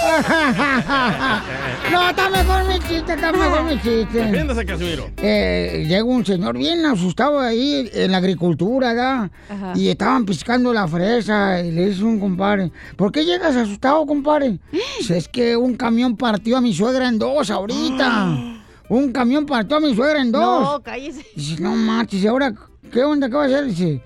No, 1.91 2.09
está 2.09 2.29
mejor 2.29 2.67
mi 2.67 2.79
chiste, 2.79 3.13
está 3.13 3.31
mejor 3.31 3.63
mi 3.63 3.73
chiste. 3.75 4.17
Defiéndase, 4.17 4.65
Casimiro. 4.65 5.09
Eh, 5.17 5.85
llega 5.87 6.03
un 6.03 6.25
señor 6.25 6.57
bien 6.57 6.85
asustado 6.85 7.39
ahí 7.39 7.89
en 7.93 8.11
la 8.11 8.17
agricultura, 8.17 8.89
¿verdad? 8.89 9.29
Ajá. 9.49 9.73
Y 9.75 9.89
estaban 9.89 10.25
piscando 10.25 10.73
la 10.73 10.87
fresa 10.87 11.61
y 11.61 11.71
le 11.71 11.89
dice 11.89 12.03
un 12.03 12.19
compadre, 12.19 12.71
¿por 12.95 13.11
qué 13.11 13.23
llegas 13.23 13.55
asustado, 13.55 14.05
compadre? 14.05 14.59
Dice, 14.99 15.17
es 15.17 15.27
que 15.27 15.55
un 15.55 15.75
camión 15.75 16.17
partió 16.17 16.57
a 16.57 16.61
mi 16.61 16.73
suegra 16.73 17.07
en 17.07 17.19
dos 17.19 17.49
ahorita. 17.49 18.51
Un 18.87 19.11
camión 19.11 19.47
partió 19.47 19.77
a 19.77 19.79
mi 19.79 19.95
suegra 19.95 20.21
en 20.21 20.31
dos. 20.31 20.73
No, 20.73 20.83
cállese. 20.83 21.25
Dice, 21.35 21.59
no 21.59 21.75
marches, 21.75 22.21
¿y 22.21 22.27
ahora 22.27 22.53
qué 22.91 23.03
onda? 23.03 23.27
¿Qué 23.29 23.35
va 23.35 23.43
a 23.43 23.45
hacer? 23.47 23.65
Dice, 23.65 24.03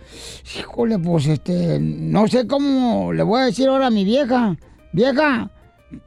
híjole, 0.57 0.97
pues 0.99 1.27
este, 1.27 1.77
no 1.81 2.29
sé 2.29 2.47
cómo 2.47 3.11
le 3.11 3.21
voy 3.23 3.41
a 3.41 3.45
decir 3.45 3.67
ahora 3.67 3.87
a 3.87 3.89
mi 3.89 4.05
vieja. 4.05 4.55
Vieja, 4.93 5.51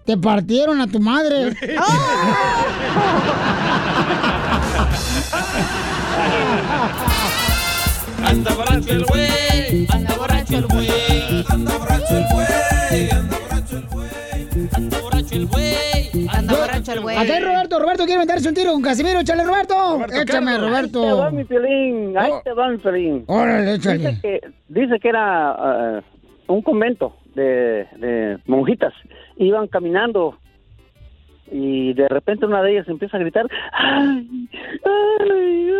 te 0.04 0.16
partieron 0.16 0.80
a 0.80 0.86
tu 0.86 1.00
madre. 1.00 1.54
Anda 8.24 8.54
borracho 8.54 8.92
el 8.92 9.04
güey, 9.04 9.86
anda 9.92 10.14
borracho 10.16 10.56
el 10.58 10.66
güey, 10.66 11.44
anda 11.48 11.76
borracho 11.78 12.16
el 12.16 12.26
güey, 12.32 13.10
anda 13.10 13.38
borracho 13.38 13.76
el 13.76 13.86
güey, 13.86 14.08
anda 14.72 14.98
borracho 15.00 15.34
el 15.34 15.46
güey, 15.46 16.28
anda 16.32 16.56
borracho 16.56 16.92
el 16.92 17.00
güey. 17.00 17.16
Acá 17.16 17.40
Roberto, 17.40 17.78
Roberto 17.80 18.04
quiere 18.04 18.20
meterse 18.20 18.48
un 18.48 18.54
tiro 18.54 18.72
con 18.72 18.82
Casimiro, 18.82 19.20
échale 19.20 19.44
Roberto. 19.44 20.06
Échame, 20.12 20.56
Roberto. 20.58 21.02
Ahí 21.02 21.08
te 21.08 21.14
va 21.14 21.30
mi 21.30 21.44
Piolín, 21.44 22.16
ahí 22.16 22.32
te 22.44 22.52
va 22.52 22.68
mi 22.68 22.78
Piolín. 22.78 23.24
Órale, 23.26 23.74
échale. 23.74 23.98
Dice 23.98 24.20
que, 24.22 24.40
dice 24.68 25.00
que 25.00 25.08
era 25.08 25.50
ah, 25.50 26.00
un 26.46 26.62
convento 26.62 27.16
de, 27.34 27.86
de 27.96 28.38
monjitas. 28.46 28.94
Iban 29.44 29.68
caminando 29.68 30.38
y 31.50 31.92
de 31.92 32.08
repente 32.08 32.46
una 32.46 32.62
de 32.62 32.72
ellas 32.72 32.88
empieza 32.88 33.16
a 33.16 33.20
gritar 33.20 33.46
¡Ay! 33.72 34.48
¡Ay! 34.84 35.30
¡Ay! 35.30 35.70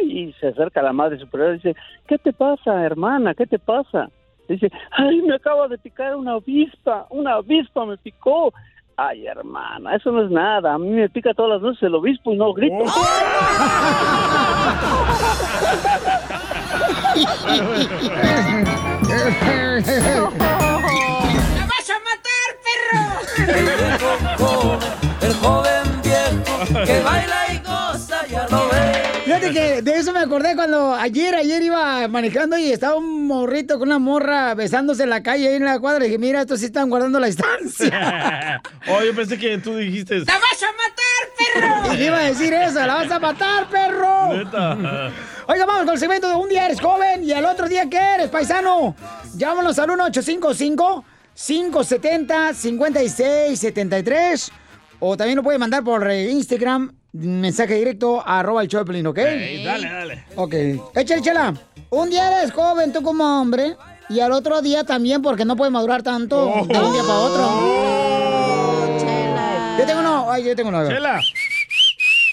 ay", 0.00 0.18
y 0.18 0.32
se 0.34 0.48
acerca 0.48 0.80
a 0.80 0.84
la 0.84 0.92
madre 0.92 1.18
superior 1.18 1.50
y 1.50 1.54
dice 1.54 1.76
¿qué 2.06 2.16
te 2.18 2.32
pasa 2.32 2.82
hermana? 2.82 3.34
¿qué 3.34 3.46
te 3.46 3.58
pasa? 3.58 4.08
Dice 4.48 4.70
¡ay! 4.92 5.20
me 5.22 5.34
acaba 5.34 5.68
de 5.68 5.76
picar 5.78 6.16
una 6.16 6.32
avispa 6.32 7.06
una 7.10 7.34
avispa 7.34 7.84
me 7.84 7.98
picó 7.98 8.52
Ay, 8.96 9.26
hermana, 9.26 9.96
eso 9.96 10.12
no 10.12 10.22
es 10.22 10.30
nada. 10.30 10.74
A 10.74 10.78
mí 10.78 10.90
me 10.90 11.08
pica 11.08 11.32
todas 11.32 11.52
las 11.52 11.62
noches 11.62 11.82
el 11.82 11.94
obispo 11.94 12.32
y 12.32 12.36
no 12.36 12.52
grito. 12.52 12.84
El 25.20 25.34
joven 25.34 26.02
viejo 26.02 26.84
que 26.84 27.00
baila 27.02 27.52
y 27.52 27.58
goza, 27.58 28.26
ya 28.26 28.46
lo 28.48 28.68
ves. 28.68 29.12
Fíjate 29.24 29.52
que 29.52 29.82
de 29.82 29.96
eso 29.96 30.12
me 30.12 30.20
acordé 30.20 30.54
cuando 30.56 30.94
ayer, 30.94 31.34
ayer 31.34 31.62
iba 31.62 32.06
manejando 32.08 32.58
y 32.58 32.72
estaba 32.72 32.96
un 32.96 33.26
morrito 33.26 33.78
con 33.78 33.88
una 33.88 33.98
morra 33.98 34.54
besándose 34.54 35.04
en 35.04 35.10
la 35.10 35.22
calle 35.22 35.48
ahí 35.48 35.54
en 35.54 35.64
la 35.64 35.78
cuadra. 35.78 36.04
Y 36.04 36.08
dije, 36.08 36.18
mira, 36.18 36.40
estos 36.40 36.60
sí 36.60 36.66
están 36.66 36.90
guardando 36.90 37.20
la 37.20 37.28
distancia. 37.28 38.60
oh, 38.88 39.02
yo 39.02 39.14
pensé 39.14 39.38
que 39.38 39.58
tú 39.58 39.76
dijiste. 39.76 40.18
¡La 40.20 40.34
vas 40.34 40.62
a 40.62 40.72
matar, 40.72 41.84
perro! 41.86 41.94
Y 41.94 42.04
iba 42.06 42.18
a 42.18 42.24
decir 42.24 42.52
eso, 42.52 42.80
la 42.80 42.94
vas 42.94 43.10
a 43.10 43.18
matar, 43.18 43.68
perro. 43.68 44.34
Neta. 44.34 44.76
Oiga, 45.48 45.66
vamos 45.66 45.84
con 45.84 45.94
el 45.94 45.98
segmento 45.98 46.28
de 46.28 46.34
un 46.34 46.48
día 46.48 46.66
eres 46.66 46.80
joven 46.80 47.24
y 47.24 47.32
al 47.32 47.44
otro 47.44 47.68
día 47.68 47.88
¿qué 47.90 47.98
eres, 48.14 48.28
paisano? 48.28 48.94
Llámanos 49.34 49.78
al 49.78 49.88
1855 49.88 51.04
570 51.34 52.54
5673 52.54 54.52
o 55.00 55.16
también 55.16 55.36
lo 55.36 55.42
puede 55.42 55.58
mandar 55.58 55.82
por 55.82 56.08
eh, 56.10 56.30
Instagram 56.30 56.92
mensaje 57.12 57.74
directo 57.74 58.20
a 58.26 58.40
arroba 58.40 58.62
el 58.62 58.68
show 58.68 58.80
de 58.80 58.84
Piolín, 58.86 59.06
¿ok? 59.06 59.18
Ey, 59.18 59.64
dale, 59.64 59.90
dale. 59.90 60.24
Ok. 60.36 60.54
Échale, 60.94 61.20
chela. 61.22 61.54
Un 61.90 62.10
día 62.10 62.40
eres 62.40 62.52
joven 62.52 62.92
tú 62.92 63.02
como 63.02 63.40
hombre 63.40 63.76
y 64.08 64.20
al 64.20 64.32
otro 64.32 64.62
día 64.62 64.84
también 64.84 65.20
porque 65.20 65.44
no 65.44 65.56
puedes 65.56 65.72
madurar 65.72 66.02
tanto 66.02 66.46
de 66.46 66.78
un 66.78 66.92
día 66.92 67.02
para 67.02 67.18
otro. 67.18 67.72
Yo 69.78 69.86
tengo 69.86 70.00
uno. 70.00 70.30
Ay, 70.30 70.44
yo 70.44 70.56
tengo 70.56 70.68
uno. 70.70 70.88
Chela. 70.88 71.20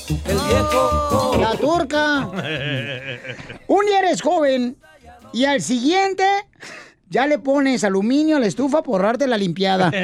El 0.07 0.37
viejo. 0.47 1.37
La 1.39 1.51
turca. 1.55 2.27
Un 3.67 3.85
día 3.85 3.99
eres 3.99 4.21
joven 4.21 4.75
y 5.31 5.45
al 5.45 5.61
siguiente 5.61 6.25
ya 7.09 7.25
le 7.27 7.39
pones 7.39 7.83
aluminio 7.83 8.37
a 8.37 8.39
la 8.39 8.47
estufa 8.47 8.81
por 8.83 9.01
darte 9.01 9.27
la 9.27 9.37
limpiada. 9.37 9.91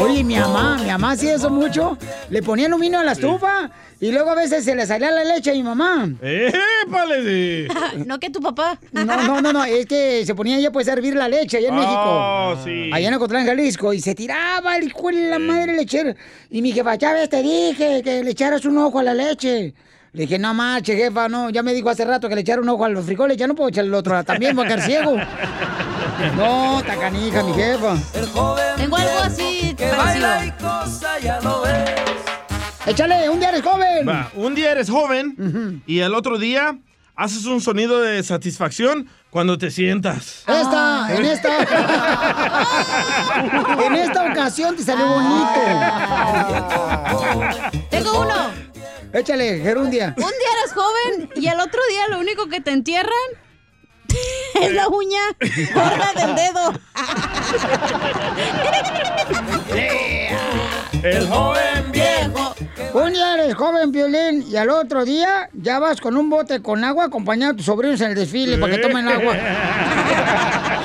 Oye, 0.00 0.24
mi 0.24 0.36
mamá, 0.36 0.78
mi 0.82 0.86
mamá 0.88 1.12
hacía 1.12 1.34
eso 1.34 1.50
mucho. 1.50 1.96
Le 2.30 2.42
ponía 2.42 2.66
aluminio 2.66 2.98
a 3.00 3.04
la 3.04 3.12
estufa 3.12 3.70
y 4.00 4.10
luego 4.10 4.30
a 4.30 4.34
veces 4.34 4.64
se 4.64 4.74
le 4.74 4.86
salía 4.86 5.10
la 5.10 5.24
leche 5.24 5.50
a 5.50 5.54
mi 5.54 5.62
mamá. 5.62 6.08
¡Épale! 6.20 7.68
no 8.06 8.18
que 8.18 8.30
tu 8.30 8.40
papá. 8.40 8.78
No, 8.92 9.04
no, 9.04 9.40
no, 9.40 9.52
no, 9.52 9.64
es 9.64 9.86
que 9.86 10.24
se 10.26 10.34
ponía 10.34 10.58
ella 10.58 10.72
pues 10.72 10.88
a 10.88 10.92
hervir 10.94 11.14
la 11.14 11.28
leche 11.28 11.58
allá 11.58 11.68
en 11.68 11.74
Oh, 11.74 11.76
México. 12.56 12.64
sí. 12.64 12.90
Allá 12.92 13.08
en 13.08 13.14
Ocotlán, 13.14 13.46
Jalisco. 13.46 13.92
Y 13.92 14.00
se 14.00 14.14
tiraba 14.14 14.76
el 14.76 14.84
hijo 14.88 15.08
de 15.08 15.28
la 15.28 15.38
madre 15.38 15.74
lechero. 15.76 16.14
Y 16.50 16.62
mi 16.62 16.72
jefa, 16.72 16.94
ya 16.96 17.12
ves, 17.12 17.28
te 17.28 17.42
dije 17.42 18.02
que 18.02 18.24
le 18.24 18.30
echaras 18.30 18.64
un 18.64 18.78
ojo 18.78 18.98
a 18.98 19.02
la 19.04 19.14
leche. 19.14 19.74
Le 20.12 20.22
dije, 20.22 20.38
no 20.40 20.52
marche, 20.54 20.96
jefa, 20.96 21.28
no. 21.28 21.50
Ya 21.50 21.62
me 21.62 21.72
dijo 21.72 21.88
hace 21.88 22.04
rato 22.04 22.28
que 22.28 22.34
le 22.34 22.40
echara 22.40 22.60
un 22.60 22.68
ojo 22.68 22.84
a 22.84 22.88
los 22.88 23.04
frijoles. 23.04 23.36
Ya 23.36 23.46
no 23.46 23.54
puedo 23.54 23.68
echarle 23.68 23.90
el 23.90 23.94
otro 23.94 24.24
también, 24.24 24.56
voy 24.56 24.64
a 24.64 24.68
quedar 24.68 24.82
ciego. 24.82 25.16
No, 26.36 26.82
tacanija, 26.84 27.44
mi 27.44 27.54
jefa. 27.54 27.94
Tengo 28.76 28.96
algo 28.96 29.18
así 29.22 29.76
parecido. 29.78 30.26
Échale, 32.86 33.28
un 33.28 33.38
día 33.38 33.50
eres 33.50 33.62
joven. 33.62 34.08
Va, 34.08 34.30
un 34.34 34.54
día 34.54 34.72
eres 34.72 34.90
joven 34.90 35.82
y 35.86 36.00
el 36.00 36.12
otro 36.14 36.38
día 36.38 36.76
haces 37.14 37.44
un 37.46 37.60
sonido 37.60 38.00
de 38.00 38.22
satisfacción 38.22 39.06
cuando 39.30 39.58
te 39.58 39.70
sientas. 39.70 40.42
Esta, 40.48 41.06
en 41.14 41.24
esta. 41.24 41.50
en 43.86 43.94
esta 43.94 44.24
ocasión 44.32 44.74
te 44.74 44.82
salió 44.82 45.06
bonito. 45.06 45.60
Tengo 47.90 48.22
uno. 48.22 48.59
Échale, 49.12 49.60
Gerundia. 49.60 50.14
Un 50.16 50.22
día 50.22 50.48
eres 50.60 50.72
joven 50.72 51.30
y 51.34 51.48
el 51.48 51.58
otro 51.60 51.80
día 51.88 52.08
lo 52.08 52.20
único 52.20 52.48
que 52.48 52.60
te 52.60 52.70
entierran 52.70 53.16
es 54.60 54.72
la 54.72 54.88
uña 54.88 55.20
gorda 55.74 56.12
del 56.14 56.34
dedo. 56.36 56.72
El 61.02 61.26
joven 61.28 61.92
viejo. 61.92 62.09
Un 62.92 63.12
día 63.12 63.34
eres 63.34 63.54
joven, 63.54 63.92
Violín, 63.92 64.44
y 64.48 64.56
al 64.56 64.70
otro 64.70 65.04
día 65.04 65.48
ya 65.52 65.78
vas 65.78 66.00
con 66.00 66.16
un 66.16 66.28
bote 66.28 66.60
con 66.60 66.82
agua 66.82 67.04
acompañando 67.04 67.54
a 67.54 67.56
tus 67.56 67.66
sobrinos 67.66 68.00
en 68.00 68.08
el 68.08 68.14
desfile 68.16 68.58
para 68.58 68.74
que 68.74 68.78
tomen 68.82 69.08
agua. 69.08 69.34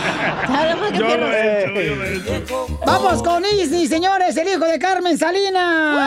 Yo 0.93 1.17
lo 1.17 1.27
he 1.27 1.63
hecho, 1.63 1.81
yo 1.81 1.95
lo 1.95 2.03
he 2.05 2.17
hecho. 2.17 2.67
Vamos 2.85 3.21
con 3.23 3.43
Isni, 3.43 3.87
señores, 3.87 4.37
el 4.37 4.47
hijo 4.47 4.65
de 4.65 4.79
Carmen 4.79 5.17
Salinas. 5.17 5.97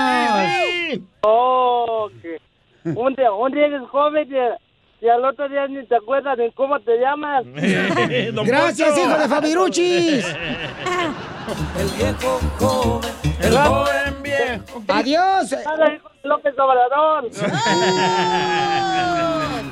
Oh, 1.23 2.09
que 2.23 2.41
un 2.85 3.15
día, 3.15 3.33
un 3.33 3.53
día 3.53 3.67
eres 3.67 3.83
joven 3.91 4.29
y, 5.01 5.09
al 5.09 5.25
otro 5.25 5.49
día 5.49 5.67
ni 5.69 5.87
te 5.87 5.97
acuerdas 5.97 6.37
de 6.37 6.53
cómo 6.53 6.79
te 6.81 6.99
llamas. 6.99 7.45
Gracias, 8.45 8.99
hijo 8.99 9.19
de 9.19 9.29
Fabiruchis. 9.29 10.27
El 11.79 11.89
viejo 11.97 12.41
joven. 12.59 13.11
El 13.41 13.57
joven 13.57 14.23
viejo. 14.23 14.83
Adiós. 14.89 15.57
López 16.25 16.55
Obrador. 16.59 17.31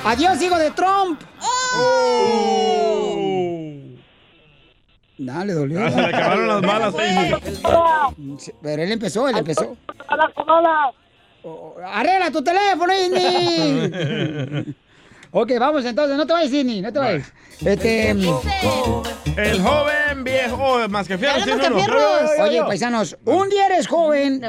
Adiós, 0.05 0.41
hijo 0.43 0.57
de 0.57 0.71
Trump. 0.71 1.21
Dale, 5.19 5.53
dolió. 5.53 5.85
Ah, 5.85 5.91
se 5.91 6.01
le 6.01 6.07
acabaron 6.07 6.49
las 6.49 6.63
balas 6.63 6.95
ahí. 6.99 7.35
Pero 8.63 8.83
él 8.83 8.93
empezó, 8.93 9.29
él 9.29 9.37
empezó. 9.39 9.77
¡Hola, 10.09 10.33
hola! 10.47 10.93
¡Arregla 11.93 12.31
tu 12.31 12.43
teléfono, 12.43 12.93
Isni! 12.93 14.75
Ok, 15.39 15.53
vamos 15.61 15.85
entonces, 15.85 16.17
no 16.17 16.27
te 16.27 16.33
vayas, 16.33 16.51
Isni, 16.51 16.81
no 16.81 16.91
te 16.93 16.99
vayas. 16.99 17.31
Este... 17.65 18.11
El 18.11 19.61
joven 19.61 20.25
viejo. 20.25 20.57
Oh, 20.59 20.89
más 20.89 21.07
que 21.07 21.19
fierro, 21.19 21.45
tiene 21.45 21.67
uno. 21.67 21.77
Mascafierros. 21.77 22.31
Oye, 22.41 22.63
paisanos, 22.63 23.19
un 23.27 23.51
día 23.51 23.67
eres 23.67 23.87
joven 23.87 24.41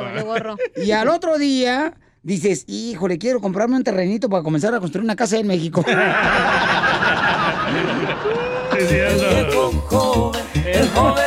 y 0.78 0.92
al 0.92 1.10
otro 1.10 1.38
día 1.38 1.94
dices, 2.24 2.64
híjole, 2.68 3.18
quiero 3.18 3.42
comprarme 3.42 3.76
un 3.76 3.84
terrenito 3.84 4.30
para 4.30 4.44
comenzar 4.44 4.74
a 4.74 4.80
construir 4.80 5.04
una 5.04 5.18
casa 5.18 5.38
en 5.38 5.48
México. 5.48 5.84
El 10.66 10.88
joven 10.90 11.14
viejo. 11.14 11.27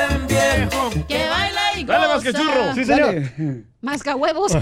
Que 2.32 2.38
churro. 2.38 2.74
Sí, 2.74 2.84
señor. 2.84 3.14
Masca 3.80 4.14
huevos. 4.14 4.52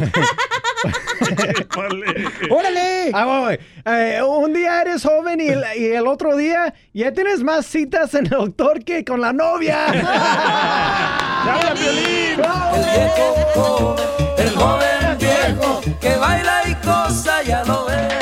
¡Órale! 2.51 3.11
Ah, 3.12 3.24
voy. 3.24 3.59
Eh, 3.85 4.23
un 4.23 4.53
día 4.55 4.81
eres 4.82 5.03
joven 5.03 5.40
y 5.40 5.49
el, 5.49 5.65
y 5.77 5.86
el 5.86 6.07
otro 6.07 6.36
día 6.36 6.73
ya 6.95 7.12
tienes 7.12 7.43
más 7.43 7.66
citas 7.66 8.15
en 8.15 8.27
el 8.27 8.31
doctor 8.31 8.85
que 8.85 9.05
con 9.05 9.20
la 9.20 9.32
novia. 9.32 9.86
¡Habla, 9.89 11.74
Piolín! 11.74 12.40
El 12.74 12.85
viejo. 12.85 13.97
El 14.36 14.51
joven 14.51 15.19
viejo. 15.19 15.81
Que 16.01 16.16
baila 16.16 16.62
y 16.69 16.74
cosa, 16.77 17.43
ya 17.43 17.65
lo 17.65 17.86
ves. 17.86 18.15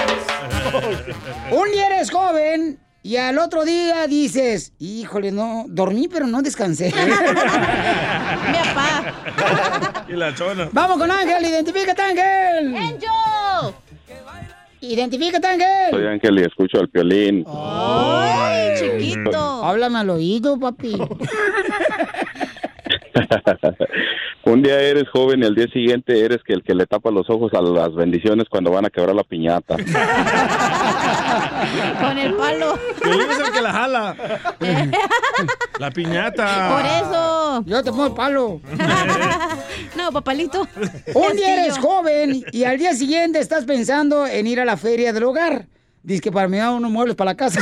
Un 1.51 1.70
día 1.73 1.86
eres 1.89 2.10
joven 2.10 2.78
y 3.07 3.16
al 3.19 3.39
otro 3.39 3.65
día 3.65 4.09
dices, 4.09 4.73
híjole, 4.81 5.31
no, 5.31 5.65
dormí 5.69 6.09
pero 6.09 6.27
no 6.27 6.43
descansé. 6.43 6.87
Mi 6.97 8.59
papá. 8.74 10.05
Y 10.09 10.15
la 10.15 10.35
chona. 10.35 10.69
Vamos 10.73 10.99
con 10.99 11.09
Ángel, 11.09 11.45
identifícate, 11.45 12.03
Ángel. 12.03 12.77
Angel. 12.77 13.74
Identifícate, 14.81 15.47
Ángel. 15.47 15.91
Soy 15.93 16.07
Ángel 16.07 16.39
y 16.41 16.43
escucho 16.43 16.81
al 16.81 16.89
violín. 16.89 17.45
Ay, 17.47 18.74
chiquito. 18.77 19.65
Háblame 19.65 20.01
al 20.01 20.11
oído, 20.11 20.59
papi. 20.59 20.99
Un 24.44 24.62
día 24.62 24.80
eres 24.80 25.09
joven 25.09 25.43
y 25.43 25.47
al 25.47 25.56
día 25.56 25.66
siguiente 25.72 26.24
eres 26.24 26.38
que 26.44 26.52
el 26.52 26.62
que 26.62 26.72
le 26.74 26.86
tapa 26.86 27.10
los 27.10 27.28
ojos 27.28 27.52
a 27.55 27.60
las 27.60 27.93
bendiciones 27.94 28.47
cuando 28.48 28.70
van 28.70 28.86
a 28.86 28.90
quebrar 28.90 29.16
la 29.16 29.24
piñata. 29.24 29.76
Con 32.01 32.18
el 32.18 32.32
palo. 32.34 32.78
Es 33.02 33.40
el 33.40 33.51
que 33.52 33.60
la 33.60 33.72
jala. 33.72 34.14
La 35.78 35.90
piñata. 35.90 36.70
Por 36.70 36.86
eso. 36.86 37.62
Yo 37.66 37.82
te 37.82 37.90
pongo 37.90 38.06
el 38.06 38.14
palo. 38.14 38.62
No, 39.94 40.10
papalito. 40.10 40.66
Un 41.12 41.36
día 41.36 41.64
eres 41.64 41.76
joven 41.78 42.43
y 42.51 42.64
al 42.64 42.78
día 42.78 42.94
siguiente 42.94 43.40
estás 43.40 43.64
pensando 43.64 44.26
en 44.26 44.47
ir 44.47 44.59
a 44.60 44.64
la 44.64 44.78
feria 44.78 45.12
del 45.12 45.24
hogar. 45.24 45.66
Dice 46.02 46.22
que 46.22 46.32
para 46.32 46.48
mí 46.48 46.56
da 46.56 46.70
unos 46.70 46.90
muebles 46.90 47.14
para 47.14 47.32
la 47.32 47.36
casa. 47.36 47.60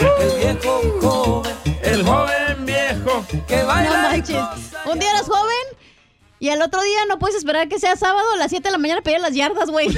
El 0.00 0.30
viejo 0.38 0.80
joven. 1.00 1.52
El 1.82 2.04
joven 2.04 2.41
Que 3.46 3.56
No 3.56 3.66
baila 3.66 3.90
y 3.90 4.02
manches. 4.02 4.36
Un 4.86 4.98
día 4.98 5.10
eres 5.10 5.26
joven 5.26 5.66
y 6.38 6.50
al 6.50 6.60
otro 6.60 6.82
día 6.82 6.98
no 7.08 7.18
puedes 7.18 7.36
esperar 7.36 7.68
que 7.68 7.78
sea 7.78 7.96
sábado 7.96 8.32
a 8.34 8.36
las 8.36 8.50
7 8.50 8.64
de 8.64 8.72
la 8.72 8.78
mañana 8.78 9.00
para 9.00 9.16
ir 9.16 9.24
a 9.24 9.28
las 9.28 9.34
yardas, 9.34 9.70
güey. 9.70 9.88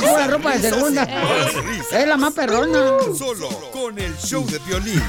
Buena 0.00 0.26
ropa 0.28 0.52
de 0.56 0.70
segunda. 0.70 1.06
Es 1.92 2.06
la 2.06 2.16
más 2.16 2.32
perrona. 2.32 2.78
Solo 3.16 3.48
con 3.72 3.98
el 3.98 4.16
show 4.18 4.44
de 4.46 4.58
violín. 4.60 5.02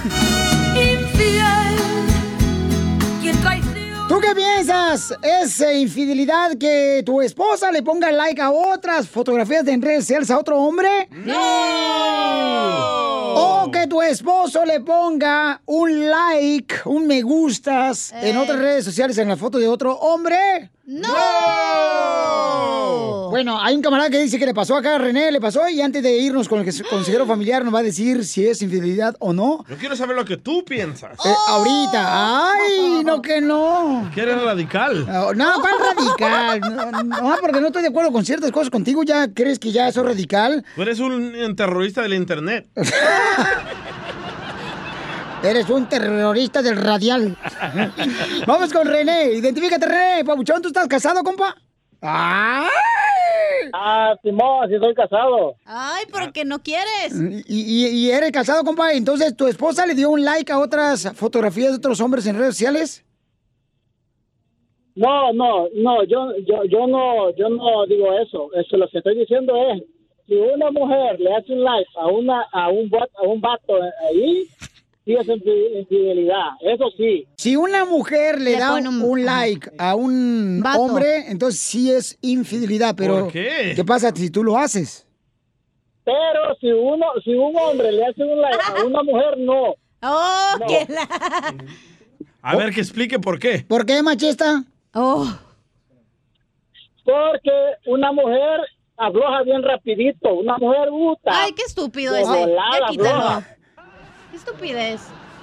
¿Tú 4.08 4.20
qué 4.20 4.36
piensas? 4.36 5.14
¿Es 5.22 5.60
eh, 5.62 5.80
infidelidad 5.80 6.58
que 6.60 7.02
tu 7.06 7.22
esposa 7.22 7.72
le 7.72 7.82
ponga 7.82 8.12
like 8.12 8.40
a 8.42 8.52
otras 8.52 9.08
fotografías 9.10 9.66
de 9.66 9.72
en 9.74 9.82
redes 9.82 10.04
sociales 10.04 10.30
a 10.30 10.38
otro 10.38 10.60
hombre? 10.60 11.08
¡No! 11.12 11.34
O 13.38 13.70
que 13.72 13.88
tu 13.88 14.02
esposo 14.02 14.64
le 14.66 14.80
ponga 14.82 15.62
un 15.66 16.10
like, 16.10 16.76
un 16.86 17.08
me 17.08 17.22
gustas 17.22 18.12
en 18.14 18.36
Eh. 18.36 18.40
otras 18.40 18.60
redes 18.60 18.86
sociales 18.86 19.18
en 19.18 19.28
la 19.28 19.36
foto 19.38 19.58
de 19.58 19.68
otro 19.68 19.94
hombre. 19.96 20.70
¡No! 20.86 21.10
Bueno, 23.32 23.60
hay 23.62 23.76
un 23.76 23.82
camarada 23.82 24.10
que 24.10 24.20
dice 24.20 24.38
que 24.40 24.46
le 24.46 24.54
pasó 24.54 24.78
acá 24.78 24.96
a 24.96 24.98
René, 25.00 25.32
le 25.32 25.42
pasó 25.42 25.68
y 25.68 25.82
antes 25.82 26.02
de 26.04 26.18
irnos 26.20 26.48
con 26.48 26.60
el 26.60 26.84
consejero 26.90 27.26
familiar 27.26 27.66
nos 27.66 27.74
va 27.74 27.80
a 27.80 27.84
decir 27.84 28.24
si 28.24 28.48
es 28.48 28.62
infidelidad 28.62 29.16
o 29.20 29.34
no. 29.34 29.66
Yo 29.68 29.78
quiero 29.78 29.96
saber 29.96 30.16
lo 30.16 30.24
que 30.24 30.38
tú 30.38 30.64
piensas. 30.64 31.18
Eh, 31.26 31.34
ahorita, 31.48 32.52
ay, 32.54 33.02
no 33.04 33.22
que 33.22 33.42
no. 33.42 34.10
¿Quieres 34.14 34.42
radical? 34.42 35.06
No, 35.08 35.34
no, 35.34 35.54
¿cuál 35.60 35.74
radical? 35.96 36.60
No, 36.62 37.04
no, 37.04 37.36
porque 37.42 37.60
no 37.60 37.68
estoy 37.68 37.82
de 37.82 37.90
acuerdo 37.90 38.12
con 38.12 38.24
ciertas 38.24 38.52
cosas 38.52 38.70
contigo, 38.70 39.04
ya 39.04 39.28
crees 39.34 39.58
que 39.60 39.72
ya 39.72 39.88
eso 39.88 40.02
es 40.02 40.08
radical. 40.08 40.64
Tú 40.76 40.84
eres 40.84 41.00
un 41.00 41.56
terrorista 41.56 42.04
del 42.04 42.14
internet. 42.14 42.68
Eres 45.44 45.70
un 45.70 45.88
terrorista 45.88 46.62
del 46.64 46.76
radial. 46.78 47.38
Vamos 48.48 48.74
con 48.74 48.88
René. 48.88 49.34
Identifícate, 49.34 49.86
René. 49.86 50.26
Pabuchón, 50.26 50.62
¿tú 50.62 50.70
estás 50.70 50.88
casado, 50.88 51.24
compa? 51.24 51.56
¡Ay! 52.02 52.70
Ah, 53.74 54.16
Simón, 54.24 54.68
sí 54.70 54.76
soy 54.80 54.96
casado. 54.96 55.56
Ay, 55.66 56.06
porque 56.12 56.46
no 56.46 56.60
quieres. 56.64 57.14
Y, 57.48 57.86
y- 57.86 57.88
y 57.90 58.12
eres 58.12 58.32
casado, 58.32 58.64
compa. 58.64 58.94
Entonces, 58.94 59.36
¿tu 59.38 59.48
esposa 59.48 59.86
le 59.86 59.94
dio 59.94 60.10
un 60.10 60.24
like 60.24 60.52
a 60.52 60.58
otras 60.60 61.12
fotografías 61.16 61.72
de 61.72 61.78
otros 61.78 62.02
hombres 62.02 62.26
en 62.26 62.38
redes 62.38 62.56
sociales? 62.56 63.04
No, 64.96 65.34
no, 65.34 65.68
no, 65.76 66.04
yo, 66.06 66.32
yo, 66.48 66.64
yo 66.70 66.88
no, 66.88 67.30
yo 67.36 67.50
no 67.50 67.86
digo 67.86 68.18
eso. 68.18 68.50
Eso 68.54 68.78
lo 68.78 68.88
que 68.88 69.00
estoy 69.00 69.18
diciendo 69.20 69.54
es, 69.74 69.84
si 70.28 70.34
una 70.36 70.72
mujer 70.72 71.20
le 71.20 71.36
hace 71.36 71.54
un 71.54 71.64
like 71.64 71.90
a 71.96 72.08
una, 72.08 72.42
a 72.52 72.70
un, 72.70 72.90
a 73.18 73.22
un 73.28 73.42
vato 73.42 73.76
ahí, 74.10 74.48
sí 75.06 75.14
es 75.14 75.28
infi- 75.28 75.80
infidelidad. 75.80 76.50
Eso 76.62 76.86
sí. 76.98 77.28
Si 77.38 77.56
una 77.56 77.86
mujer 77.86 78.40
le, 78.42 78.52
Le 78.54 78.60
da 78.60 78.74
un, 78.76 78.88
un- 78.88 79.26
like 79.26 79.70
a 79.78 79.96
un 79.96 80.62
Vato. 80.64 80.82
hombre, 80.82 81.30
entonces 81.30 81.60
sí 81.60 81.92
es 81.92 82.18
infidelidad. 82.22 82.96
Pero, 82.98 83.26
¿Por 83.26 83.34
qué? 83.34 83.84
pasa 83.86 84.12
si 84.16 84.30
tú 84.30 84.44
lo 84.44 84.58
haces? 84.58 85.06
Pero 86.04 86.56
si 86.60 86.72
uno, 86.72 87.06
si 87.24 87.34
un 87.34 87.56
hombre 87.58 87.92
le 87.92 88.06
hace 88.06 88.24
un 88.24 88.40
like 88.42 88.60
a 88.68 88.84
una 88.84 89.04
mujer, 89.04 89.38
no. 89.40 89.76
Oh, 90.04 90.56
No. 90.60 90.66
que 90.68 90.86
la... 90.94 91.08
A 92.44 92.56
ver, 92.56 92.72
que 92.72 92.82
explique 92.82 93.18
por 93.20 93.40
qué. 93.40 93.66
¿Por 93.68 93.86
qué, 93.88 94.04
machista? 94.04 94.64
Oh. 94.94 95.28
Porque 97.04 97.52
una 97.88 98.12
mujer 98.12 98.62
afloja 98.98 99.44
bien 99.44 99.64
rapidito. 99.64 100.34
Una 100.34 100.58
mujer 100.58 100.90
gusta. 100.90 101.32
Ay, 101.34 101.54
qué 101.54 101.64
estúpido 101.64 102.16
ese. 102.16 102.48
Ya 102.48 102.88
quítalo. 102.88 103.44
Qué 104.32 104.38
estupidez. 104.38 105.02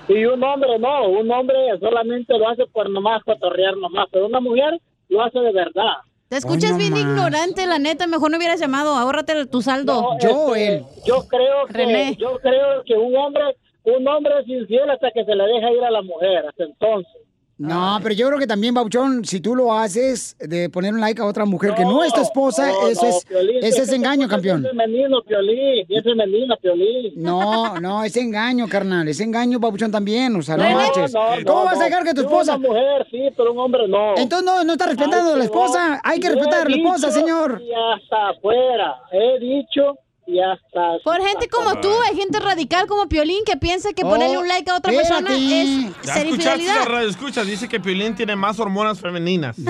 Y 0.08 0.24
un 0.24 0.42
hombre 0.42 0.78
no, 0.78 1.08
un 1.08 1.30
hombre 1.30 1.56
solamente 1.80 2.36
lo 2.36 2.48
hace 2.48 2.66
por 2.66 2.90
nomás 2.90 3.22
cotorrear 3.24 3.76
nomás, 3.76 4.06
pero 4.10 4.26
una 4.26 4.40
mujer 4.40 4.80
lo 5.08 5.22
hace 5.22 5.38
de 5.38 5.52
verdad. 5.52 5.98
Te 6.28 6.38
escuchas 6.38 6.76
bien 6.78 6.96
ignorante, 6.96 7.66
la 7.66 7.78
neta. 7.78 8.06
Mejor 8.06 8.30
no 8.30 8.38
hubieras 8.38 8.58
llamado. 8.58 8.94
Ahórrate 8.94 9.46
tu 9.46 9.60
saldo. 9.60 10.16
No, 10.22 10.54
este, 10.54 10.84
yo 11.04 11.28
creo 11.28 11.66
que 11.66 11.72
René. 11.72 12.16
yo 12.16 12.38
creo 12.38 12.82
que 12.84 12.94
un 12.94 13.14
hombre 13.16 13.56
un 13.84 14.06
hombre 14.06 14.32
es 14.40 14.48
infiel 14.48 14.88
hasta 14.90 15.10
que 15.10 15.24
se 15.24 15.34
le 15.34 15.44
deja 15.44 15.70
ir 15.72 15.84
a 15.84 15.90
la 15.90 16.02
mujer, 16.02 16.46
hasta 16.46 16.64
entonces. 16.64 17.21
No, 17.68 17.98
pero 18.02 18.14
yo 18.14 18.26
creo 18.28 18.38
que 18.38 18.46
también, 18.46 18.74
Bauchón, 18.74 19.24
si 19.24 19.40
tú 19.40 19.54
lo 19.54 19.72
haces 19.72 20.36
de 20.40 20.68
poner 20.68 20.92
un 20.94 21.00
like 21.00 21.20
a 21.20 21.24
otra 21.24 21.44
mujer 21.44 21.74
que 21.74 21.84
no 21.84 22.02
es 22.02 22.12
tu 22.12 22.20
esposa, 22.20 22.68
No, 22.68 22.88
eso 22.88 23.02
no, 23.02 23.08
es, 23.08 23.24
Piolín, 23.24 23.56
ese 23.62 23.82
es 23.82 23.90
que 23.90 23.96
engaño, 23.96 24.24
es 24.24 24.30
campeón. 24.30 24.62
bien 24.62 24.70
femenino, 24.70 25.22
Piolín, 25.22 25.86
bien 25.86 26.02
femenino, 26.02 26.56
Piolín. 26.60 27.12
No, 27.16 27.78
no, 27.80 28.02
es 28.04 28.16
engaño, 28.16 28.68
carnal, 28.68 29.06
es 29.08 29.20
engaño, 29.20 29.58
Babuchón, 29.58 29.90
también, 29.90 30.34
o 30.36 30.42
sea, 30.42 30.56
no, 30.56 30.64
¿Cómo 31.46 31.64
vas 31.64 31.80
a 31.80 31.84
dejar 31.84 32.04
que 32.04 32.14
tu 32.14 32.22
esposa... 32.22 32.56
Una 32.56 32.68
mujer, 32.68 33.06
sí, 33.10 33.28
pero 33.36 33.52
un 33.52 33.58
hombre 33.58 33.86
no. 33.88 34.16
Entonces 34.16 34.44
no, 34.44 34.64
no 34.64 34.72
está 34.72 34.86
respetando 34.86 35.34
a 35.34 35.38
la 35.38 35.44
esposa, 35.44 36.00
hay 36.02 36.18
que 36.20 36.30
respetar 36.30 36.66
a 36.66 36.68
la 36.68 36.76
esposa, 36.76 37.10
señor. 37.10 37.62
Y 37.62 37.70
hasta 37.72 38.30
afuera, 38.30 38.96
he 39.12 39.38
dicho 39.38 39.98
y 40.26 40.38
hasta... 40.40 40.80
Por 41.04 41.20
gente 41.26 41.48
como 41.48 41.80
tú, 41.80 41.90
hay 42.08 42.16
gente 42.16 42.38
radical 42.40 42.86
como 42.86 43.08
Piolín 43.08 43.44
que 43.44 43.56
piensa 43.56 43.92
que 43.92 44.02
ponerle 44.02 44.38
un 44.38 44.48
like 44.48 44.70
a 44.70 44.76
otra 44.76 44.92
persona 44.92 45.30
es 45.34 45.68
Ya 46.04 46.14
ser 46.14 46.26
escuchaste 46.26 46.28
infidelidad. 46.62 46.74
la 46.76 46.84
radio, 46.84 47.08
escucha, 47.08 47.44
dice 47.44 47.68
que 47.68 47.80
Piolín 47.80 48.14
tiene 48.14 48.36
más 48.36 48.58
hormonas 48.60 49.00
femeninas. 49.00 49.56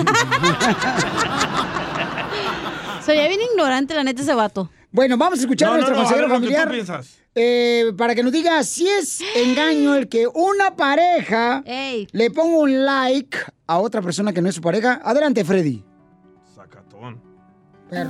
Soy 3.05 3.17
bien 3.17 3.39
ignorante, 3.51 3.93
la 3.93 4.03
neta, 4.03 4.21
ese 4.21 4.33
vato. 4.33 4.69
Bueno, 4.91 5.17
vamos 5.17 5.39
a 5.39 5.41
escuchar 5.41 5.67
No, 5.69 5.73
a 5.73 5.77
no, 5.77 5.81
nuestro 5.81 5.95
no, 5.95 6.01
a 6.01 6.03
consejero 6.05 6.29
ver 6.29 6.35
lo 6.39 6.41
que 6.41 6.47
tú 6.47 6.53
familiar. 6.53 6.71
piensas. 6.71 7.17
eh, 7.35 7.91
para 7.97 8.13
que 8.15 8.21
nos 8.23 8.31
diga 8.31 8.63
si 8.63 8.87
es 8.87 9.19
engaño 9.35 9.95
el 9.95 10.07
que 10.07 10.27
una 10.27 10.75
pareja 10.75 11.63
le 11.65 12.31
ponga 12.31 12.57
un 12.57 12.85
like 12.85 13.37
a 13.67 13.79
otra 13.79 14.01
persona 14.01 14.31
que 14.33 14.41
no 14.41 14.49
es 14.49 14.55
su 14.55 14.61
pareja. 14.61 15.01
Adelante, 15.03 15.43
Freddy. 15.43 15.83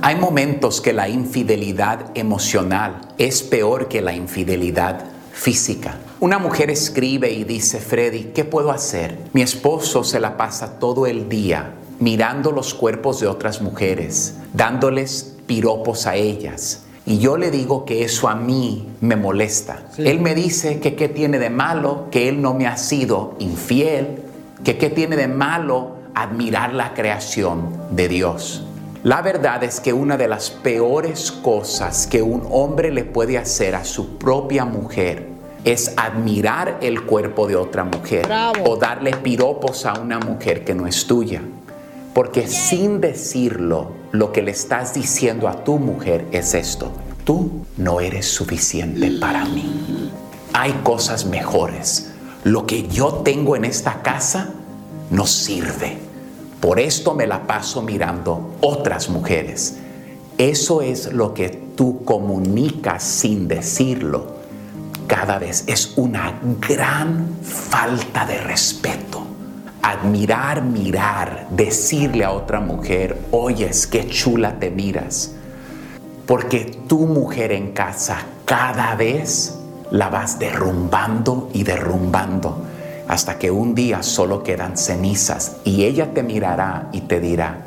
Hay 0.02 0.16
momentos 0.16 0.80
que 0.80 0.92
la 0.92 1.08
infidelidad 1.08 2.10
emocional 2.14 3.00
es 3.18 3.42
peor 3.42 3.88
que 3.88 4.00
la 4.00 4.14
infidelidad 4.14 5.04
física. 5.32 5.98
Una 6.20 6.38
mujer 6.38 6.70
escribe 6.70 7.30
y 7.32 7.44
dice, 7.44 7.80
Freddy, 7.80 8.32
¿qué 8.34 8.44
puedo 8.44 8.70
hacer? 8.70 9.18
Mi 9.32 9.42
esposo 9.42 10.04
se 10.04 10.20
la 10.20 10.36
pasa 10.36 10.78
todo 10.78 11.06
el 11.06 11.28
día 11.28 11.74
mirando 12.00 12.52
los 12.52 12.74
cuerpos 12.74 13.20
de 13.20 13.26
otras 13.26 13.60
mujeres, 13.60 14.36
dándoles 14.52 15.36
piropos 15.46 16.06
a 16.06 16.16
ellas. 16.16 16.82
Y 17.06 17.18
yo 17.18 17.36
le 17.36 17.50
digo 17.50 17.84
que 17.84 18.04
eso 18.04 18.28
a 18.28 18.34
mí 18.34 18.88
me 19.00 19.16
molesta. 19.16 19.82
Él 19.98 20.20
me 20.20 20.34
dice 20.34 20.80
que 20.80 20.94
qué 20.94 21.08
tiene 21.08 21.38
de 21.38 21.50
malo, 21.50 22.08
que 22.10 22.28
él 22.28 22.40
no 22.40 22.54
me 22.54 22.66
ha 22.66 22.78
sido 22.78 23.36
infiel, 23.38 24.22
que 24.64 24.78
qué 24.78 24.88
tiene 24.88 25.16
de 25.16 25.28
malo 25.28 25.96
admirar 26.14 26.72
la 26.72 26.94
creación 26.94 27.76
de 27.90 28.08
Dios. 28.08 28.64
La 29.04 29.20
verdad 29.20 29.62
es 29.62 29.80
que 29.80 29.92
una 29.92 30.16
de 30.16 30.28
las 30.28 30.48
peores 30.50 31.30
cosas 31.30 32.06
que 32.06 32.22
un 32.22 32.48
hombre 32.50 32.90
le 32.90 33.04
puede 33.04 33.36
hacer 33.36 33.74
a 33.74 33.84
su 33.84 34.16
propia 34.16 34.64
mujer 34.64 35.28
es 35.62 35.92
admirar 35.98 36.78
el 36.80 37.04
cuerpo 37.04 37.46
de 37.46 37.54
otra 37.54 37.84
mujer 37.84 38.26
o 38.64 38.76
darle 38.76 39.14
piropos 39.14 39.84
a 39.84 40.00
una 40.00 40.18
mujer 40.18 40.64
que 40.64 40.74
no 40.74 40.86
es 40.86 41.06
tuya. 41.06 41.42
Porque 42.14 42.48
sin 42.48 43.02
decirlo, 43.02 43.92
lo 44.12 44.32
que 44.32 44.40
le 44.40 44.52
estás 44.52 44.94
diciendo 44.94 45.48
a 45.48 45.64
tu 45.64 45.78
mujer 45.78 46.24
es 46.32 46.54
esto. 46.54 46.90
Tú 47.24 47.66
no 47.76 48.00
eres 48.00 48.26
suficiente 48.26 49.18
para 49.20 49.44
mí. 49.44 50.10
Hay 50.54 50.72
cosas 50.82 51.26
mejores. 51.26 52.10
Lo 52.42 52.64
que 52.64 52.88
yo 52.88 53.16
tengo 53.16 53.54
en 53.54 53.66
esta 53.66 54.00
casa 54.00 54.48
no 55.10 55.26
sirve. 55.26 56.03
Por 56.64 56.80
esto 56.80 57.12
me 57.12 57.26
la 57.26 57.46
paso 57.46 57.82
mirando 57.82 58.54
otras 58.62 59.10
mujeres. 59.10 59.76
Eso 60.38 60.80
es 60.80 61.12
lo 61.12 61.34
que 61.34 61.50
tú 61.50 62.02
comunicas 62.06 63.02
sin 63.02 63.46
decirlo. 63.46 64.36
Cada 65.06 65.38
vez 65.38 65.64
es 65.66 65.92
una 65.96 66.40
gran 66.66 67.36
falta 67.42 68.24
de 68.24 68.38
respeto. 68.38 69.26
Admirar, 69.82 70.62
mirar, 70.62 71.48
decirle 71.50 72.24
a 72.24 72.32
otra 72.32 72.60
mujer, 72.60 73.20
oyes, 73.30 73.86
qué 73.86 74.08
chula 74.08 74.58
te 74.58 74.70
miras. 74.70 75.32
Porque 76.24 76.80
tu 76.88 77.00
mujer 77.00 77.52
en 77.52 77.72
casa 77.72 78.22
cada 78.46 78.94
vez 78.94 79.58
la 79.90 80.08
vas 80.08 80.38
derrumbando 80.38 81.50
y 81.52 81.62
derrumbando 81.62 82.73
hasta 83.08 83.38
que 83.38 83.50
un 83.50 83.74
día 83.74 84.02
solo 84.02 84.42
quedan 84.42 84.76
cenizas 84.76 85.56
y 85.64 85.84
ella 85.84 86.12
te 86.14 86.22
mirará 86.22 86.88
y 86.92 87.02
te 87.02 87.20
dirá, 87.20 87.66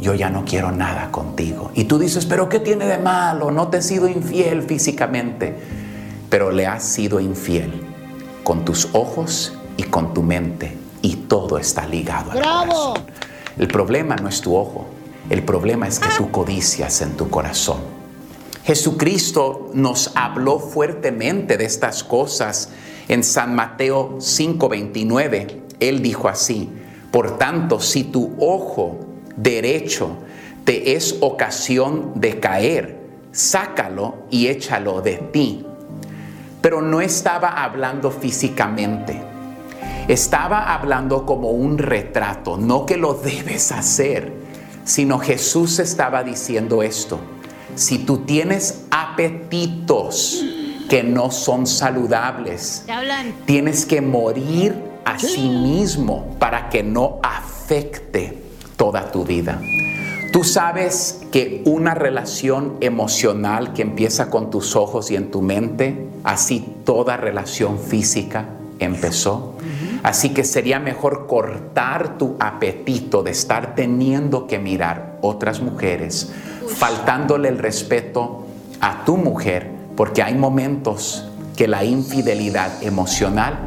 yo 0.00 0.14
ya 0.14 0.30
no 0.30 0.44
quiero 0.44 0.72
nada 0.72 1.10
contigo. 1.10 1.70
Y 1.74 1.84
tú 1.84 1.98
dices, 1.98 2.26
pero 2.26 2.48
¿qué 2.48 2.60
tiene 2.60 2.86
de 2.86 2.98
malo? 2.98 3.50
No 3.50 3.68
te 3.68 3.78
he 3.78 3.82
sido 3.82 4.08
infiel 4.08 4.62
físicamente, 4.62 5.56
pero 6.28 6.50
le 6.50 6.66
has 6.66 6.84
sido 6.84 7.20
infiel 7.20 7.82
con 8.44 8.64
tus 8.64 8.88
ojos 8.92 9.54
y 9.76 9.84
con 9.84 10.14
tu 10.14 10.22
mente 10.22 10.76
y 11.02 11.16
todo 11.16 11.58
está 11.58 11.86
ligado 11.86 12.32
al 12.32 12.38
¡Bravo! 12.38 12.94
el 13.58 13.68
problema 13.68 14.16
no 14.16 14.28
es 14.28 14.40
tu 14.40 14.56
ojo, 14.56 14.86
el 15.30 15.42
problema 15.42 15.88
es 15.88 15.98
que 15.98 16.08
tú 16.16 16.30
codicias 16.30 17.00
en 17.02 17.16
tu 17.16 17.28
corazón. 17.30 17.78
Jesucristo 18.64 19.70
nos 19.74 20.10
habló 20.16 20.58
fuertemente 20.58 21.56
de 21.56 21.64
estas 21.64 22.02
cosas 22.02 22.70
en 23.08 23.22
San 23.22 23.54
Mateo 23.54 24.16
5:29. 24.18 25.62
Él 25.80 26.02
dijo 26.02 26.28
así, 26.28 26.70
por 27.10 27.38
tanto, 27.38 27.80
si 27.80 28.04
tu 28.04 28.34
ojo 28.38 29.00
derecho 29.36 30.16
te 30.64 30.96
es 30.96 31.16
ocasión 31.20 32.12
de 32.16 32.40
caer, 32.40 32.98
sácalo 33.30 34.26
y 34.30 34.48
échalo 34.48 35.00
de 35.00 35.14
ti. 35.16 35.64
Pero 36.60 36.82
no 36.82 37.00
estaba 37.00 37.62
hablando 37.62 38.10
físicamente. 38.10 39.22
Estaba 40.08 40.74
hablando 40.74 41.24
como 41.24 41.50
un 41.50 41.78
retrato, 41.78 42.56
no 42.56 42.86
que 42.86 42.96
lo 42.96 43.14
debes 43.14 43.70
hacer, 43.72 44.32
sino 44.84 45.18
Jesús 45.18 45.78
estaba 45.78 46.24
diciendo 46.24 46.82
esto. 46.82 47.18
Si 47.76 47.98
tú 47.98 48.18
tienes 48.18 48.84
apetitos 48.90 50.44
que 50.88 51.02
no 51.02 51.30
son 51.30 51.66
saludables, 51.66 52.84
tienes 53.44 53.86
que 53.86 54.00
morir 54.00 54.74
a 55.04 55.18
sí 55.18 55.48
mismo 55.48 56.36
para 56.38 56.68
que 56.68 56.82
no 56.82 57.20
afecte 57.22 58.42
toda 58.76 59.10
tu 59.10 59.24
vida. 59.24 59.60
Tú 60.32 60.44
sabes 60.44 61.22
que 61.32 61.62
una 61.64 61.94
relación 61.94 62.76
emocional 62.80 63.72
que 63.72 63.82
empieza 63.82 64.28
con 64.28 64.50
tus 64.50 64.76
ojos 64.76 65.10
y 65.10 65.16
en 65.16 65.30
tu 65.30 65.40
mente, 65.40 66.08
así 66.24 66.74
toda 66.84 67.16
relación 67.16 67.78
física 67.78 68.46
empezó. 68.78 69.54
Así 70.02 70.30
que 70.30 70.44
sería 70.44 70.78
mejor 70.78 71.26
cortar 71.26 72.18
tu 72.18 72.36
apetito 72.38 73.22
de 73.22 73.30
estar 73.30 73.74
teniendo 73.74 74.46
que 74.46 74.58
mirar 74.58 75.18
otras 75.20 75.60
mujeres, 75.60 76.32
faltándole 76.68 77.48
el 77.48 77.58
respeto 77.58 78.46
a 78.80 79.04
tu 79.04 79.16
mujer, 79.16 79.75
porque 79.96 80.22
hay 80.22 80.34
momentos 80.34 81.24
que 81.56 81.66
la 81.66 81.84
infidelidad 81.84 82.82
emocional 82.82 83.58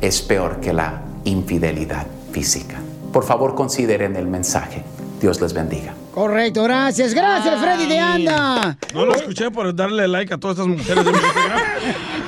es 0.00 0.20
peor 0.20 0.60
que 0.60 0.72
la 0.72 1.02
infidelidad 1.24 2.06
física. 2.30 2.76
Por 3.12 3.24
favor, 3.24 3.54
consideren 3.54 4.16
el 4.16 4.26
mensaje. 4.26 4.84
Dios 5.20 5.40
les 5.40 5.52
bendiga. 5.52 5.94
Correcto, 6.14 6.62
gracias. 6.64 7.14
Gracias, 7.14 7.60
Freddy 7.60 7.86
de 7.86 7.98
Anda. 7.98 8.76
No 8.92 9.06
lo 9.06 9.14
escuché 9.14 9.50
por 9.50 9.74
darle 9.74 10.06
like 10.08 10.34
a 10.34 10.38
todas 10.38 10.58
estas 10.58 10.68
mujeres 10.68 11.04
de 11.04 11.12
mi 11.12 11.18
Instagram. 11.18 11.60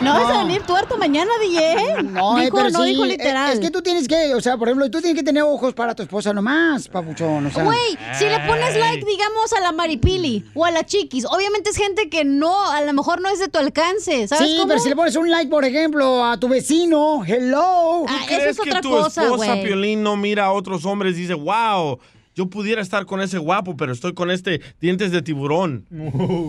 No 0.03 0.15
vas 0.15 0.35
a 0.35 0.39
venir 0.45 0.63
tuerto 0.63 0.97
mañana, 0.97 1.31
DJ. 1.43 2.03
No, 2.05 2.39
eh, 2.39 2.45
dijo, 2.45 2.57
pero 2.57 2.71
no 2.71 2.83
sí, 2.85 2.91
dijo 2.91 3.05
eh, 3.05 3.09
literal. 3.09 3.53
Es 3.53 3.61
que 3.61 3.71
tú 3.71 3.83
tienes 3.83 4.09
que, 4.09 4.35
o 4.35 4.41
sea, 4.41 4.57
por 4.57 4.69
ejemplo, 4.69 4.91
tú 4.91 5.01
tienes 5.01 5.19
que 5.19 5.23
tener 5.25 5.43
ojos 5.43 5.75
para 5.75 5.95
tu 5.95 6.03
esposa 6.03 6.33
nomás, 6.33 6.89
papuchón. 6.89 7.47
O 7.47 7.51
sea. 7.51 7.65
Güey, 7.65 7.99
si 8.19 8.25
le 8.25 8.39
pones 8.41 8.77
like, 8.77 9.05
digamos, 9.05 9.53
a 9.57 9.61
la 9.61 9.73
Maripili 9.73 10.45
o 10.55 10.65
a 10.65 10.71
la 10.71 10.85
Chiquis, 10.85 11.25
obviamente 11.27 11.71
es 11.71 11.77
gente 11.77 12.09
que 12.09 12.25
no, 12.25 12.71
a 12.71 12.81
lo 12.83 12.93
mejor 12.93 13.21
no 13.21 13.29
es 13.29 13.39
de 13.39 13.49
tu 13.49 13.59
alcance, 13.59 14.27
¿sabes 14.29 14.49
Sí, 14.49 14.57
cómo? 14.57 14.69
pero 14.69 14.81
si 14.81 14.89
le 14.89 14.97
pones 14.97 15.17
un 15.17 15.31
like, 15.31 15.51
por 15.51 15.65
ejemplo, 15.65 16.25
a 16.25 16.39
tu 16.39 16.49
vecino, 16.49 17.23
hello. 17.27 18.05
Ah, 18.09 18.21
¿Crees 18.27 18.59
que 18.59 18.71
tu 18.81 18.99
esposa 19.07 19.55
Piolín 19.63 20.03
no 20.03 20.17
mira 20.17 20.47
a 20.47 20.53
otros 20.53 20.85
hombres 20.87 21.17
y 21.17 21.23
dice, 21.23 21.35
wow, 21.35 21.99
yo 22.35 22.47
pudiera 22.49 22.81
estar 22.81 23.05
con 23.07 23.21
ese 23.21 23.39
guapo, 23.39 23.77
pero 23.77 23.93
estoy 23.93 24.15
con 24.15 24.31
este 24.31 24.61
dientes 24.81 25.11
de 25.13 25.21
tiburón? 25.21 25.87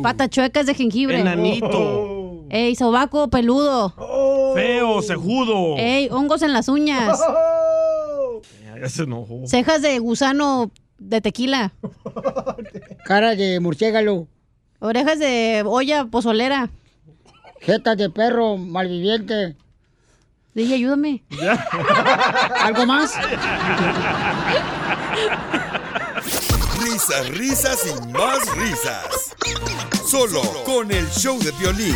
Patas 0.04 0.30
chuecas 0.30 0.66
de 0.68 0.74
jengibre. 0.76 1.20
Enanito. 1.20 2.11
Ey, 2.54 2.76
sobaco 2.76 3.30
peludo. 3.30 3.94
Feo, 4.54 5.02
cejudo. 5.02 5.78
Ey, 5.78 6.10
hongos 6.12 6.42
en 6.42 6.52
las 6.52 6.68
uñas. 6.68 7.18
Ya 8.78 8.90
se 8.90 9.04
enojó. 9.04 9.48
Cejas 9.48 9.82
de 9.82 10.00
gusano 10.00 10.70
de 10.98 11.22
tequila. 11.22 11.72
Cara 13.06 13.36
de 13.36 13.62
murciélago. 13.62 14.28
Orejas 14.80 15.18
de 15.18 15.64
olla 15.66 16.04
pozolera. 16.04 16.70
Jeta 17.62 17.96
de 17.96 18.10
perro 18.10 18.58
malviviente. 18.58 19.56
Dije, 20.54 20.74
ayúdame. 20.74 21.24
¿Algo 22.60 22.86
más? 22.86 23.14
Risas, 26.84 27.30
risas 27.30 27.80
y 27.88 28.12
más 28.12 28.40
risas. 28.58 29.38
Solo 30.06 30.42
con 30.66 30.92
el 30.92 31.08
show 31.12 31.40
de 31.40 31.52
violín. 31.52 31.96